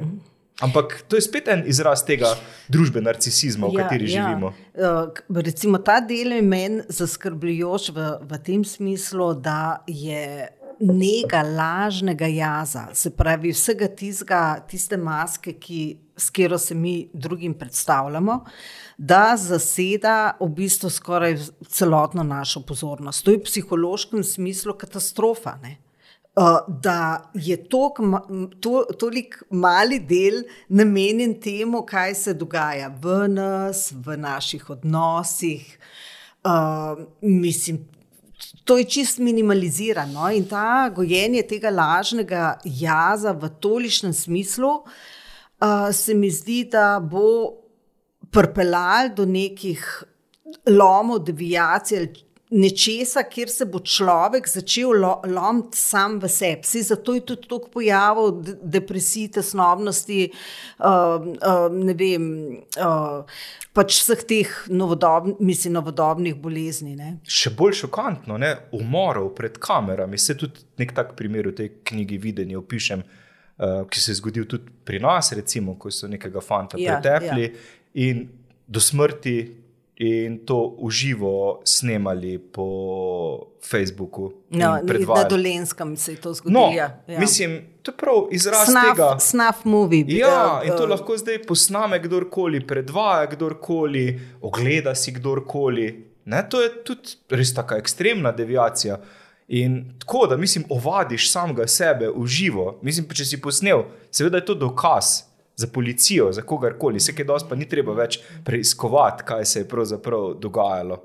Ampak 0.64 1.02
to 1.08 1.18
je 1.20 1.22
spet 1.22 1.50
en 1.52 1.66
izraz 1.68 2.06
tega 2.08 2.30
družbe 2.72 3.02
narcisizma, 3.04 3.68
v 3.68 3.82
kateri 3.82 4.08
živimo. 4.08 4.54
Ja. 4.72 5.02
Uh, 5.04 5.42
recimo 5.44 5.82
ta 5.84 6.00
del 6.00 6.38
je 6.38 6.44
meni 6.46 6.86
zaskrbljujoč 6.88 7.90
v, 7.92 8.06
v 8.24 8.40
tem 8.46 8.64
smislu, 8.64 9.34
da 9.36 9.84
je 9.88 10.48
nega 10.80 11.42
lažnega 11.44 12.28
jaza, 12.28 12.88
se 12.94 13.12
pravi 13.16 13.52
vsega 13.56 13.88
tistega, 13.88 14.42
tiste 14.68 14.98
maske, 14.98 15.56
ki, 15.60 15.82
s 16.16 16.32
katero 16.32 16.58
se 16.60 16.76
mi 16.76 17.10
drugim 17.14 17.54
predstavljamo, 17.54 18.40
da 18.98 19.36
zaseda 19.40 20.38
v 20.40 20.50
bistvu 20.56 20.90
skoraj 20.90 21.38
celotno 21.68 22.24
našo 22.24 22.64
pozornost. 22.64 23.26
To 23.26 23.32
je 23.32 23.40
v 23.40 23.48
psihološkem 23.48 24.24
smislu 24.24 24.76
katastrofa. 24.80 25.58
Ne? 25.64 25.78
Uh, 26.36 26.58
da 26.68 27.32
je 27.34 27.56
tok, 27.72 28.02
to, 28.60 28.84
toliko 29.00 29.46
mali 29.56 30.02
del 30.04 30.42
namenjen 30.68 31.38
temu, 31.40 31.86
kaj 31.88 32.16
se 32.16 32.34
dogaja 32.36 32.90
v 33.02 33.28
nas, 33.32 33.94
v 33.96 34.18
naših 34.20 34.70
odnosih. 34.70 35.64
Uh, 36.44 37.06
mislim, 37.22 37.86
to 38.68 38.78
je 38.78 38.84
čist 38.84 39.24
minimalizirano 39.24 40.28
in 40.36 40.44
ta 40.50 40.90
gojenje 40.96 41.46
tega 41.48 41.72
lažnega 41.72 42.58
jaza 42.66 43.32
v 43.32 43.50
toličnem 43.64 44.14
smislu 44.14 44.74
uh, 44.76 45.92
se 45.92 46.14
mi 46.14 46.32
zdi, 46.32 46.64
da 46.72 47.00
bo 47.00 47.54
pripeljal 48.32 49.14
do 49.16 49.26
nekih 49.26 50.04
lomov, 50.68 51.24
devijacij 51.24 51.98
ali 51.98 52.25
nečesa, 52.56 53.24
kjer 53.28 53.50
se 53.50 53.66
bo 53.68 53.80
človek 53.84 54.48
začel 54.48 54.94
lo, 55.02 55.12
lomiti 55.28 55.78
sam 55.78 56.20
v 56.22 56.30
sebi. 56.32 56.64
Vsi 56.64 56.84
zato 56.88 57.16
je 57.16 57.24
tudi 57.28 57.48
toliko 57.50 57.72
pojavov 57.74 58.32
de, 58.46 58.56
depresij, 58.78 59.28
tesnobnosti, 59.36 60.30
uh, 60.80 60.86
uh, 61.20 61.66
ne 61.74 61.96
vem, 62.00 62.30
uh, 62.80 63.42
pač 63.76 64.00
vseh 64.00 64.24
teh 64.30 64.54
novodob, 64.72 65.34
mislim, 65.44 65.76
novodobnih 65.76 66.38
bolezni. 66.40 66.96
Ne? 66.96 67.18
Še 67.28 67.52
bolj 67.58 67.82
šokantno, 67.84 68.40
ne? 68.42 68.54
umorov 68.76 69.34
pred 69.36 69.60
kamerami. 69.60 70.20
Se 70.22 70.38
tudi 70.40 70.64
nek 70.80 70.96
tak 70.96 71.14
primer 71.20 71.52
v 71.52 71.58
tej 71.60 71.74
knjigi 71.84 72.22
Videnje 72.24 72.60
opišem, 72.62 73.04
uh, 73.04 73.84
ki 73.92 74.00
se 74.00 74.14
je 74.14 74.22
zgodil 74.22 74.48
tudi 74.48 74.72
pri 74.86 75.04
nas, 75.04 75.34
recimo, 75.36 75.76
ko 75.80 75.92
so 75.92 76.08
nekega 76.12 76.44
fanta 76.44 76.80
Ja, 76.80 76.96
pretepli 76.96 77.52
in 78.06 78.26
do 78.66 78.80
smrti 78.82 79.65
in 79.98 80.46
to 80.46 80.76
uživo 80.78 81.62
snemali 81.66 82.40
po 82.40 82.68
Facebooku. 83.70 84.32
No, 84.50 84.80
na. 85.16 85.24
Dolenskem 85.30 85.98
se 85.98 86.12
je 86.12 86.18
to 86.18 86.34
zgodilo. 86.34 86.62
No, 86.62 86.74
ja. 86.74 87.02
Mislim, 87.20 87.62
to 87.82 87.92
je 87.92 87.98
prav 87.98 88.28
izraz 88.32 88.66
tega. 88.66 89.18
Snuff, 89.20 89.24
snuff 89.24 89.66
movie. 89.66 90.06
Ja, 90.08 90.62
eh, 90.64 90.68
in 90.68 90.78
to 90.78 90.86
lahko 90.86 91.18
zdaj 91.18 91.44
posname 91.48 92.02
kdorkoli, 92.04 92.68
predvaja 92.68 93.30
kdorkoli, 93.32 94.20
ogleda 94.42 94.96
si 94.96 95.12
kdorkoli. 95.12 96.06
Ne, 96.26 96.50
to 96.50 96.62
je 96.62 96.84
tudi 96.84 97.16
res 97.30 97.54
tako 97.54 97.76
ekstremna 97.76 98.32
deviacija. 98.32 99.00
In 99.48 99.94
tako, 100.00 100.28
da 100.28 100.38
mislim, 100.38 100.66
ovadiš 100.70 101.32
samega 101.32 101.68
sebe 101.68 102.10
v 102.16 102.28
živo. 102.28 102.80
Mislim, 102.82 103.08
če 103.14 103.26
si 103.26 103.42
posnel, 103.42 103.86
seveda 104.12 104.42
je 104.42 104.46
to 104.46 104.56
dokaz 104.56 105.35
za 105.56 105.68
policijo, 105.74 106.32
za 106.32 106.42
kogarkoli, 106.42 107.00
vse 107.00 107.16
kaj 107.16 107.26
dosti 107.26 107.50
pa 107.50 107.56
ni 107.56 107.68
treba 107.70 107.94
več 107.96 108.20
preiskovati, 108.46 109.24
kaj 109.24 109.46
se 109.46 109.60
je 109.60 109.68
pravzaprav 109.68 110.34
dogajalo. 110.42 111.04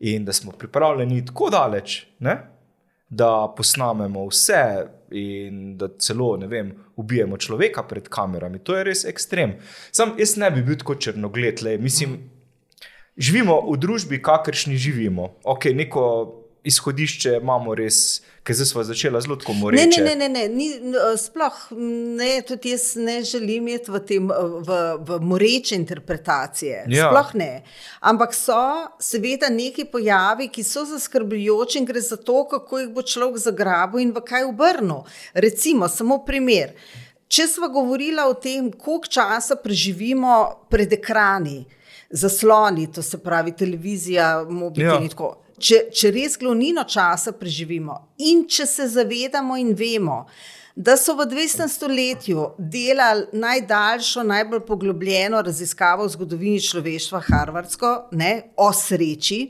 In 0.00 0.24
da 0.24 0.32
smo 0.32 0.52
pripravljeni 0.52 1.24
tako 1.26 1.50
daleč, 1.50 2.02
ne? 2.18 2.36
da 3.12 3.54
posnamemo 3.56 4.24
vse 4.26 4.86
in 5.10 5.76
da 5.76 5.88
celo, 6.00 6.36
ne 6.40 6.46
vem, 6.48 6.72
ubijemo 6.96 7.36
človeka 7.36 7.82
pred 7.82 8.08
kamerami. 8.08 8.58
To 8.64 8.76
je 8.76 8.84
res 8.88 9.04
ekstrem. 9.04 9.58
Sam 9.92 10.14
jaz 10.18 10.38
ne 10.40 10.48
bi 10.50 10.62
bil 10.64 10.78
tako 10.80 10.96
črnogled, 10.96 11.60
le, 11.62 11.76
mislim, 11.78 12.16
živimo 13.16 13.58
v 13.68 13.76
družbi, 13.76 14.22
kakršni 14.24 14.80
živimo. 14.80 15.34
Ok, 15.44 15.68
neko 15.76 16.04
izhodišče 16.64 17.36
imamo 17.36 17.74
res, 17.74 17.96
ker 18.42 18.54
zdaj 18.54 18.66
smo 18.66 18.82
začeli 18.82 19.20
zelo 19.20 19.36
tako 19.36 19.52
Ne, 19.52 19.58
moreče. 19.58 20.00
ne, 20.00 20.14
ne, 20.14 20.28
ne, 20.28 20.28
ne, 20.28 20.48
ni, 20.48 20.68
eh, 20.70 21.16
sploh 21.18 21.56
ne, 22.16 22.42
tudi 22.42 22.70
jaz 22.70 22.96
ne 22.96 23.22
želim 23.22 23.68
imeti 23.68 23.90
v, 23.90 23.98
tem, 24.00 24.30
eh, 24.30 24.34
v, 24.60 24.70
v 25.00 25.20
moreče 25.22 25.74
interpretacije. 25.74 26.84
Ja. 26.88 27.10
Sploh 27.10 27.34
ne. 27.34 27.62
Ampak 28.00 28.34
so 28.34 28.58
seveda 29.00 29.48
neki 29.48 29.84
pojavi, 29.84 30.48
ki 30.48 30.62
so 30.62 30.84
zaskrbljujoči 30.84 31.78
in 31.78 31.84
gre 31.84 32.00
za 32.00 32.16
to, 32.16 32.44
kako 32.44 32.78
jih 32.78 32.90
bo 32.90 33.02
človek 33.02 33.38
zagrabil 33.38 34.00
in 34.00 34.12
v 34.12 34.20
kaj 34.22 34.44
obrnil. 34.44 35.02
Recimo, 35.34 35.88
samo 35.88 36.24
primer. 36.24 36.72
Če 37.28 37.46
smo 37.48 37.68
govorili 37.68 38.20
o 38.20 38.34
tem, 38.34 38.70
koliko 38.70 39.06
časa 39.08 39.56
preživimo 39.56 40.34
pred 40.68 40.92
ekrani, 40.92 41.64
zasloni, 42.10 42.92
to 42.92 43.02
se 43.02 43.18
pravi 43.18 43.52
televizija, 43.52 44.44
mobitel 44.44 44.86
Ja. 44.86 45.00
in 45.00 45.08
tako. 45.08 45.41
Če, 45.62 45.76
če 45.94 46.10
res 46.10 46.34
glavnino 46.40 46.82
časa 46.90 47.30
preživimo 47.38 47.94
in 48.26 48.42
če 48.50 48.66
se 48.66 48.88
zavedamo 48.90 49.54
in 49.60 49.70
vemo, 49.78 50.24
da 50.74 50.96
so 50.98 51.14
v 51.14 51.28
20. 51.30 51.68
stoletju 51.70 52.46
delali 52.58 53.28
najdaljšo, 53.38 54.24
najbolj 54.26 54.64
poglobljeno 54.66 55.42
raziskavo 55.44 56.08
v 56.08 56.14
zgodovini 56.16 56.62
človeštva, 56.66 57.20
Harvardsko, 57.28 57.92
ne, 58.18 58.32
o 58.56 58.72
sreči. 58.74 59.42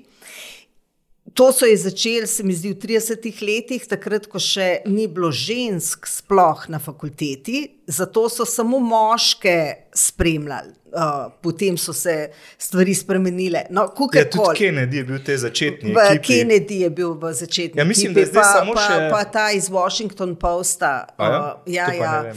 To 1.32 1.48
so 1.54 1.64
je 1.64 1.78
začeli, 1.80 2.28
se 2.28 2.44
mi 2.44 2.52
zdi, 2.52 2.74
v 2.74 2.80
30 2.82 3.40
letih, 3.46 3.88
takrat, 3.88 4.26
ko 4.28 4.42
še 4.42 4.82
ni 4.90 5.06
bilo 5.08 5.30
žensk, 5.32 6.04
sploh 6.10 6.66
na 6.68 6.82
fakulteti, 6.82 7.62
zato 7.88 8.26
so 8.28 8.44
samo 8.44 8.82
moške 8.82 9.56
spremljali, 9.96 10.74
uh, 10.92 11.00
potem 11.38 11.76
so 11.76 11.92
se 11.92 12.28
stvari 12.56 12.94
spremenile. 12.94 13.64
No, 13.70 13.82
Ja, 13.82 14.24
tudi 14.24 14.38
koli. 14.38 14.56
Kennedy 14.56 14.94
je 14.94 15.04
bil 15.04 15.16
v 15.16 15.22
tej 15.22 15.36
začetni 15.38 15.90
V 15.90 15.98
ekipi. 15.98 16.26
Kennedy 16.34 16.76
je 16.78 16.90
bil 16.90 17.14
v 17.14 17.32
začetni 17.32 17.76
Ja, 17.76 17.84
mislim, 17.84 18.12
ekipi, 18.12 18.20
da 18.26 18.30
je 18.30 18.34
pa, 18.34 18.44
samo 18.52 18.72
pa, 18.72 18.80
še- 18.82 19.10
pa 19.10 19.24
ta 19.26 19.50
iz 19.50 19.68
Washington 19.68 20.34
Posta. 20.34 21.06
A 21.10 21.22
Ja? 21.22 21.30
uh, 21.32 21.62
ja, 21.66 21.86
pa 21.86 21.94
ja. 21.94 22.32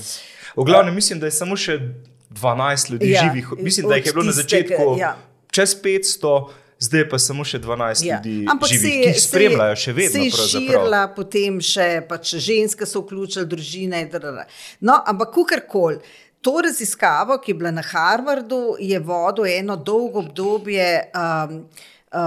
V 0.53 0.64
glavnem, 0.64 0.93
mislim, 0.93 1.20
da 1.20 1.26
je 1.26 1.32
samo 1.34 1.56
še 1.56 1.80
12 2.32 2.89
ljudi 2.89 3.10
Ja, 3.10 3.22
živih. 3.24 3.47
Mislim, 3.58 3.88
da 3.88 3.95
jih 3.95 4.06
je 4.06 4.14
bilo 4.14 4.24
na 4.24 4.30
od 4.30 4.36
začetku 4.36 4.68
tistega, 4.70 4.99
ja. 4.99 5.12
čez 5.47 5.76
500, 5.76 6.49
zdaj 6.78 7.10
pa 7.10 7.18
samo 7.18 7.43
še 7.43 7.60
12 7.60 8.03
Ja. 8.03 8.16
ljudi 8.18 8.45
Ampak 8.45 8.70
živih, 8.70 8.82
se 8.82 8.91
ki 8.93 9.08
jih 9.08 9.22
spremljajo 9.22 9.76
še 9.78 9.93
vedno. 9.93 10.12
Se 10.12 10.20
je 10.20 10.32
širila, 10.32 11.08
potem 11.10 11.62
še 11.62 12.03
pač 12.03 12.36
ženske 12.38 12.86
so 12.86 12.99
vključile, 12.99 13.45
družine. 13.45 14.06
drr. 14.06 14.43
No, 14.82 14.99
ampak 15.01 15.32
kakorkoli. 15.32 15.99
To 16.46 16.60
raziskavo, 16.62 17.39
ki 17.41 17.52
je 17.52 17.58
bila 17.58 17.72
na 17.74 17.82
Harvardu, 17.82 18.76
je 18.80 19.00
vodil 19.00 19.50
eno 19.50 19.76
dolgo 19.76 20.20
obdobje. 20.20 21.12
Um, 21.18 21.66
Uh, 22.16 22.22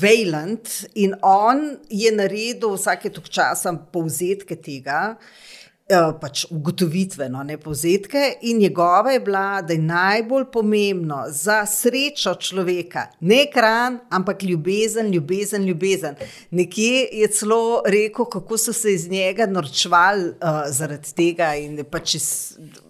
Vejland 0.00 0.68
in 0.94 1.12
on 1.22 1.58
je 1.90 2.08
naredil 2.16 2.70
vsake 2.78 3.10
tok 3.12 3.26
časa 3.28 3.74
povzetke 3.92 4.56
tega, 4.56 5.18
uh, 5.18 6.14
pač 6.20 6.46
ugotovitve, 6.48 7.26
no, 7.28 7.42
ne 7.44 7.58
povzetke, 7.60 8.22
in 8.48 8.62
njegova 8.62 9.12
je 9.12 9.20
bila, 9.20 9.60
da 9.60 9.76
je 9.76 9.84
najbolj 9.84 10.46
pomembno 10.54 11.20
za 11.28 11.58
srečo 11.68 12.38
človeka 12.40 13.08
ne 13.20 13.42
ekran, 13.50 14.00
ampak 14.08 14.48
ljubezen, 14.48 15.12
ljubezen, 15.12 15.68
ljubezen. 15.68 16.16
Nekje 16.50 17.08
je 17.12 17.28
celo 17.28 17.82
rekel, 17.84 18.24
kako 18.32 18.58
so 18.58 18.72
se 18.72 18.94
iz 18.94 19.10
njega 19.10 19.46
norčvali 19.46 20.30
uh, 20.30 20.62
zaradi 20.72 21.12
tega 21.12 21.52
in 21.60 21.82
pač 21.84 22.14
iz, 22.14 22.28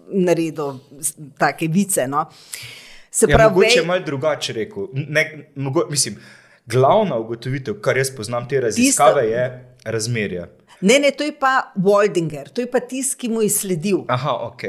naredil 0.09 0.73
take 1.37 1.67
vice. 1.67 2.07
No. 2.07 2.25
Se 3.11 3.25
Ja, 3.29 3.35
pravi, 3.37 3.49
mogoče 3.49 3.79
Vej- 3.79 3.85
malo 3.85 3.99
drugače 3.99 4.53
rekel. 4.53 4.87
Ne, 4.93 5.23
mogo, 5.55 5.87
mislim, 5.89 6.15
glavna 6.65 7.17
ugotovitev, 7.17 7.73
kar 7.75 7.97
jaz 7.97 8.11
poznam 8.11 8.47
te 8.49 8.61
raziskave, 8.61 9.21
Tisto- 9.21 9.29
je 9.29 9.65
razmerje. 9.85 10.47
Ne, 10.81 10.99
ne, 10.99 11.11
to 11.11 11.23
je 11.23 11.33
pa 11.35 11.71
Waldinger, 11.75 12.47
to 12.53 12.61
je 12.61 12.67
pa 12.71 12.79
tisti, 12.79 13.17
ki 13.19 13.29
mu 13.33 13.41
je 13.43 13.49
sledil. 13.51 14.05
Aha, 14.07 14.33
ok. 14.47 14.63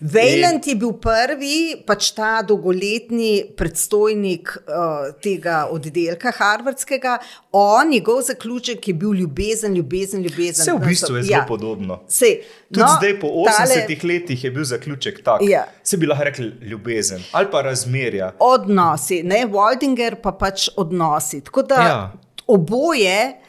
Vejland 0.00 0.64
je 0.66 0.74
bil 0.80 0.94
prvi, 1.00 1.82
pač 1.86 2.10
ta 2.16 2.38
dolgoletni 2.46 3.44
predstojnik 3.56 4.54
uh, 4.62 5.10
tega 5.20 5.66
oddelka 5.72 6.32
Harvardskega. 6.38 7.18
On, 7.52 7.90
njegov 7.90 8.22
zaključek 8.30 8.88
je 8.88 8.94
bil 8.94 9.12
ljubezen, 9.20 9.76
ljubezen, 9.76 10.24
ljubezen. 10.24 10.62
Vse 10.64 10.72
v 10.72 10.88
bistvu 10.88 11.16
je 11.16 11.22
zelo 11.28 11.36
ja. 11.36 11.44
podobno. 11.48 12.00
Sej, 12.08 12.40
Tudi 12.72 12.80
no, 12.80 12.86
no, 12.86 12.96
zdaj, 12.98 13.20
po 13.20 13.26
80 13.44 13.44
tale 13.52 13.84
tale... 13.84 14.12
letih, 14.14 14.44
je 14.44 14.50
bil 14.50 14.64
zaključek 14.64 15.22
tak. 15.24 15.44
Ja. 15.44 15.66
Se 15.84 15.96
bi 15.96 16.06
lahko 16.06 16.24
rekli 16.24 16.52
ljubezen 16.62 17.20
ali 17.32 17.50
pa 17.50 17.62
razmerja. 17.62 18.32
Odnosi, 18.38 19.22
ne 19.22 19.44
Waldinger, 19.46 20.16
pa 20.22 20.32
pač 20.32 20.68
odnosi. 20.76 21.40
Tako 21.44 21.62
da 21.62 21.74
Ja. 21.82 22.12
oboje, 22.46 23.42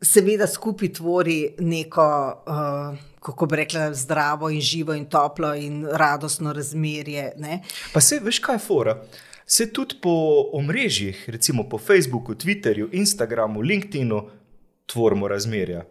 seveda, 0.00 0.46
skupaj 0.46 0.92
tvori 0.92 1.54
neko. 1.58 2.42
Uh, 2.46 2.98
Kako 3.20 3.46
bi 3.46 3.56
rekla, 3.56 3.90
zdravo 3.94 4.48
in 4.50 4.60
živo 4.64 4.94
in 4.96 5.04
toplo 5.04 5.50
in 5.54 5.84
radostno 5.84 6.54
razmerje. 6.56 7.32
Ne? 7.36 7.58
Pa 7.92 8.00
se 8.00 8.16
veš, 8.24 8.38
kaj 8.40 8.54
je 8.54 8.62
fora. 8.64 8.94
Se 9.46 9.66
tudi 9.72 9.98
po 10.02 10.12
omrežjih, 10.56 11.24
recimo 11.28 11.66
po 11.68 11.78
Facebooku, 11.78 12.34
Twitterju, 12.34 12.88
Instagramu, 12.92 13.60
LinkedInu, 13.60 14.22
tvorimo 14.86 15.28
razmerja. 15.28 15.84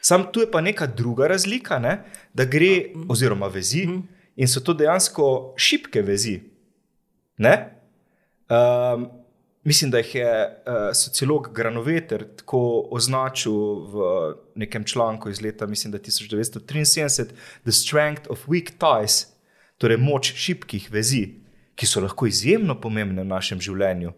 Sam 0.00 0.26
tu 0.32 0.40
je 0.40 0.50
pa 0.50 0.60
neka 0.60 0.86
druga 0.86 1.26
razlika, 1.26 1.78
ne? 1.78 2.02
da 2.34 2.44
gre, 2.44 2.90
oziroma 3.08 3.46
vezi, 3.46 3.86
in 4.36 4.48
so 4.48 4.60
to 4.60 4.74
dejansko 4.74 5.54
šibke 5.56 6.02
vezi. 6.02 6.40
Ne? 7.38 7.54
Um, 8.50 9.06
mislim, 9.64 9.90
da 9.90 9.98
jih 9.98 10.14
je 10.14 10.32
uh, 10.46 10.74
sociolog 10.94 11.50
Granoveter 11.54 12.24
tako 12.36 12.88
označil 12.90 13.52
v 13.92 14.06
nekem 14.54 14.84
članku 14.84 15.30
iz 15.30 15.42
leta 15.42 15.66
mislim, 15.66 15.92
da 15.92 15.98
1973: 15.98 17.26
The 17.62 17.72
strength 17.72 18.30
of 18.30 18.46
weak 18.46 18.70
ties, 18.78 19.26
torej 19.78 19.96
moč 19.96 20.32
šibkih 20.34 20.90
vezi, 20.90 21.28
ki 21.74 21.86
so 21.86 22.00
lahko 22.00 22.26
izjemno 22.26 22.80
pomembne 22.80 23.22
v 23.22 23.30
našem 23.30 23.60
življenju. 23.60 24.12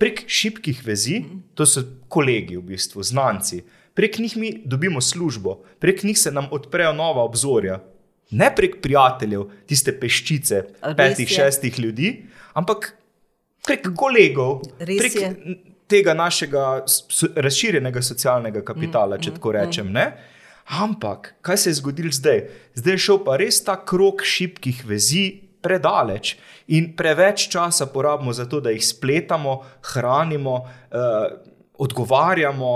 Prek 0.00 0.24
šibkih 0.26 0.80
vezi, 0.86 1.24
to 1.54 1.66
so 1.66 1.82
kolegi, 2.08 2.56
v 2.56 2.64
bistvu, 2.72 3.02
znanci, 3.04 3.62
prek 3.94 4.18
njih 4.18 4.36
mi 4.36 4.52
dobimo 4.64 5.00
službo, 5.00 5.58
prek 5.78 6.04
njih 6.04 6.18
se 6.18 6.32
nam 6.32 6.48
odprejo 6.50 6.92
nova 6.96 7.24
obzorja. 7.26 7.80
Ne 8.30 8.52
prek 8.56 8.78
prijateljev, 8.80 9.48
tiste 9.66 9.92
peščice, 9.92 10.62
Res 10.80 10.96
petih, 10.96 11.26
je. 11.26 11.34
šestih 11.34 11.78
ljudi, 11.82 12.12
ampak 12.54 12.94
prek 13.66 13.90
kolegov, 13.96 14.62
Res 14.78 15.00
prek 15.02 15.14
je. 15.14 15.56
tega 15.90 16.14
našega 16.14 16.84
so, 16.86 17.28
razširjenega 17.36 18.02
socialnega 18.02 18.62
kapitala, 18.64 19.18
če 19.18 19.34
tako 19.36 19.52
rečem. 19.52 19.92
Ne? 19.92 20.06
Ampak 20.80 21.34
kaj 21.42 21.56
se 21.56 21.70
je 21.70 21.78
zgodilo 21.80 22.12
zdaj? 22.14 22.44
Zdaj 22.78 22.94
je 22.94 23.04
šel 23.06 23.22
pa 23.26 23.36
res 23.40 23.58
ta 23.64 23.74
krok 23.84 24.22
šibkih 24.22 24.84
vezi 24.86 25.42
predaleč 25.60 26.36
in 26.72 26.92
preveč 26.96 27.48
časa 27.52 27.86
porabimo 27.90 28.32
za 28.32 28.46
to, 28.48 28.60
da 28.60 28.70
jih 28.70 28.84
spletamo, 28.86 29.58
hranimo, 29.92 30.54
eh, 30.90 31.34
odgovarjamo 31.80 32.72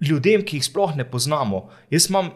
ljudem, 0.00 0.44
ki 0.44 0.56
jih 0.56 0.64
sploh 0.64 0.96
ne 0.96 1.04
poznamo. 1.04 1.68
Jaz 1.90 2.08
imam, 2.10 2.30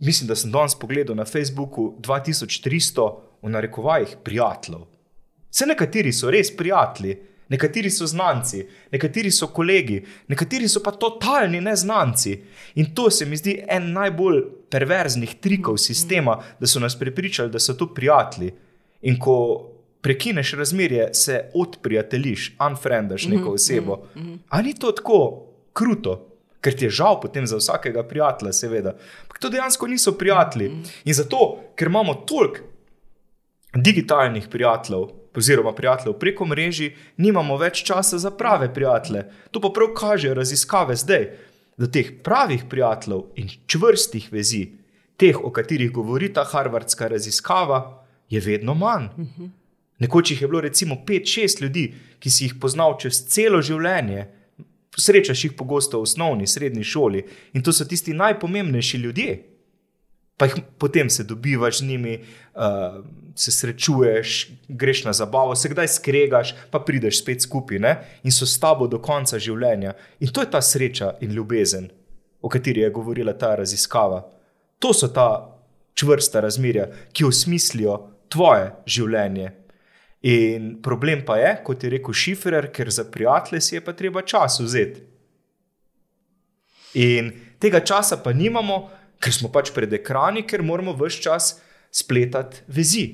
mislim, 0.00 0.28
da 0.28 0.36
sem 0.36 0.50
danes 0.52 0.74
pogledal 0.74 1.16
na 1.16 1.24
Facebooku 1.24 1.94
2300 2.00 3.08
v 3.42 3.50
narekovajih 3.50 4.16
prijateljev. 4.24 4.86
Vse 5.54 5.68
nekateri 5.70 6.10
so 6.12 6.32
res 6.34 6.48
prijatelji, 6.56 7.14
nekateri 7.54 7.90
so 7.90 8.08
znanci, 8.10 8.64
nekateri 8.90 9.30
so 9.30 9.46
kolegi, 9.54 10.00
nekateri 10.32 10.66
so 10.68 10.82
pa 10.82 10.90
totalni 10.98 11.60
neznanci. 11.62 12.34
In 12.82 12.90
to 12.94 13.06
se 13.10 13.26
mi 13.26 13.38
zdi 13.38 13.60
en 13.70 13.92
najbolj 13.94 14.42
perverznih 14.74 15.36
trikov 15.44 15.78
sistema, 15.78 16.40
da 16.58 16.66
so 16.66 16.82
nas 16.82 16.98
prepričali, 16.98 17.54
da 17.54 17.62
so 17.62 17.76
to 17.78 17.92
prijatelji. 17.94 18.50
In 19.06 19.20
ko 19.20 19.38
prekineš 20.02 20.52
razmerje, 20.58 21.08
se 21.14 21.40
odprijateljiš, 21.54 22.56
unfriendaš 22.58 23.30
neko 23.30 23.54
osebo. 23.54 24.02
Ali 24.48 24.72
ni 24.72 24.74
to 24.74 24.92
tako 24.92 25.18
kruto? 25.72 26.18
Ker 26.64 26.74
ti 26.74 26.88
je 26.88 26.96
žal 26.96 27.20
potem 27.20 27.46
za 27.46 27.56
vsakega 27.60 28.02
prijatelja, 28.08 28.52
seveda. 28.52 28.96
Ampak 29.22 29.38
to 29.38 29.48
dejansko 29.52 29.86
niso 29.86 30.18
prijatelji. 30.18 30.70
In 31.04 31.14
zato, 31.14 31.60
ker 31.76 31.88
imamo 31.88 32.14
toliko 32.26 32.58
digitalnih 33.74 34.48
prijateljev, 34.50 35.23
oziroma 35.38 35.72
prijateljev 35.74 36.18
preko 36.18 36.46
mreži, 36.46 36.92
nimamo 37.16 37.56
več 37.56 37.82
časa 37.84 38.18
za 38.18 38.30
prave 38.30 38.70
prijatelje. 38.74 39.24
To 39.50 39.60
pa 39.60 39.70
prav 39.74 39.94
kažejo 39.96 40.34
raziskave 40.34 40.96
zdaj, 40.96 41.28
da 41.76 41.90
teh 41.90 42.12
pravih 42.22 42.64
prijateljev 42.70 43.22
in 43.36 43.50
čvrstih 43.66 44.28
vezi, 44.32 44.68
teh, 45.16 45.38
o 45.38 45.50
katerih 45.50 45.90
govori 45.92 46.32
ta 46.32 46.44
harvardska 46.44 47.08
raziskava, 47.08 48.04
je 48.30 48.40
vedno 48.40 48.74
manj. 48.74 49.08
Nekoč 49.98 50.30
jih 50.30 50.42
je 50.42 50.48
bilo 50.48 50.60
recimo 50.60 50.96
5-6 51.06 51.62
ljudi, 51.62 51.94
ki 52.18 52.30
si 52.30 52.44
jih 52.44 52.54
poznal 52.60 52.96
čez 52.98 53.24
celo 53.30 53.62
življenje. 53.62 54.26
Srečaš 54.98 55.44
jih 55.44 55.52
pogosto 55.58 55.98
v 55.98 56.06
osnovni, 56.06 56.46
srednji 56.46 56.84
šoli 56.84 57.24
in 57.52 57.62
to 57.62 57.72
so 57.72 57.84
tisti 57.84 58.14
najpomembnejši 58.14 58.98
ljudje. 58.98 59.53
Pa 60.36 60.48
jih 60.48 60.54
potem 60.78 61.10
se 61.10 61.24
dobivaš 61.24 61.78
z 61.78 61.86
njimi, 61.86 62.14
uh, 62.18 63.04
se 63.34 63.52
srečuješ, 63.52 64.50
greš 64.68 65.04
na 65.04 65.12
zabavo, 65.12 65.54
se 65.54 65.68
kdaj 65.68 65.88
skregaš, 65.88 66.54
pa 66.70 66.80
prideš 66.80 67.20
spet 67.22 67.42
skupaj 67.42 67.78
ne? 67.78 67.94
in 68.22 68.32
so 68.32 68.46
s 68.46 68.58
tabo 68.60 68.86
do 68.86 68.98
konca 68.98 69.38
življenja. 69.38 69.94
In 70.20 70.32
to 70.34 70.42
je 70.42 70.50
ta 70.50 70.62
sreča 70.62 71.14
in 71.20 71.34
ljubezen, 71.34 71.90
o 72.42 72.48
kateri 72.48 72.82
je 72.82 72.90
govorila 72.90 73.32
ta 73.38 73.54
raziskava. 73.54 74.24
To 74.78 74.92
so 74.92 75.08
ta 75.08 75.28
čvrsta 75.94 76.40
razmerja, 76.40 76.88
ki 77.12 77.24
osmislijo 77.24 77.98
tvoje 78.28 78.72
življenje. 78.86 79.52
In 80.24 80.70
problem 80.82 81.22
pa 81.26 81.36
je, 81.36 81.50
kot 81.64 81.84
je 81.84 81.90
rekel 81.92 82.16
Šifrer, 82.16 82.70
ker 82.72 82.90
za 82.90 83.04
prijatelje 83.12 83.60
si 83.60 83.74
je 83.76 83.84
pa 83.84 83.92
treba 83.92 84.22
čas 84.22 84.58
vzeti. 84.60 85.02
In 86.94 87.32
tega 87.60 87.82
časa 87.84 88.16
pa 88.22 88.32
nimamo, 88.32 88.88
ker 89.24 89.32
smo 89.32 89.48
pač 89.52 89.72
pred 89.72 89.92
ekrani, 89.96 90.44
ker 90.44 90.62
moramo 90.62 90.92
vse 90.98 91.22
čas 91.24 91.54
spletati 91.94 92.64
vezi 92.68 93.06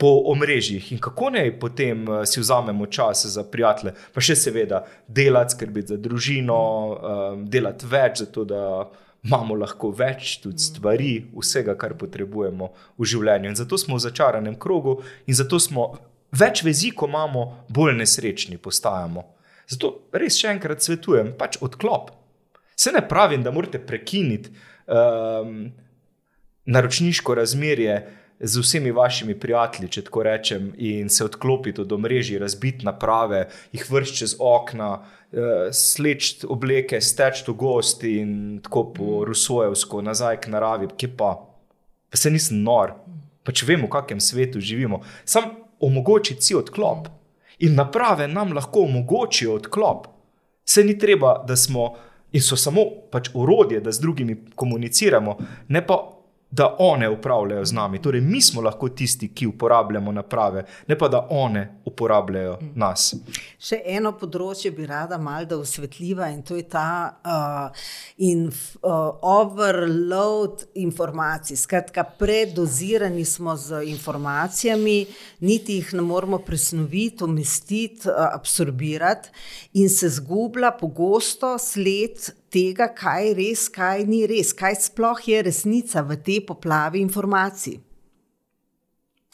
po 0.00 0.14
omrežjih. 0.32 0.92
In 0.94 1.00
kako 1.02 1.32
naj 1.34 1.50
potem 1.60 2.06
uh, 2.08 2.22
si 2.24 2.40
vzamemo 2.40 2.86
čas 2.86 3.26
za 3.34 3.44
prijatelje, 3.44 3.92
pa 4.14 4.22
še 4.24 4.36
seveda 4.38 4.84
delati, 5.08 5.56
skrbeti 5.56 5.92
za 5.92 5.98
družino, 6.00 6.60
um, 6.60 7.42
delati 7.50 7.88
več, 7.90 8.22
zato 8.24 8.46
da 8.48 8.62
imamo 9.26 9.58
lahko 9.60 9.90
več 9.92 10.38
tudi 10.40 10.62
stvari, 10.64 11.10
vsega, 11.36 11.74
kar 11.76 11.92
potrebujemo 12.00 12.70
v 12.96 13.10
življenju. 13.12 13.50
In 13.52 13.58
zato 13.58 13.76
smo 13.80 13.98
v 13.98 14.06
začaranem 14.06 14.56
krogu 14.56 15.02
in 15.28 15.36
zato 15.36 15.60
smo 15.60 15.90
več 16.32 16.62
vezi, 16.64 16.94
ko 16.96 17.10
imamo, 17.10 17.66
bolj 17.68 17.98
nesrečni 17.98 18.56
postajamo. 18.62 19.26
Zato 19.70 19.92
res 20.16 20.40
še 20.40 20.48
enkrat 20.54 20.80
svetujem, 20.80 21.34
pač 21.36 21.60
odklop. 21.60 22.14
Se 22.80 22.94
ne 22.94 23.04
pravim, 23.04 23.44
da 23.44 23.52
morate 23.52 23.82
prekiniti 23.84 24.54
um, 24.90 25.70
naročniško 26.64 27.34
razmerje 27.34 28.16
z 28.40 28.60
vsemi 28.60 28.90
vašimi 28.90 29.34
prijatelji, 29.40 29.88
če 29.88 30.04
tako 30.08 30.22
rečem, 30.22 30.70
in 30.76 31.08
se 31.08 31.24
odklopiti 31.24 31.80
od 31.80 31.92
omrežij, 31.92 32.38
razbiti 32.38 32.84
naprave, 32.84 33.48
jih 33.72 33.84
vršiti 33.90 34.18
čez 34.18 34.36
okna, 34.38 34.90
uh, 34.96 35.68
sleči 35.72 36.46
obleke, 36.48 37.00
steči 37.00 37.44
v 37.48 37.54
gosti 37.54 38.16
in 38.22 38.34
tako 38.64 38.84
po 38.96 39.24
rusojevsko 39.28 40.02
nazaj 40.02 40.40
k 40.40 40.54
naravi, 40.54 40.88
ki 40.96 41.12
pa, 41.16 41.34
pa 42.10 42.16
se 42.16 42.32
nisem 42.32 42.62
nor, 42.64 42.96
pač 43.44 43.64
vemo, 43.68 43.88
v 43.88 43.94
kakšnem 43.96 44.24
svetu 44.24 44.60
živimo. 44.60 45.02
Sam 45.24 45.52
omogočiti 45.80 46.42
si 46.42 46.56
odklop. 46.56 47.08
In 47.60 47.74
naprave 47.76 48.28
nam 48.28 48.54
lahko 48.56 48.86
omogočijo 48.88 49.58
odklop. 49.58 50.06
Se 50.64 50.84
ni 50.84 50.98
treba, 50.98 51.42
da 51.48 51.56
smo 51.56 51.96
in 52.32 52.40
so 52.40 52.56
samo 52.56 52.84
pač 53.10 53.30
urodje, 53.34 53.80
da 53.80 53.92
z 53.92 54.00
drugimi 54.00 54.36
komuniciramo, 54.54 55.36
ne 55.68 55.86
pa 55.86 56.19
da 56.50 56.76
one 56.78 57.08
upravljajo 57.08 57.64
z 57.64 57.72
nami. 57.72 58.02
Torej, 58.02 58.20
mi 58.20 58.40
smo 58.40 58.62
lahko 58.62 58.88
tisti, 58.88 59.28
ki 59.34 59.46
uporabljamo 59.46 60.12
naprave, 60.12 60.64
ne 60.86 60.98
pa 60.98 61.08
da 61.08 61.26
one 61.30 61.80
uporabljajo 61.84 62.58
nas. 62.74 63.14
Še 63.58 63.78
eno 63.86 64.12
področje 64.18 64.72
bi 64.74 64.86
rada 64.86 65.18
malo 65.18 65.46
da 65.46 65.58
osvetljiva 65.60 66.30
in 66.34 66.42
to 66.42 66.58
je 66.58 66.66
ta 66.70 66.88
uh, 67.22 67.84
inf, 68.26 68.74
uh, 68.82 69.20
overload 69.22 70.66
informacij. 70.74 71.60
Skratka, 71.60 72.04
predozirani 72.18 73.24
smo 73.24 73.54
z 73.56 73.84
informacijami, 73.92 74.98
niti 75.46 75.78
jih 75.78 75.94
ne 75.94 76.02
moremo 76.02 76.42
presnoviti, 76.42 77.24
umestiti, 77.24 78.08
uh, 78.10 78.26
absorbirati 78.34 79.30
in 79.78 79.88
se 79.88 80.10
zgublja 80.18 80.74
pogosto 80.80 81.54
sled 81.62 82.39
tega, 82.52 82.90
kaj 82.94 83.28
je 83.28 83.34
res, 83.38 83.68
kaj 83.72 84.04
ni 84.08 84.24
res, 84.30 84.52
kaj 84.56 84.74
sploh 84.86 85.20
je 85.28 85.42
resnica 85.46 86.02
v 86.06 86.18
tej 86.24 86.42
poplavi 86.48 87.02
informacij. 87.02 87.78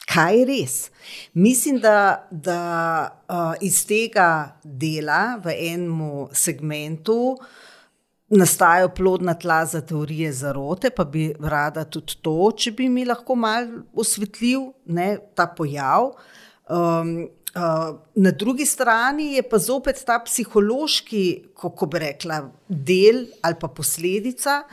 Kaj 0.07 0.37
je 0.39 0.43
res? 0.47 0.75
Mislim, 1.35 1.81
da, 1.83 2.27
da 2.31 2.59
uh, 3.27 3.55
iz 3.61 3.81
tega 3.89 4.57
dela 4.63 5.35
v 5.43 5.55
enem 5.73 6.27
segmentu 6.31 7.35
nastajajo 8.27 8.89
plodna 8.95 9.33
tla 9.39 9.65
za 9.65 9.81
teorije 9.81 10.31
zarote, 10.33 10.91
pa 10.95 11.03
bi 11.03 11.29
rada 11.39 11.85
tudi 11.85 12.19
to, 12.21 12.51
če 12.55 12.71
bi 12.75 12.89
mi 12.91 13.05
lahko 13.07 13.35
malo 13.39 13.83
osvetlil 13.95 14.71
ne, 14.85 15.13
ta 15.35 15.47
pojav. 15.57 16.11
Um, 16.67 17.27
na 18.15 18.31
drugi 18.31 18.65
strani 18.65 19.33
je 19.33 19.43
pa 19.49 19.57
zopet 19.57 20.03
ta 20.05 20.19
psihološki, 20.19 21.43
kako 21.57 21.85
bi 21.85 21.99
rekla, 21.99 22.41
del 22.67 23.25
ali 23.41 23.55
pa 23.59 23.67
posledica. 23.67 24.63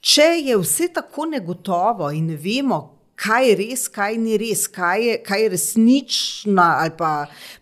Če 0.00 0.28
je 0.42 0.56
vse 0.58 0.88
tako 0.94 1.26
negotovo 1.26 2.10
in 2.10 2.30
vemo, 2.36 2.97
kaj 3.18 3.48
je 3.48 3.54
res, 3.58 3.84
kaj 3.90 4.16
ni 4.20 4.36
res, 4.38 4.66
kaj 4.70 5.02
je, 5.02 5.16
kaj 5.26 5.42
je 5.42 5.50
resnična, 5.54 6.66
ali 6.84 6.92
pa, 6.98 7.10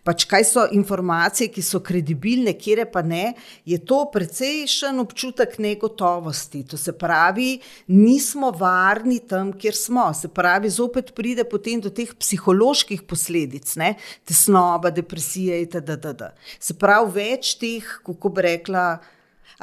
pač 0.05 0.25
kaj 0.29 0.45
so 0.45 0.65
informacije, 0.77 1.49
ki 1.53 1.63
so 1.65 1.81
kredibilne, 1.83 2.53
kje 2.59 2.85
pa 2.93 3.01
ne, 3.01 3.33
je 3.65 3.79
to 3.81 4.03
precejšen 4.13 5.01
občutek 5.01 5.57
negotovosti. 5.63 6.63
To 6.69 6.77
se 6.77 6.93
pravi, 6.93 7.57
nismo 7.87 8.51
varni 8.53 9.19
tam, 9.19 9.51
kjer 9.57 9.75
smo. 9.75 10.07
Se 10.13 10.29
pravi, 10.29 10.69
zopet 10.69 11.13
pride 11.17 11.47
potem 11.49 11.81
do 11.81 11.89
teh 11.89 12.13
psiholoških 12.13 13.03
posledic, 13.09 13.75
ne? 13.81 13.95
tesnoba, 14.27 14.91
depresija 14.93 15.57
itd. 15.65 16.31
Se 16.59 16.77
pravi, 16.77 17.13
več 17.17 17.55
teh, 17.61 17.85
kako 18.05 18.35
bi 18.35 18.49
rekla. 18.51 18.87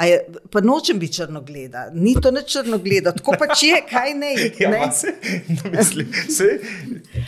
Je, 0.02 0.26
pa 0.50 0.60
nočem 0.60 0.98
biti 0.98 1.20
črnogleda, 1.20 1.90
ni 1.94 2.16
to 2.22 2.30
ne 2.34 2.42
črnogleda, 2.42 3.12
tako 3.14 3.36
pač 3.38 3.62
je, 3.62 3.76
kaj 3.90 4.14
ne. 4.14 4.32
Ja, 4.60 4.70
ne? 4.70 4.92
se, 4.92 5.14
no, 5.48 5.70
mislim, 5.70 6.08
se, 6.28 6.58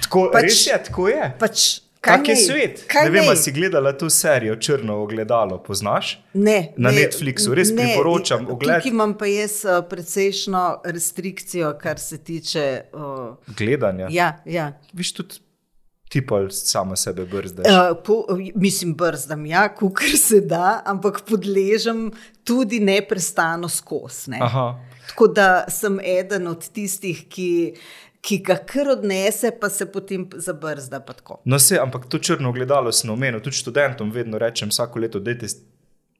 tako, 0.02 0.30
Pač- 0.34 0.42
res 0.42 0.66
je, 0.66 0.78
tako 0.84 1.08
je. 1.08 1.28
Pač, 1.38 1.66
Kak 2.00 2.28
je 2.28 2.34
nej? 2.34 2.42
svet? 2.44 2.82
Kaj 2.86 3.04
ne 3.04 3.10
vem, 3.10 3.28
ali 3.28 3.36
si 3.36 3.52
gledala 3.52 3.90
to 3.92 4.10
serijo 4.10 4.56
Črno 4.56 4.98
ogledalo, 5.02 5.58
poznaš? 5.62 6.20
Ne, 6.34 6.72
Na 6.76 6.90
ne, 6.90 7.00
Netflixu, 7.00 7.54
res 7.54 7.70
ne, 7.70 7.82
priporočam 7.82 8.46
ogled. 8.46 8.78
Tukaj 8.82 8.90
imam 8.92 9.14
pa 9.18 9.26
jaz 9.26 9.64
uh, 9.64 9.80
precejšno 9.90 10.82
restrikcijo, 10.84 11.72
kar 11.82 11.98
se 11.98 12.18
tiče. 12.18 12.82
Uh, 12.92 13.34
Gledanja. 13.58 14.06
ja, 14.10 14.36
ja. 14.44 14.72
Viš 14.92 15.12
tudi 15.12 15.42
ti 16.08 16.26
pa 16.26 16.50
sama 16.50 16.96
sebe 16.96 17.24
brzdaš. 17.24 17.66
Uh, 17.66 17.96
po, 18.04 18.24
mislim, 18.54 18.94
brzdam, 18.94 19.46
ja, 19.46 19.68
kar 19.74 20.18
se 20.18 20.40
da, 20.40 20.82
ampak 20.84 21.20
podležem 21.28 22.10
tudi 22.44 22.80
neprestano 22.80 23.68
skozi. 23.68 24.30
Ne. 24.30 24.38
Aha. 24.40 24.80
Tako 25.08 25.26
da 25.26 25.64
sem 25.68 26.00
eden 26.00 26.46
od 26.46 26.68
tistih, 26.68 27.24
ki, 27.28 27.74
ki 28.20 28.38
ga 28.46 28.58
kar 28.66 28.88
odnese, 28.96 29.50
pa 29.60 29.70
se 29.70 29.86
potem 29.92 30.28
zabrzda. 30.34 31.02
No, 31.44 31.58
se, 31.58 31.78
ampak 31.78 32.06
to 32.06 32.18
črno 32.18 32.52
gledalo 32.52 32.92
sem 32.92 33.10
omenil, 33.10 33.40
tudi 33.42 33.56
študentom 33.56 34.10
vedno 34.10 34.38
rečem, 34.38 34.70
vsako 34.70 35.02
leto, 35.02 35.20
dajte, 35.22 35.50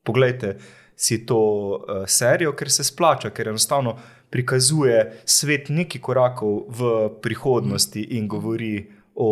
poglejte 0.07 0.57
si 0.97 1.27
to 1.27 1.39
uh, 1.39 2.05
serijo, 2.07 2.55
ker 2.57 2.71
se 2.73 2.85
splača, 2.85 3.31
ker 3.31 3.49
enostavno 3.49 3.99
prikazuje 4.31 5.21
svet 5.25 5.69
nekaj 5.69 6.01
korakov 6.01 6.63
v 6.69 6.93
prihodnosti 7.23 8.03
in 8.17 8.29
govori 8.29 8.87
o 9.17 9.31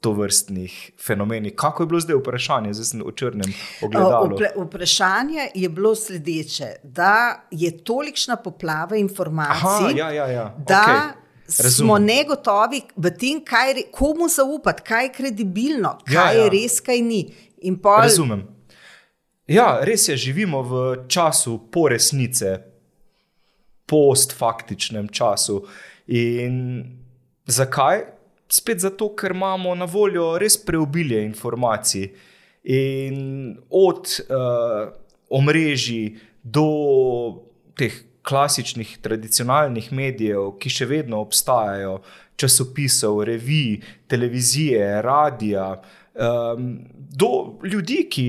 tovrstnih 0.00 0.72
fenomenih. 0.98 1.52
Kako 1.54 1.82
je 1.82 1.86
bilo 1.86 2.00
zdaj 2.00 2.16
vprašanje, 2.16 2.72
zdaj 2.72 2.84
sem 2.84 3.02
v 3.02 3.12
črnem 3.12 3.52
ogledalu? 3.82 4.30
Vple- 4.32 4.52
Vprašanje 4.58 5.48
je 5.54 5.68
bilo 5.68 5.94
sledeče: 5.94 6.72
da 6.82 7.12
je 7.50 7.70
tolikšna 7.78 8.36
poplava 8.36 8.96
informacij, 8.96 9.60
Aha, 9.64 9.90
ja, 9.96 10.10
ja, 10.10 10.26
ja. 10.28 10.46
da 10.58 11.12
smo 11.48 11.64
Razumem. 11.64 12.04
negotovi 12.06 12.82
v 12.96 13.10
tem, 13.12 13.44
kaj, 13.44 13.74
komu 13.90 14.28
zaupati, 14.28 14.82
kaj 14.82 15.04
je 15.04 15.12
kredibilno, 15.12 15.98
kaj 16.04 16.14
Ja, 16.14 16.32
ja. 16.32 16.42
je 16.42 16.50
res, 16.50 16.80
kaj 16.80 16.98
ni. 16.98 17.22
In 17.60 17.78
pol, 17.78 18.02
Razumem. 18.02 18.42
Ja, 19.46 19.78
res 19.82 20.08
je, 20.08 20.16
živimo 20.16 20.62
v 20.62 20.74
času 21.08 21.60
po 21.70 21.88
resnice, 21.88 22.58
postfaktičnem 23.86 25.08
času. 25.08 25.62
In 26.06 26.84
zakaj 27.46 28.02
spet 28.52 28.84
zato, 28.84 29.12
ker 29.16 29.32
imamo 29.32 29.74
na 29.74 29.88
voljo 29.88 30.36
res 30.40 30.58
preobilje 30.60 31.22
informacij. 31.24 32.10
In 32.62 33.56
od 33.70 34.06
uh, 34.28 34.92
omrežij 35.32 36.12
do 36.42 36.66
teh 37.78 37.94
klasičnih, 38.22 38.98
tradicionalnih 39.02 39.88
medijev, 39.92 40.52
ki 40.62 40.70
še 40.70 40.86
vedno 40.86 41.18
obstajajo, 41.24 41.96
časopisov, 42.38 43.22
revij, 43.26 43.80
televizije, 44.10 45.00
radia. 45.02 45.72
Um, 46.14 46.78
do 47.16 47.58
ljudi, 47.64 48.02
ki 48.10 48.24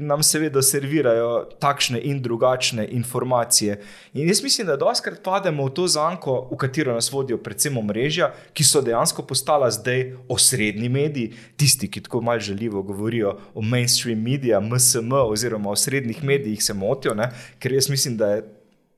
nam 0.00 0.20
seveda 0.22 0.60
servirajo 0.62 1.46
takšne 1.60 2.00
in 2.04 2.18
drugačne 2.20 2.84
informacije. 2.92 3.78
In 4.12 4.28
jaz 4.28 4.42
mislim, 4.42 4.66
da 4.66 4.76
doskrat 4.76 5.22
pademo 5.24 5.64
v 5.64 5.72
to 5.72 5.86
zanko, 5.88 6.34
v 6.50 6.58
katero 6.60 6.92
nas 6.92 7.08
vodijo 7.12 7.38
predvsem 7.40 7.78
omrežja, 7.80 8.34
ki 8.52 8.64
so 8.64 8.82
dejansko 8.84 9.24
postala 9.24 9.70
zdaj 9.72 10.10
osrednji 10.28 10.88
mediji, 10.92 11.32
tisti, 11.56 11.88
ki 11.88 12.02
tako 12.04 12.20
malo 12.20 12.40
želivo 12.40 12.82
govorijo 12.82 13.38
o 13.54 13.62
mainstream 13.62 14.20
medijih, 14.20 14.60
MSM 14.60 15.12
oziroma 15.12 15.70
o 15.70 15.76
srednjih 15.76 16.24
medijih, 16.24 16.62
se 16.62 16.74
motijo, 16.74 17.14
ne? 17.14 17.30
ker 17.58 17.72
jaz 17.72 17.88
mislim, 17.88 18.16
da 18.16 18.34
je. 18.34 18.42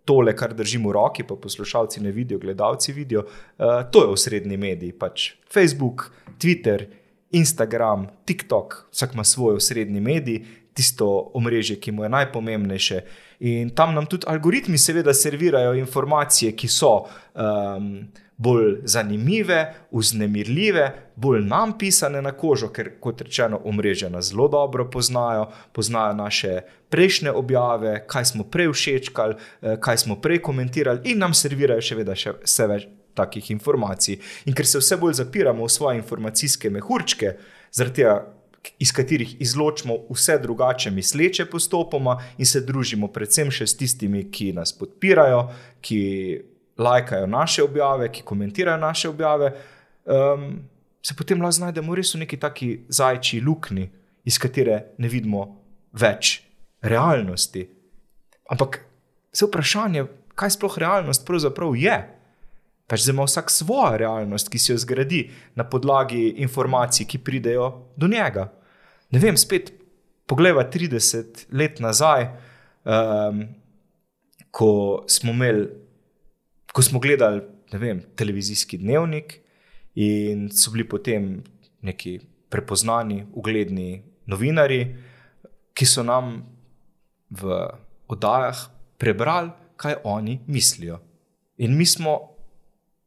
Tole, 0.05 0.35
kar 0.37 0.53
držimo 0.53 0.91
v 0.91 0.93
roki, 0.93 1.24
pa 1.24 1.32
poslušalci 1.41 2.03
ne 2.05 2.11
vidijo, 2.12 2.39
gledalci 2.39 2.93
vidijo, 2.93 3.22
uh, 3.24 3.89
to 3.91 4.03
je 4.03 4.11
osrednji 4.12 4.57
medij, 4.61 4.91
pač 5.01 5.30
Facebook, 5.49 6.11
Twitter, 6.37 6.85
Instagram, 7.35 8.07
TikTok, 8.24 8.76
vsak 8.93 9.14
ima 9.14 9.24
svoj 9.24 9.59
osrednji 9.61 10.01
medij, 10.01 10.43
tisto 10.74 11.30
omrežje, 11.35 11.78
ki 11.80 11.93
mu 11.93 12.03
je 12.03 12.11
najpomembnejše. 12.11 13.01
In 13.47 13.70
tam 13.70 13.95
nam 13.95 14.07
tudi 14.11 14.26
algoritmi, 14.26 14.78
seveda, 14.78 15.14
servirajo 15.14 15.74
informacije, 15.78 16.53
ki 16.57 16.68
so 16.68 16.93
um, 16.99 17.91
bolj 18.37 18.80
zanimive, 18.91 19.74
uznemirljive, 19.91 20.89
bolj 21.16 21.45
nam 21.47 21.76
pisane 21.78 22.22
na 22.22 22.32
kožo, 22.32 22.68
ker, 22.74 22.97
kot 23.01 23.22
rečeno, 23.22 23.61
omrežja 23.64 24.11
nas 24.11 24.32
zelo 24.32 24.49
dobro 24.49 24.89
poznajo, 24.91 25.47
poznajo 25.72 26.14
naše 26.18 26.61
prejšnje 26.91 27.30
objave, 27.30 28.01
kaj 28.07 28.24
smo 28.24 28.45
prej 28.45 28.72
všečkali, 28.72 29.35
eh, 29.62 29.76
kaj 29.80 29.99
smo 29.99 30.20
prej 30.20 30.43
komentirali, 30.43 31.01
in 31.05 31.18
nam 31.18 31.35
servirajo 31.35 31.80
še 31.80 31.95
vedno 31.95 32.14
še 32.14 32.35
vse 32.43 32.66
več 32.66 32.89
takih 33.15 33.51
informacij. 33.51 34.19
In 34.47 34.55
ker 34.55 34.67
se 34.67 34.79
vse 34.79 34.99
bolj 35.01 35.19
zapiramo 35.21 35.65
v 35.65 35.73
svoje 35.73 35.99
informacijske 35.99 36.71
mehurčke, 36.71 37.37
tega, 37.95 38.17
iz 38.79 38.93
katerih 38.93 39.41
izločimo 39.41 39.95
vse 40.11 40.39
drugače 40.39 40.91
misleče 40.91 41.47
postopoma 41.51 42.19
in 42.39 42.47
se 42.47 42.61
družimo 42.61 43.09
predvsem 43.12 43.51
še 43.51 43.67
s 43.67 43.77
tistimi, 43.77 44.29
ki 44.31 44.53
nas 44.57 44.73
podpirajo, 44.79 45.49
ki 45.81 46.01
lajkajo 46.79 47.27
naše 47.27 47.62
objave, 47.62 48.11
ki 48.12 48.23
komentirajo 48.23 48.79
naše 48.81 49.09
objave, 49.09 49.53
um, 50.05 50.62
se 51.03 51.15
potem 51.15 51.43
lahko 51.43 51.61
znajdemo 51.61 51.95
res 51.95 52.15
v 52.15 52.25
neki 52.25 52.41
taki 52.41 52.71
zajči 52.89 53.41
luknji, 53.45 53.89
iz 54.25 54.39
katere 54.41 54.97
ne 54.99 55.09
vidimo 55.09 55.45
več 55.93 56.41
realnosti. 56.83 57.67
Ampak 58.51 58.81
se 59.33 59.47
vprašanje, 59.47 60.07
kaj 60.35 60.57
sploh 60.57 60.79
realnost 60.79 61.27
pravzaprav 61.27 61.77
je. 61.77 61.97
Pač 62.87 63.07
ima 63.09 63.24
vsak 63.24 63.51
svojo 63.51 63.97
realnost, 63.97 64.51
ki 64.53 64.59
si 64.59 64.72
jo 64.72 64.78
zgradi 64.78 65.30
na 65.57 65.64
podlagi 65.64 66.35
informacij, 66.45 67.07
ki 67.09 67.22
pridejo 67.24 67.70
do 67.97 68.09
njega. 68.09 68.51
Ne 69.11 69.22
vem, 69.22 69.37
spet 69.41 69.72
pogleda 70.28 70.66
30 70.70 71.47
let 71.53 71.80
nazaj, 71.80 72.28
um, 72.85 73.47
ko 74.51 75.05
smo 75.09 75.32
imeli, 75.32 75.68
ko 76.72 76.82
smo 76.82 77.01
gledali 77.01 77.43
vem, 77.78 78.03
televizijski 78.16 78.78
dnevnik 78.78 79.41
in 79.95 80.49
so 80.51 80.70
bili 80.70 80.89
potem 80.89 81.43
neki 81.82 82.20
prepoznani, 82.51 83.24
ugledni 83.32 84.03
novinari, 84.26 84.95
ki 85.74 85.87
so 85.87 86.05
nam 86.07 86.37
v 87.30 87.57
oddajah 88.09 88.68
prebrali, 88.99 89.51
kaj 89.76 89.97
oni 90.05 90.39
mislijo. 90.47 91.01
In 91.59 91.76
mi 91.76 91.87
smo 91.87 92.34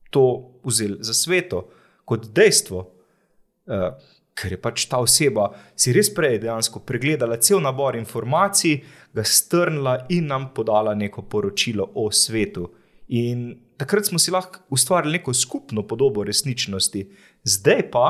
to 0.09 0.53
vzeli 0.63 0.97
za 0.99 1.13
sveto, 1.13 1.67
kot 2.05 2.29
dejstvo, 2.33 2.79
uh, 2.79 3.89
ker 4.37 4.53
je 4.53 4.59
pač 4.61 4.85
ta 4.85 4.99
oseba 5.01 5.49
si 5.75 5.91
res 5.95 6.11
prej 6.13 6.37
dejansko 6.43 6.83
pregledala 6.85 7.39
cel 7.41 7.61
nabor 7.63 7.97
informacij, 7.97 8.83
ga 9.13 9.23
strnila 9.25 9.97
in 10.13 10.29
nam 10.29 10.51
podala 10.53 10.93
neko 10.93 11.25
poročilo 11.25 11.89
o 11.95 12.11
svetu. 12.11 12.67
In 13.07 13.55
takrat 13.79 14.05
smo 14.05 14.19
si 14.19 14.31
lahko 14.31 14.61
ustvarili 14.69 15.17
neko 15.17 15.33
skupno 15.33 15.83
podobo 15.87 16.23
resničnosti, 16.23 17.07
zdaj 17.43 17.87
pa. 17.91 18.07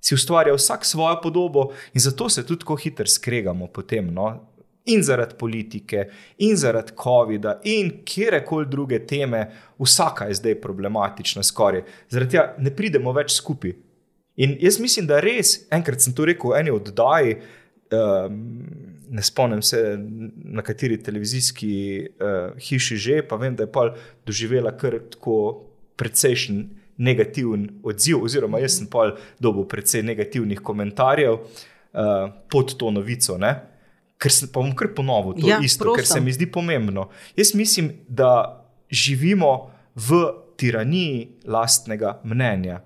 Si 0.00 0.14
ustvarja 0.14 0.54
vsak 0.54 0.84
svojo 0.86 1.16
podobo, 1.22 1.72
in 1.90 2.00
zato 2.00 2.28
se 2.30 2.44
tudi 2.46 2.60
tako 2.62 2.76
hitro 2.78 3.06
skregamo 3.06 3.66
potem. 3.66 4.12
No? 4.14 4.28
In 4.88 5.02
zaradi 5.02 5.36
politike, 5.38 6.06
in 6.44 6.56
zaradi 6.56 6.92
COVID-a, 7.02 7.58
in 7.64 7.90
kjerkoli 8.04 8.66
druge 8.70 8.98
teme, 9.06 9.44
vsaka 9.78 10.28
je 10.28 10.38
zdaj 10.40 10.60
problematična, 10.60 11.42
skoraj. 11.42 11.84
Zaradi 12.10 12.36
tega 12.36 12.54
ne 12.58 12.74
pridemo 12.74 13.12
več 13.16 13.36
skupaj. 13.36 13.76
In 14.38 14.56
jaz 14.62 14.78
mislim, 14.80 15.08
da 15.10 15.20
res, 15.20 15.56
enkrat 15.74 16.02
sem 16.04 16.14
to 16.14 16.28
rekel 16.28 16.52
v 16.52 16.60
eni 16.60 16.74
oddaji, 16.74 17.38
um, 17.92 18.42
ne 19.08 19.22
spomnim 19.24 19.62
se 19.62 19.80
na 19.98 20.62
kateri 20.62 20.98
televizijski 21.02 21.72
uh, 22.06 22.52
hiši 22.60 22.96
že, 22.96 23.22
pa 23.26 23.36
vem, 23.40 23.56
da 23.56 23.66
je 23.66 23.72
pa 23.72 23.88
doživela 24.26 24.74
kar 24.78 25.00
tako 25.14 25.38
precejšen. 25.96 26.68
Negativen 26.98 27.68
odziv, 27.86 28.24
oziroma 28.26 28.58
jaz 28.58 28.80
sem 28.80 28.88
pa 28.90 29.12
dobil 29.38 29.68
precej 29.70 30.02
negativnih 30.02 30.58
komentarjev 30.66 31.36
uh, 31.38 32.24
pod 32.50 32.72
to 32.74 32.90
novico. 32.90 33.36
Uh, 33.38 33.52
ker 34.18 34.32
se 34.32 34.50
pa 34.52 34.60
bom 34.60 34.74
kar 34.76 34.90
ponovil 34.94 35.38
to 35.38 35.48
ja, 35.48 35.60
isto, 35.62 35.84
prosim. 35.84 35.98
ker 35.98 36.06
se 36.06 36.20
mi 36.20 36.34
zdi 36.34 36.50
pomembno. 36.50 37.08
Jaz 37.36 37.54
mislim, 37.54 37.92
da 38.08 38.64
živimo 38.90 39.70
v 39.94 40.26
tiraniji 40.58 41.28
lastnega 41.46 42.18
mnenja. 42.24 42.80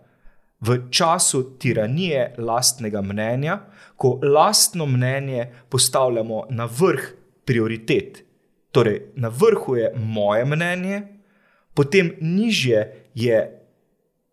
V 0.61 0.77
času 0.91 1.43
tiranije 1.59 2.35
lastnega 2.39 3.03
mnenja, 3.03 3.59
ko 3.97 4.21
lastno 4.23 4.87
mnenje 4.87 5.49
postavljamo 5.69 6.45
na 6.51 6.69
vrh 6.79 7.09
prioritet. 7.45 8.23
Torej, 8.71 9.01
na 9.17 9.29
vrhu 9.29 9.77
je 9.77 9.93
moje 9.97 10.45
mnenje, 10.45 11.03
potem 11.75 12.13
nižje 12.21 13.09
je 13.15 13.41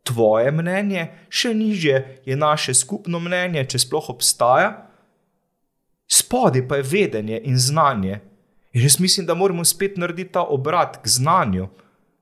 tvoje 0.03 0.51
mnenje, 0.51 1.07
še 1.29 1.53
nižje 1.53 2.21
je 2.25 2.35
naše 2.35 2.73
skupno 2.73 3.19
mnenje, 3.19 3.65
če 3.65 3.79
sploh 3.79 4.09
obstaja 4.13 4.88
spodaj 6.11 6.67
pa 6.67 6.75
je 6.75 6.83
vedenje 6.83 7.41
in 7.43 7.57
znanje. 7.57 8.19
In 8.73 8.81
jaz 8.81 8.99
mislim, 8.99 9.25
da 9.25 9.33
moramo 9.33 9.65
spet 9.65 9.97
narediti 9.97 10.31
ta 10.31 10.43
obrat 10.43 10.97
k 11.03 11.07
znanju, 11.07 11.67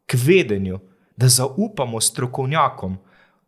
k 0.05 0.17
vedenju, 0.25 0.79
da 1.17 1.27
zaupamo 1.27 2.01
strokovnjakom, 2.01 2.97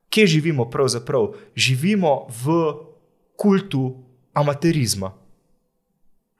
kje 0.09 0.27
živimo 0.27 0.69
pravzaprav. 0.69 1.33
Živimo 1.55 2.27
v 2.43 2.73
kultu 3.35 4.03
amaterizma. 4.33 5.13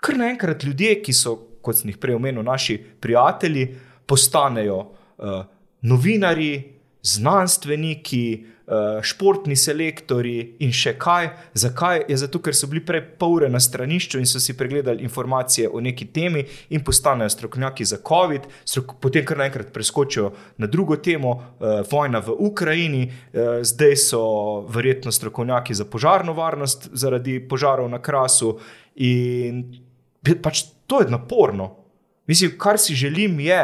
Ker 0.06 0.18
naenkrat 0.18 0.64
ljudje, 0.64 1.02
ki 1.04 1.14
so, 1.14 1.36
kot 1.62 1.78
sem 1.78 1.92
jih 1.92 1.98
prej 2.00 2.16
omenil, 2.16 2.44
naši 2.44 2.78
prijatelji, 3.00 3.68
postanejo 4.08 4.78
uh, 4.80 5.44
novinari, 5.82 6.79
znanstveniki, 7.02 8.46
uh, 8.68 9.00
športni 9.02 9.56
selektori 9.56 10.58
in 10.64 10.74
še 10.76 10.94
kaj. 11.00 11.30
Zakaj? 11.58 12.04
Je 12.12 12.18
zato, 12.20 12.42
ker 12.44 12.56
so 12.56 12.68
bili 12.72 12.82
prej 12.86 13.02
pol 13.22 13.38
ure 13.38 13.50
na 13.52 13.62
stranišču 13.64 14.20
in 14.20 14.28
so 14.30 14.42
si 14.44 14.56
pregledali 14.58 15.04
informacije 15.08 15.70
o 15.72 15.82
neki 15.84 16.10
temi 16.14 16.44
in 16.76 16.84
postanejo 16.84 17.32
strokovnjaki 17.32 17.88
za 17.88 18.02
COVID, 18.08 18.50
potem 19.00 19.26
kar 19.26 19.40
naenkrat 19.40 19.72
preskočijo 19.74 20.34
na 20.58 20.68
drugo 20.68 21.00
temo, 21.00 21.36
uh, 21.36 21.82
vojna 21.92 22.20
v 22.26 22.36
Ukrajini, 22.50 23.04
uh, 23.08 23.60
zdaj 23.64 23.96
so 24.04 24.24
verjetno 24.70 25.12
strokovnjaki 25.16 25.74
za 25.74 25.88
požarno 25.88 26.36
varnost 26.36 26.90
zaradi 26.94 27.40
požarov 27.40 27.90
na 27.90 28.02
krasu. 28.04 28.58
In 29.00 29.64
pač 30.44 30.66
to 30.90 31.00
je 31.00 31.10
naporno. 31.10 31.76
Mislim, 32.28 32.58
kar 32.60 32.78
si 32.78 32.94
želim 32.94 33.40
je, 33.40 33.62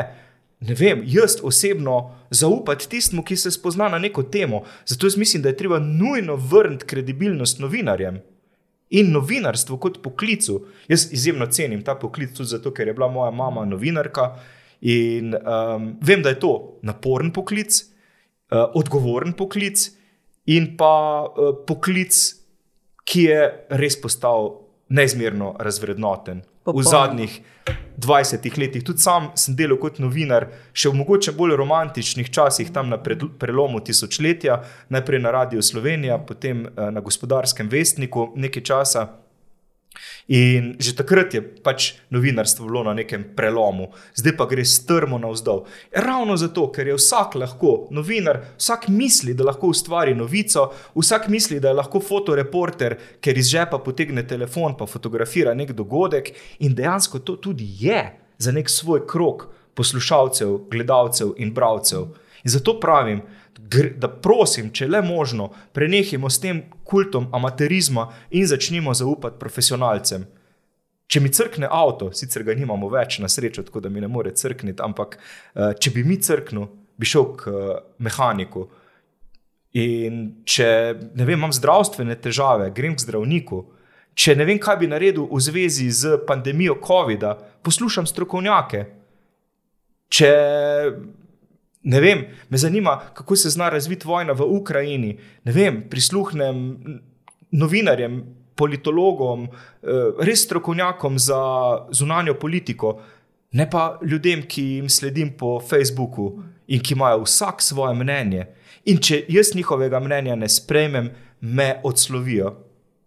ne 0.60 0.74
vem, 0.74 1.04
jaz 1.06 1.38
osebno 1.44 2.16
zaupati 2.36 2.90
tistemu, 2.90 3.24
ki 3.24 3.38
se 3.38 3.52
spozna 3.52 3.90
na 3.90 4.00
neko 4.00 4.24
temo. 4.24 4.64
Zato 4.86 5.08
jaz 5.08 5.18
mislim, 5.18 5.44
da 5.44 5.50
je 5.50 5.58
treba 5.58 5.80
nujno 5.80 6.36
vrniti 6.36 6.86
kredibilnost 6.86 7.60
novinarjem 7.60 8.22
in 8.90 9.12
novinarstvu 9.12 9.78
kot 9.78 10.02
poklicu. 10.04 10.60
Jaz 10.88 11.08
izjemno 11.14 11.48
cenim 11.48 11.84
ta 11.84 11.96
poklic 11.96 12.36
tudi 12.38 12.50
zato, 12.50 12.74
ker 12.74 12.88
je 12.88 12.94
bila 12.94 13.08
moja 13.12 13.32
mama 13.32 13.66
novinarka 13.66 14.36
in 14.82 15.34
um, 15.36 15.94
vem, 16.02 16.22
da 16.22 16.30
je 16.30 16.40
to 16.40 16.80
naporen 16.84 17.32
poklic, 17.34 17.82
uh, 18.52 18.66
odgovoren 18.76 19.34
poklic 19.34 19.88
in 20.46 20.76
pa 20.78 21.26
uh, 21.26 21.56
poklic, 21.68 22.18
ki 23.06 23.24
je 23.30 23.42
res 23.70 23.98
postal 24.02 24.52
neizmerno 24.90 25.56
razvrednoten 25.60 26.44
v 26.66 26.84
zadnjih 26.84 27.42
20 27.98 28.58
letih. 28.58 28.84
Tudi 28.84 29.00
sam 29.00 29.30
sem 29.36 29.56
delal 29.56 29.80
kot 29.82 30.00
novinar, 30.04 30.48
še 30.74 30.92
v 30.92 31.00
mogoče 31.02 31.34
bolj 31.38 31.56
romantičnih 31.58 32.30
časih, 32.30 32.72
tam 32.74 32.92
na 32.94 33.00
prelomu 33.00 33.80
tisočletja, 33.80 34.62
najprej 34.90 35.22
na 35.24 35.32
Radio 35.32 35.62
Slovenija, 35.62 36.18
potem 36.18 36.66
eh, 36.66 36.92
na 36.92 37.02
gospodarskem 37.02 37.70
vestniku 37.72 38.32
nekaj 38.36 38.64
časa. 38.64 39.08
In 40.28 40.74
že 40.82 40.96
takrat 40.98 41.34
je 41.38 41.42
pač 41.42 41.92
novinarstvo 42.10 42.66
bilo 42.66 42.82
na 42.82 42.96
nekem 42.98 43.22
prelomu, 43.38 43.92
zdaj 44.18 44.34
pa 44.34 44.48
gre 44.50 44.66
strmo 44.66 45.20
navzdol. 45.22 45.68
Ravno 45.94 46.34
zato, 46.34 46.72
ker 46.74 46.90
je 46.90 46.96
vsak 46.98 47.38
lahko 47.38 47.74
novinar, 47.94 48.42
vsak 48.58 48.88
misli, 48.90 49.36
da 49.38 49.46
lahko 49.46 49.70
ustvari 49.70 50.16
novico, 50.18 50.72
vsak 50.98 51.30
misli, 51.30 51.60
da 51.62 51.70
je 51.70 51.78
lahko 51.78 52.02
fotoreporter, 52.02 52.98
ker 53.22 53.38
iz 53.38 53.54
žepa 53.54 53.78
potegne 53.86 54.26
telefon 54.26 54.74
in 54.74 54.90
fotografira 54.90 55.54
nek 55.54 55.78
dogodek, 55.78 56.34
in 56.66 56.74
dejansko 56.74 57.22
to 57.22 57.38
tudi 57.38 57.70
je 57.86 58.02
za 58.38 58.52
nek 58.52 58.70
svoj 58.70 59.06
krok 59.06 59.46
poslušalcev, 59.78 60.66
gledalcev 60.72 61.36
in 61.38 61.54
bralcev. 61.54 62.16
In 62.46 62.50
zato 62.50 62.80
pravim, 62.80 63.22
da 63.98 64.10
prosim, 64.10 64.70
če 64.74 64.88
le 64.88 65.02
možno, 65.02 65.50
prenehimo 65.74 66.30
s 66.30 66.40
tem 66.40 66.62
kultom 66.84 67.28
amaterizma 67.34 68.08
in 68.32 68.48
začnimo 68.48 68.94
zaupati 68.94 69.40
profesionalcem. 69.40 70.26
Če 71.08 71.22
mi 71.22 71.30
crkne 71.30 71.68
avto, 71.70 72.10
sicer 72.18 72.44
ga 72.46 72.56
nimamo 72.58 72.90
več 72.90 73.20
na 73.22 73.30
srečo, 73.30 73.64
tako 73.66 73.84
da 73.86 73.92
mi 73.94 74.02
ne 74.02 74.10
more 74.10 74.34
crkniti, 74.34 74.82
ampak 74.82 75.18
eh, 75.20 75.74
če 75.78 75.94
bi 75.94 76.04
mi 76.06 76.18
crknil, 76.22 76.66
bi 76.98 77.10
šel 77.10 77.28
k 77.38 77.54
eh, 77.54 77.72
mehaniku. 78.06 78.66
In 79.76 80.22
če 80.48 80.68
ne 81.14 81.26
vem, 81.28 81.38
imam 81.38 81.54
zdravstvene 81.54 82.16
težave, 82.24 82.72
grem 82.74 82.96
k 82.96 83.06
zdravniku. 83.06 83.66
Če 84.16 84.38
ne 84.40 84.48
vem, 84.48 84.60
kaj 84.62 84.80
bi 84.80 84.90
naredil 84.90 85.28
v 85.28 85.42
zvezi 85.44 85.90
z 85.92 86.22
pandemijo 86.26 86.78
COVID-a, 86.80 87.36
poslušam 87.66 88.08
strokovnjake. 88.08 88.86
Če 90.16 90.32
Ne 91.86 92.02
vem, 92.02 92.24
me 92.50 92.58
zanima, 92.58 92.98
kako 93.14 93.36
se 93.36 93.50
zna 93.50 93.70
razviti 93.70 94.08
vojna 94.08 94.34
v 94.34 94.48
Ukrajini. 94.58 95.18
Ne 95.44 95.52
vem, 95.54 95.84
prisluhnem 95.90 96.78
novinarjem, 97.52 98.24
politologom, 98.56 99.46
eh, 99.46 100.12
res 100.20 100.44
strokovnjakom 100.44 101.20
za 101.20 101.40
zunanjo 101.92 102.34
politiko, 102.40 103.02
ne 103.52 103.70
pa 103.70 104.00
ljudem, 104.02 104.44
ki 104.48 104.64
jim 104.64 104.90
sledim 104.90 105.38
po 105.38 105.60
Facebooku 105.60 106.44
in 106.68 106.82
ki 106.82 106.94
imajo 106.94 107.24
vsak 107.24 107.62
svoje 107.62 107.96
mnenje. 107.96 108.48
In 108.86 108.98
če 108.98 109.26
jaz 109.30 109.56
njihovega 109.56 110.00
mnenja 110.00 110.36
ne 110.36 110.50
sprejmem, 110.50 111.10
me 111.42 111.82
odslovijo. 111.84 112.56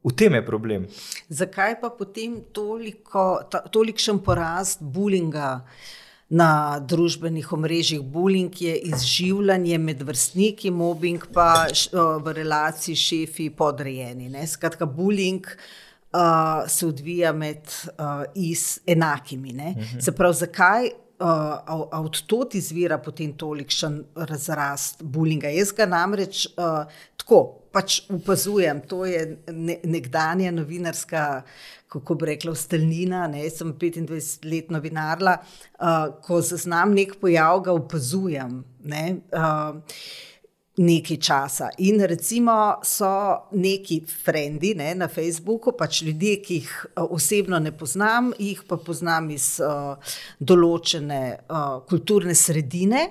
V 0.05 0.15
tem 0.17 0.35
je 0.35 0.47
problem. 0.47 0.87
Zakaj 1.29 1.81
pa 1.81 1.91
potem 1.91 2.39
toliko, 2.53 3.43
tolikšen 3.73 4.23
porast 4.25 4.83
bulinga? 4.83 5.65
Na 6.29 6.79
družbenih 6.81 7.53
omrežjih. 7.53 8.01
Bullying 8.01 8.53
je 8.61 8.77
izživljanje 8.77 9.79
med 9.79 10.03
vrstniki, 10.03 10.71
mobbing 10.71 11.25
pa 11.33 11.67
v 12.25 12.33
relaciji 12.37 12.97
šefi 12.97 13.51
podrejeni. 13.51 14.29
Ne? 14.29 14.47
Skratka, 14.47 14.87
bullying. 14.87 15.47
Uh, 16.09 16.65
se 16.73 16.87
odvija 16.87 17.35
med 17.37 17.69
uh, 17.99 18.25
enakimi. 18.87 19.51
Uh 19.53 19.55
mhm. 19.55 19.81
-huh. 19.81 20.05
Se 20.05 20.13
pravi, 20.13 20.35
zakaj 20.35 20.87
uh, 21.19 22.01
od 22.01 22.23
tod 22.27 22.55
izvira 22.55 22.99
potem 22.99 23.33
tolikšen 23.33 24.05
razrast 24.15 25.03
bulinga? 25.03 25.49
Jaz 25.49 25.73
ga 25.73 25.87
namreč 25.87 26.47
uh, 26.47 26.87
tako 27.17 27.68
pač 27.73 28.03
opazujem, 28.13 28.81
to 28.89 29.05
je 29.07 29.25
ne, 29.53 29.81
nekdanja 29.85 30.53
novinarska 30.55 31.25
kako 31.89 32.15
bi 32.15 32.27
rekla, 32.27 32.55
stalnina. 32.55 33.27
Ne, 33.27 33.49
sem 33.51 33.73
25 33.75 34.45
let 34.51 34.71
novinarla, 34.71 35.39
uh, 35.41 36.09
ko 36.25 36.41
zaznam 36.45 36.95
nek 36.97 37.17
pojav, 37.21 37.63
ga 37.65 37.77
opazujem. 37.77 38.63
Ne, 38.85 39.05
uh, 39.33 40.01
Nekaj 40.79 41.17
časa. 41.19 41.73
In 41.83 41.99
recimo 42.07 42.53
so 42.87 43.09
neki 43.51 43.97
frendi 44.07 44.77
ne, 44.79 44.93
na 44.95 45.09
Facebooku, 45.11 45.73
pač 45.75 46.05
ljudje, 46.07 46.37
ki 46.39 46.59
jih 46.61 46.77
osebno 47.03 47.59
ne 47.59 47.73
poznam, 47.75 48.29
jih 48.39 48.61
pa 48.69 48.79
poznam 48.79 49.27
iz 49.35 49.57
uh, 49.59 50.15
določene 50.39 51.23
uh, 51.35 51.81
kulturne 51.91 52.37
sredine. 52.39 53.09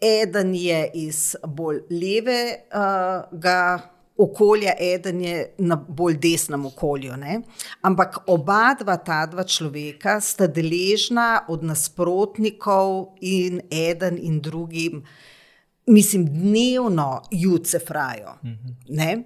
Eden 0.00 0.54
je 0.54 0.90
iz 0.94 1.36
bolj 1.46 1.80
levega 1.90 3.60
uh, 3.78 3.98
okolja, 4.18 4.72
eden 4.78 5.20
je 5.20 5.54
na 5.58 5.76
bolj 5.76 6.16
desnem 6.18 6.66
okolju. 6.66 7.16
Ne? 7.16 7.40
Ampak 7.82 8.18
oba 8.26 8.74
dva, 8.80 8.96
ta 8.98 9.22
dva 9.30 9.44
človeka, 9.46 10.18
sta 10.20 10.46
deležna 10.50 11.44
od 11.48 11.62
nasprotnikov 11.62 13.14
in 13.22 13.60
eden 13.70 14.18
in 14.18 14.40
drugim, 14.42 15.04
mislim, 15.86 16.26
dnevno 16.26 17.22
juce 17.30 17.78
frajo. 17.78 18.38
Mhm. 18.44 19.20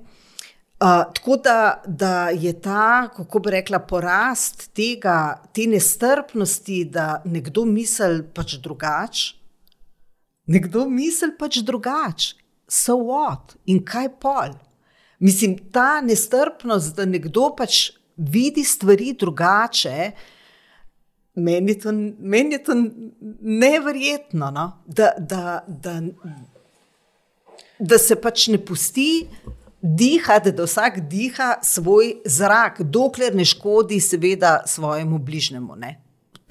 Uh, 0.82 1.04
tako 1.14 1.36
da, 1.36 1.82
da 1.86 2.28
je 2.28 2.52
ta, 2.60 3.08
kako 3.16 3.38
bi 3.38 3.50
rekla, 3.50 3.78
porast 3.78 4.72
tega, 4.74 5.42
te 5.54 5.66
nestrpnosti, 5.66 6.84
da 6.84 7.22
nekdo 7.24 7.62
misli 7.64 8.24
pač 8.34 8.56
drugače, 8.58 9.41
nekdo 10.46 10.86
misli 10.88 11.32
pač 11.38 11.62
drugače, 11.62 12.34
so 12.68 12.96
what 12.96 13.56
in 13.66 13.82
kaj 13.84 14.08
pol. 14.20 14.54
Mislim, 15.22 15.58
ta 15.72 16.00
nestrpnost, 16.00 16.96
da 16.96 17.06
nekdo 17.06 17.52
pač 17.56 17.92
vidi 18.16 18.64
stvari 18.64 19.12
drugače, 19.18 20.12
meni 21.34 21.72
je 21.72 21.78
to, 21.78 21.92
meni 22.18 22.54
je 22.54 22.64
to 22.64 22.74
neverjetno, 23.40 24.50
no? 24.50 24.66
da, 24.86 25.12
da, 25.18 25.64
da, 25.68 26.00
da 27.78 27.98
se 27.98 28.16
pač 28.20 28.48
ne 28.48 28.58
pusti 28.58 29.26
dihati, 29.82 30.52
da 30.52 30.66
vsak 30.66 31.00
diha 31.10 31.54
svoj 31.62 32.14
zrak, 32.24 32.82
dokler 32.82 33.34
ne 33.34 33.44
škodi, 33.44 34.00
seveda, 34.00 34.62
svojemu 34.66 35.18
bližnjemu. 35.18 35.76
Ne? 35.76 35.96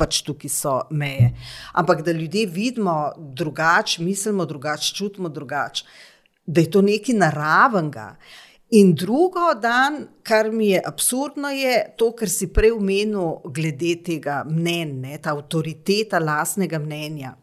Pač 0.01 0.23
tukaj 0.25 0.49
so 0.49 0.77
meje. 0.89 1.31
Ampak 1.77 2.01
da 2.01 2.11
ljudje 2.11 2.47
vidimo 2.49 3.11
drugače, 3.17 4.01
mislimo 4.03 4.45
drugače, 4.49 4.95
čutimo 4.97 5.29
drugače, 5.29 5.85
da 6.45 6.61
je 6.61 6.71
to 6.71 6.81
nekaj 6.81 7.15
naravnega. 7.15 8.15
In 8.71 8.93
drugo, 8.95 9.51
dan, 9.61 10.07
kar 10.23 10.47
mi 10.51 10.69
je 10.69 10.81
absurdno, 10.87 11.49
je 11.51 11.73
to, 11.99 12.13
kar 12.15 12.29
si 12.31 12.47
prej 12.53 12.71
omenil, 12.71 13.41
glede 13.51 13.97
tega 14.05 14.41
mnenja, 14.47 15.17
ta 15.19 15.33
avtoriteta 15.35 16.21
lastnega 16.23 16.79
mnenja. 16.79 17.33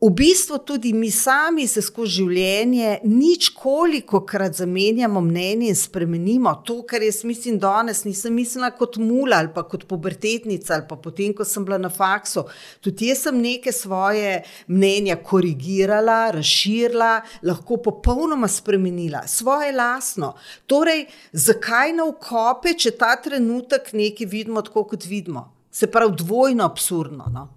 V 0.00 0.08
bistvu 0.10 0.58
tudi 0.58 0.94
mi 0.96 1.10
sami 1.12 1.66
se 1.68 1.82
skozi 1.84 2.22
življenje 2.22 2.92
nič 3.04 3.50
koliko 3.52 4.22
krat 4.24 4.54
zamenjamo 4.56 5.20
mnenje 5.20 5.66
in 5.68 5.76
spremenimo 5.76 6.54
to, 6.64 6.78
kar 6.88 7.04
jaz 7.04 7.18
mislim 7.28 7.58
danes, 7.60 8.00
nisem 8.06 8.32
mislila 8.32 8.70
kot 8.78 8.96
mula 8.96 9.42
ali 9.44 9.52
pa 9.52 9.66
kot 9.68 9.84
pubertetnica 9.90 10.78
ali 10.78 10.88
pa 10.88 10.96
potem, 10.96 11.36
ko 11.36 11.44
sem 11.44 11.68
bila 11.68 11.76
na 11.76 11.92
faksu. 11.92 12.46
Tudi 12.80 13.12
jaz 13.12 13.26
sem 13.26 13.42
neke 13.44 13.76
svoje 13.76 14.40
mnenja 14.72 15.18
korigirala, 15.20 16.32
razširila, 16.38 17.12
lahko 17.52 17.82
popolnoma 17.84 18.48
spremenila, 18.48 19.26
svoje 19.28 19.76
lastno. 19.76 20.32
Torej, 20.64 21.10
zakaj 21.36 21.92
na 22.00 22.08
ukope, 22.08 22.72
če 22.72 22.96
ta 22.96 23.18
trenutek 23.20 23.92
nekaj 23.92 24.32
vidimo 24.32 24.64
tako, 24.64 24.88
kot 24.96 25.04
vidimo? 25.04 25.50
Se 25.68 25.92
pravi, 25.92 26.16
dvojno 26.24 26.64
absurdno. 26.64 27.28
No? 27.36 27.48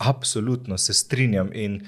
Absolutno 0.00 0.78
se 0.78 0.94
strinjam 0.94 1.50
in 1.52 1.86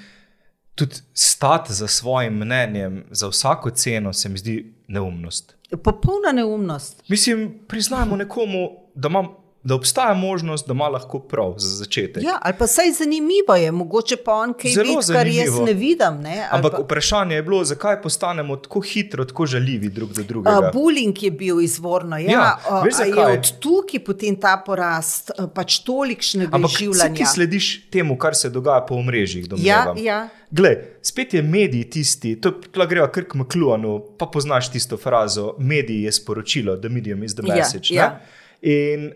tudi 0.75 0.95
stati 1.15 1.73
za 1.73 1.87
svojim 1.89 2.35
mnenjem, 2.35 3.05
za 3.11 3.29
vsako 3.29 3.71
ceno, 3.71 4.13
se 4.13 4.29
mi 4.29 4.39
zdi 4.39 4.75
neumnost. 4.89 5.57
Popolna 5.85 6.33
neumnost. 6.33 7.03
Mislim, 7.09 7.59
priznajmo 7.69 8.17
nekomu, 8.17 8.71
da 8.95 9.09
imam 9.09 9.42
da 9.65 9.75
obstaja 9.75 10.15
možnost, 10.15 10.67
da 10.67 10.73
ima 10.73 10.89
lahko 10.89 11.19
prav 11.19 11.55
za 11.59 11.77
začetek. 11.77 12.23
Ja, 12.23 12.39
ali 12.43 12.55
pa 12.59 12.67
saj 12.67 12.91
zanimivo 12.99 13.55
je, 13.57 13.73
mogoče 13.73 14.17
pa 14.17 14.35
on 14.35 14.55
kaj 14.55 14.71
vid, 14.71 15.07
kar 15.13 15.27
jaz 15.27 15.59
ne 15.67 15.75
vidim. 15.75 16.19
Ne? 16.23 16.49
Ampak 16.51 16.73
pa... 16.73 16.83
vprašanje 16.83 17.35
je 17.37 17.43
bilo, 17.43 17.65
zakaj 17.65 18.03
postanemo 18.03 18.57
tako 18.57 18.81
hitro, 18.81 19.25
tako 19.25 19.47
žaljivi 19.47 19.89
drug 19.89 20.13
do 20.13 20.23
drugega. 20.23 20.59
Uh, 20.59 20.75
bullying 20.75 21.25
je 21.25 21.31
bil 21.31 21.61
izvorno. 21.61 22.19
Ja, 22.19 22.31
ja 22.31 22.83
veš, 22.85 22.95
je 23.07 23.27
od 23.27 23.53
tukaj 23.59 24.05
potem 24.05 24.37
ta 24.37 24.57
porast 24.67 25.31
pač 25.55 25.79
tolikšnega 25.87 26.59
življenja. 26.67 27.15
Ti 27.15 27.31
slediš 27.35 27.73
temu, 27.91 28.19
kar 28.19 28.35
se 28.35 28.51
dogaja 28.51 28.83
po 28.89 28.99
omrežjih. 28.99 29.47
Ja, 29.63 29.95
ja. 29.97 30.29
Glej, 30.51 30.77
spet 31.03 31.35
je 31.35 31.43
medij 31.43 31.87
tisti, 31.91 32.35
to 32.41 32.59
greva 32.75 33.07
kar 33.13 33.25
k 33.25 33.39
Mekluanu, 33.41 34.01
pa 34.19 34.27
poznaš 34.27 34.73
tisto 34.75 34.99
frazo, 35.01 35.55
medij 35.59 36.05
je 36.05 36.13
sporočilo, 36.13 36.77
the 36.77 36.91
medium 36.93 37.23
is 37.23 37.35
the 37.39 37.47
ja, 37.47 37.55
message. 37.55 37.95
Ja, 37.95 38.03
ja. 38.03 38.42
In 38.63 39.11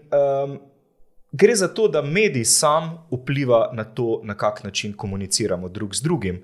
um, 0.45 0.59
gre 1.33 1.55
za 1.57 1.69
to, 1.69 1.89
da 1.89 2.03
medij 2.03 2.45
sam 2.45 3.07
vpliva 3.11 3.71
na 3.73 3.85
to, 3.85 4.21
na 4.25 4.35
kak 4.35 4.65
način 4.65 4.93
komuniciramo 4.93 5.69
drug 5.69 5.95
z 5.95 6.03
drugim. 6.03 6.43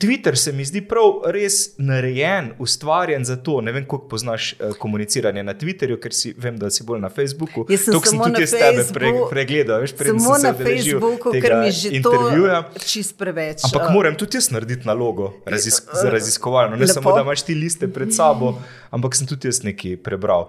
Twitter 0.00 0.36
se 0.36 0.52
mi 0.52 0.64
zdi 0.64 0.80
prav 0.88 1.26
res 1.28 1.76
narejen, 1.78 2.54
ustvarjen 2.58 3.24
za 3.24 3.36
to. 3.36 3.58
Ne 3.60 3.72
vem, 3.72 3.84
koliko 3.84 4.08
poznaš 4.08 4.52
uh, 4.52 4.72
komuniciranje 4.80 5.42
na 5.44 5.52
Twitterju, 5.54 5.98
ker 6.00 6.14
si, 6.16 6.32
vem, 6.38 6.56
da 6.58 6.70
si 6.72 6.86
bolj 6.88 7.02
na 7.02 7.10
Facebooku. 7.12 7.66
Jaz 7.68 7.84
sem 7.84 7.98
samo 8.00 8.30
tudi 8.30 8.46
jaz 8.46 8.54
tebe 8.54 8.86
pre, 8.96 9.10
pregledal, 9.30 9.84
veš, 9.84 9.92
Samo 9.98 10.22
sem 10.24 10.40
se 10.40 10.46
na 10.46 10.54
Facebooku, 10.56 11.34
ker 11.36 11.56
mi 11.60 11.74
že 11.76 11.92
intervjuja. 12.00 12.62
to 12.72 12.84
čist 12.88 13.18
preveč. 13.20 13.66
Ampak 13.68 13.90
uh, 13.90 13.92
moram 13.92 14.16
tudi 14.16 14.40
jaz 14.40 14.48
narediti 14.54 14.88
nalogo 14.88 15.34
razis 15.44 15.82
za 15.92 16.08
raziskovalno. 16.10 16.80
Ne 16.80 16.88
Lepo. 16.88 16.96
samo, 16.96 17.12
da 17.18 17.26
imaš 17.26 17.44
ti 17.44 17.54
liste 17.54 17.92
pred 17.92 18.16
sabo, 18.16 18.54
ampak 18.90 19.20
sem 19.20 19.28
tudi 19.28 19.52
jaz 19.52 19.60
nekaj 19.68 20.00
prebral. 20.00 20.48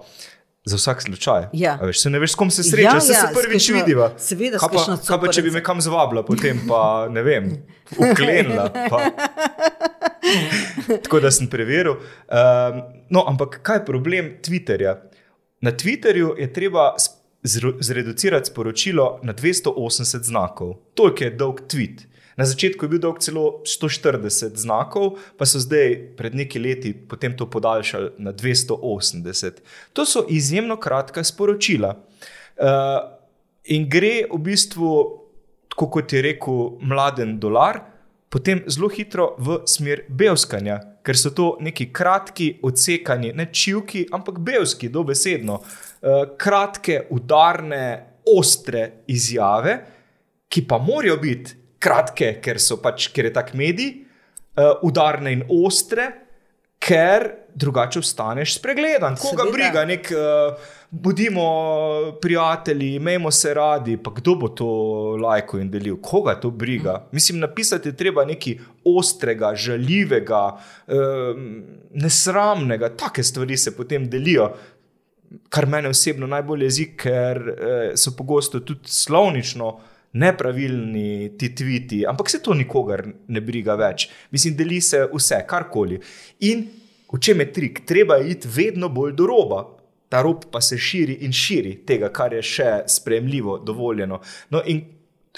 Za 0.64 0.76
vsak 0.76 1.02
slučaj. 1.02 1.44
Ja. 1.54 1.78
A 1.82 1.86
Veš, 1.86 2.00
se 2.00 2.10
ne 2.10 2.20
veš, 2.20 2.32
s 2.32 2.36
kom 2.36 2.52
se 2.52 2.64
srečaš, 2.64 2.84
Ja, 3.02 3.14
ja, 3.14 3.18
ja, 3.18 3.28
se 3.28 3.34
prvič 3.34 3.62
s 3.62 3.66
kakšno- 3.66 3.76
vidiva. 3.76 4.12
seveda, 4.18 4.58
Kaj 4.58 4.70
pa, 4.70 4.98
kaj 5.00 5.20
pa, 5.20 5.28
če 5.28 5.42
bi 5.42 5.52
me 5.52 5.64
kam 5.64 5.82
zvabila, 5.82 6.22
potem 6.24 6.60
pa 6.68 6.82
ne 7.10 7.24
vem, 7.24 7.48
uklenila. 7.92 8.70
Pa. 8.70 9.00
Tako 11.00 11.20
da 11.20 11.32
sem 11.32 11.48
preveril. 11.48 11.92
Um, 11.92 12.78
no, 13.10 13.26
ampak 13.26 13.60
kaj 13.62 13.78
je 13.78 13.86
problem 13.86 14.38
Twitterja? 14.40 14.96
Na 15.62 15.72
Twitterju 15.72 16.36
je 16.38 16.54
treba 16.54 16.94
zreducirati 17.80 18.46
sporočilo 18.46 19.20
na 19.24 19.34
280 19.34 19.74
znakov. 20.22 20.74
Toliko 20.94 21.24
je 21.24 21.30
dolg 21.32 21.62
tweet. 21.64 22.06
Na 22.38 22.46
začetku 22.46 22.86
je 22.86 22.90
bil 22.90 23.02
dolg 23.04 23.20
celo 23.20 23.62
140 23.68 24.56
znakov, 24.56 25.18
pa 25.38 25.46
so 25.46 25.60
zdaj 25.60 26.16
pred 26.18 26.36
nekaj 26.36 26.62
leti 26.62 26.94
potem 26.94 27.36
to 27.38 27.50
podaljšali 27.50 28.16
na 28.24 28.34
280. 28.34 29.62
To 29.94 30.06
so 30.06 30.26
izjemno 30.30 30.78
kratka 30.80 31.24
sporočila. 31.24 31.96
Uh, 32.62 32.68
in 33.66 33.90
gre 33.90 34.28
v 34.32 34.40
bistvu, 34.40 34.92
tako 35.72 35.90
kot 35.98 36.14
je 36.14 36.22
rekel 36.22 36.78
mladen 36.82 37.38
dolar, 37.40 37.82
potem 38.32 38.64
zelo 38.68 38.88
hitro 38.88 39.34
v 39.40 39.62
smer 39.68 40.06
belskanja, 40.08 40.80
ker 41.04 41.18
so 41.18 41.34
to 41.36 41.56
neki 41.60 41.90
kratki, 41.92 42.54
odsekani, 42.64 43.34
ne 43.36 43.50
čivki, 43.52 44.06
ampak 44.14 44.40
belski, 44.40 44.90
dobesedno. 44.90 45.60
Uh, 45.60 46.24
kratke, 46.40 47.08
udarne, 47.12 47.84
ostre 48.32 49.04
izjave, 49.10 49.80
ki 50.52 50.64
pa 50.68 50.78
morajo 50.78 51.18
biti 51.18 51.61
kratke, 51.82 52.36
ker, 52.44 52.60
so 52.62 52.78
pač, 52.82 53.10
ker 53.14 53.30
je 53.30 53.36
tak 53.36 53.54
medij, 53.58 53.96
uh, 54.58 54.78
udarne 54.86 55.34
in 55.34 55.46
ostre, 55.50 56.12
ker 56.82 57.28
drugače 57.56 58.00
ostaneš 58.00 58.56
spregledan. 58.60 59.18
Koga 59.20 59.44
Seveda. 59.44 59.58
briga, 59.58 59.84
nek, 59.90 60.08
uh, 60.16 60.78
bodimo 60.92 61.44
prijatelji, 62.22 62.96
imejmo 62.96 63.32
se 63.32 63.54
radi, 63.54 63.98
pa 63.98 64.12
kdo 64.16 64.36
bo 64.36 64.48
to 64.48 64.68
lajko 65.22 65.60
in 65.60 65.70
delil, 65.72 65.98
koga 66.02 66.36
to 66.40 66.52
briga. 66.52 67.08
Mislim, 67.12 67.40
napisati 67.40 67.90
je 67.90 67.98
treba 67.98 68.26
nekaj 68.26 68.58
ostrega, 68.86 69.54
žaljivega, 69.56 70.44
um, 70.88 71.64
nesramnega, 71.94 72.90
take 72.90 73.24
stvari 73.24 73.58
se 73.58 73.76
potem 73.78 74.10
delijo. 74.10 74.52
Kar 75.50 75.66
mene 75.66 75.90
osebno 75.90 76.28
najbolj 76.28 76.64
jezi, 76.64 76.86
ker 77.00 77.38
eh, 77.40 77.92
so 77.96 78.12
pogosto 78.18 78.60
tudi 78.60 78.92
slovnično 78.92 79.70
nepravilni 80.14 81.38
ti 81.38 81.56
tviti, 81.56 82.06
ampak 82.06 82.30
se 82.30 82.42
to 82.44 82.54
nikogar 82.54 83.04
ne 83.28 83.42
briga 83.42 83.76
več. 83.80 84.10
Mislim, 84.32 84.56
deli 84.56 84.82
se 84.82 85.06
vse, 85.14 85.44
karkoli. 85.48 86.00
In 86.48 86.66
v 87.12 87.20
čem 87.20 87.44
je 87.44 87.52
trik? 87.54 87.86
Treba 87.88 88.20
je 88.20 88.32
iti 88.36 88.52
vedno 88.52 88.90
bolj 88.90 89.16
do 89.16 89.28
roba. 89.28 89.66
Ta 90.12 90.22
rob 90.22 90.50
pa 90.52 90.60
se 90.62 90.78
širi 90.78 91.22
in 91.24 91.32
širi 91.32 91.78
tega, 91.88 92.10
kar 92.12 92.34
je 92.36 92.42
še 92.44 92.72
sprejemljivo, 92.88 93.62
dovoljeno. 93.64 94.20
No, 94.52 94.64
in 94.68 94.82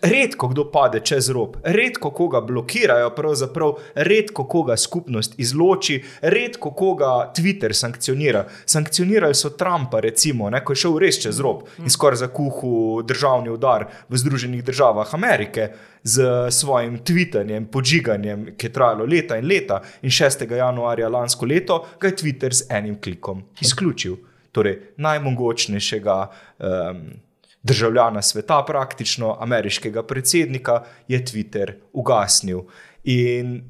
redko 0.02 0.48
kdo 0.48 0.72
pade 0.72 1.00
čez 1.00 1.30
rob, 1.30 1.58
redko 1.64 2.12
koga 2.12 2.42
blokirajo, 2.42 3.10
pravzaprav 3.16 3.74
redko 3.96 4.48
koga 4.48 4.78
skupnost 4.78 5.40
izloči, 5.40 6.04
redko 6.22 6.72
koga 6.72 7.34
Twitter 7.38 7.74
sankcionira. 7.74 8.46
Sankcionirali 8.66 9.36
so 9.36 9.50
Trumpa, 9.50 10.00
recimo, 10.00 10.50
ne, 10.50 10.64
ko 10.66 10.74
je 10.74 10.84
šel 10.84 11.00
res 11.00 11.22
čez 11.22 11.40
rob 11.40 11.64
in 11.80 11.90
skoraj 11.90 12.24
zakuhal 12.26 13.04
državni 13.08 13.54
udar 13.54 13.88
v 14.10 14.18
Združenih 14.18 14.64
državah 14.64 15.14
Amerike. 15.16 15.70
Z 16.04 16.26
svojim 16.52 16.98
tvitanjem, 17.00 17.70
podžiganjem, 17.72 18.42
ki 18.60 18.68
je 18.68 18.72
trajalo 18.76 19.06
leta 19.08 19.38
in 19.40 19.46
leta, 19.48 19.78
in 20.02 20.12
6. 20.12 20.44
januarja 20.52 21.08
lansko 21.10 21.48
leto 21.48 21.78
ga 22.00 22.12
je 22.12 22.18
Twitter 22.20 22.52
z 22.52 22.68
enim 22.70 22.98
klikom 23.02 23.44
izključil. 23.62 24.18
Torej, 24.52 24.82
najmogočnejšega 24.98 26.18
um, 26.60 27.00
državljana 27.64 28.22
sveta, 28.22 28.64
praktično 28.68 29.38
ameriškega 29.40 30.04
predsednika, 30.04 30.84
je 31.08 31.26
Twitter 31.26 31.74
ugasnil. 31.94 32.62
In 33.04 33.64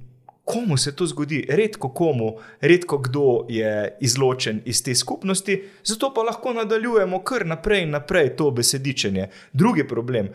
komu 0.45 0.77
se 0.77 0.95
to 0.95 1.05
zgodi? 1.05 1.45
Redko 1.49 1.89
komu, 1.89 2.37
redko 2.61 2.97
kdo 2.97 3.45
je 3.49 3.97
izločen 4.01 4.61
iz 4.65 4.83
te 4.83 4.95
skupnosti, 4.95 5.63
zato 5.83 6.13
pa 6.13 6.21
lahko 6.21 6.53
nadaljujemo 6.53 7.23
kar 7.23 7.45
naprej 7.45 7.83
in 7.83 7.89
naprej 7.89 8.35
to 8.35 8.51
besedičenje. 8.51 9.27
Drugi 9.53 9.87
problem. 9.87 10.29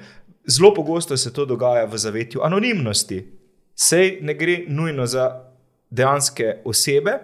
Zelo 0.47 0.75
pogosto 0.75 1.17
se 1.17 1.33
to 1.33 1.45
dogaja 1.45 1.85
v 1.85 1.99
zavetju 1.99 2.41
anonimnosti. 2.43 3.27
Sej 3.75 4.19
ne 4.23 4.35
gre 4.35 4.65
nujno 4.69 5.07
za 5.07 5.45
dejanske 5.91 6.63
osebe, 6.65 7.19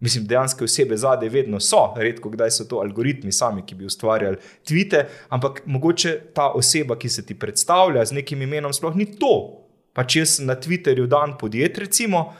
Mislim, 0.00 0.24
dejansko 0.26 0.64
osebe 0.64 0.96
zadaj 0.96 1.28
vedno 1.28 1.60
so, 1.60 1.92
redko 1.96 2.30
kdaj 2.32 2.50
so 2.50 2.64
to 2.64 2.80
algoritmi 2.80 3.32
sami, 3.32 3.62
ki 3.66 3.74
bi 3.74 3.84
ustvarjali 3.84 4.36
tvite, 4.68 5.04
ampak 5.28 5.62
mogoče 5.66 6.14
ta 6.34 6.50
oseba, 6.56 6.96
ki 6.98 7.08
se 7.08 7.26
ti 7.26 7.38
predstavlja 7.38 8.04
z 8.04 8.16
nekim 8.16 8.42
imenom, 8.42 8.72
sploh 8.72 8.96
ni 8.96 9.06
to. 9.20 9.34
Pa 9.92 10.06
če 10.08 10.24
sem 10.26 10.46
na 10.48 10.56
Twitterju 10.56 11.04
dan 11.10 11.34
podjet, 11.38 11.78
recimo, 11.82 12.30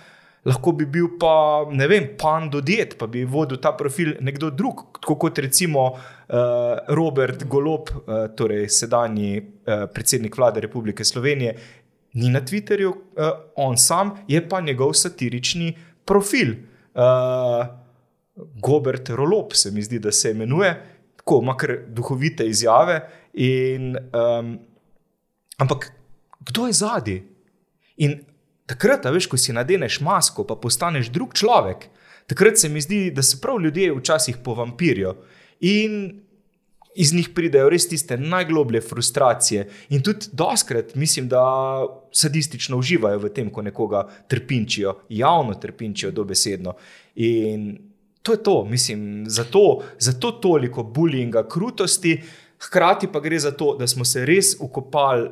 lahko 0.48 0.72
bi 0.72 0.86
bil 0.88 1.10
pa, 1.20 1.66
ne 1.72 1.88
vem, 1.90 2.08
pan 2.18 2.48
do 2.50 2.62
diet, 2.64 2.96
pa 2.98 3.06
bi 3.10 3.26
vodil 3.28 3.60
ta 3.60 3.74
profil 3.76 4.14
nekdo 4.24 4.50
drug, 4.56 4.86
tako 5.00 5.18
kot 5.26 5.42
recimo 5.44 5.84
uh, 5.90 6.80
Robert 6.96 7.44
Golop, 7.44 7.92
uh, 7.92 8.24
torej 8.36 8.70
sedanji 8.72 9.36
uh, 9.36 9.84
predsednik 9.92 10.38
vlade 10.38 10.64
Republike 10.64 11.04
Slovenije, 11.04 11.54
ni 12.14 12.32
na 12.32 12.40
Twitterju, 12.40 12.88
uh, 12.88 13.30
on 13.56 13.76
sam 13.78 14.16
je 14.28 14.40
pa 14.48 14.60
njegov 14.64 14.96
satirični 14.96 15.74
profil. 16.04 16.56
Uh, 17.00 17.66
Gobert 18.60 19.08
Rolop, 19.08 19.54
se 19.56 19.70
mi 19.70 19.82
zdi, 19.82 19.98
da 19.98 20.12
se 20.12 20.30
imenuje, 20.30 20.74
tako 21.16 21.40
ima 21.42 21.56
kar 21.56 21.78
duhovite 21.88 22.46
izjave. 22.46 23.00
In, 23.32 23.96
um, 23.96 24.58
ampak 25.58 25.92
kdo 26.40 26.66
je 26.66 26.72
zadnji? 26.72 27.22
In 27.96 28.20
takrat, 28.66 29.04
veš, 29.12 29.28
ko 29.30 29.38
si 29.40 29.52
nadeneš 29.52 30.00
masko, 30.04 30.44
pa 30.44 30.56
postaneš 30.56 31.10
drug 31.12 31.34
človek, 31.34 31.88
takrat 32.30 32.58
se 32.58 32.68
mi 32.68 32.80
zdi, 32.80 33.10
da 33.14 33.22
se 33.22 33.40
prav 33.40 33.60
ljudje 33.60 33.92
včasih 33.96 34.40
povampirijo. 34.44 35.16
In 35.60 36.20
iz 36.94 37.12
njih 37.14 37.28
pridejo 37.34 37.68
res 37.70 37.88
tiste 37.88 38.16
najgloblje 38.16 38.80
frustracije. 38.80 39.68
In 39.88 40.02
tudi 40.02 40.26
doskrat 40.32 40.94
mislim, 40.94 41.28
da 41.28 41.42
sadistično 42.12 42.78
uživajo 42.78 43.18
v 43.18 43.30
tem, 43.34 43.50
ko 43.50 43.62
nekoga 43.62 44.06
trpinčijo, 44.28 44.96
javno 45.08 45.54
trpinčijo, 45.54 46.10
dobesedno. 46.10 46.74
In 47.14 47.78
to 48.22 48.32
je 48.32 48.42
to, 48.42 48.64
mislim, 48.64 49.24
zato, 49.28 49.82
zato 49.98 50.30
toliko 50.32 50.82
bullyinga, 50.82 51.46
krutosti, 51.48 52.20
hkrati 52.60 53.08
pa 53.12 53.20
gre 53.20 53.38
za 53.38 53.52
to, 53.52 53.76
da 53.78 53.86
smo 53.86 54.04
se 54.04 54.26
res 54.26 54.56
ukopali 54.60 55.30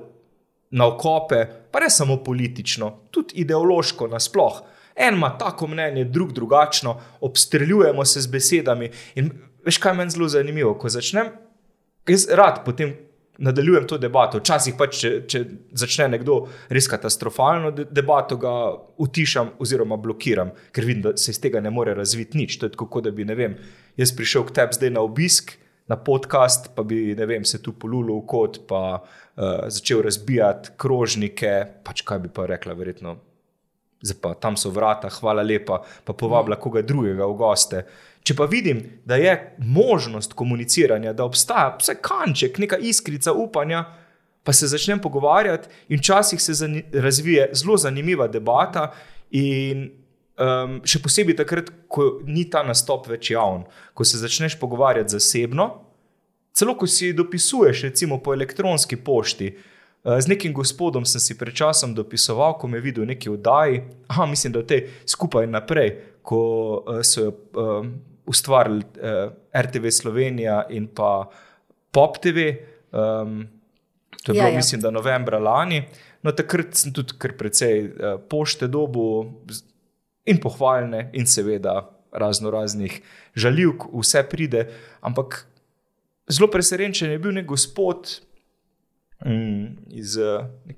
na 0.71 0.87
okope, 0.87 1.47
pa 1.71 1.81
ne 1.81 1.91
samo 1.91 2.17
politično, 2.25 2.93
tudi 3.11 3.35
ideološko 3.43 4.09
nasploh. 4.09 4.63
En 4.97 5.15
ima 5.15 5.31
tako 5.39 5.67
mnenje, 5.67 6.05
drug 6.05 6.33
drugačno, 6.33 7.01
obstreljujemo 7.21 8.05
se 8.05 8.21
z 8.21 8.27
besedami. 8.27 8.91
In 9.15 9.31
veš, 9.65 9.79
kaj 9.79 9.95
meni 9.95 10.11
zelo 10.11 10.29
zanimivo, 10.29 10.75
ko 10.75 10.89
začnem 10.89 11.29
jaz 12.11 12.29
rad 12.31 12.65
potem 12.65 12.95
nadaljujem 13.39 13.87
to 13.87 13.99
debato. 13.99 14.41
Včasih 14.43 14.75
pač, 14.79 14.99
če, 14.99 15.13
če 15.31 15.43
začne 15.79 16.09
nekdo 16.17 16.41
res 16.75 16.89
katastrofalno 16.91 17.71
de 17.75 17.87
debato, 17.87 18.39
ga 18.41 18.53
utišam 18.99 19.55
oziroma 19.63 19.99
blokiram, 20.01 20.51
ker 20.75 20.87
vidim, 20.89 21.05
da 21.07 21.15
se 21.17 21.31
iz 21.35 21.41
tega 21.43 21.63
ne 21.63 21.71
more 21.75 21.95
razviti 21.95 22.39
nič. 22.39 22.59
To 22.59 22.67
je 22.67 22.75
tako, 22.75 23.03
da 23.05 23.15
bi, 23.15 23.27
ne 23.29 23.39
vem, 23.39 23.55
jaz 23.99 24.13
prišel 24.17 24.49
k 24.49 24.59
tebi 24.59 24.79
zdaj 24.81 24.95
na 24.99 25.07
obisk. 25.07 25.57
Na 25.89 25.97
podcast, 25.97 26.67
pa 26.77 26.83
bi 26.85 27.15
vem, 27.17 27.47
se 27.49 27.63
tu 27.65 27.73
polulil 27.73 28.19
v 28.19 28.27
kot, 28.29 28.59
pa 28.69 28.81
uh, 28.99 29.45
začel 29.73 30.03
razbijati 30.05 30.75
krožnike. 30.77 31.53
Pač 31.81 32.03
kaj 32.05 32.21
bi 32.27 32.29
pa 32.29 32.45
rekla, 32.51 32.75
verjetno, 32.77 33.15
pa 34.21 34.35
tam 34.37 34.59
so 34.61 34.69
vrata, 34.69 35.09
hvala 35.09 35.41
lepa, 35.43 35.81
pa 36.05 36.13
povabila 36.13 36.59
koga 36.61 36.83
drugega 36.85 37.25
v 37.25 37.39
goste. 37.41 37.83
Če 38.29 38.35
pa 38.37 38.45
vidim, 38.45 38.83
da 39.09 39.17
je 39.17 39.33
možnost 39.65 40.35
komuniciranja, 40.37 41.15
da 41.17 41.25
obstaja 41.25 41.71
vsaj 41.79 41.97
kanček, 42.05 42.59
neka 42.61 42.77
iskrica 42.77 43.33
upanja, 43.33 43.87
pa 44.45 44.53
se 44.53 44.69
začnem 44.69 45.01
pogovarjati, 45.01 45.71
in 45.89 46.03
včasih 46.03 46.43
se 46.43 46.69
razvije 46.93 47.47
zelo 47.57 47.79
zanimiva 47.81 48.27
debata, 48.29 48.91
in 49.33 49.87
um, 50.37 50.77
še 50.85 51.01
posebej 51.05 51.39
takrat, 51.41 51.71
ko 51.89 52.19
ni 52.29 52.45
ta 52.53 52.61
nastop 52.67 53.09
več 53.09 53.31
javn, 53.33 53.65
ko 53.97 54.05
se 54.05 54.21
začneš 54.21 54.59
pogovarjati 54.61 55.17
zasebno, 55.17 55.71
celo 56.53 56.77
ko 56.77 56.89
si 56.91 57.15
dopisuješ, 57.17 57.87
recimo 57.89 58.21
po 58.21 58.37
elektronski 58.37 59.01
pošti. 59.01 59.53
Z 60.05 60.31
nekim 60.31 60.53
gospodom 60.55 61.05
sem 61.09 61.21
si 61.21 61.35
pred 61.37 61.57
časom 61.57 61.91
dopisoval, 61.97 62.55
ko 62.61 62.69
me 62.69 62.79
je 62.79 62.85
videl 62.85 63.05
v 63.05 63.13
neki 63.15 63.33
oddaji, 63.33 63.81
aha, 64.13 64.29
mislim, 64.31 64.53
da 64.55 64.63
v 64.63 64.69
tej 64.71 64.85
skupaj 65.17 65.49
naprej, 65.51 65.91
ko 66.23 66.41
so 67.03 67.25
jo 67.25 67.33
um, 67.57 67.91
ustvarili 68.29 68.85
uh, 68.85 69.33
RTV 69.57 69.91
Slovenija 69.91 70.67
in 70.71 70.87
pa 70.95 71.31
Pop 71.91 72.19
TV. 72.23 72.53
Um, 72.93 73.49
to 74.25 74.33
je 74.33 74.37
ja, 74.37 74.43
bilo, 74.43 74.49
ja. 74.53 74.57
mislim, 74.57 74.81
da 74.81 74.91
novembra 74.91 75.39
lani. 75.39 75.83
No, 76.23 76.33
takrat 76.33 76.75
sem 76.77 76.93
tudi 76.93 77.17
kar 77.19 77.37
precej 77.39 77.85
uh, 77.89 78.21
pošte 78.29 78.69
dobu 78.69 79.25
in 80.29 80.41
pohvaljene, 80.41 81.09
in 81.13 81.27
seveda 81.27 81.81
razno 82.13 82.51
raznih 82.51 83.01
žaljivk, 83.35 83.89
vse 83.93 84.23
pride. 84.31 84.69
Ampak 85.01 85.47
zelo 86.29 86.51
presenečen 86.51 87.11
je 87.11 87.19
bil 87.19 87.33
nek 87.33 87.47
gospod 87.47 88.21
mm, 89.25 89.65
iz, 89.91 90.19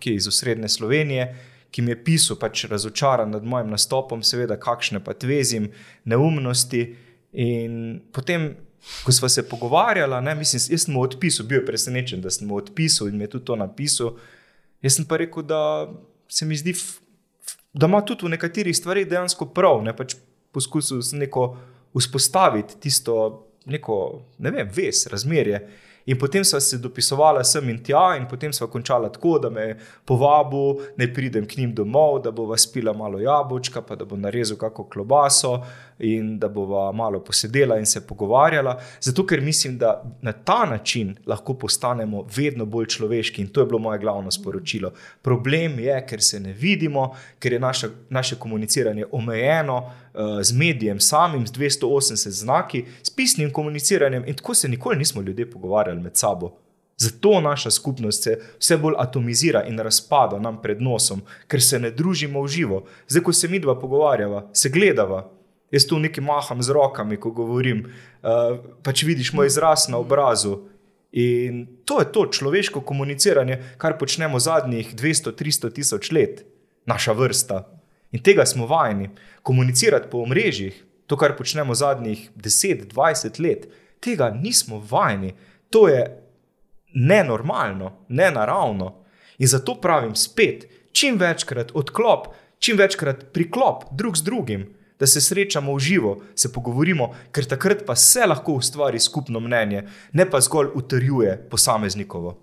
iz 0.04 0.28
osrednje 0.28 0.68
Slovenije. 0.68 1.34
Ki 1.70 1.82
mi 1.82 1.92
je 1.92 2.04
pisal, 2.04 2.34
pač 2.38 2.64
razočaran 2.66 3.30
nad 3.30 3.44
mojim 3.46 3.70
nastopom, 3.70 4.24
seveda, 4.26 4.56
kakšne 4.58 4.98
pa 5.04 5.14
tvezim, 5.14 5.70
neumnosti. 6.04 6.96
In 7.32 8.00
potem, 8.12 8.56
ko 9.04 9.12
smo 9.12 9.28
se 9.28 9.48
pogovarjali, 9.48 10.34
mislim, 10.34 10.62
jaz 10.70 10.84
sem 10.84 10.94
mu 10.94 11.02
odpisal, 11.02 11.46
bil 11.46 11.60
je 11.60 11.66
presenečen, 11.66 12.20
da 12.20 12.30
sem 12.30 12.48
mu 12.48 12.56
odpisal 12.56 13.08
in 13.08 13.16
mi 13.16 13.24
je 13.24 13.36
tudi 13.36 13.44
to 13.44 13.56
napisal. 13.56 14.16
Jaz 14.82 14.96
sem 14.96 15.04
pa 15.04 15.16
rekel, 15.20 15.42
da 15.42 15.90
se 16.28 16.46
mi 16.46 16.56
zdi, 16.56 16.74
da 17.72 17.86
ima 17.86 18.00
tudi 18.00 18.26
v 18.26 18.34
nekaterih 18.34 18.76
stvarih 18.76 19.08
dejansko 19.08 19.50
prav. 19.54 19.82
Ne, 19.84 19.94
pač 19.96 20.16
poskusil 20.52 21.02
sem 21.02 21.22
neko 21.22 21.52
vzpostaviti 21.94 22.80
tisto, 22.80 23.14
neko, 23.70 23.96
ne 24.38 24.50
vem, 24.50 24.68
ves, 24.74 25.06
razmerje. 25.12 25.60
In 26.10 26.18
potem 26.18 26.44
sva 26.44 26.58
se 26.64 26.78
dopisovala 26.80 27.42
sem 27.44 27.68
in 27.70 27.82
tja, 27.84 28.16
in 28.18 28.24
potem 28.26 28.52
sva 28.56 28.66
končala 28.72 29.10
tako, 29.12 29.36
da 29.38 29.50
me 29.50 29.66
povabi, 30.08 30.88
da 30.96 31.06
pridem 31.14 31.46
k 31.46 31.60
njim 31.60 31.74
domov, 31.76 32.22
da 32.24 32.32
bova 32.34 32.56
spila 32.58 32.92
malo 32.96 33.20
jabolčka, 33.20 33.82
pa 33.82 33.94
da 33.96 34.04
bo 34.04 34.16
narezal 34.16 34.56
kako 34.58 34.88
klobaso 34.88 35.60
in 36.00 36.38
da 36.38 36.48
bova 36.48 36.92
malo 36.92 37.20
posedela 37.24 37.78
in 37.78 37.86
se 37.86 38.06
pogovarjala. 38.06 38.80
Zato, 39.00 39.26
ker 39.26 39.40
mislim, 39.40 39.78
da 39.78 40.02
na 40.22 40.32
ta 40.32 40.66
način 40.66 41.16
lahko 41.26 41.54
postanemo 41.54 42.26
vedno 42.36 42.66
bolj 42.66 42.86
človeški 42.86 43.42
in 43.42 43.48
to 43.48 43.60
je 43.60 43.66
bilo 43.66 43.78
moje 43.78 43.98
glavno 43.98 44.30
sporočilo. 44.30 44.92
Problem 45.22 45.78
je, 45.78 46.06
ker 46.06 46.22
se 46.22 46.40
ne 46.40 46.52
vidimo, 46.52 47.14
ker 47.38 47.52
je 47.52 47.60
naša, 47.60 47.88
naše 48.08 48.36
komuniciranje 48.36 49.04
omejeno 49.12 49.76
uh, 49.78 50.42
z 50.42 50.52
medijem 50.52 51.00
samim, 51.00 51.46
z 51.46 51.52
280 51.52 52.28
znaki, 52.28 52.84
s 53.02 53.10
pisnim 53.10 53.52
komuniciranjem 53.52 54.24
in 54.26 54.34
tako 54.34 54.54
se 54.54 54.68
nikoli 54.68 54.98
nismo 54.98 55.22
ljudje 55.22 55.50
pogovarjali 55.50 56.00
med 56.00 56.16
sabo. 56.16 56.56
Zato 57.00 57.40
naša 57.40 57.70
skupnost 57.70 58.22
se 58.22 58.40
vse 58.58 58.76
bolj 58.76 58.94
atomizira 58.98 59.62
in 59.64 59.78
razpada 59.78 60.38
nam 60.38 60.58
pred 60.62 60.82
nosom, 60.82 61.22
ker 61.48 61.62
se 61.62 61.78
ne 61.78 61.90
družimo 61.90 62.42
v 62.44 62.48
živo. 62.48 62.82
Zdaj, 63.08 63.22
ko 63.22 63.32
se 63.32 63.48
mi 63.48 63.58
dva 63.58 63.78
pogovarjava, 63.80 64.42
se 64.52 64.68
gledava, 64.68 65.22
Jaz 65.70 65.86
tu 65.86 65.98
nekaj 65.98 66.24
maham 66.24 66.62
z 66.62 66.74
rokami, 66.74 67.16
ko 67.16 67.30
govorim, 67.30 67.84
uh, 67.86 68.58
pač 68.82 69.04
vidiš 69.06 69.32
moj 69.32 69.46
izraz 69.46 69.86
na 69.88 70.00
obrazu. 70.02 70.66
In 71.12 71.66
to 71.84 72.00
je 72.00 72.12
to 72.12 72.26
človeško 72.26 72.82
komuniciranje, 72.86 73.58
kar 73.78 73.98
počnemo 73.98 74.38
zadnjih 74.38 74.94
200-300 74.94 75.72
tisoč 75.74 76.10
let, 76.10 76.42
naša 76.86 77.12
vrsta. 77.12 77.64
In 78.10 78.22
tega 78.22 78.46
smo 78.46 78.66
vajeni. 78.66 79.10
Komunicirati 79.42 80.10
po 80.10 80.22
omrežjih, 80.26 80.74
to, 81.06 81.16
kar 81.18 81.36
počnemo 81.38 81.74
zadnjih 81.74 82.30
10-20 82.34 83.40
let, 83.42 83.70
tega 84.02 84.30
nismo 84.30 84.82
vajeni. 84.90 85.34
To 85.70 85.86
je 85.88 86.02
nenormalno, 86.94 87.92
nenaravno. 88.08 88.94
In 89.38 89.46
zato 89.46 89.78
pravim 89.80 90.14
spet, 90.14 90.66
čim 90.92 91.18
večkrat 91.18 91.70
odklop, 91.74 92.26
čim 92.58 92.78
večkrat 92.78 93.30
priklop 93.32 93.84
drug 93.94 94.18
z 94.18 94.26
drugim 94.26 94.66
da 95.00 95.06
se 95.06 95.20
srečamo 95.20 95.74
v 95.74 95.78
živo, 95.78 96.12
se 96.34 96.52
pogovorimo, 96.52 97.10
ker 97.32 97.48
takrat 97.48 97.86
pa 97.86 97.96
se 97.96 98.26
lahko 98.26 98.52
ustvari 98.60 99.00
skupno 99.00 99.40
mnenje, 99.40 99.86
ne 100.12 100.30
pa 100.30 100.40
zgolj 100.40 100.74
utrjuje 100.74 101.36
posameznikovo. 101.50 102.36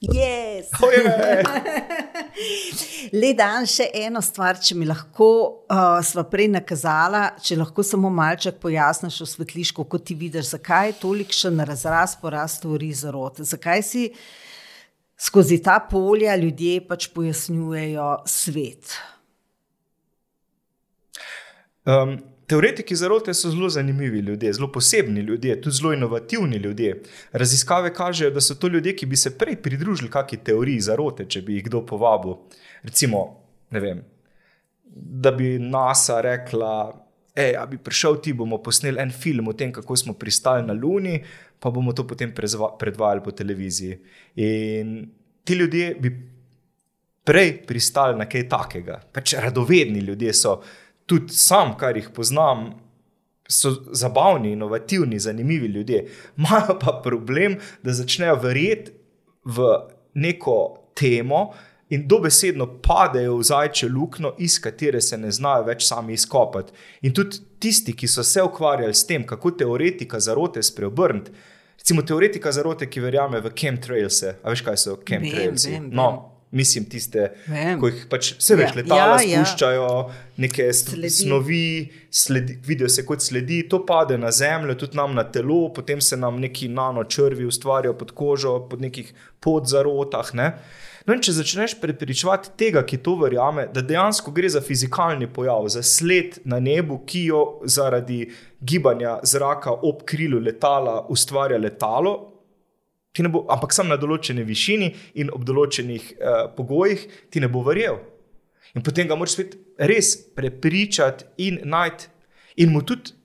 Yes. 0.00 0.70
Oh, 0.78 0.90
Le 3.20 3.32
dan 3.34 3.66
še 3.66 3.88
eno 3.98 4.20
stvar, 4.22 4.60
če 4.62 4.76
mi 4.78 4.86
lahko 4.86 5.26
uh, 5.66 5.98
sva 6.06 6.22
prej 6.30 6.46
nakazala, 6.52 7.32
če 7.42 7.58
lahko 7.58 7.82
samo 7.82 8.10
malček 8.14 8.60
pojasniš, 8.62 9.20
osvetliš, 9.26 9.72
kako 9.74 9.98
ti 9.98 10.14
vidiš, 10.18 10.52
zakaj 10.54 10.92
je 10.92 10.98
tolikšen 11.02 11.64
razraz 11.66 12.14
porast 12.20 12.62
teorij 12.62 12.94
zarote. 13.00 13.46
Zakaj 13.48 13.82
si 13.82 14.04
skozi 15.18 15.58
ta 15.66 15.80
polja 15.82 16.36
ljudje 16.38 16.78
pač 16.86 17.08
pojasnjujejo 17.14 18.10
svet. 18.30 18.94
Um, 21.88 22.18
teoretiki 22.46 22.96
zarote 22.96 23.34
so 23.34 23.50
zelo 23.50 23.68
zanimivi 23.68 24.18
ljudje, 24.18 24.52
zelo 24.52 24.72
posebni 24.72 25.20
ljudje, 25.20 25.60
tudi 25.60 25.76
zelo 25.76 25.92
inovativni 25.92 26.56
ljudje. 26.56 27.02
Raziskave 27.32 27.94
kažejo, 27.94 28.30
da 28.30 28.40
so 28.40 28.54
to 28.54 28.68
ljudje, 28.68 28.96
ki 28.96 29.06
bi 29.06 29.16
se 29.16 29.38
prej 29.38 29.56
pridružili 29.62 30.10
kakšni 30.10 30.38
teoriji 30.44 30.80
zarote, 30.80 31.24
če 31.24 31.42
bi 31.42 31.56
jih 31.56 31.64
kdo 31.64 31.80
povabil. 31.86 32.34
Recimo, 32.82 33.22
vem, 33.70 34.02
da 34.94 35.32
bi 35.32 35.58
NASA 35.58 36.20
rekla. 36.20 36.72
Ej, 37.38 37.54
a 37.56 37.66
bi 37.70 37.78
prišel 37.78 38.18
ti, 38.20 38.32
bomo 38.34 38.58
posneli 38.62 38.98
en 39.00 39.12
film 39.14 39.48
o 39.48 39.52
tem, 39.52 39.72
kako 39.72 39.96
smo 39.96 40.12
pristali 40.18 40.66
na 40.66 40.74
Luni, 40.74 41.20
pa 41.58 41.70
bomo 41.70 41.92
to 41.92 42.04
potem 42.06 42.34
predvajali 42.34 43.22
po 43.24 43.30
televiziji. 43.30 43.98
In 44.42 45.08
ti 45.44 45.54
ljudje 45.54 45.94
bi 46.00 46.12
prej 47.24 47.54
pristali 47.66 48.18
na 48.18 48.26
kaj 48.28 48.48
takega. 48.48 48.98
Pač 49.12 49.36
radovedni 49.38 50.00
ljudje 50.00 50.34
so 50.34 50.58
tudi 51.08 51.34
sam, 51.34 51.72
kar 51.80 51.96
jih 51.96 52.10
poznam, 52.14 52.68
so 53.48 53.72
zabavni, 53.92 54.52
inovativni, 54.52 55.18
zanimivi 55.18 55.66
ljudje. 55.66 56.04
Imajo 56.36 56.78
pa 56.80 57.00
problem, 57.04 57.56
da 57.82 57.92
začnejo 57.92 58.36
verjeti 58.42 58.92
v 59.44 59.72
neko 60.14 60.76
temo. 60.94 61.50
In 61.88 62.02
dobesedno 62.08 62.66
padejo 62.84 63.38
v 63.38 63.44
zajče 63.48 63.88
luknjo, 63.88 64.34
iz 64.38 64.58
katere 64.60 65.00
se 65.00 65.16
ne 65.18 65.30
znajo 65.32 65.64
več 65.64 65.86
sami 65.86 66.12
izkopati. 66.12 66.72
In 67.02 67.14
tudi 67.16 67.40
tisti, 67.58 67.94
ki 67.96 68.08
so 68.08 68.22
se 68.22 68.42
ukvarjali 68.44 68.94
s 68.94 69.06
tem, 69.08 69.24
kako 69.26 69.54
teoretika 69.62 70.20
zarote 70.20 70.62
spreobrniti, 70.62 71.32
recimo 71.78 72.02
teoretika 72.02 72.52
zarote, 72.52 72.90
ki 72.90 73.00
verjame 73.00 73.40
v 73.40 73.54
chemtrails, 73.56 74.20
a 74.20 74.52
veš 74.52 74.62
kaj 74.66 74.76
so 74.76 74.98
chemtrails? 75.00 75.64
No, 75.88 76.10
mislim, 76.50 76.84
tiste, 76.88 77.28
ki 77.46 77.90
jih 77.90 78.04
pač 78.10 78.32
vse 78.38 78.56
ja, 78.56 78.70
letala 78.76 79.20
ja, 79.20 79.26
ja. 79.26 79.44
spuščajo, 79.44 79.84
ja. 79.84 80.18
neke 80.40 80.68
sledi. 80.72 81.10
snovi, 81.20 81.68
sledi, 82.10 82.58
vidijo 82.66 82.88
se 82.88 83.04
kot 83.06 83.24
sledi, 83.24 83.62
to 83.68 83.82
pade 83.86 84.18
na 84.18 84.32
zemljo, 84.32 84.78
tudi 84.80 84.96
nam 84.96 85.14
na 85.18 85.26
telo, 85.28 85.66
potem 85.74 86.00
se 86.00 86.16
nam 86.16 86.40
neki 86.40 86.70
nanočrvi 86.72 87.48
ustvarjajo 87.48 87.96
pod 87.98 88.14
kožo, 88.16 88.58
pod 88.70 88.84
nekih 88.84 89.12
podzarotah. 89.44 90.34
Ne? 90.38 90.52
No, 91.08 91.16
če 91.16 91.32
začneš 91.38 91.78
prepričevati 91.80 92.50
tega, 92.60 92.82
ki 92.84 92.98
to 93.00 93.14
verjame, 93.16 93.64
da 93.72 93.80
dejansko 93.80 94.32
gre 94.36 94.50
za 94.52 94.60
fizikalni 94.60 95.24
pojav, 95.32 95.64
za 95.72 95.80
sled 95.80 96.42
na 96.44 96.58
nebu, 96.60 96.98
ki 97.08 97.22
jo 97.30 97.44
zaradi 97.64 98.26
gibanja 98.60 99.14
zraka 99.24 99.72
ob 99.72 100.02
krilu 100.08 100.40
letala 100.44 100.98
ustvarja 101.08 101.56
letalo, 101.56 102.27
bo, 103.26 103.42
ampak 103.50 103.74
samo 103.74 103.90
na 103.90 103.98
določeni 103.98 104.44
višini 104.46 104.92
in 105.18 105.32
ob 105.34 105.42
določenih 105.48 106.04
uh, 106.14 106.38
pogojih 106.54 107.02
ti 107.34 107.42
ne 107.42 107.50
bo 107.50 107.64
verjel. 107.66 107.98
In 108.78 108.84
potem 108.86 109.08
ga 109.10 109.16
moraš 109.18 109.34
spet 109.34 109.56
res 109.90 110.14
prepričati 110.38 111.26
in 111.48 111.58
najti, 111.66 112.06
in 112.62 112.70
mu 112.70 112.84
tudi 112.86 113.16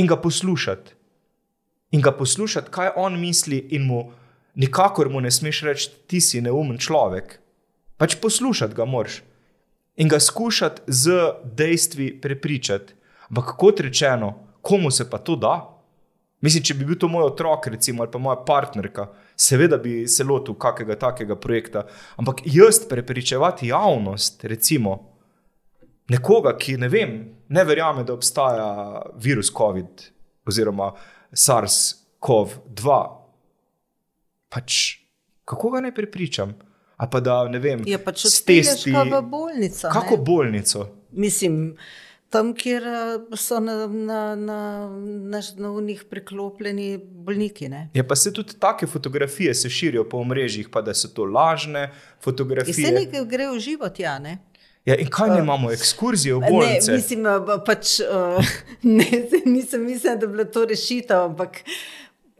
in 0.00 0.08
ga 0.08 0.16
poslušati. 0.16 0.96
In 1.92 2.00
ga 2.00 2.14
poslušati, 2.16 2.72
kaj 2.72 2.94
on 2.96 3.20
misli, 3.20 3.58
in 3.76 3.84
mu 3.84 4.06
nikakor 4.56 5.10
mu 5.12 5.20
ne 5.20 5.30
smeš 5.30 5.62
reči, 5.68 5.90
ti 6.08 6.20
si 6.24 6.40
neumen 6.40 6.80
človek. 6.80 7.36
Pač 8.00 8.16
poslušati 8.16 8.74
ga 8.74 8.88
moraš 8.88 9.20
in 10.00 10.08
ga 10.08 10.16
skušati 10.20 10.82
z 10.86 11.12
dejstvi 11.44 12.20
prepričati. 12.20 12.94
Ampak 13.28 13.56
kot 13.56 13.80
rečeno, 13.80 14.34
komu 14.62 14.90
se 14.90 15.10
pa 15.10 15.18
to 15.18 15.36
da? 15.36 15.71
Mislim, 16.42 16.64
če 16.66 16.74
bi 16.74 16.86
bil 16.88 16.98
to 16.98 17.08
moj 17.08 17.28
otrok, 17.30 17.68
recimo, 17.70 18.02
ali 18.02 18.10
pa 18.10 18.18
moja 18.18 18.40
partnerka, 18.46 19.06
seveda 19.38 19.78
bi 19.78 20.02
se 20.10 20.24
lotil 20.26 20.56
kakega 20.58 20.96
takega 20.98 21.36
projekta. 21.38 21.84
Ampak 22.18 22.42
jaz 22.50 22.82
prepričevati 22.90 23.70
javnost, 23.70 24.44
recimo, 24.50 24.96
nekoga, 26.10 26.56
ki 26.58 26.76
ne, 26.82 26.90
vem, 26.90 27.14
ne 27.48 27.64
verjame, 27.64 28.02
da 28.04 28.16
obstaja 28.18 28.66
virus 29.22 29.52
COVID 29.54 30.08
oziroma 30.50 30.90
SARS-CoV-2, 31.30 32.98
pač 34.50 34.82
kako 35.48 35.70
ga 35.70 35.80
ne 35.80 35.94
prepričam? 35.94 36.54
Pa 37.10 37.18
da 37.20 37.48
ne 37.50 37.58
vem, 37.58 37.80
je 37.86 37.98
pač 37.98 38.26
stesti 38.30 38.92
v 38.92 39.22
bolnico. 39.26 39.88
Kako 39.90 40.16
ne? 40.16 40.22
bolnico? 40.22 40.86
Mislim. 41.10 41.76
Tam, 42.32 42.52
kjer 42.56 42.84
uh, 42.88 43.36
so 43.38 43.60
na, 43.60 43.86
na, 43.86 44.20
na, 44.36 44.58
na, 45.32 45.40
na 45.56 45.70
unih 45.70 46.04
priklopljeni 46.10 46.96
bolniki. 46.98 47.68
Ne? 47.68 47.88
Ja, 47.94 48.04
pa 48.08 48.16
se 48.16 48.32
tudi 48.32 48.56
take 48.60 48.86
fotografije 48.86 49.54
se 49.54 49.70
širijo 49.70 50.04
po 50.08 50.24
mrežjih, 50.24 50.70
pa 50.72 50.82
da 50.82 50.94
so 50.94 51.08
to 51.08 51.24
lažne 51.24 51.90
fotografije. 52.24 52.72
Vse 52.72 52.94
nekaj 52.96 53.26
gre 53.28 53.50
v 53.52 53.60
život, 53.60 54.00
ja. 54.00 54.16
Ne? 54.18 54.38
Ja, 54.84 54.96
in 54.98 55.10
kaj 55.12 55.30
uh, 55.30 55.38
imamo, 55.38 55.70
ekskurzije 55.72 56.34
v 56.34 56.42
bolnice? 56.48 56.90
Ne, 56.90 56.96
mislim, 56.96 57.28
pač, 57.66 58.00
uh, 58.02 58.54
ne, 58.98 59.06
nisem 59.44 59.84
mislila, 59.86 60.16
da 60.16 60.26
bi 60.26 60.38
bilo 60.38 60.48
to 60.50 60.64
rešitev, 60.66 61.28
ampak 61.30 61.62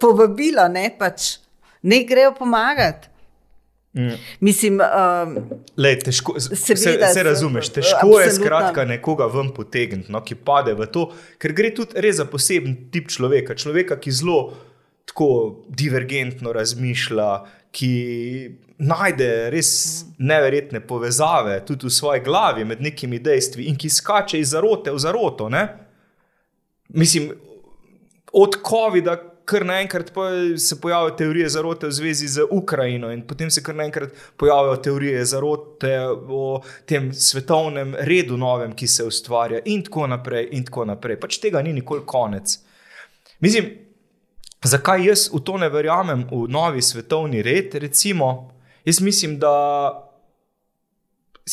povabilo, 0.00 0.66
ne, 0.72 0.88
pač, 0.98 1.36
ne 1.82 2.02
grejo 2.08 2.34
pomagati. 2.38 3.11
Mm. 3.94 4.16
Mislim, 4.40 4.80
um, 4.80 5.34
Lej, 5.76 5.98
težko, 6.00 6.38
seveda, 6.40 7.06
se, 7.06 7.14
se 7.14 7.22
razumeš, 7.22 7.68
težko 7.68 7.96
absolutno. 7.96 8.20
je 8.20 8.30
skratka 8.30 8.84
nekoga 8.88 9.26
ven 9.28 9.50
potegniti, 9.52 10.12
no, 10.12 10.22
ki 10.24 10.38
pade 10.40 10.72
v 10.78 10.86
to, 10.88 11.10
ker 11.38 11.52
gre 11.52 11.74
tudi 11.76 12.00
res 12.00 12.16
za 12.16 12.24
poseben 12.24 12.78
tip 12.92 13.12
človeka. 13.12 13.56
Človeka, 13.58 13.98
ki 14.00 14.14
zelo 14.16 14.38
tako 15.08 15.28
divergentno 15.68 16.54
razmišlja, 16.56 17.28
ki 17.72 17.92
najde 18.82 19.28
res 19.52 19.72
neverjetne 20.18 20.80
povezave 20.86 21.60
tudi 21.66 21.86
v 21.86 21.92
svoji 21.92 22.24
glavi 22.24 22.64
med 22.68 22.80
nekimi 22.84 23.20
dejstvi 23.22 23.68
in 23.68 23.76
ki 23.76 23.90
skače 23.92 24.40
iz 24.40 24.54
zarote 24.56 24.92
v 24.92 25.00
zaroto. 25.00 25.48
Ne? 25.52 25.66
Mislim, 26.96 27.30
od 28.32 28.56
COVID-a 28.64 29.18
kar 29.52 29.66
naenkrat 29.68 30.10
se 30.58 30.80
pojavijo 30.80 31.12
teorije 31.18 31.48
zarote 31.52 31.86
v 31.86 31.92
zvezi 31.92 32.28
z 32.28 32.46
Ukrajino, 32.50 33.10
in 33.12 33.26
potem 33.28 33.50
se 33.50 33.62
kar 33.62 33.76
naenkrat 33.76 34.16
pojavijo 34.40 34.76
teorije 34.76 35.24
zarote 35.24 35.92
o 36.28 36.62
tem 36.88 37.12
svetovnem 37.12 37.94
redu, 38.08 38.36
novem, 38.40 38.72
ki 38.72 38.88
se 38.88 39.04
ustvarja, 39.04 39.60
in 39.64 39.84
tako 39.84 40.06
naprej. 40.06 40.48
In 40.56 40.64
tako 40.64 40.86
naprej. 40.88 41.20
Pač 41.20 41.38
tega 41.42 41.62
ni 41.62 41.74
nikoli 41.76 42.06
konec. 42.06 42.56
Mislim, 43.44 43.68
zakaj 44.64 45.06
jaz 45.06 45.28
v 45.32 45.42
to 45.44 45.58
ne 45.58 45.68
verjamem, 45.68 46.24
v 46.30 46.46
novi 46.48 46.82
svetovni 46.82 47.42
red? 47.42 47.74
Recimo, 47.74 48.52
jaz 48.84 49.00
mislim, 49.00 49.38
da 49.42 49.52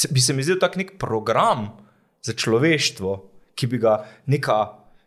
bi 0.10 0.22
se 0.22 0.34
mi 0.34 0.44
zdel 0.44 0.60
tak 0.62 0.78
nek 0.78 0.98
program 1.02 1.72
za 2.22 2.34
človeštvo, 2.34 3.16
ki 3.56 3.68
bi 3.68 3.78
ga 3.82 4.04
neka 4.26 4.60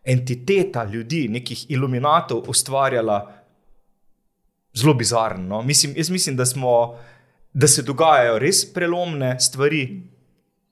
entiteta 0.05 0.85
ljudi, 0.85 1.29
nekih 1.29 1.71
iluminatov 1.71 2.45
ustvarjala 2.49 3.33
zelo 4.75 4.95
bizarno. 4.95 5.57
No? 5.57 5.63
Mislim, 5.63 5.95
jaz 5.97 6.11
mislim, 6.11 6.37
da, 6.37 6.47
smo, 6.47 6.99
da 7.53 7.69
se 7.69 7.83
dogajajo 7.83 8.39
res 8.39 8.65
prelomne 8.75 9.41
stvari, 9.41 10.03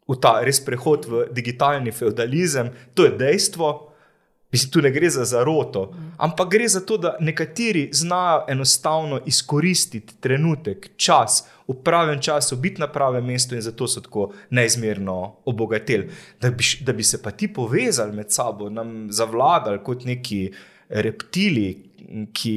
v 0.09 0.17
ta 0.19 0.41
res 0.43 0.59
prehod 0.65 1.07
v 1.07 1.27
digitalni 1.31 1.93
feudalizem, 1.93 2.73
to 2.95 3.05
je 3.05 3.15
dejstvo. 3.19 3.90
Mislim, 4.53 4.71
tu 4.73 4.83
ne 4.83 4.91
gre 4.91 5.11
za 5.11 5.25
zaroto, 5.25 5.93
ampak 6.19 6.49
gre 6.51 6.69
za 6.69 6.81
to, 6.81 6.97
da 6.97 7.17
nekateri 7.21 7.89
znajo 7.93 8.45
enostavno 8.49 9.21
izkoristiti 9.27 10.15
trenutek, 10.21 10.91
čas, 10.97 11.45
v 11.69 11.75
pravem 11.85 12.19
času, 12.23 12.57
biti 12.57 12.81
na 12.81 12.89
pravem 12.91 13.25
mestu 13.27 13.55
in 13.55 13.63
zato 13.63 13.87
so 13.89 14.01
tako 14.01 14.33
neizmerno 14.51 15.37
obogateli. 15.45 16.11
Da 16.41 16.51
bi, 16.51 16.65
da 16.81 16.93
bi 16.93 17.03
se 17.03 17.23
pa 17.23 17.31
ti 17.31 17.53
povezali 17.53 18.17
med 18.17 18.33
sabo, 18.33 18.71
nam 18.71 19.07
zavladali 19.11 19.79
kot 19.85 20.05
neki 20.05 20.51
reptili, 20.89 21.91
ki 22.33 22.57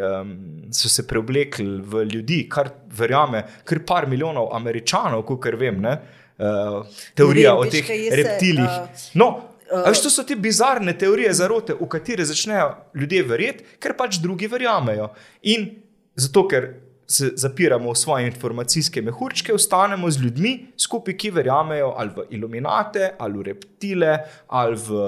um, 0.00 0.30
so 0.72 0.88
se 0.88 1.04
preoblekli 1.06 1.66
v 1.84 2.04
ljudi, 2.14 2.46
kar 2.48 2.70
verjame, 2.96 3.42
kar 3.64 3.82
par 3.86 4.06
milijonov 4.08 4.54
američanov, 4.56 5.26
kot 5.28 5.50
vem, 5.58 5.82
ne, 5.84 5.92
uh, 6.38 6.80
teorija 7.14 7.52
vem, 7.52 7.60
o 7.60 7.70
teh 7.70 7.90
reptilih. 8.22 8.70
Se, 8.94 9.10
uh, 9.12 9.20
no, 9.20 9.28
Uh, 9.72 9.92
to 10.02 10.10
so 10.10 10.22
te 10.22 10.36
bizarne 10.36 10.94
teorije 10.98 11.32
zarote, 11.34 11.74
v 11.74 11.88
katere 11.90 12.24
začnejo 12.24 12.68
ljudje 12.94 13.22
verjeti, 13.26 13.64
ker 13.82 13.96
pač 13.98 14.20
drugi 14.22 14.46
verjamejo. 14.46 15.08
In 15.50 15.66
zato, 16.14 16.46
ker 16.46 16.68
se 17.06 17.32
zapiramo 17.38 17.92
v 17.92 17.98
svoje 17.98 18.26
informacijske 18.26 19.02
mehurčke, 19.02 19.54
ostanemo 19.54 20.10
z 20.10 20.22
ljudmi 20.22 20.52
skupaj, 20.76 21.14
ki 21.18 21.30
verjamejo 21.30 21.92
ali 21.98 22.10
v 22.16 22.26
iluminate, 22.38 23.12
ali 23.18 23.38
v 23.38 23.46
reptile, 23.50 24.18
ali 24.48 24.76
v 24.76 25.02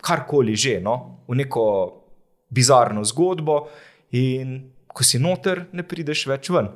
karkoli 0.00 0.56
že, 0.56 0.80
no? 0.80 1.24
v 1.28 1.40
neko 1.40 1.64
bizarno 2.50 3.04
zgodbo. 3.04 3.68
In 4.12 4.60
ko 4.88 5.04
si 5.04 5.20
noter, 5.22 5.66
ne 5.72 5.84
prideš 5.86 6.26
več 6.28 6.50
ven. 6.50 6.68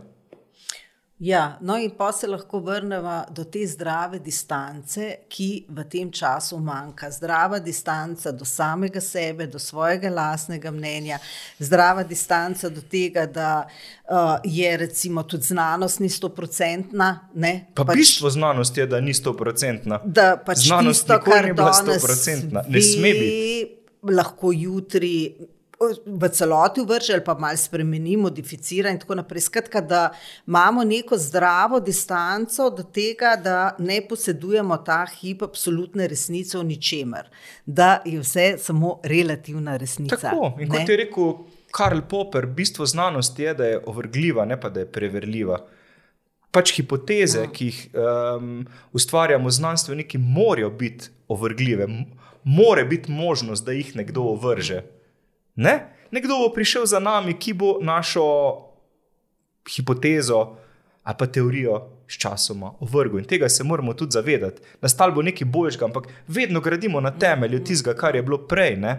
Ja, 1.18 1.58
no 1.60 1.76
in 1.78 1.92
pa 1.96 2.12
se 2.12 2.26
lahko 2.26 2.58
vrnemo 2.58 3.22
do 3.30 3.44
te 3.44 3.62
zdrave 3.66 4.18
distance, 4.18 5.12
ki 5.30 5.66
v 5.68 5.84
tem 5.86 6.10
času 6.10 6.58
manjka. 6.58 7.10
Zdrava 7.10 7.60
distanca 7.62 8.32
do 8.32 8.44
samega 8.44 9.00
sebe, 9.00 9.46
do 9.46 9.58
svojega 9.58 10.10
lastnega 10.10 10.72
mnenja, 10.74 11.20
zdrava 11.58 12.02
distanca 12.02 12.68
do 12.68 12.82
tega, 12.82 13.26
da 13.26 13.62
uh, 13.62 14.42
je 14.44 14.76
recimo 14.76 15.22
tudi 15.22 15.46
znanost 15.54 16.00
ni 16.00 16.10
stoprocentna. 16.10 17.28
Pa 17.74 17.84
pač, 17.84 17.96
bistvo 17.96 18.30
znanosti 18.30 18.80
je, 18.80 18.86
da 18.86 19.00
ni 19.00 19.14
stoprocentna. 19.14 20.00
Da 20.04 20.34
pač 20.36 20.66
znanost 20.66 21.06
tisto, 21.06 21.20
kar 21.30 21.46
je 21.46 21.54
bila 21.54 21.72
stoprocentna, 21.72 22.66
ne 22.68 22.82
sme 22.82 23.14
biti. 23.14 23.70
Lahko 24.10 24.50
jutri 24.52 25.30
v 26.06 26.28
celoti 26.32 26.84
vrže 26.86 27.12
ali 27.12 27.24
pa 27.24 27.34
malo 27.38 27.56
spremeni, 27.56 28.16
modificira 28.16 28.90
in 28.90 28.98
tako 28.98 29.14
naprej. 29.14 29.46
Skratka, 29.48 29.80
da 29.80 30.10
imamo 30.46 30.84
neko 30.84 31.18
zdravo 31.18 31.80
distanco 31.80 32.70
do 32.70 32.82
tega, 32.82 33.36
da 33.36 33.76
ne 33.78 34.00
posedujemo 34.08 34.76
ta 34.76 35.04
hip 35.06 35.42
absolutne 35.42 36.08
resnice 36.08 36.58
o 36.58 36.62
ničemer, 36.62 37.28
da 37.66 38.02
je 38.04 38.20
vse 38.20 38.54
samo 38.58 39.00
relativna 39.04 39.76
resnica. 39.76 40.16
Tako, 40.16 40.54
in 40.60 40.70
kot 40.70 40.88
je 40.88 40.96
rekel 40.96 41.32
Karl 41.74 42.00
Popper, 42.08 42.46
bistvo 42.46 42.86
znanosti 42.86 43.42
je, 43.42 43.54
da 43.54 43.66
je 43.66 43.80
ovrgljiva, 43.86 44.44
ne 44.44 44.60
pa 44.60 44.70
da 44.70 44.80
je 44.80 44.92
preverljiva. 44.92 45.58
Pač 46.54 46.70
hipoteze, 46.76 47.48
ja. 47.48 47.50
ki 47.50 47.64
jih 47.66 47.78
um, 47.98 48.66
ustvarjamo 48.92 49.50
znanstveniki, 49.50 50.18
morajo 50.18 50.70
biti 50.70 51.10
ovrgljive, 51.28 51.88
mora 52.44 52.84
biti 52.84 53.10
možnost, 53.10 53.64
da 53.64 53.72
jih 53.72 53.96
nekdo 53.96 54.22
ovrže. 54.22 54.82
Ne? 55.54 55.90
Nekdo 56.10 56.38
bo 56.38 56.52
prišel 56.54 56.86
za 56.86 56.98
nami, 57.00 57.38
ki 57.38 57.52
bo 57.52 57.78
našo 57.82 58.24
hipotezo 59.76 60.56
ali 61.04 61.16
pa 61.18 61.26
teorijo 61.26 61.90
sčasoma 62.08 62.72
ovrgel. 62.80 63.18
In 63.18 63.24
tega 63.24 63.48
se 63.48 63.64
moramo 63.64 63.94
tudi 63.94 64.12
zavedati. 64.12 64.62
Nastal 64.80 65.12
bo 65.12 65.22
nekaj 65.22 65.44
boljšega, 65.44 65.84
ampak 65.84 66.08
vedno 66.28 66.60
gradimo 66.60 67.00
na 67.00 67.10
temelju 67.10 67.64
tistega, 67.64 67.96
kar 67.96 68.16
je 68.16 68.22
bilo 68.22 68.38
prej. 68.48 68.76
Ne? 68.76 68.94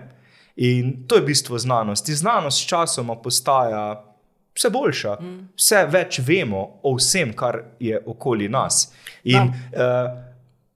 In 0.55 1.07
to 1.07 1.15
je 1.15 1.21
bistvo 1.21 1.57
znanosti. 1.57 2.13
Znanost 2.13 2.63
sčasoma 2.63 3.15
postaja 3.15 4.03
vse 4.55 4.69
boljša, 4.69 5.17
vse 5.57 5.85
več 5.91 6.19
vemo 6.23 6.79
o 6.83 6.95
vsem, 6.95 7.33
kar 7.33 7.61
je 7.79 7.99
okoli 8.05 8.49
nas. 8.49 8.93
In, 9.23 9.41
uh, 9.41 10.11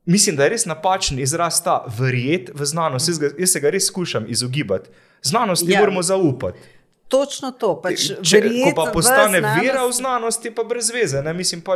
mislim, 0.06 0.36
da 0.36 0.44
je 0.44 0.56
res 0.56 0.66
napačen 0.66 1.20
izraz 1.20 1.62
ta 1.64 1.84
verjet 2.00 2.52
v 2.54 2.66
znanost. 2.66 3.08
Jaz, 3.08 3.20
ga, 3.20 3.30
jaz 3.40 3.54
se 3.54 3.60
ga 3.60 3.70
res 3.70 3.88
skušam 3.88 4.26
izogibati. 4.28 4.90
Znanosti 5.22 5.72
ja. 5.72 5.80
moramo 5.80 6.02
zaupati. 6.02 6.60
Točno 7.10 7.52
to. 7.52 7.74
Pač 7.82 8.12
Če 8.22 8.40
pa 8.78 8.92
postane 8.94 9.42
v 9.42 9.54
vera 9.64 9.82
v 9.90 9.94
znanosti, 9.98 10.52
pa 10.54 10.64
brez 10.64 10.92
veze. 10.94 11.24
Ne? 11.26 11.34
Mislim, 11.34 11.64
pa 11.66 11.74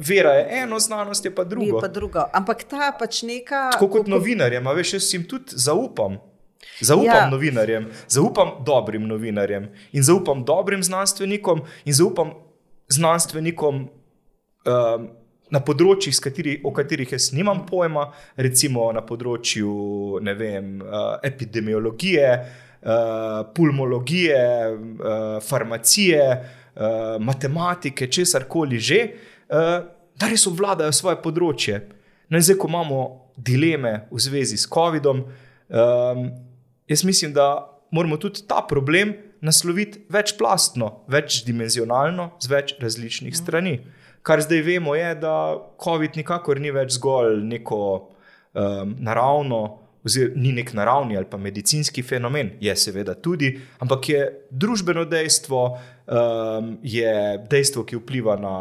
vera 0.00 0.32
je 0.40 0.62
eno, 0.62 0.80
znanost 0.80 1.24
je 1.28 1.34
pa 1.34 1.44
drugo. 1.44 1.76
Je 1.76 1.80
pa 1.84 1.92
drugo. 1.92 2.24
Ampak 2.32 2.64
ta 2.64 2.88
pač 2.96 3.20
neka. 3.28 3.68
Tako 3.76 3.90
kot 3.98 4.08
novinarjem, 4.08 4.70
veš, 4.78 4.94
jaz 4.96 5.10
jim 5.12 5.28
tudi 5.28 5.60
zaupam. 5.60 6.16
Zaupam 6.80 7.04
ja. 7.04 7.28
novinarjem, 7.30 7.90
zaupam 8.08 8.54
dobrim 8.66 9.04
novinarjem 9.06 9.68
in 9.92 10.02
zaupam 10.02 10.44
dobrim 10.46 10.82
znanstvenikom 10.82 11.60
in 11.84 11.94
zaupam 11.94 12.32
znanstvenikom. 12.90 13.88
Um, 14.62 15.10
na 15.52 15.60
področjih, 15.60 16.16
kateri, 16.24 16.52
o 16.64 16.70
katerih 16.72 17.10
jaz 17.12 17.26
nimam 17.36 17.66
pojma, 17.68 18.06
recimo 18.40 18.86
na 18.96 19.02
področju 19.04 19.72
vem, 20.38 20.78
uh, 20.80 21.18
epidemiologije, 21.28 22.30
uh, 22.38 22.71
pulmologije, 23.54 24.42
uh, 24.72 25.42
farmacije, 25.42 26.22
uh, 26.74 26.82
matematike, 27.22 28.06
česar 28.10 28.44
koli 28.48 28.78
že, 28.78 29.00
uh, 29.48 29.86
da 30.18 30.28
res 30.28 30.46
obvladajo 30.46 30.92
svoje 30.92 31.20
področje. 31.22 31.80
No, 32.28 32.40
zdaj, 32.40 32.58
ko 32.58 32.70
imamo 32.70 33.00
dileme 33.36 34.06
v 34.10 34.20
zvezi 34.20 34.56
s 34.58 34.68
COVID-om, 34.72 35.24
um, 35.24 36.24
jaz 36.88 37.04
mislim, 37.04 37.32
da 37.32 37.68
moramo 37.90 38.16
tudi 38.16 38.46
ta 38.48 38.62
problem 38.68 39.14
nasloviti 39.42 40.04
večplastno, 40.08 41.04
večdimenzionalno, 41.10 42.30
z 42.40 42.48
več 42.48 42.74
različnih 42.80 43.36
strani. 43.36 43.72
Mm. 43.80 44.00
Kar 44.22 44.40
zdaj 44.40 44.62
vemo, 44.62 44.94
je, 44.94 45.14
da 45.18 45.34
COVID 45.82 46.16
nikakor 46.16 46.60
ni 46.62 46.70
več 46.70 46.94
zgolj 46.94 47.40
neko 47.42 47.80
um, 47.98 48.94
naravno, 49.02 49.81
oziroma 50.04 50.40
ni 50.42 50.52
nek 50.52 50.72
naravni 50.72 51.16
ali 51.16 51.26
pa 51.30 51.36
medicinski 51.36 52.02
fenomen, 52.02 52.50
je 52.60 52.76
seveda 52.76 53.14
tudi, 53.14 53.54
ampak 53.78 54.08
je 54.08 54.22
družbeno 54.50 55.04
dejstvo, 55.04 55.62
um, 55.70 56.76
je 56.82 57.14
dejstvo, 57.50 57.84
ki 57.84 58.00
vpliva 58.02 58.36
na 58.40 58.56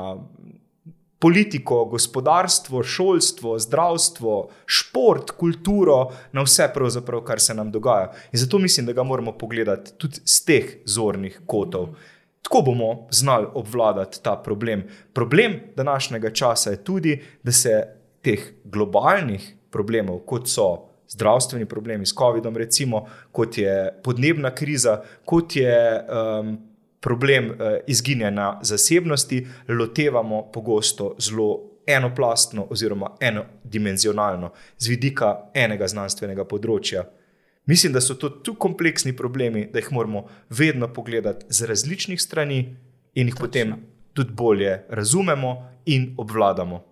politiko, 1.21 1.85
gospodarstvo, 1.85 2.83
šolstvo, 2.83 3.59
zdravstvo, 3.59 4.37
šport, 4.65 5.31
kulturo, 5.37 6.07
na 6.33 6.41
vse, 6.41 6.65
kar 7.25 7.39
se 7.39 7.53
nam 7.53 7.71
dogaja. 7.71 8.11
In 8.33 8.39
zato 8.39 8.57
mislim, 8.57 8.85
da 8.85 8.93
ga 8.93 9.03
moramo 9.03 9.31
pogledati 9.37 9.93
tudi 9.97 10.21
z 10.25 10.45
teh 10.45 10.71
zornih 10.85 11.41
kotov. 11.45 11.93
Tako 12.41 12.61
bomo 12.61 13.07
znali 13.11 13.47
obvladati 13.53 14.23
ta 14.23 14.35
problem. 14.35 14.83
Problem 15.13 15.59
današnjega 15.75 16.33
časa 16.33 16.69
je 16.69 16.83
tudi, 16.83 17.21
da 17.43 17.51
se 17.51 17.83
teh 18.21 18.53
globalnih 18.63 19.55
problemov, 19.69 20.19
kot 20.25 20.49
so 20.49 20.90
zdravstveni 21.11 21.65
problemi 21.65 22.05
s 22.05 22.15
COVID-om, 22.15 22.57
recimo, 22.57 23.05
kot 23.31 23.57
je 23.57 23.99
podnebna 24.03 24.55
kriza, 24.55 25.01
kot 25.25 25.55
je 25.55 25.75
um, 25.99 26.57
problem 26.99 27.49
uh, 27.51 27.55
izginjanja 27.87 28.59
zasebnosti, 28.61 29.47
lotevamo 29.67 30.51
pogosto 30.53 31.15
zelo 31.19 31.71
enoplastno 31.87 32.67
oziroma 32.69 33.15
enodimenzionalno 33.19 34.51
z 34.77 34.87
vidika 34.87 35.33
enega 35.53 35.87
znanstvenega 35.87 36.45
področja. 36.45 37.03
Mislim, 37.65 37.93
da 37.93 38.01
so 38.01 38.15
to 38.15 38.29
tu 38.29 38.55
kompleksni 38.55 39.13
problemi, 39.17 39.67
da 39.73 39.79
jih 39.79 39.91
moramo 39.91 40.25
vedno 40.49 40.87
pogledati 40.93 41.45
z 41.49 41.67
različnih 41.69 42.21
strani 42.21 42.61
in 43.13 43.27
jih 43.27 43.35
Točno. 43.35 43.45
potem 43.45 43.75
tudi 44.13 44.33
bolje 44.33 44.85
razumemo 44.89 45.69
in 45.85 46.13
obvladamo. 46.17 46.90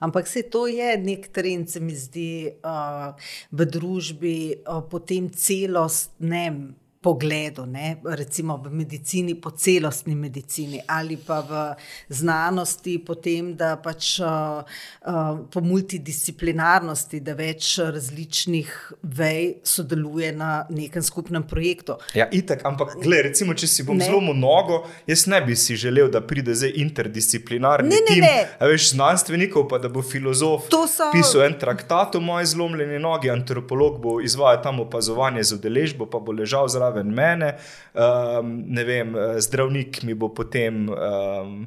Ampak 0.00 0.26
se 0.26 0.42
to 0.42 0.66
je 0.66 0.96
nek 0.98 1.28
trend, 1.28 1.70
se 1.70 1.80
mi 1.80 1.94
zdi, 1.96 2.52
uh, 2.64 3.14
v 3.52 3.64
družbi, 3.64 4.38
uh, 4.66 4.82
potem 4.84 5.30
celostnem 5.30 6.74
pogledu, 7.02 7.66
ne? 7.66 7.96
recimo 8.04 8.56
v 8.56 8.70
medicini, 8.70 9.34
po 9.34 9.50
celostni 9.50 10.14
medicini 10.14 10.80
ali 10.86 11.16
pa 11.16 11.40
v 11.40 11.74
znanosti, 12.08 12.98
potem, 13.02 13.52
da 13.56 13.74
pač 13.76 14.20
uh, 14.22 14.62
uh, 14.62 15.40
po 15.50 15.60
multidisciplinarnosti, 15.60 17.20
da 17.20 17.34
več 17.34 17.74
različnih 17.82 18.70
vej 19.02 19.48
sodeluje 19.66 20.30
na 20.36 20.52
nekem 20.70 21.02
skupnem 21.02 21.42
projektu. 21.42 21.98
Ja, 22.14 22.28
itek, 22.30 22.62
ampak 22.68 22.94
gled, 23.02 23.26
recimo, 23.32 23.56
če 23.58 23.66
si 23.66 23.86
bom 23.88 23.98
ne. 23.98 24.06
zelo 24.06 24.20
mnogo, 24.22 24.84
jaz 25.10 25.26
ne 25.26 25.42
bi 25.42 25.56
si 25.58 25.76
želel, 25.76 26.10
da 26.12 26.22
pride 26.22 26.54
zdaj 26.54 26.76
interdisciplinarni 26.84 27.90
ne, 27.90 28.00
ne, 28.06 28.14
tim, 28.14 28.22
ne. 28.22 28.70
Veš, 28.72 28.92
znanstvenikov, 28.94 29.66
pa 29.70 29.82
da 29.82 29.90
bo 29.92 30.04
filozof 30.06 30.70
so... 30.70 31.10
pisal 31.10 31.48
en 31.48 31.58
traktat 31.58 32.14
o 32.16 32.22
moji 32.22 32.46
zlomljeni 32.54 33.02
nogi, 33.02 33.30
antropolog 33.32 33.98
bo 34.02 34.20
izvajal 34.22 34.62
tam 34.62 34.80
opazovanje 34.86 35.42
z 35.50 35.58
udeležbo, 35.58 36.06
pa 36.06 36.22
bo 36.22 36.34
ležal 36.36 36.70
zraven 36.70 36.91
zraven 36.92 37.14
mene. 37.14 37.56
Um, 37.94 38.64
vem, 38.86 39.16
zdravnik 39.38 40.02
mi 40.02 40.14
bo 40.14 40.28
potem 40.28 40.88
um, 40.88 41.66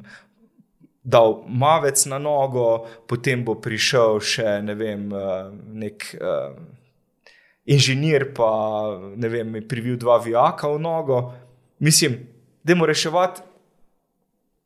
dal 1.02 1.44
mavec 1.48 2.06
na 2.06 2.18
nogo, 2.18 2.86
potem 3.06 3.44
bo 3.44 3.54
prišel 3.54 4.20
še 4.20 4.62
ne 4.62 4.74
vem, 4.74 5.08
nek 5.74 6.16
uh, 6.18 6.54
inženir, 7.66 8.32
pa 8.34 8.98
ne 9.16 9.28
vem, 9.28 9.50
mi 9.50 9.60
privil 9.60 9.96
dva 9.96 10.18
vijaka 10.18 10.68
v 10.68 10.80
nogo. 10.80 11.32
Mislim, 11.78 12.26
da 12.62 12.74
moramo 12.74 12.86
reševati. 12.86 13.42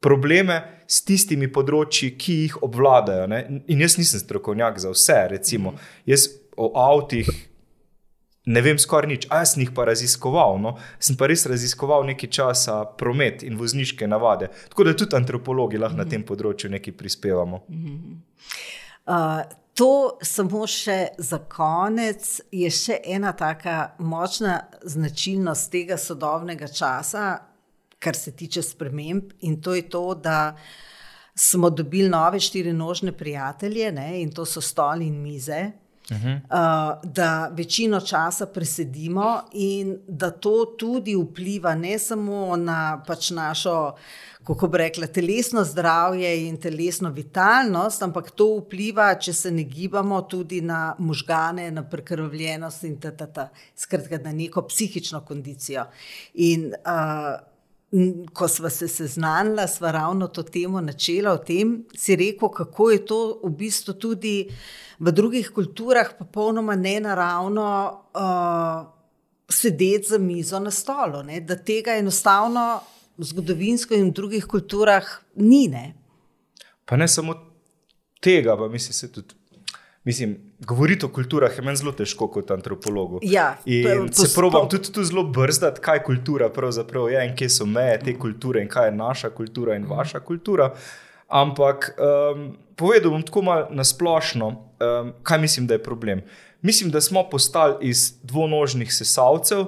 Probleme 0.01 0.81
s 0.89 1.03
tistimi 1.05 1.51
področji, 1.53 2.15
ki 2.17 2.35
jih 2.47 2.55
obvladajo. 2.65 3.27
Ne? 3.29 3.41
In 3.69 3.83
jaz 3.85 3.99
nisem 4.01 4.23
strokovnjak 4.23 4.79
za 4.81 4.95
vse, 4.95 5.19
recimo. 5.29 5.75
Jaz 6.09 6.25
o 6.57 6.71
avtih 6.73 7.29
ne 8.45 8.63
vem 8.65 8.79
skoraj 8.79 9.09
nič, 9.11 9.27
a 9.29 9.43
jaz 9.43 9.55
sem 9.55 9.65
jih 9.65 9.73
pa 9.77 9.85
raziskoval. 9.89 10.59
No? 10.63 10.75
Sem 11.03 11.19
pa 11.21 11.29
res 11.31 11.45
raziskoval 11.51 12.07
nekaj 12.09 12.31
časa 12.33 12.81
promet 12.99 13.45
in 13.47 13.59
vozniške 13.61 14.09
navade. 14.09 14.51
Tako 14.73 14.89
da 14.89 14.97
tudi 14.97 15.17
antropologi 15.17 15.79
lahko 15.79 15.97
mm 15.97 16.01
-hmm. 16.01 16.05
na 16.05 16.11
tem 16.11 16.23
področju 16.23 16.71
nekaj 16.71 16.93
prispevamo. 16.97 17.65
Mm 17.69 17.85
-hmm. 17.85 18.17
uh, 19.07 19.43
to 19.75 20.19
samo 20.23 20.67
še 20.67 21.09
za 21.19 21.39
konec 21.39 22.41
je 22.53 22.71
še 22.71 22.99
ena 23.05 23.33
tako 23.33 24.05
močna 24.05 24.61
značilnost 24.83 25.71
tega 25.71 25.97
sodobnega 25.97 26.69
časa, 26.69 27.39
kar 27.99 28.17
se 28.17 28.33
tiče 28.33 28.63
sprememb, 28.63 29.33
in 29.41 29.61
to 29.61 29.75
je 29.75 29.89
to, 29.89 30.15
da. 30.15 30.57
Smo 31.35 31.71
dobili 31.71 32.09
nove 32.09 32.41
štiri 32.41 32.73
nožne 32.73 33.13
prijatelje, 33.13 33.93
ne, 33.93 34.21
in 34.23 34.31
to 34.31 34.45
so 34.45 34.61
stoli 34.61 35.07
in 35.07 35.23
mize, 35.23 35.73
Uh 36.11 36.17
-huh. 36.17 36.37
uh, 36.37 37.11
da 37.11 37.51
večino 37.53 38.01
časa 38.01 38.47
presedimo 38.47 39.43
in 39.53 39.99
da 40.09 40.31
to 40.31 40.65
tudi 40.79 41.15
vpliva 41.17 41.75
ne 41.75 41.99
samo 41.99 42.57
na 42.57 43.03
pač 43.07 43.31
našo, 43.31 43.95
kako 44.45 44.69
bi 44.69 44.79
rekla, 44.79 45.07
telesno 45.07 45.65
zdravje 45.65 46.49
in 46.49 46.57
telesno 46.57 47.11
vitalnost, 47.11 48.03
ampak 48.03 48.31
to 48.31 48.57
vpliva, 48.57 49.15
če 49.15 49.33
se 49.33 49.51
ne 49.51 49.63
gibamo, 49.63 50.23
tudi 50.23 50.61
na 50.61 50.95
možgane, 50.99 51.71
na 51.71 51.83
prekrvljenost 51.83 52.85
in 52.85 53.01
tako 53.01 53.49
skratka, 53.77 54.19
na 54.19 54.33
neko 54.33 54.63
psihično 54.63 55.21
kondicijo. 55.21 55.85
In, 56.35 56.75
uh, 56.87 57.50
Ko 58.33 58.49
smo 58.49 58.71
se 58.71 58.89
seznanili, 58.89 59.69
smo 59.69 59.91
ravno 59.93 60.29
to 60.29 60.43
temo 60.43 60.81
načela 60.81 61.33
o 61.33 61.39
tem, 61.39 61.85
si 61.97 62.17
rekel, 62.17 62.49
kako 62.49 62.91
je 62.91 63.07
to 63.07 63.41
v 63.45 63.51
bistvu 63.51 63.95
tudi 63.95 64.35
v 64.99 65.13
drugih 65.13 65.51
kulturah 65.51 66.13
popolnoma 66.19 66.77
nenaravno 66.77 67.67
uh, 68.15 68.87
sedeti 69.49 70.09
za 70.09 70.19
mizo 70.19 70.61
na 70.61 70.71
stolu. 70.71 71.23
Ne? 71.23 71.41
Da 71.41 71.57
tega 71.57 71.97
enostavno 71.99 72.81
v 73.19 73.25
zgodovinsko 73.25 73.95
in 73.95 74.11
v 74.11 74.15
drugih 74.15 74.47
kulturah 74.47 75.05
ni. 75.35 75.67
Ne? 75.69 75.95
Pa 76.85 76.97
ne 76.97 77.09
samo 77.09 77.35
tega, 78.21 78.57
pa 78.57 78.69
mislim, 78.69 78.95
se 78.95 79.13
tudi. 79.13 79.40
Mislim, 80.11 80.39
govoriti 80.59 81.07
o 81.07 81.09
kulturah 81.09 81.53
je 81.57 81.63
meni 81.63 81.79
zelo 81.79 81.93
težko 81.95 82.27
kot 82.35 82.49
antropologu. 82.51 83.21
Ja, 83.23 83.53
in 83.65 84.09
se 84.13 84.27
pravim, 84.35 84.67
tudi 84.69 84.91
tu 84.93 85.05
zelo 85.07 85.23
brzdati, 85.23 85.79
kaj 85.81 86.03
kultura 86.03 86.49
pravzaprav 86.51 87.07
je 87.13 87.21
in 87.29 87.37
kje 87.39 87.49
so 87.55 87.67
meje 87.67 88.01
te 88.03 88.17
kulture 88.19 88.63
in 88.65 88.67
kaj 88.69 88.89
je 88.89 88.97
naša 88.97 89.31
kultura 89.31 89.77
in 89.79 89.87
vaša 89.87 90.21
kultura. 90.27 90.73
Ampak 91.29 91.93
um, 91.95 92.43
povedal 92.75 93.15
bom 93.15 93.23
tako 93.23 93.43
malo 93.47 93.69
nasplošno, 93.71 94.49
um, 94.49 95.13
kaj 95.23 95.39
mislim, 95.47 95.71
da 95.71 95.79
je 95.79 95.83
problem. 95.83 96.25
Mislim, 96.63 96.91
da 96.91 97.01
smo 97.01 97.23
postali 97.31 97.93
iz 97.93 98.15
dvonožnih 98.23 98.91
sesalcev, 98.95 99.65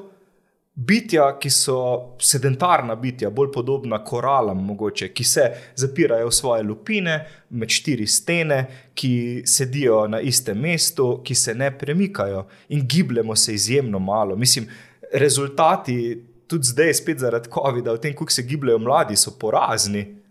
bitja, 0.75 1.27
ki 1.41 1.51
so 1.51 1.77
sedentarna 2.21 2.97
bitja, 2.97 3.31
bolj 3.31 3.51
podobna 3.53 3.99
koralam, 4.05 4.65
mogoče, 4.65 5.11
ki 5.13 5.25
se 5.25 5.45
zapirajo 5.77 6.31
v 6.31 6.35
svoje 6.35 6.63
lupine, 6.63 7.19
med 7.51 7.71
štiri 7.71 8.07
stene, 8.07 8.61
ki 8.95 9.43
sedijo 9.47 10.07
na 10.09 10.21
istem 10.21 10.61
mestu, 10.61 11.21
ki 11.25 11.35
se 11.35 11.55
ne 11.55 11.71
premikajo 11.79 12.47
in 12.69 12.87
gibljemo 12.89 13.37
se 13.37 13.55
izjemno 13.55 13.99
malo. 13.99 14.37
Mislim, 14.37 14.69
rezultati, 15.13 16.25
tudi 16.47 16.67
zdaj, 16.67 16.95
spet 16.95 17.19
zaradi 17.19 17.53
COVID-a, 17.53 17.93
v 17.93 18.01
tem, 18.01 18.17
kako 18.17 18.33
se 18.33 18.43
gibljajo 18.43 18.79
mladi, 18.79 19.17
so 19.17 19.37
porazni. 19.41 20.22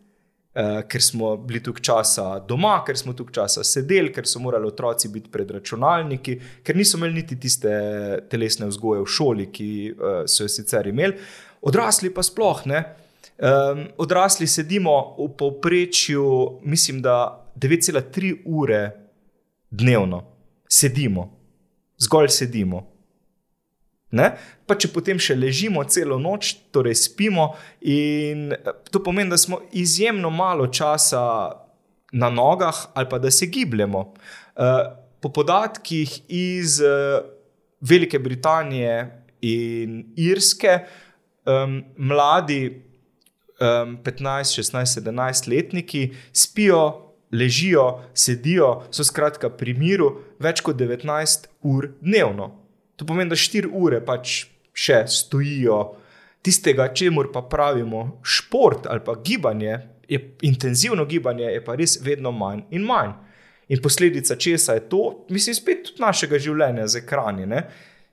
Uh, 0.51 0.81
ker 0.83 0.99
smo 0.99 1.37
bili 1.37 1.61
tukaj 1.63 1.83
časa 1.87 2.23
doma, 2.43 2.73
ker 2.83 2.97
smo 2.99 3.13
tukaj 3.15 3.37
časa 3.37 3.63
sedeli, 3.63 4.11
ker 4.11 4.27
so 4.27 4.41
morali 4.43 4.67
otroci 4.67 5.07
biti 5.07 5.31
pred 5.31 5.51
računalniki, 5.55 6.35
ker 6.67 6.75
niso 6.75 6.97
imeli 6.99 7.21
niti 7.21 7.37
tiste 7.39 7.71
telesne 8.27 8.67
vzgoje 8.67 9.05
v 9.05 9.07
šoli, 9.07 9.45
ki 9.47 9.69
uh, 9.93 10.09
so 10.27 10.43
jo 10.43 10.51
sicer 10.51 10.91
imeli. 10.91 11.15
Odrasli 11.63 12.11
pa 12.11 12.25
sploh 12.25 12.65
ne. 12.67 12.83
Um, 13.39 13.85
odrasli 14.03 14.47
sedimo 14.47 15.15
v 15.17 15.29
povprečju, 15.39 16.27
mislim, 16.67 16.99
da 17.01 17.47
9,3 17.55 18.43
ure 18.45 18.81
dnevno, 19.71 20.23
sedimo, 20.67 21.29
zgolj 21.97 22.27
sedimo. 22.27 22.90
Ne? 24.11 24.31
Pa 24.67 24.75
če 24.75 24.91
potem 24.91 25.19
še 25.21 25.37
ležimo 25.39 25.83
celo 25.87 26.17
noč, 26.19 26.55
torej 26.75 26.97
spimo, 26.99 27.53
in 27.87 28.51
to 28.91 28.99
pomeni, 29.03 29.31
da 29.31 29.39
smo 29.39 29.61
izjemno 29.71 30.29
malo 30.33 30.67
časa 30.67 31.23
na 32.11 32.27
nogah 32.27 32.75
ali 32.93 33.07
pa 33.07 33.19
da 33.23 33.31
se 33.31 33.47
gibljemo. 33.47 34.01
Eh, 34.59 34.83
po 35.21 35.29
podatkih 35.31 36.17
iz 36.27 36.81
eh, 36.83 37.21
Velike 37.81 38.19
Britanije 38.19 39.23
in 39.41 40.03
Irske, 40.21 40.83
mladi 41.97 42.83
15, 43.59 44.61
16, 44.61 45.01
17 45.01 45.49
letniki 45.49 46.13
spijo, 46.33 47.13
ležijo, 47.31 48.03
sedijo, 48.13 48.83
so 48.91 49.03
skratka 49.03 49.49
pri 49.49 49.73
miru 49.73 50.11
več 50.39 50.61
kot 50.61 50.77
19 50.77 51.47
ur 51.65 51.89
dnevno. 52.01 52.60
To 52.95 53.05
pomeni, 53.05 53.29
da 53.29 53.39
štiri 53.39 53.69
ure 53.71 54.01
pač 54.05 54.45
še 54.73 55.03
stojijo. 55.07 55.81
Tistega, 56.41 56.87
čemu 56.93 57.27
pa 57.33 57.43
pravimo 57.45 58.21
šport 58.25 58.87
ali 58.89 59.03
pa 59.05 59.13
gibanje, 59.21 59.75
je 60.09 60.19
intenzivno 60.41 61.05
gibanje, 61.05 61.45
je 61.45 61.61
pa 61.63 61.75
res 61.77 61.99
vedno 62.01 62.31
manj 62.31 62.63
in 62.73 62.83
manj. 62.83 63.13
In 63.71 63.79
posledica 63.81 64.35
česa 64.35 64.73
je 64.73 64.89
to, 64.89 65.25
mislim, 65.29 65.55
spet 65.55 65.85
tudi 65.85 66.01
našega 66.03 66.39
življenja 66.41 66.87
z 66.91 66.99
ekrani. 67.03 67.45
Ne? 67.47 67.61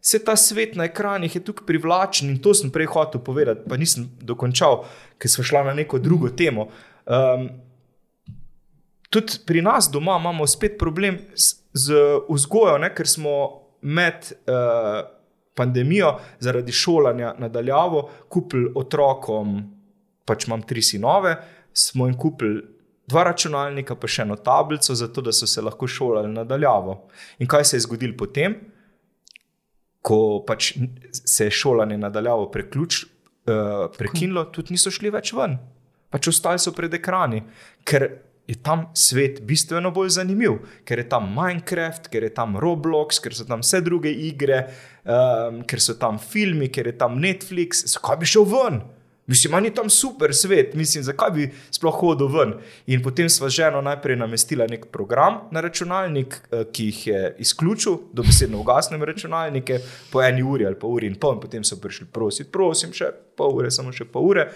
Se 0.00 0.20
ta 0.22 0.36
svet 0.38 0.76
na 0.78 0.86
ekranih 0.86 1.34
je 1.34 1.42
tukaj 1.42 1.66
privlačen 1.66 2.30
in 2.30 2.38
to 2.38 2.52
sem 2.54 2.70
prej 2.70 2.86
hotel 2.92 3.24
povedati, 3.24 3.64
pa 3.66 3.76
nisem 3.80 4.06
dokončal, 4.22 4.84
ker 5.18 5.32
smo 5.32 5.46
šli 5.48 5.64
na 5.66 5.74
neko 5.74 5.98
drugo 5.98 6.30
temo. 6.30 6.68
Um, 7.08 7.48
tudi 9.10 9.40
pri 9.46 9.64
nas 9.66 9.88
doma 9.90 10.18
imamo 10.20 10.46
spet 10.46 10.78
problem 10.78 11.18
z, 11.34 11.56
z 11.72 11.98
vzgojo, 12.28 12.78
ne, 12.78 12.92
ker 12.94 13.10
smo 13.10 13.34
med 13.80 14.32
uh, 14.32 15.02
pandemijo 15.58 16.14
zaradi 16.40 16.72
šolanja 16.72 17.34
nadaljavo 17.38 18.10
kupili 18.28 18.72
otrokom, 18.74 19.60
pač 20.24 20.46
imam 20.46 20.62
tri 20.62 20.82
sinove, 20.82 21.36
smo 21.72 22.06
jim 22.06 22.18
kupili. 22.18 22.64
Dva 23.08 23.22
računalnika, 23.24 23.94
pa 23.96 24.08
še 24.10 24.26
eno 24.26 24.36
tablico, 24.44 24.92
zato 24.94 25.22
da 25.24 25.32
so 25.32 25.46
se 25.48 25.62
lahko 25.64 25.86
šolali 25.88 26.28
nadaljavo. 26.28 26.98
In 27.40 27.48
kaj 27.48 27.64
se 27.64 27.78
je 27.78 27.86
zgodilo 27.86 28.18
potem, 28.20 28.58
ko 30.04 30.44
pač 30.46 30.74
se 31.12 31.48
je 31.48 31.54
šolanje 31.56 31.96
nadaljavo 31.98 32.50
preključ, 32.52 33.06
uh, 33.48 33.88
prekinilo, 33.96 34.44
tudi 34.52 34.76
niso 34.76 34.92
šli 34.92 35.12
več 35.14 35.32
ven. 35.32 35.56
Pač 36.12 36.28
ostali 36.28 36.60
so 36.60 36.74
pred 36.76 36.92
ekrani, 37.00 37.40
ker 37.88 38.06
je 38.48 38.56
tam 38.64 38.86
svet 38.94 39.42
bistveno 39.44 39.90
bolj 39.92 40.14
zanimiv, 40.16 40.58
ker 40.88 41.02
je 41.02 41.08
tam 41.08 41.26
Minecraft, 41.36 42.08
ker 42.08 42.24
je 42.24 42.30
tam 42.34 42.56
Roblox, 42.56 43.20
ker 43.20 43.34
so 43.36 43.44
tam 43.44 43.60
vse 43.60 43.82
druge 43.84 44.08
igre, 44.08 44.62
um, 45.04 45.60
ker 45.68 45.82
so 45.84 45.98
tam 46.00 46.16
filmi, 46.18 46.70
ker 46.72 46.88
je 46.88 46.94
tam 46.96 47.18
Netflix. 47.20 47.84
Zakaj 47.92 48.16
bi 48.22 48.30
šel 48.30 48.48
ven? 48.48 48.80
Mislim, 49.28 49.52
da 49.52 49.58
je 49.58 49.74
tam 49.74 49.90
super 49.92 50.32
svet, 50.32 50.72
mislim, 50.74 51.04
zakaj 51.04 51.30
bi 51.30 51.50
sploh 51.70 51.98
hodil 52.00 52.30
ven. 52.32 52.54
In 52.88 53.02
potem 53.04 53.28
sva 53.28 53.50
ženo 53.52 53.82
najprej 53.84 54.16
namestila 54.16 54.64
nek 54.70 54.86
program 54.92 55.42
na 55.52 55.60
računalnik, 55.60 56.38
eh, 56.50 56.64
ki 56.72 56.84
jih 56.84 57.06
je 57.06 57.34
izključil, 57.44 57.98
dobesedno 58.12 58.60
ugasnem 58.60 59.04
računalnike, 59.04 59.78
po 60.12 60.22
eni 60.22 60.42
uri 60.42 60.66
ali 60.66 60.80
pa 60.80 60.86
uri 60.86 61.06
in 61.06 61.20
pol, 61.20 61.34
in 61.34 61.40
potem 61.40 61.64
so 61.64 61.76
prišli 61.76 62.06
prositi, 62.12 62.50
prosim, 62.50 62.96
še 62.96 63.12
pol 63.36 63.60
ure, 63.60 63.70
samo 63.70 63.92
še 63.92 64.08
pol 64.08 64.30
ure. 64.30 64.48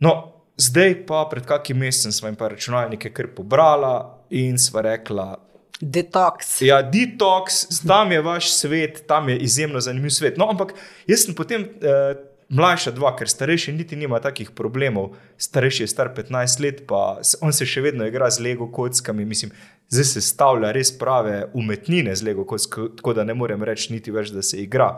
No, 0.00 0.39
Zdaj 0.60 1.06
pa 1.08 1.24
pred 1.30 1.46
kakim 1.48 1.78
mesecem 1.80 2.12
smo 2.12 2.28
jim 2.28 2.36
pa 2.36 2.48
računalnike 2.52 3.12
kar 3.16 3.30
pobrala 3.36 3.94
in 4.30 4.58
sva 4.58 4.82
rekla. 4.84 5.38
Detox. 5.80 6.58
Ja, 6.60 6.82
detox, 6.84 7.64
tam 7.88 8.12
je 8.12 8.20
vaš 8.20 8.50
svet, 8.52 9.06
tam 9.08 9.28
je 9.28 9.38
izjemno 9.38 9.80
zanimiv 9.80 10.12
svet. 10.12 10.36
No, 10.36 10.50
ampak 10.52 10.74
jaz 11.08 11.24
sem 11.24 11.34
potem 11.34 11.64
eh, 11.64 12.18
mlajša 12.52 12.92
dva, 12.92 13.14
ker 13.16 13.30
starejši 13.30 13.72
niti 13.72 13.96
nima 13.96 14.20
takih 14.20 14.50
problemov. 14.56 15.14
Starejši 15.40 15.82
je 15.86 15.88
star 15.88 16.12
15 16.16 16.60
let, 16.60 16.84
pa 16.86 17.20
on 17.40 17.56
se 17.56 17.66
še 17.66 17.80
vedno 17.80 18.04
igra 18.06 18.28
z 18.30 18.44
Lego 18.44 18.68
kockami. 18.68 19.24
Mislim, 19.24 19.54
zdaj 19.88 20.08
se 20.12 20.24
stavlja 20.28 20.74
res 20.76 20.92
prave 20.98 21.46
umetnine 21.54 22.12
z 22.16 22.28
Lego 22.28 22.44
kockami, 22.44 22.96
tako 23.00 23.16
da 23.16 23.24
ne 23.24 23.34
morem 23.34 23.64
reči 23.64 23.94
niti 23.94 24.12
več, 24.12 24.34
da 24.34 24.42
se 24.42 24.60
igra 24.60 24.92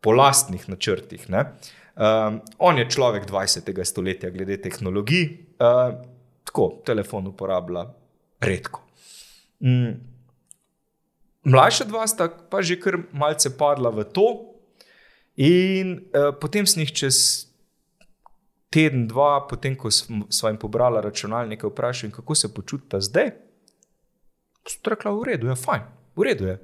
po 0.00 0.16
lastnih 0.16 0.64
načrtih. 0.68 1.28
Ne? 1.28 1.50
Um, 1.94 2.40
on 2.58 2.78
je 2.78 2.88
človek 2.90 3.26
20. 3.30 3.84
stoletja, 3.84 4.30
glede 4.34 4.56
tehnologij, 4.58 5.28
uh, 5.62 5.94
tako 6.42 6.82
telefon 6.86 7.28
uporablja 7.30 7.86
redko. 8.42 8.82
Um, 9.62 9.94
mlajša 11.46 11.86
dva 11.86 12.06
sta 12.10 12.26
pa 12.28 12.62
že 12.66 12.80
kar 12.82 12.98
malce 13.14 13.52
padla 13.54 13.94
v 13.94 14.04
to, 14.10 14.26
in 15.38 16.00
uh, 16.10 16.34
potem 16.34 16.66
sem 16.66 16.82
jih 16.82 16.92
čez 16.92 17.18
teden, 18.74 19.06
dva, 19.06 19.46
potem 19.46 19.76
ko 19.78 19.90
smo 19.94 20.50
jim 20.50 20.58
pobrali 20.58 20.98
računalnike, 20.98 21.70
vprašal, 21.70 22.10
kako 22.10 22.34
se 22.34 22.50
počutita 22.54 22.98
zdaj. 23.00 23.30
Strekla, 24.66 25.14
v 25.14 25.30
redu 25.30 25.52
je, 25.52 25.54
fajn, 25.54 25.86
v 26.18 26.26
redu 26.26 26.50
je. 26.50 26.56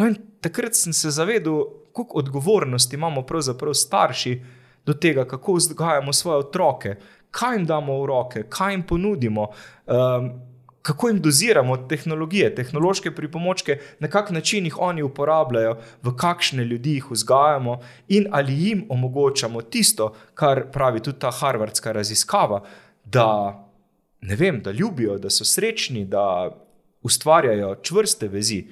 No, 0.00 0.08
in 0.08 0.16
takrat 0.40 0.78
sem 0.78 0.96
se 0.96 1.10
zavedel, 1.12 1.77
koliko 1.92 2.18
odgovornosti 2.18 2.96
imamo 2.96 3.22
pravzaprav 3.22 3.74
starši 3.74 4.42
do 4.86 4.94
tega, 4.94 5.24
kako 5.24 5.54
vzgajamo 5.54 6.12
svoje 6.12 6.38
otroke, 6.38 6.96
kaj 7.30 7.56
jim 7.56 7.66
damo 7.66 8.00
v 8.02 8.06
roke, 8.06 8.42
kaj 8.48 8.72
jim 8.72 8.82
ponudimo. 8.82 9.48
Um, 9.86 10.30
Kako 10.82 11.08
jim 11.08 11.18
doziramo 11.20 11.76
tehnologije, 11.76 12.54
tehnološke 12.54 13.10
pripomočke, 13.14 13.74
na 14.00 14.08
kak 14.08 14.30
način 14.30 14.64
jih 14.64 14.78
oni 14.80 15.02
uporabljajo, 15.02 15.74
v 16.02 16.12
kakšne 16.16 16.64
ljudi 16.64 16.94
jih 16.94 17.10
vzgajamo, 17.10 17.74
in 18.08 18.28
ali 18.30 18.54
jim 18.54 18.84
omogočamo 18.88 19.62
tisto, 19.62 20.14
kar 20.34 20.62
pravi 20.72 21.02
tudi 21.02 21.18
ta 21.18 21.30
harvardska 21.30 21.92
raziskava, 21.92 22.62
da, 23.04 23.26
vem, 24.22 24.62
da 24.62 24.70
ljubijo, 24.70 25.18
da 25.18 25.30
so 25.30 25.44
srečni, 25.44 26.04
da 26.04 26.56
ustvarjajo 27.02 27.74
čvrste 27.82 28.28
vezi. 28.28 28.64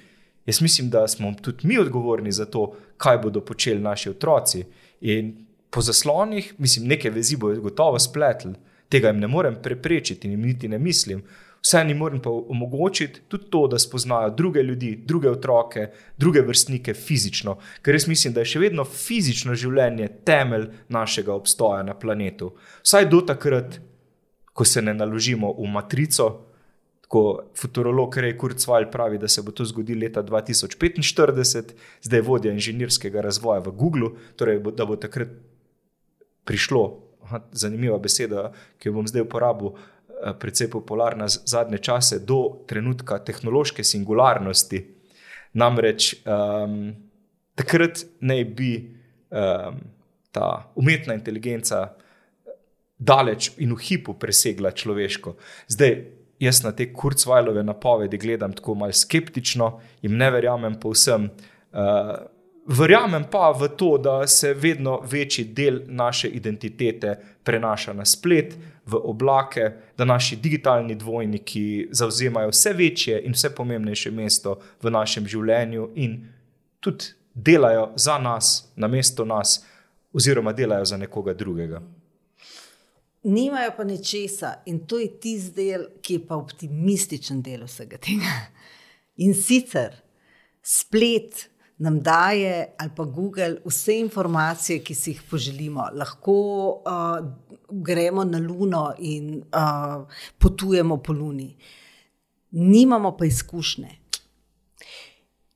Jaz 0.46 0.60
mislim, 0.62 0.90
da 0.90 1.08
smo 1.08 1.34
tudi 1.42 1.66
mi 1.66 1.78
odgovorni 1.78 2.32
za 2.32 2.46
to, 2.46 2.72
kaj 2.96 3.18
bodo 3.18 3.40
počeli 3.40 3.80
naši 3.80 4.10
otroci. 4.10 4.64
In 5.00 5.46
po 5.70 5.80
zaslonih, 5.80 6.54
mislim, 6.58 6.86
neke 6.86 7.10
vezi 7.10 7.36
bodo 7.36 7.60
gotovo 7.60 7.98
spletli, 7.98 8.52
tega 8.88 9.08
jim 9.08 9.20
ne 9.20 9.28
morem 9.28 9.56
preprečiti 9.62 10.28
jim 10.28 10.40
niti 10.40 10.68
ne 10.68 10.78
mislim. 10.78 11.24
Vse 11.62 11.82
jim 11.88 11.98
moram 11.98 12.20
pa 12.22 12.30
omogočiti 12.30 13.20
tudi 13.28 13.50
to, 13.50 13.66
da 13.66 13.78
spoznajo 13.78 14.30
druge 14.30 14.62
ljudi, 14.62 15.02
druge 15.04 15.30
otroke, 15.30 15.88
druge 16.18 16.40
vrstnike 16.40 16.94
fizično, 16.94 17.56
ker 17.82 17.94
res 17.94 18.06
mislim, 18.06 18.34
da 18.34 18.40
je 18.40 18.52
še 18.52 18.62
vedno 18.62 18.84
fizično 18.84 19.54
življenje 19.54 20.08
temelj 20.24 20.68
našega 20.88 21.34
obstoja 21.34 21.82
na 21.82 21.94
planetu. 21.98 22.52
Vsaj 22.84 23.08
do 23.10 23.20
takrat, 23.26 23.80
ko 24.52 24.64
se 24.64 24.82
ne 24.82 24.94
naložimo 24.94 25.50
v 25.58 25.66
matrico, 25.72 26.28
Ko 27.06 27.22
futurolog 27.54 28.16
Rej 28.18 28.34
Kurzweil 28.38 28.88
pravi, 28.90 29.18
da 29.18 29.28
se 29.28 29.42
bo 29.42 29.52
to 29.54 29.64
zgodilo 29.64 30.00
leta 30.02 30.22
2045, 30.26 31.74
zdaj 32.02 32.20
vodja 32.26 32.52
inženirskega 32.52 33.22
razvoja 33.22 33.62
v 33.62 33.70
Google, 33.70 34.10
torej 34.36 34.58
da 34.74 34.86
bo 34.86 34.96
takrat 34.98 35.30
prišlo, 36.44 36.82
aha, 37.26 37.40
zanimiva 37.52 37.98
beseda, 38.02 38.50
ki 38.78 38.88
jo 38.88 38.96
bom 38.98 39.06
zdaj 39.06 39.22
uporabil, 39.22 39.74
eh, 39.76 40.34
precej 40.40 40.70
popularna 40.70 41.28
zadnje 41.28 41.78
čase, 41.78 42.18
do 42.18 42.64
trenutka 42.66 43.18
tehnološke 43.18 43.84
singularnosti. 43.84 44.82
Namreč 45.56 46.14
um, 46.26 46.90
takrat 47.56 48.02
naj 48.20 48.44
bi 48.44 48.72
um, 49.30 49.78
ta 50.36 50.48
umetna 50.76 51.14
inteligenca 51.16 51.94
daleč 52.98 53.50
in 53.56 53.72
v 53.72 53.80
hipu 53.80 54.14
presegla 54.20 54.72
človeško. 54.72 55.36
Zdaj, 55.72 55.94
jaz 56.38 56.62
na 56.64 56.72
te 56.72 56.92
kurcvajlove 56.92 57.62
napovedi 57.62 58.18
gledam 58.18 58.52
tako 58.52 58.74
malce 58.74 59.00
skeptično 59.00 59.80
in 60.02 60.16
ne 60.16 60.30
verjamem 60.30 60.80
povsem. 60.80 61.30
Uh, 61.72 61.80
verjamem 62.66 63.24
pa 63.30 63.50
v 63.50 63.68
to, 63.68 63.98
da 63.98 64.26
se 64.26 64.54
vedno 64.54 65.00
večji 65.10 65.44
del 65.44 65.80
naše 65.86 66.28
identitete 66.28 67.18
prenaša 67.44 67.92
na 67.92 68.04
splet, 68.04 68.56
v 68.86 69.00
oblake, 69.02 69.70
da 69.98 70.04
naši 70.04 70.36
digitalni 70.36 70.94
dvojniki 70.94 71.88
zauzemajo 71.90 72.52
vse 72.52 72.72
večje 72.72 73.22
in 73.26 73.32
vse 73.32 73.50
pomembnejše 73.54 74.10
mesto 74.10 74.60
v 74.82 74.90
našem 74.90 75.26
življenju 75.26 75.88
in 75.94 76.20
tudi 76.80 77.10
delajo 77.34 77.90
za 77.96 78.18
nas, 78.18 78.70
na 78.76 78.86
mesto 78.88 79.24
nas, 79.24 79.64
oziroma 80.12 80.52
delajo 80.52 80.84
za 80.84 80.96
nekoga 80.96 81.34
drugega 81.34 81.82
nimajo 83.26 83.74
pa 83.76 83.84
nečesa 83.84 84.54
in 84.70 84.84
to 84.86 84.98
je 84.98 85.10
tisti 85.20 85.54
del, 85.56 85.86
ki 86.02 86.18
je 86.18 86.24
pa 86.26 86.38
optimističen 86.38 87.42
del 87.42 87.66
vsega 87.66 87.98
tega. 87.98 88.32
In 89.24 89.34
sicer 89.34 89.94
splet 90.62 91.48
nam 91.78 92.00
daje, 92.00 92.74
ali 92.78 92.90
pa 92.96 93.04
Google, 93.04 93.58
vse 93.64 93.98
informacije, 94.00 94.80
ki 94.84 94.94
si 94.94 95.12
jih 95.12 95.22
poželimo. 95.30 95.88
Lahko 95.92 96.36
uh, 96.80 97.18
gremo 97.70 98.24
na 98.24 98.38
Luno 98.38 98.94
in 98.98 99.42
uh, 99.42 100.06
potujemo 100.38 100.96
po 100.96 101.12
Luni. 101.12 101.56
Nimamo 102.50 103.16
pa 103.16 103.26
izkušnje. 103.26 103.90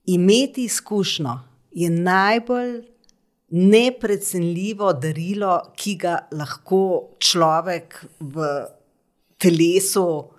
Imeti 0.05 0.65
izkušnjo 0.65 1.39
je 1.71 1.91
najbolj 1.91 2.90
neprecenljivo 3.51 4.93
darilo, 4.93 5.57
ki 5.77 5.95
ga 5.99 6.17
lahko 6.33 6.83
človek 7.19 7.97
v 8.21 8.51
telesu 9.41 10.31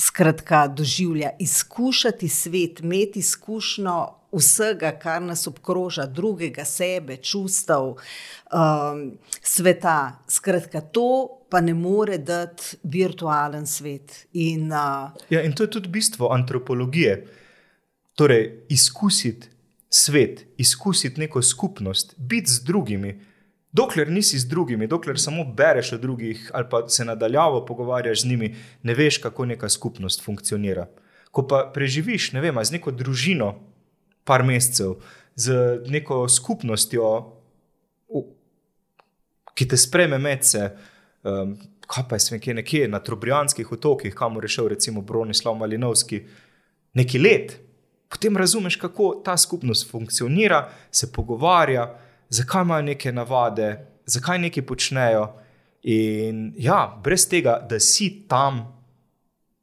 skratka, 0.00 0.66
doživlja. 0.68 1.30
Izkušati 1.38 2.28
svet, 2.28 2.80
imeti 2.80 3.18
izkušnjo 3.18 3.98
vsega, 4.32 4.92
kar 4.98 5.22
nas 5.22 5.46
obkroža, 5.46 6.06
drugega, 6.06 6.64
sebe, 6.64 7.16
čustev, 7.16 7.94
um, 7.94 9.02
sveta. 9.42 10.24
Skratka, 10.28 10.80
to 10.80 11.28
pa 11.50 11.60
ne 11.60 11.74
more 11.74 12.18
dati 12.18 12.76
virtualen 12.82 13.66
svet. 13.66 14.26
In, 14.32 14.72
uh, 14.72 15.10
ja, 15.30 15.42
in 15.42 15.54
to 15.54 15.62
je 15.62 15.70
tudi 15.70 15.88
bistvo 15.88 16.32
antropologije. 16.32 17.26
Torej, 18.14 18.66
izkusiti 18.68 19.48
svet, 19.90 20.46
izkusiti 20.56 21.20
neko 21.20 21.42
skupnost, 21.42 22.14
biti 22.18 22.50
z 22.50 22.64
drugimi. 22.64 23.20
Dokler 23.72 24.10
nisi 24.10 24.38
z 24.38 24.48
drugimi, 24.48 24.86
dokler 24.86 25.18
samo 25.20 25.44
bereš 25.44 25.92
o 25.92 25.98
drugih 25.98 26.50
ali 26.54 26.66
pa 26.70 26.88
se 26.88 27.04
nadaljavo 27.04 27.66
pogovarjaš 27.66 28.22
z 28.22 28.26
njimi, 28.26 28.54
ne 28.82 28.94
veš, 28.94 29.18
kako 29.18 29.46
neka 29.46 29.68
skupnost 29.68 30.24
funkcionira. 30.24 30.88
Ko 31.30 31.46
pa 31.46 31.70
preživiš, 31.74 32.32
ne 32.32 32.40
vem, 32.40 32.64
z 32.64 32.72
neko 32.72 32.90
družino, 32.90 33.54
par 34.24 34.42
mesecev, 34.44 34.96
z 35.36 35.54
neko 35.86 36.28
skupnostjo, 36.28 37.36
ki 39.54 39.68
te 39.68 39.76
spreme 39.76 40.18
med 40.18 40.44
se, 40.46 40.70
um, 41.22 41.54
kaj 41.86 42.04
pa 42.08 42.16
je 42.16 42.26
sem 42.26 42.38
nekje, 42.38 42.54
nekje 42.54 42.88
na 42.88 42.98
Trobrijanskih 43.02 43.72
otokih, 43.72 44.14
kamor 44.14 44.44
je 44.44 44.54
šel 44.56 44.68
recimo 44.68 45.02
Bronislav 45.02 45.54
Malinovski, 45.54 46.22
neki 46.94 47.18
let. 47.18 47.58
Potem 48.10 48.36
razumeš, 48.36 48.76
kako 48.76 49.22
ta 49.24 49.36
skupnost 49.36 49.90
funkcionira, 49.90 50.68
se 50.90 51.12
pogovarja, 51.12 51.98
zakaj 52.28 52.62
imajo 52.62 52.82
neke 52.82 53.12
navade, 53.12 53.86
zakaj 54.06 54.38
nekaj 54.38 54.66
počnejo. 54.66 55.28
In 55.82 56.52
ja, 56.58 57.00
brez 57.04 57.28
tega, 57.28 57.66
da 57.70 57.78
si 57.80 58.10
tam, 58.28 58.64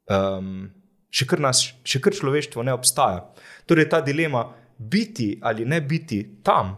um, 0.08 0.70
še, 1.10 1.26
kar 1.28 1.44
nas, 1.44 1.60
še 1.84 2.00
kar 2.00 2.16
človeštvo 2.16 2.64
ne 2.64 2.72
obstaja. 2.72 3.26
Torej, 3.68 3.90
ta 3.92 4.00
dilema, 4.00 4.46
biti 4.78 5.34
ali 5.42 5.68
ne 5.68 5.80
biti 5.80 6.22
tam, 6.42 6.72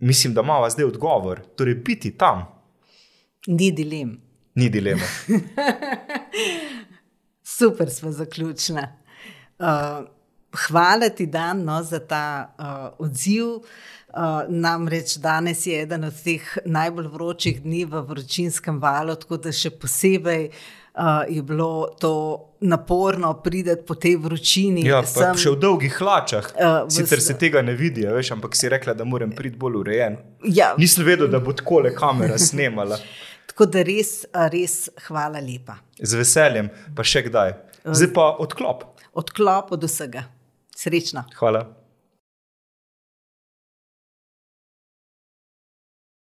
mislim, 0.00 0.32
da 0.34 0.40
ima 0.40 0.70
zdaj 0.70 0.88
odgovor. 0.88 1.44
Torej, 1.56 1.76
biti 1.84 2.16
tam. 2.18 2.46
Ni 3.46 3.68
dilem. 3.72 4.16
Ni 4.54 4.70
dilema. 4.70 5.04
Super, 7.58 7.90
smo 7.90 8.12
zaključili. 8.12 8.82
Uh, 9.58 10.08
hvala 10.66 11.08
ti, 11.08 11.26
Dan, 11.26 11.64
no, 11.64 11.82
za 11.82 11.98
ta 11.98 12.54
uh, 12.58 13.06
odziv. 13.06 13.62
Uh, 14.12 14.44
namreč 14.48 15.16
danes 15.16 15.66
je 15.66 15.82
eden 15.82 16.04
od 16.04 16.16
teh 16.24 16.44
najbolj 16.68 17.06
vročih 17.08 17.62
dni 17.62 17.86
v 17.88 18.02
vročinskem 18.04 18.76
valu, 18.80 19.14
tako 19.16 19.38
da 19.40 19.52
še 19.56 19.70
posebej 19.72 20.50
uh, 20.50 21.24
je 21.28 21.42
bilo 21.42 21.88
to 22.00 22.12
naporno 22.60 23.32
prideti 23.40 23.86
po 23.86 23.94
tej 23.94 24.16
vročini. 24.16 24.84
Ja, 24.86 25.00
Sem, 25.06 25.32
še 25.32 25.54
v 25.54 25.60
dolgih 25.62 25.96
hlačah. 25.96 26.52
Uh, 26.52 26.90
Sicer 26.92 27.24
se 27.24 27.38
tega 27.40 27.62
ne 27.64 27.72
vidi, 27.78 28.04
veš, 28.04 28.34
ampak 28.36 28.56
si 28.58 28.68
rekla, 28.68 28.92
da 28.94 29.08
moram 29.08 29.32
priti 29.32 29.56
bolj 29.56 29.80
urejen. 29.80 30.20
Ja. 30.44 30.74
Nisem 30.78 31.08
vedel, 31.08 31.30
da 31.32 31.40
bo 31.40 31.56
tako 31.56 31.80
le 31.86 31.94
kamera 31.96 32.38
snemala. 32.38 33.00
tako 33.50 33.66
da 33.72 33.82
res, 33.86 34.26
res 34.52 34.76
hvala 35.08 35.40
lepa. 35.40 35.80
Z 35.96 36.20
veseljem, 36.20 36.68
pa 36.96 37.06
še 37.06 37.24
kdaj. 37.30 37.56
Zdaj 37.88 38.12
pa 38.14 38.28
odklop. 38.44 38.86
Odklop 39.18 39.72
od 39.74 39.88
vsega. 39.88 40.28
Srečno. 40.82 41.24
Hvala. 41.38 41.81